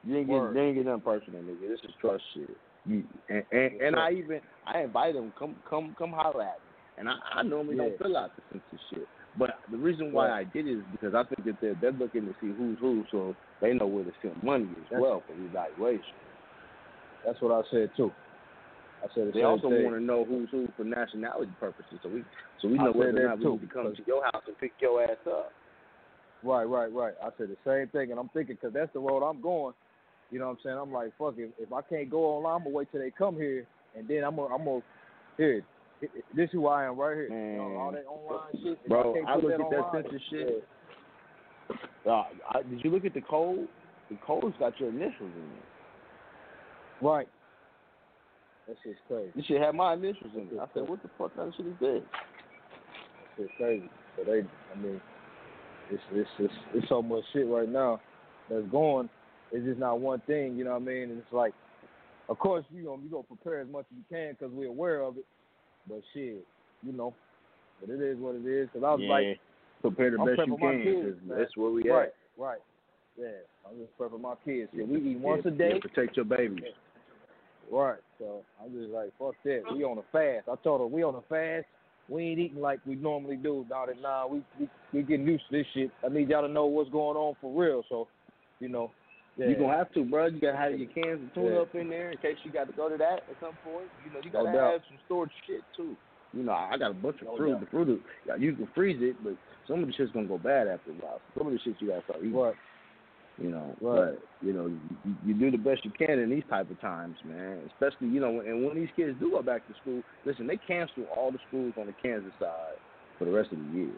You 0.05 0.17
ain't 0.17 0.27
getting, 0.27 0.53
they 0.53 0.61
ain't 0.61 0.75
getting 0.75 0.85
nothing 0.89 1.01
personal, 1.01 1.41
nigga. 1.41 1.67
This 1.67 1.79
is 1.83 1.91
trust 1.99 2.23
shit. 2.33 2.49
You, 2.85 3.03
and 3.29 3.43
and, 3.51 3.81
and 3.81 3.95
I 3.97 4.11
even 4.11 4.39
I 4.65 4.81
invite 4.81 5.13
them 5.13 5.33
come 5.37 5.55
come 5.69 5.93
come 5.97 6.11
holler 6.11 6.43
at 6.43 6.55
me. 6.59 6.71
And 6.97 7.09
I, 7.09 7.15
I 7.35 7.43
normally 7.43 7.75
Yeah. 7.75 7.89
don't 7.89 7.97
fill 7.97 8.17
out 8.17 8.31
the 8.35 8.41
census 8.51 8.85
shit. 8.89 9.07
But 9.37 9.59
the 9.69 9.77
reason 9.77 10.11
why. 10.13 10.31
I 10.31 10.43
did 10.45 10.67
it 10.67 10.77
is 10.79 10.83
because 10.91 11.13
I 11.13 11.23
think 11.23 11.45
that 11.45 11.57
they're 11.61 11.75
they're 11.81 11.91
looking 11.91 12.25
to 12.25 12.33
see 12.41 12.53
who's 12.57 12.79
who, 12.79 13.03
so 13.11 13.35
they 13.61 13.73
know 13.73 13.87
where 13.87 14.05
to 14.05 14.11
send 14.21 14.41
money 14.41 14.69
as 14.79 14.99
well 14.99 15.21
for 15.27 15.35
the 15.35 15.45
evaluation. 15.45 16.15
That's 17.25 17.39
what 17.41 17.51
I 17.51 17.61
said 17.69 17.89
too. 17.97 18.11
I 19.03 19.07
said 19.15 19.27
the 19.27 19.31
They 19.31 19.43
also 19.43 19.69
want 19.69 19.95
to 19.95 20.01
know 20.01 20.25
who's 20.25 20.49
who 20.51 20.67
for 20.75 20.83
nationality 20.83 21.51
purposes, 21.59 21.99
so 22.03 22.09
we 22.09 22.23
so 22.61 22.67
we 22.67 22.77
know 22.77 22.91
whether 22.91 23.25
or 23.25 23.29
not 23.29 23.39
we 23.39 23.51
need 23.51 23.61
to 23.61 23.67
come 23.67 23.95
to 23.95 24.01
your 24.05 24.23
house 24.23 24.43
and 24.47 24.57
pick 24.57 24.73
your 24.79 25.03
ass 25.03 25.17
up. 25.27 25.51
Right, 26.43 26.63
right, 26.63 26.91
right. 26.91 27.13
I 27.21 27.29
said 27.37 27.49
the 27.49 27.57
same 27.65 27.87
thing, 27.89 28.11
and 28.11 28.19
I'm 28.19 28.29
thinking 28.29 28.55
because 28.55 28.73
that's 28.73 28.91
the 28.93 28.99
road 28.99 29.27
I'm 29.27 29.41
going. 29.41 29.73
You 30.31 30.39
know 30.39 30.47
what 30.47 30.51
I'm 30.51 30.57
saying? 30.63 30.77
I'm 30.77 30.93
like, 30.93 31.11
fuck 31.17 31.35
it. 31.37 31.53
If 31.57 31.73
I 31.73 31.81
can't 31.81 32.09
go 32.09 32.23
online, 32.25 32.57
I'm 32.57 32.63
gonna 32.63 32.75
wait 32.75 32.91
till 32.91 33.01
they 33.01 33.11
come 33.11 33.35
here, 33.35 33.65
and 33.97 34.07
then 34.07 34.23
I'm 34.23 34.35
gonna, 34.35 34.53
I'm 34.53 34.63
gonna, 34.63 34.81
here. 35.37 35.63
This 36.01 36.45
is 36.45 36.49
who 36.53 36.67
I 36.67 36.85
am 36.85 36.97
right 36.97 37.15
here. 37.15 37.27
You 37.27 37.57
know, 37.57 37.77
all 37.77 37.91
that 37.91 38.05
online 38.05 38.63
shit. 38.63 38.87
Bro, 38.87 39.13
can't 39.13 39.27
I 39.27 39.35
look 39.35 39.51
at 39.51 39.69
that 39.69 39.89
census 39.93 40.21
shit. 40.29 40.63
Uh, 42.05 42.23
I, 42.51 42.61
did 42.69 42.83
you 42.83 42.89
look 42.89 43.05
at 43.05 43.13
the 43.13 43.21
code? 43.21 43.67
The 44.09 44.17
code's 44.25 44.55
got 44.59 44.79
your 44.79 44.89
initials 44.89 45.13
in 45.19 45.27
it. 45.27 47.05
Right. 47.05 47.27
That 48.69 48.77
shit's 48.83 48.99
crazy. 49.07 49.31
This 49.35 49.45
shit 49.45 49.59
had 49.61 49.73
my 49.73 49.93
initials 49.95 50.29
in 50.35 50.41
it. 50.41 50.59
I 50.61 50.67
said, 50.75 50.87
what 50.87 51.01
the 51.01 51.09
fuck 51.17 51.35
kind 51.35 51.47
of 51.47 51.55
shit 51.57 51.65
is 51.65 51.73
this? 51.81 52.03
That 52.05 53.27
shit's 53.35 53.51
crazy. 53.57 53.89
So 54.15 54.23
they, 54.25 54.41
I 54.41 54.77
mean, 54.79 55.01
it's 55.89 56.03
it's 56.11 56.29
it's 56.37 56.53
it's 56.75 56.87
so 56.87 57.01
much 57.01 57.23
shit 57.33 57.47
right 57.47 57.67
now 57.67 57.99
that's 58.47 58.67
going. 58.67 59.09
It's 59.51 59.65
just 59.65 59.79
not 59.79 59.99
one 59.99 60.21
thing. 60.27 60.55
You 60.55 60.65
know 60.65 60.73
what 60.73 60.83
I 60.83 60.85
mean? 60.85 61.03
And 61.09 61.17
it's 61.17 61.33
like, 61.33 61.53
of 62.29 62.37
course, 62.37 62.63
you 62.71 62.83
know, 62.83 62.99
you 63.03 63.09
gonna 63.09 63.23
prepare 63.23 63.59
as 63.61 63.67
much 63.69 63.85
as 63.91 63.97
you 63.97 64.03
can 64.07 64.33
because 64.37 64.53
we're 64.53 64.67
aware 64.69 65.01
of 65.01 65.17
it. 65.17 65.25
But 65.87 66.01
shit, 66.13 66.45
you 66.83 66.93
know, 66.93 67.15
but 67.81 67.89
it 67.89 67.99
is 68.01 68.19
what 68.19 68.35
it 68.35 68.45
is. 68.45 68.69
Because 68.71 68.85
I 68.85 68.91
was 68.93 69.01
yeah, 69.01 69.09
like, 69.09 69.39
prepare 69.81 70.11
the 70.11 70.19
I'm 70.19 70.27
best 70.27 70.45
you 70.45 70.57
can. 70.57 70.83
kids, 70.83 71.17
'cause 71.17 71.27
man. 71.27 71.39
that's 71.39 71.57
where 71.57 71.71
we 71.71 71.89
right, 71.89 72.09
at. 72.09 72.13
right. 72.37 72.47
right. 72.51 72.59
Yeah, 73.17 73.41
I'm 73.67 73.79
just 73.79 73.97
prepping 73.97 74.21
my 74.21 74.35
kids. 74.45 74.69
Yeah, 74.73 74.81
Yeah, 74.81 74.93
we 74.93 74.99
eat 74.99 75.17
yeah, 75.17 75.27
once 75.27 75.45
a 75.47 75.49
day. 75.51 75.71
yeah, 75.73 75.79
protect 75.81 76.15
your 76.17 76.25
babies. 76.25 76.65
Right. 77.71 77.99
So 78.17 78.41
I'm 78.63 78.71
just 78.73 78.91
like, 78.91 79.11
fuck 79.19 79.35
that. 79.45 79.63
We 79.73 79.83
on 79.83 79.97
a 79.97 80.03
fast. 80.11 80.47
I 80.49 80.55
told 80.63 80.81
her 80.81 80.87
we 80.87 81.03
on 81.03 81.15
a 81.15 81.21
fast. 81.29 81.65
We 82.09 82.23
ain't 82.23 82.39
eating 82.39 82.61
like 82.61 82.79
we 82.87 82.95
normally 82.95 83.35
do. 83.35 83.65
Now 83.69 83.85
that 83.85 84.01
nah, 84.01 84.25
we 84.27 84.43
we 84.59 84.67
we 84.93 85.01
getting 85.03 85.27
used 85.27 85.43
to 85.51 85.57
this 85.57 85.67
shit. 85.73 85.91
I 86.03 86.09
need 86.09 86.29
y'all 86.29 86.41
to 86.41 86.47
know 86.51 86.65
what's 86.65 86.89
going 86.89 87.17
on 87.17 87.35
for 87.39 87.51
real. 87.53 87.83
So, 87.87 88.07
you 88.59 88.69
know, 88.69 88.91
yeah. 89.37 89.47
You 89.47 89.55
gonna 89.55 89.77
have 89.77 89.91
to, 89.93 90.03
bro. 90.03 90.25
You 90.27 90.39
gotta 90.41 90.57
have 90.57 90.71
your 90.77 90.89
cans 90.89 91.21
of 91.23 91.33
tuna 91.35 91.53
Yeah. 91.55 91.61
up 91.61 91.75
in 91.75 91.87
there 91.89 92.11
in 92.11 92.17
case 92.17 92.35
you 92.43 92.51
got 92.51 92.65
to 92.67 92.73
go 92.73 92.89
to 92.89 92.97
that 92.97 93.23
at 93.29 93.35
some 93.39 93.53
point. 93.63 93.87
You 94.05 94.11
know, 94.13 94.19
you 94.23 94.31
gotta 94.31 94.51
doubt. 94.51 94.71
have 94.73 94.81
some 94.89 94.97
stored 95.05 95.29
shit 95.45 95.61
too. 95.77 95.95
You 96.33 96.43
know, 96.43 96.51
I 96.53 96.77
got 96.77 96.91
a 96.91 96.95
bunch 96.95 97.21
of 97.21 97.27
No 97.27 97.37
fruit. 97.37 97.51
doubt. 97.51 97.59
The 97.61 97.65
fruit, 97.67 97.89
is- 97.89 98.41
you 98.41 98.53
can 98.53 98.67
freeze 98.75 98.97
it, 99.01 99.15
but 99.23 99.33
some 99.67 99.81
of 99.81 99.87
the 99.87 99.93
shit's 99.93 100.11
gonna 100.11 100.27
go 100.27 100.37
bad 100.39 100.67
after 100.67 100.91
a 100.91 100.93
while. 100.95 101.21
Some 101.37 101.47
of 101.47 101.53
the 101.53 101.59
shit 101.59 101.75
you 101.79 101.89
gotta 101.89 102.03
start 102.03 102.19
eating. 102.19 102.33
Right. 102.35 102.55
You 103.41 103.51
know, 103.51 103.75
Right. 103.79 104.11
but 104.11 104.45
you 104.45 104.53
know, 104.53 104.67
you, 104.67 105.15
you 105.25 105.33
do 105.33 105.51
the 105.51 105.57
best 105.57 105.85
you 105.85 105.91
can 105.91 106.19
in 106.19 106.29
these 106.29 106.43
type 106.49 106.69
of 106.69 106.79
times, 106.81 107.15
man. 107.23 107.59
Especially, 107.67 108.07
you 108.07 108.19
know, 108.19 108.41
and 108.41 108.65
when 108.65 108.75
these 108.75 108.89
kids 108.95 109.17
do 109.19 109.31
go 109.31 109.41
back 109.41 109.65
to 109.67 109.73
school, 109.81 110.01
listen, 110.25 110.45
they 110.45 110.57
cancel 110.57 111.03
all 111.15 111.31
the 111.31 111.39
schools 111.47 111.73
on 111.79 111.85
the 111.87 111.93
Kansas 112.03 112.33
side 112.39 112.75
for 113.17 113.25
the 113.25 113.31
rest 113.31 113.51
of 113.51 113.59
the 113.59 113.77
year. 113.77 113.91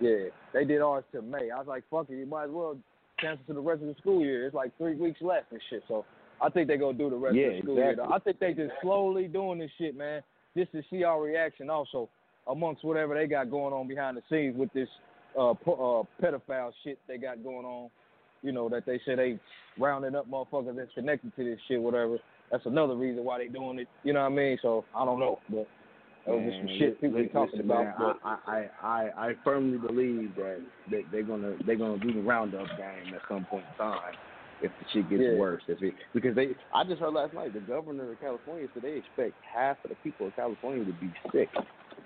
Yeah, 0.00 0.30
they 0.54 0.64
did 0.64 0.80
ours 0.80 1.04
till 1.12 1.22
May. 1.22 1.50
I 1.50 1.58
was 1.58 1.66
like, 1.66 1.84
fuck 1.90 2.06
it, 2.08 2.16
you 2.16 2.26
might 2.26 2.44
as 2.44 2.50
well 2.50 2.76
cancel 3.20 3.44
to 3.46 3.52
the 3.52 3.60
rest 3.60 3.82
of 3.82 3.88
the 3.88 3.94
school 4.00 4.20
year. 4.24 4.46
It's 4.46 4.54
like 4.54 4.76
three 4.78 4.94
weeks 4.94 5.20
left 5.20 5.52
and 5.52 5.60
shit. 5.68 5.82
So 5.88 6.04
I 6.40 6.48
think 6.48 6.68
they're 6.68 6.78
gonna 6.78 6.96
do 6.96 7.10
the 7.10 7.16
rest 7.16 7.36
Yeah, 7.36 7.48
of 7.48 7.52
the 7.54 7.62
school 7.62 7.74
year. 7.76 7.90
exactly. 7.90 8.08
though. 8.08 8.14
I 8.14 8.18
think 8.20 8.38
they 8.38 8.54
just 8.54 8.74
slowly 8.80 9.28
doing 9.28 9.58
this 9.58 9.70
shit, 9.76 9.96
man, 9.96 10.22
just 10.56 10.72
to 10.72 10.82
see 10.88 11.04
our 11.04 11.20
reaction 11.20 11.68
also 11.68 12.08
amongst 12.46 12.84
whatever 12.84 13.14
they 13.14 13.26
got 13.26 13.50
going 13.50 13.74
on 13.74 13.86
behind 13.88 14.16
the 14.16 14.22
scenes 14.30 14.56
with 14.56 14.72
this 14.72 14.88
uh, 15.38 15.50
uh 15.50 16.02
pedophile 16.22 16.72
shit 16.82 16.98
they 17.06 17.18
got 17.18 17.42
going 17.44 17.66
on. 17.66 17.90
You 18.42 18.52
know 18.52 18.68
that 18.70 18.86
they 18.86 18.98
say 19.04 19.14
they 19.14 19.40
rounding 19.78 20.14
up 20.14 20.30
motherfuckers 20.30 20.76
that's 20.76 20.92
connected 20.94 21.34
to 21.36 21.44
this 21.44 21.58
shit, 21.68 21.80
whatever. 21.80 22.18
That's 22.50 22.66
another 22.66 22.96
reason 22.96 23.24
why 23.24 23.38
they 23.38 23.48
doing 23.48 23.78
it. 23.78 23.88
You 24.02 24.12
know 24.12 24.20
what 24.20 24.32
I 24.32 24.34
mean? 24.34 24.58
So 24.62 24.84
I 24.96 25.04
don't 25.04 25.20
know, 25.20 25.38
but 25.50 25.66
that 26.26 26.34
was 26.34 26.44
just 26.44 26.56
some 26.58 26.66
Man, 26.66 26.78
shit 26.78 27.00
people 27.00 27.18
li- 27.18 27.22
be 27.24 27.28
talking 27.28 27.58
listen, 27.58 27.70
about. 27.70 27.98
but- 27.98 28.16
I, 28.24 28.36
I, 28.46 28.86
I, 28.86 29.28
I 29.28 29.32
firmly 29.44 29.78
believe 29.78 30.34
that 30.36 30.60
they, 30.90 31.02
they're 31.12 31.22
gonna 31.22 31.54
they're 31.66 31.76
gonna 31.76 31.98
do 31.98 32.12
the 32.12 32.20
roundup 32.22 32.66
game 32.76 33.14
at 33.14 33.20
some 33.28 33.44
point 33.44 33.64
in 33.70 33.76
time. 33.78 34.12
if 34.62 34.70
the 34.78 34.86
shit 34.92 35.08
gets 35.08 35.22
Yeah. 35.22 35.38
worse. 35.38 35.62
If 35.68 35.82
it, 35.82 35.94
because 36.12 36.34
they, 36.34 36.48
I 36.74 36.84
just 36.84 37.00
heard 37.00 37.12
last 37.14 37.32
night 37.34 37.52
the 37.54 37.60
governor 37.60 38.12
of 38.12 38.20
California 38.20 38.68
said 38.74 38.82
they 38.82 38.92
expect 38.96 39.34
half 39.54 39.76
of 39.84 39.90
the 39.90 39.96
people 40.02 40.26
of 40.26 40.36
California 40.36 40.84
to 40.84 40.92
be 40.92 41.10
sick 41.32 41.48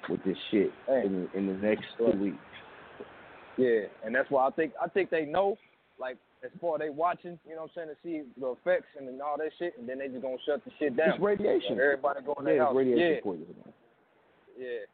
with 0.09 0.23
this 0.25 0.37
shit 0.51 0.71
in, 0.89 1.29
in 1.35 1.47
the 1.47 1.55
next 1.55 1.85
two 1.99 2.11
weeks. 2.19 2.37
Yeah, 3.57 3.83
and 4.05 4.15
that's 4.15 4.31
why 4.31 4.47
I 4.47 4.51
think 4.51 4.73
I 4.83 4.89
think 4.89 5.11
they 5.11 5.25
know, 5.25 5.57
like 5.99 6.17
as 6.45 6.51
far 6.61 6.77
as 6.77 6.81
they 6.81 6.91
watching, 6.91 7.39
you 7.49 7.55
know 7.55 7.63
what 7.63 7.71
I'm 7.81 7.87
saying, 7.87 7.89
to 7.89 7.97
see 8.03 8.23
the 8.41 8.49
effects 8.53 8.89
and 8.99 9.09
all 9.23 9.37
that 9.39 9.51
shit, 9.59 9.75
and 9.79 9.89
then 9.89 9.99
they 9.99 10.09
just 10.09 10.23
gonna 10.23 10.37
shut 10.45 10.65
the 10.65 10.71
shit 10.79 10.97
down. 10.97 11.11
It's 11.15 11.23
radiation. 11.23 11.77
So 11.77 11.83
everybody 11.83 12.21
going 12.23 12.37
yeah, 12.41 12.45
their 12.45 12.55
it's 12.57 12.65
house. 12.65 12.77
radiation 12.77 13.15
yeah, 13.15 13.21
poisoning. 13.23 13.55
yeah. 14.59 14.85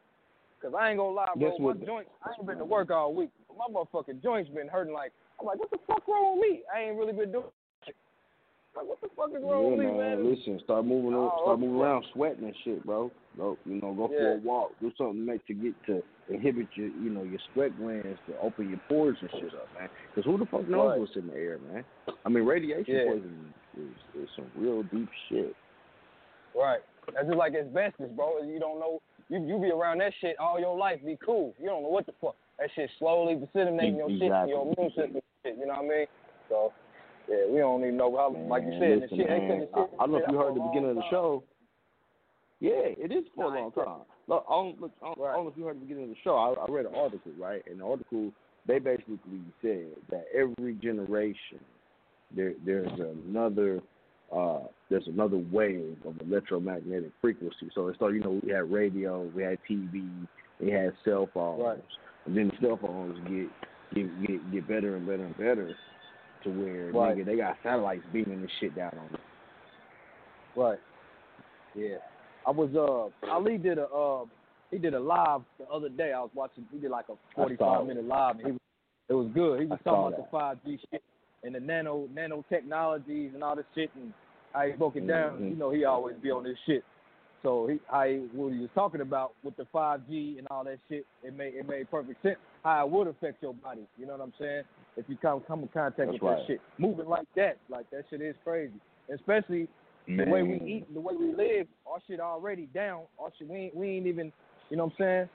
Cause 0.61 0.73
I 0.77 0.89
ain't 0.89 0.99
gonna 0.99 1.11
lie, 1.15 1.25
bro. 1.35 1.49
Guess 1.49 1.59
My 1.59 1.65
what- 1.65 1.85
joints, 1.85 2.09
I 2.23 2.29
ain't 2.37 2.45
been 2.45 2.57
to 2.59 2.65
work 2.65 2.91
all 2.91 3.13
week. 3.13 3.31
but 3.47 3.57
My 3.57 3.65
motherfucking 3.73 4.21
joints 4.21 4.49
been 4.51 4.67
hurting. 4.67 4.93
Like 4.93 5.11
I'm 5.39 5.45
like, 5.47 5.57
what 5.59 5.71
the 5.71 5.79
fuck 5.87 6.07
wrong 6.07 6.37
with 6.39 6.49
me? 6.49 6.61
I 6.73 6.81
ain't 6.81 6.97
really 6.97 7.13
been 7.13 7.31
doing. 7.31 7.45
Shit. 7.85 7.95
Like 8.77 8.85
what 8.85 9.01
the 9.01 9.09
fuck 9.17 9.29
is 9.35 9.41
wrong 9.41 9.63
Yeah, 9.63 9.69
with 9.71 9.79
me, 9.79 9.85
man. 9.97 10.29
Listen, 10.29 10.61
start 10.63 10.85
moving, 10.85 11.15
Oh, 11.15 11.31
start 11.41 11.57
okay. 11.57 11.61
moving 11.65 11.81
around, 11.81 12.05
sweating 12.13 12.45
and 12.45 12.55
shit, 12.63 12.85
bro. 12.85 13.09
Go, 13.37 13.57
you 13.65 13.81
know, 13.81 13.91
go 13.93 14.07
for 14.07 14.33
a 14.33 14.37
walk, 14.37 14.71
do 14.79 14.91
something 14.97 15.25
to 15.25 15.31
make 15.31 15.45
to 15.47 15.53
get 15.55 15.73
to 15.87 16.03
inhibit 16.33 16.67
your, 16.75 16.87
you 16.87 17.09
know, 17.09 17.23
your 17.23 17.39
sweat 17.53 17.77
glands 17.77 18.19
to 18.27 18.37
open 18.41 18.69
your 18.69 18.79
pores 18.87 19.17
and 19.21 19.29
shit 19.31 19.53
up, 19.53 19.67
man. 19.77 19.89
Because 20.13 20.29
who 20.29 20.37
the 20.37 20.45
fuck 20.45 20.67
knows 20.67 20.91
Right. 20.91 20.99
what's 20.99 21.15
in 21.15 21.27
the 21.27 21.35
air, 21.35 21.59
man? 21.71 21.83
I 22.25 22.29
mean, 22.29 22.45
radiation 22.45 22.95
Yeah. 22.95 23.05
poisoning 23.05 23.53
is, 23.77 24.23
is 24.23 24.29
some 24.35 24.49
real 24.55 24.83
deep 24.83 25.09
shit. 25.29 25.55
Right. 26.55 26.81
That's 27.13 27.25
just 27.25 27.37
like 27.37 27.53
asbestos, 27.55 28.09
bro. 28.15 28.41
You 28.43 28.59
don't 28.59 28.79
know. 28.79 29.01
You 29.29 29.39
you 29.39 29.57
be 29.59 29.71
around 29.71 29.99
that 29.99 30.13
shit 30.19 30.37
all 30.39 30.59
your 30.59 30.77
life. 30.77 30.99
Be 31.05 31.17
cool. 31.25 31.55
You 31.59 31.67
don't 31.67 31.83
know 31.83 31.89
what 31.89 32.05
the 32.05 32.13
fuck. 32.21 32.35
That 32.59 32.69
shit 32.75 32.89
slowly 32.99 33.35
disseminating 33.35 33.97
your 33.97 34.09
shit, 34.09 34.29
your 34.49 34.61
immune 34.63 34.91
system, 34.91 35.21
shit. 35.43 35.57
You 35.57 35.65
know 35.65 35.73
what 35.73 35.85
I 35.85 35.87
mean? 35.87 36.05
So, 36.49 36.73
yeah, 37.29 37.47
we 37.49 37.57
don't 37.59 37.81
even 37.81 37.97
know 37.97 38.15
how. 38.17 38.35
Like 38.47 38.63
you 38.63 38.77
said, 38.79 39.01
listen, 39.01 39.17
the 39.17 39.23
shit. 39.23 39.29
Man, 39.29 39.59
the 39.61 39.67
I, 39.73 39.81
shit. 39.85 39.89
I 39.99 40.03
don't 40.03 40.11
know 40.11 40.17
if 40.17 40.29
you 40.29 40.37
heard 40.37 40.55
the 40.55 40.59
beginning 40.59 40.89
of 40.91 40.95
the 40.97 41.09
show. 41.09 41.43
Yeah, 42.59 42.93
it 42.93 43.11
is 43.11 43.23
for 43.35 43.45
a 43.45 43.59
long 43.59 43.71
time. 43.71 44.01
Look, 44.31 44.45
I 44.49 44.53
don't, 44.53 44.79
look, 44.81 44.91
I 45.03 45.05
don't, 45.07 45.27
I 45.27 45.33
don't 45.33 45.43
know 45.43 45.51
if 45.51 45.57
you 45.57 45.65
heard 45.65 45.75
the 45.75 45.81
beginning 45.81 46.05
of 46.05 46.09
the 46.11 46.15
show. 46.23 46.35
I, 46.37 46.53
I 46.53 46.65
read 46.71 46.85
an 46.85 46.95
article, 46.95 47.33
right? 47.37 47.61
And 47.69 47.81
the 47.81 47.85
article, 47.85 48.31
they 48.65 48.79
basically 48.79 49.17
said 49.61 49.87
that 50.09 50.23
every 50.33 50.75
generation, 50.75 51.59
there 52.33 52.53
there's 52.65 52.87
another 52.97 53.81
uh, 54.33 54.61
there's 54.89 55.07
another 55.07 55.35
wave 55.51 55.97
of 56.05 56.15
electromagnetic 56.21 57.11
frequency. 57.19 57.69
So 57.75 57.89
it 57.89 57.97
started, 57.97 58.15
you 58.15 58.23
know, 58.23 58.39
we 58.41 58.51
had 58.53 58.71
radio, 58.71 59.23
we 59.35 59.43
had 59.43 59.57
TV, 59.69 60.09
we 60.61 60.71
had 60.71 60.93
cell 61.03 61.27
phones, 61.33 61.61
Right. 61.61 61.83
and 62.25 62.37
then 62.37 62.49
the 62.49 62.65
cell 62.65 62.79
phones 62.81 63.19
get 63.27 63.49
get 63.93 64.27
get, 64.27 64.51
get 64.53 64.67
better 64.69 64.95
and 64.95 65.05
better 65.05 65.25
and 65.25 65.37
better 65.37 65.75
to 66.45 66.49
where 66.49 66.93
Right. 66.93 67.17
nigga, 67.17 67.25
they 67.25 67.35
got 67.35 67.57
satellites 67.63 68.05
beaming 68.13 68.41
this 68.41 68.51
shit 68.61 68.73
down 68.77 68.93
on 68.97 69.11
them. 69.11 69.21
Right. 70.55 70.79
Yeah. 71.75 71.97
I 72.45 72.51
was 72.51 72.69
uh 72.75 73.31
Ali 73.31 73.57
did 73.57 73.77
a 73.77 73.85
uh 73.85 74.25
he 74.71 74.77
did 74.77 74.93
a 74.93 74.99
live 74.99 75.41
the 75.59 75.65
other 75.67 75.89
day. 75.89 76.13
I 76.13 76.21
was 76.21 76.31
watching 76.33 76.65
he 76.71 76.79
did 76.79 76.91
like 76.91 77.05
a 77.09 77.15
forty 77.35 77.55
five 77.55 77.85
minute 77.85 78.05
live 78.05 78.37
and 78.37 78.45
he 78.45 78.51
was 78.51 78.61
it 79.09 79.13
was 79.13 79.27
good. 79.33 79.59
He 79.59 79.65
was 79.65 79.79
I 79.81 79.89
talking 79.89 80.13
about 80.13 80.25
the 80.25 80.31
five 80.31 80.57
G 80.65 80.79
shit 80.91 81.03
and 81.43 81.55
the 81.55 81.59
nano 81.59 82.07
nanotechnologies 82.13 83.33
and 83.33 83.43
all 83.43 83.55
this 83.55 83.65
shit 83.75 83.89
and 83.95 84.13
how 84.53 84.61
he 84.65 84.73
broke 84.73 84.95
it 84.95 85.07
down. 85.07 85.39
Mhm. 85.39 85.49
You 85.51 85.55
know 85.55 85.71
he 85.71 85.85
always 85.85 86.15
be 86.17 86.31
on 86.31 86.43
this 86.43 86.57
shit. 86.65 86.83
So 87.43 87.67
he 87.67 87.73
he, 87.73 88.27
what 88.33 88.53
he 88.53 88.59
was 88.59 88.69
talking 88.75 89.01
about 89.01 89.33
with 89.43 89.57
the 89.57 89.65
five 89.73 90.01
G 90.07 90.35
and 90.37 90.47
all 90.51 90.63
that 90.63 90.77
shit, 90.87 91.05
it 91.23 91.35
made 91.35 91.55
it 91.55 91.67
made 91.67 91.89
perfect 91.89 92.21
sense 92.21 92.37
how 92.63 92.85
it 92.85 92.91
would 92.91 93.07
affect 93.07 93.41
your 93.41 93.53
body. 93.55 93.81
You 93.97 94.05
know 94.05 94.13
what 94.13 94.21
I'm 94.21 94.33
saying? 94.39 94.63
If 94.95 95.05
you 95.07 95.17
come 95.17 95.41
come 95.41 95.61
in 95.61 95.67
contact 95.69 95.97
That's 95.97 96.11
with 96.13 96.21
right. 96.21 96.37
that 96.37 96.47
shit. 96.47 96.61
Moving 96.77 97.07
like 97.07 97.27
that, 97.35 97.57
like 97.69 97.89
that 97.89 98.05
shit 98.09 98.21
is 98.21 98.35
crazy. 98.43 98.79
Especially 99.13 99.67
the 100.07 100.25
way 100.25 100.43
we 100.43 100.55
eat, 100.65 100.93
the 100.93 100.99
way 100.99 101.15
we 101.15 101.33
live, 101.33 101.67
our 101.87 101.99
shit 102.07 102.19
already 102.19 102.67
down. 102.67 103.03
Our 103.19 103.31
shit, 103.37 103.47
we 103.47 103.57
ain't, 103.57 103.75
we 103.75 103.87
ain't 103.89 104.07
even, 104.07 104.31
you 104.69 104.77
know 104.77 104.85
what 104.85 104.93
I'm 104.93 105.05
saying? 105.05 105.29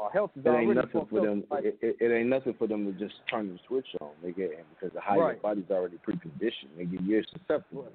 Our 0.00 0.10
health 0.10 0.30
is 0.36 0.44
It 0.44 0.48
already 0.48 0.66
ain't 0.66 0.76
nothing 0.76 1.06
for 1.10 1.20
them. 1.20 1.44
Like, 1.50 1.64
It, 1.64 1.78
it, 1.80 1.96
it 2.00 2.14
ain't 2.14 2.28
nothing 2.28 2.54
for 2.58 2.66
them 2.68 2.84
to 2.86 2.92
just 2.98 3.14
turn 3.30 3.48
the 3.48 3.58
switch 3.66 3.86
on, 4.00 4.10
nigga, 4.24 4.56
and 4.56 4.64
because 4.70 4.92
the 4.94 5.00
your 5.14 5.26
Right. 5.26 5.42
body's 5.42 5.70
already 5.70 5.98
preconditioned, 6.06 6.76
nigga. 6.78 6.98
You're 7.06 7.24
susceptible. 7.32 7.88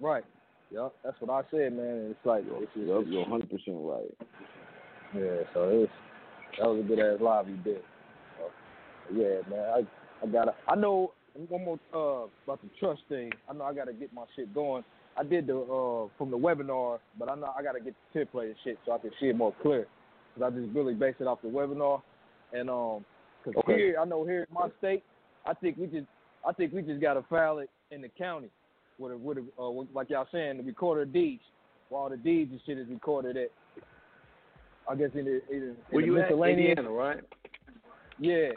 right. 0.00 0.24
Yeah, 0.70 0.88
that's 1.04 1.20
what 1.20 1.30
I 1.30 1.46
said, 1.50 1.74
man. 1.76 2.08
It's 2.10 2.24
like, 2.24 2.44
it's, 2.46 2.70
it's, 2.74 2.88
Yup, 2.88 3.04
You're 3.06 3.20
100 3.22 3.50
percent 3.50 3.76
right. 3.80 4.16
yeah. 5.14 5.42
So 5.52 5.68
it 5.68 5.76
was, 5.80 5.88
that 6.58 6.66
was 6.66 6.80
a 6.80 6.88
good 6.88 6.98
ass 6.98 7.20
live 7.20 7.48
you 7.48 7.56
did. 7.56 7.82
So, 8.38 9.14
yeah, 9.14 9.40
man. 9.50 9.60
I 9.74 9.86
I 10.22 10.26
gotta. 10.28 10.54
I 10.68 10.76
know 10.76 11.12
one 11.48 11.64
more 11.64 11.78
uh 11.94 12.26
about 12.44 12.60
the 12.62 12.68
trust 12.78 13.02
thing. 13.08 13.32
I 13.48 13.52
know 13.52 13.64
I 13.64 13.74
gotta 13.74 13.92
get 13.92 14.12
my 14.12 14.24
shit 14.36 14.52
going. 14.54 14.84
I 15.16 15.24
did 15.24 15.46
the 15.46 15.58
uh 15.58 16.08
from 16.18 16.30
the 16.30 16.38
webinar, 16.38 16.98
but 17.18 17.28
I 17.28 17.34
know 17.34 17.52
I 17.56 17.62
gotta 17.62 17.80
get 17.80 17.94
the 18.12 18.20
template 18.20 18.46
and 18.46 18.56
shit 18.64 18.78
so 18.84 18.92
I 18.92 18.98
can 18.98 19.10
see 19.20 19.28
it 19.28 19.36
more 19.36 19.54
clear. 19.62 19.86
Cause 20.34 20.44
I 20.46 20.50
just 20.58 20.74
really 20.74 20.94
based 20.94 21.20
it 21.20 21.26
off 21.26 21.42
the 21.42 21.48
webinar, 21.48 22.00
and 22.52 22.70
um, 22.70 23.04
cause 23.44 23.54
Okay. 23.58 23.76
here 23.76 23.96
I 24.00 24.04
know 24.04 24.24
here 24.24 24.46
in 24.48 24.54
my 24.54 24.68
state, 24.78 25.02
I 25.46 25.54
think 25.54 25.76
we 25.76 25.86
just 25.86 26.06
I 26.46 26.52
think 26.52 26.72
we 26.72 26.82
just 26.82 27.00
gotta 27.00 27.22
file 27.28 27.58
it 27.58 27.70
in 27.90 28.00
the 28.02 28.08
county, 28.08 28.48
with 28.98 29.12
a, 29.12 29.16
with 29.16 29.38
a, 29.38 29.62
uh, 29.62 29.70
with, 29.70 29.88
like 29.94 30.10
y'all 30.10 30.26
saying 30.32 30.56
the 30.56 30.62
recorder 30.62 31.02
of 31.02 31.12
deeds, 31.12 31.42
where 31.88 32.00
all 32.00 32.08
the 32.08 32.16
deeds 32.16 32.50
and 32.50 32.60
shit 32.66 32.78
is 32.78 32.88
recorded 32.88 33.36
at. 33.36 33.50
I 34.90 34.96
guess 34.96 35.10
in 35.14 35.24
the, 35.24 35.40
in, 35.48 35.62
in 35.62 35.76
Where 35.90 36.00
the 36.00 36.06
you 36.06 36.12
miscellaneous. 36.14 36.70
Indiana, 36.70 36.90
right? 36.90 37.20
Yeah. 38.18 38.48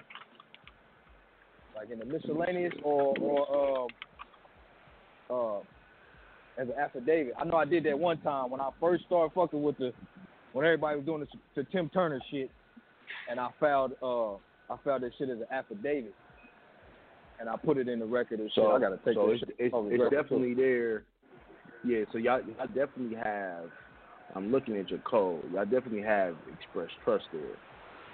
Like 1.75 1.91
in 1.91 1.99
the 1.99 2.05
miscellaneous 2.05 2.73
or 2.83 3.13
or 3.19 3.83
um 3.83 3.87
uh 5.29 5.59
as 6.61 6.69
an 6.69 6.75
affidavit. 6.79 7.33
I 7.37 7.43
know 7.43 7.57
I 7.57 7.65
did 7.65 7.83
that 7.85 7.99
one 7.99 8.19
time 8.21 8.49
when 8.49 8.61
I 8.61 8.69
first 8.79 9.05
started 9.05 9.33
fucking 9.33 9.61
with 9.61 9.77
the 9.77 9.91
when 10.53 10.65
everybody 10.65 10.97
was 10.97 11.05
doing 11.05 11.21
the, 11.21 11.27
the 11.55 11.67
Tim 11.71 11.89
Turner 11.89 12.21
shit 12.31 12.49
and 13.29 13.39
I 13.39 13.49
filed 13.59 13.93
uh 14.01 14.35
I 14.71 14.77
filed 14.83 15.03
that 15.03 15.11
shit 15.17 15.29
as 15.29 15.37
an 15.37 15.47
affidavit. 15.51 16.13
And 17.37 17.49
I 17.49 17.57
put 17.57 17.77
it 17.77 17.89
in 17.89 17.99
the 17.99 18.05
record 18.05 18.39
and 18.39 18.49
shit. 18.49 18.63
So 18.63 18.71
I 18.71 18.79
gotta 18.79 18.97
take 19.03 19.15
so 19.15 19.27
that 19.27 19.31
it's, 19.33 19.39
shit 19.41 19.55
it's, 19.59 19.75
it's 19.75 20.15
definitely 20.15 20.53
there. 20.53 21.03
Yeah, 21.83 22.05
so 22.11 22.17
y'all, 22.17 22.39
y'all 22.41 22.67
definitely 22.67 23.15
have. 23.17 23.65
I'm 24.33 24.51
looking 24.51 24.77
at 24.77 24.89
your 24.89 24.99
code. 24.99 25.43
Y'all 25.53 25.65
definitely 25.65 26.01
have 26.01 26.35
express 26.57 26.89
trust 27.03 27.25
there. 27.33 27.41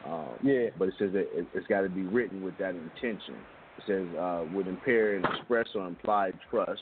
Um, 0.05 0.29
Yeah. 0.41 0.69
But 0.77 0.89
it 0.89 0.93
says 0.97 1.11
that 1.13 1.27
it, 1.37 1.47
it's 1.53 1.67
got 1.67 1.81
to 1.81 1.89
be 1.89 2.03
written 2.03 2.43
with 2.43 2.57
that 2.57 2.75
intention. 2.75 3.35
It 3.77 3.83
says 3.87 4.07
uh, 4.17 4.45
would 4.53 4.67
impair 4.67 5.15
an 5.15 5.25
express 5.25 5.67
or 5.75 5.87
implied 5.87 6.33
trust. 6.49 6.81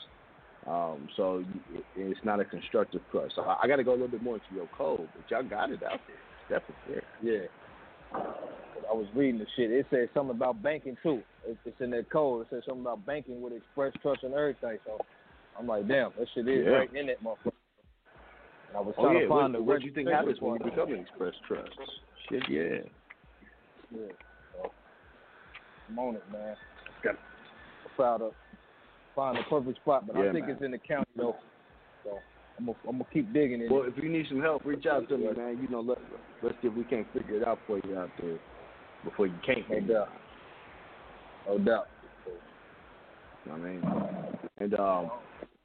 Um, 0.66 1.08
so 1.16 1.44
it, 1.74 1.84
it's 1.96 2.20
not 2.24 2.40
a 2.40 2.44
constructive 2.44 3.02
trust. 3.10 3.34
So 3.36 3.42
I, 3.42 3.58
I 3.62 3.68
got 3.68 3.76
to 3.76 3.84
go 3.84 3.92
a 3.92 3.98
little 3.98 4.08
bit 4.08 4.22
more 4.22 4.34
into 4.34 4.54
your 4.54 4.68
code, 4.76 5.08
but 5.14 5.30
y'all 5.30 5.42
got 5.42 5.70
it 5.70 5.82
out 5.82 6.00
there. 6.06 6.60
It's 6.60 6.64
definitely 6.86 7.02
there. 7.22 7.48
Yeah. 7.50 8.20
I 8.90 8.92
was 8.92 9.06
reading 9.14 9.38
the 9.38 9.46
shit. 9.56 9.70
It 9.70 9.86
said 9.90 10.08
something 10.14 10.34
about 10.34 10.62
banking 10.62 10.96
too. 11.02 11.22
It, 11.46 11.56
it's 11.64 11.80
in 11.80 11.90
that 11.90 12.10
code. 12.10 12.42
It 12.42 12.48
says 12.50 12.62
something 12.66 12.82
about 12.82 13.06
banking 13.06 13.40
with 13.40 13.52
express 13.52 13.92
trust 14.02 14.24
and 14.24 14.34
everything. 14.34 14.78
So 14.84 14.98
I'm 15.58 15.66
like, 15.66 15.86
damn, 15.86 16.10
that 16.18 16.26
shit 16.34 16.48
is 16.48 16.64
Yeah. 16.66 16.70
right 16.72 16.94
in 16.94 17.06
that 17.06 17.22
motherfucker. 17.22 17.52
And 18.68 18.76
I 18.76 18.80
was 18.80 18.94
Oh 18.98 19.04
trying 19.04 19.16
yeah. 19.16 19.22
to 19.22 19.28
find 19.28 19.52
What, 19.54 19.58
the 19.58 19.62
what 19.62 19.80
do 19.80 19.86
you 19.86 19.92
think 19.92 20.08
happens 20.08 20.40
when 20.40 20.54
you 20.54 20.64
become 20.64 20.92
an 20.92 20.98
express 21.00 21.34
trust? 21.46 21.70
Shit, 22.28 22.42
yeah. 22.48 22.78
Yeah. 23.92 24.06
So, 24.52 24.70
I'm 25.88 25.98
on 25.98 26.16
it, 26.16 26.24
man. 26.32 26.56
Got 27.02 27.12
to 27.12 27.18
find 27.96 28.22
a 28.22 28.30
find 29.14 29.38
the 29.38 29.42
perfect 29.48 29.76
spot, 29.78 30.06
but 30.06 30.16
Yeah, 30.16 30.28
I 30.28 30.32
think 30.32 30.46
man. 30.46 30.54
it's 30.56 30.64
in 30.64 30.70
the 30.70 30.78
county 30.78 31.06
though. 31.16 31.36
So 32.04 32.18
I'm 32.58 32.66
gonna 32.66 32.78
I'm 32.88 32.98
gonna 32.98 33.10
keep 33.12 33.32
digging 33.32 33.62
in 33.62 33.72
Well, 33.72 33.84
if 33.84 34.02
you 34.02 34.08
need 34.08 34.26
some 34.28 34.40
help, 34.40 34.64
reach 34.64 34.86
out 34.86 35.08
to 35.08 35.18
me, 35.18 35.28
man. 35.36 35.58
You 35.60 35.68
know, 35.68 35.80
let 35.80 35.98
let's 36.42 36.56
see 36.62 36.68
if 36.68 36.74
we 36.74 36.84
can't 36.84 37.06
figure 37.12 37.36
it 37.36 37.46
out 37.46 37.58
for 37.66 37.80
you 37.84 37.98
out 37.98 38.10
there 38.20 38.38
before 39.04 39.26
you 39.26 39.34
can't 39.44 39.68
No 39.68 39.80
doubt. 39.80 40.08
out. 40.08 40.20
No 41.48 41.58
doubt. 41.58 41.86
You 43.46 43.52
know 43.52 43.58
what 43.58 43.66
I 43.66 43.72
mean? 43.72 43.82
And 44.58 44.74
um, 44.78 45.10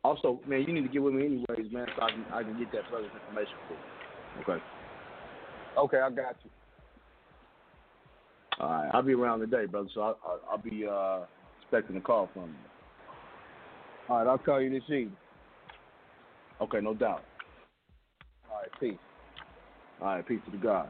also, 0.04 0.40
man, 0.48 0.62
you 0.62 0.74
need 0.74 0.84
to 0.84 0.88
get 0.88 1.04
with 1.04 1.14
me 1.14 1.26
anyways, 1.26 1.72
man, 1.72 1.88
so 1.96 2.04
I 2.04 2.10
can 2.12 2.26
I 2.34 2.44
can 2.44 2.58
get 2.58 2.72
that 2.72 2.84
further 2.90 3.06
information 3.06 3.54
for 3.68 3.74
you. 3.74 4.54
Okay. 4.56 4.64
Okay, 5.78 5.98
I 6.00 6.10
got 6.10 6.36
you. 6.44 6.50
All 8.60 8.70
right. 8.70 8.90
I'll 8.94 9.02
be 9.02 9.14
around 9.14 9.40
today, 9.40 9.66
brother. 9.66 9.90
So 9.94 10.02
I'll, 10.02 10.18
I'll, 10.50 10.58
be 10.58 10.86
uh, 10.90 11.22
expecting 11.62 11.98
a 11.98 12.02
call 12.02 12.30
from 12.34 12.44
you. 12.44 12.56
All 14.10 14.18
right, 14.18 14.28
I'll 14.28 14.38
call 14.38 14.62
you 14.62 14.70
this 14.70 14.84
evening. 14.84 15.16
Okay, 16.62 16.80
no 16.80 16.94
doubt. 16.94 17.24
All 18.50 18.60
right, 18.62 18.70
peace. 18.80 19.00
All 20.02 20.08
right, 20.08 20.26
peace 20.26 20.40
to 20.46 20.52
the 20.52 20.58
God. 20.58 20.90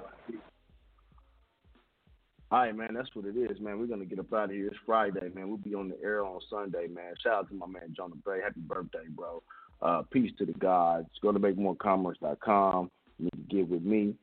All 2.51 2.59
right, 2.59 2.75
man, 2.75 2.93
that's 2.93 3.09
what 3.15 3.25
it 3.25 3.35
is, 3.35 3.59
man. 3.59 3.79
We're 3.79 3.87
gonna 3.87 4.05
get 4.05 4.19
up 4.19 4.31
out 4.31 4.45
of 4.45 4.51
here. 4.51 4.67
It's 4.67 4.77
Friday, 4.85 5.31
man. 5.33 5.47
We'll 5.47 5.57
be 5.57 5.73
on 5.73 5.89
the 5.89 5.99
air 6.03 6.23
on 6.23 6.39
Sunday, 6.49 6.87
man. 6.87 7.13
Shout 7.23 7.33
out 7.33 7.49
to 7.49 7.55
my 7.55 7.65
man 7.65 7.93
Jonah 7.95 8.15
Bey. 8.23 8.39
Happy 8.43 8.59
birthday, 8.59 9.07
bro. 9.09 9.41
Uh, 9.81 10.03
peace 10.11 10.31
to 10.37 10.45
the 10.45 10.53
gods. 10.53 11.07
Go 11.21 11.31
to 11.31 11.39
makemorecommerce.com. 11.39 12.91
You 13.17 13.29
can 13.31 13.45
get 13.49 13.67
with 13.67 13.81
me. 13.81 14.13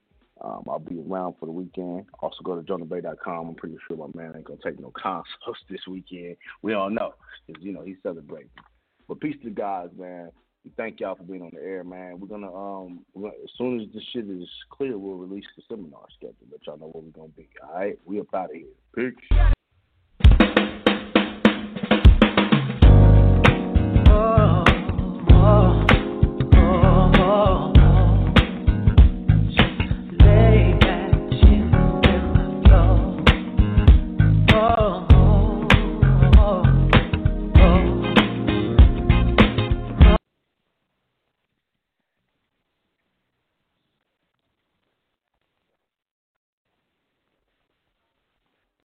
Um, 0.43 0.65
I'll 0.69 0.79
be 0.79 0.99
around 0.99 1.35
for 1.39 1.47
the 1.47 1.53
weekend. 1.53 2.07
Also, 2.21 2.43
go 2.43 2.61
to 2.61 2.63
jonahbey.com. 2.63 3.49
I'm 3.49 3.55
pretty 3.55 3.77
sure 3.87 3.97
my 3.97 4.07
man 4.15 4.35
ain't 4.37 4.45
gonna 4.45 4.59
take 4.63 4.81
no 4.81 4.91
consults 4.91 5.61
this 5.71 5.87
weekend. 5.89 6.37
We 6.63 6.73
don't 6.73 6.95
know, 6.95 7.15
cause 7.47 7.57
you 7.61 7.73
know 7.73 7.83
he's 7.83 7.99
celebrating. 8.03 8.51
But 9.09 9.21
peace 9.21 9.37
to 9.43 9.49
the 9.49 9.55
guys, 9.55 9.89
man. 9.97 10.31
Thank 10.77 11.01
y'all 11.01 11.17
for 11.17 11.25
being 11.25 11.43
on 11.43 11.51
the 11.53 11.63
air, 11.63 11.85
man. 11.85 12.21
We're 12.21 12.29
gonna 12.29 12.53
um 12.53 13.05
as 13.17 13.51
soon 13.57 13.81
as 13.81 13.89
this 13.95 14.03
shit 14.13 14.29
is 14.29 14.49
clear, 14.71 14.99
we'll 14.99 15.17
release 15.17 15.45
the 15.57 15.63
seminar 15.69 16.07
schedule. 16.17 16.37
Let 16.51 16.67
y'all 16.67 16.79
know 16.79 16.87
where 16.87 17.03
we're 17.03 17.11
gonna 17.11 17.29
be. 17.37 17.49
All 17.63 17.75
right, 17.75 17.99
we 18.05 18.21
up 18.21 18.35
out 18.35 18.51
of 18.51 18.57
here. 18.57 18.67
Peace. 18.95 19.39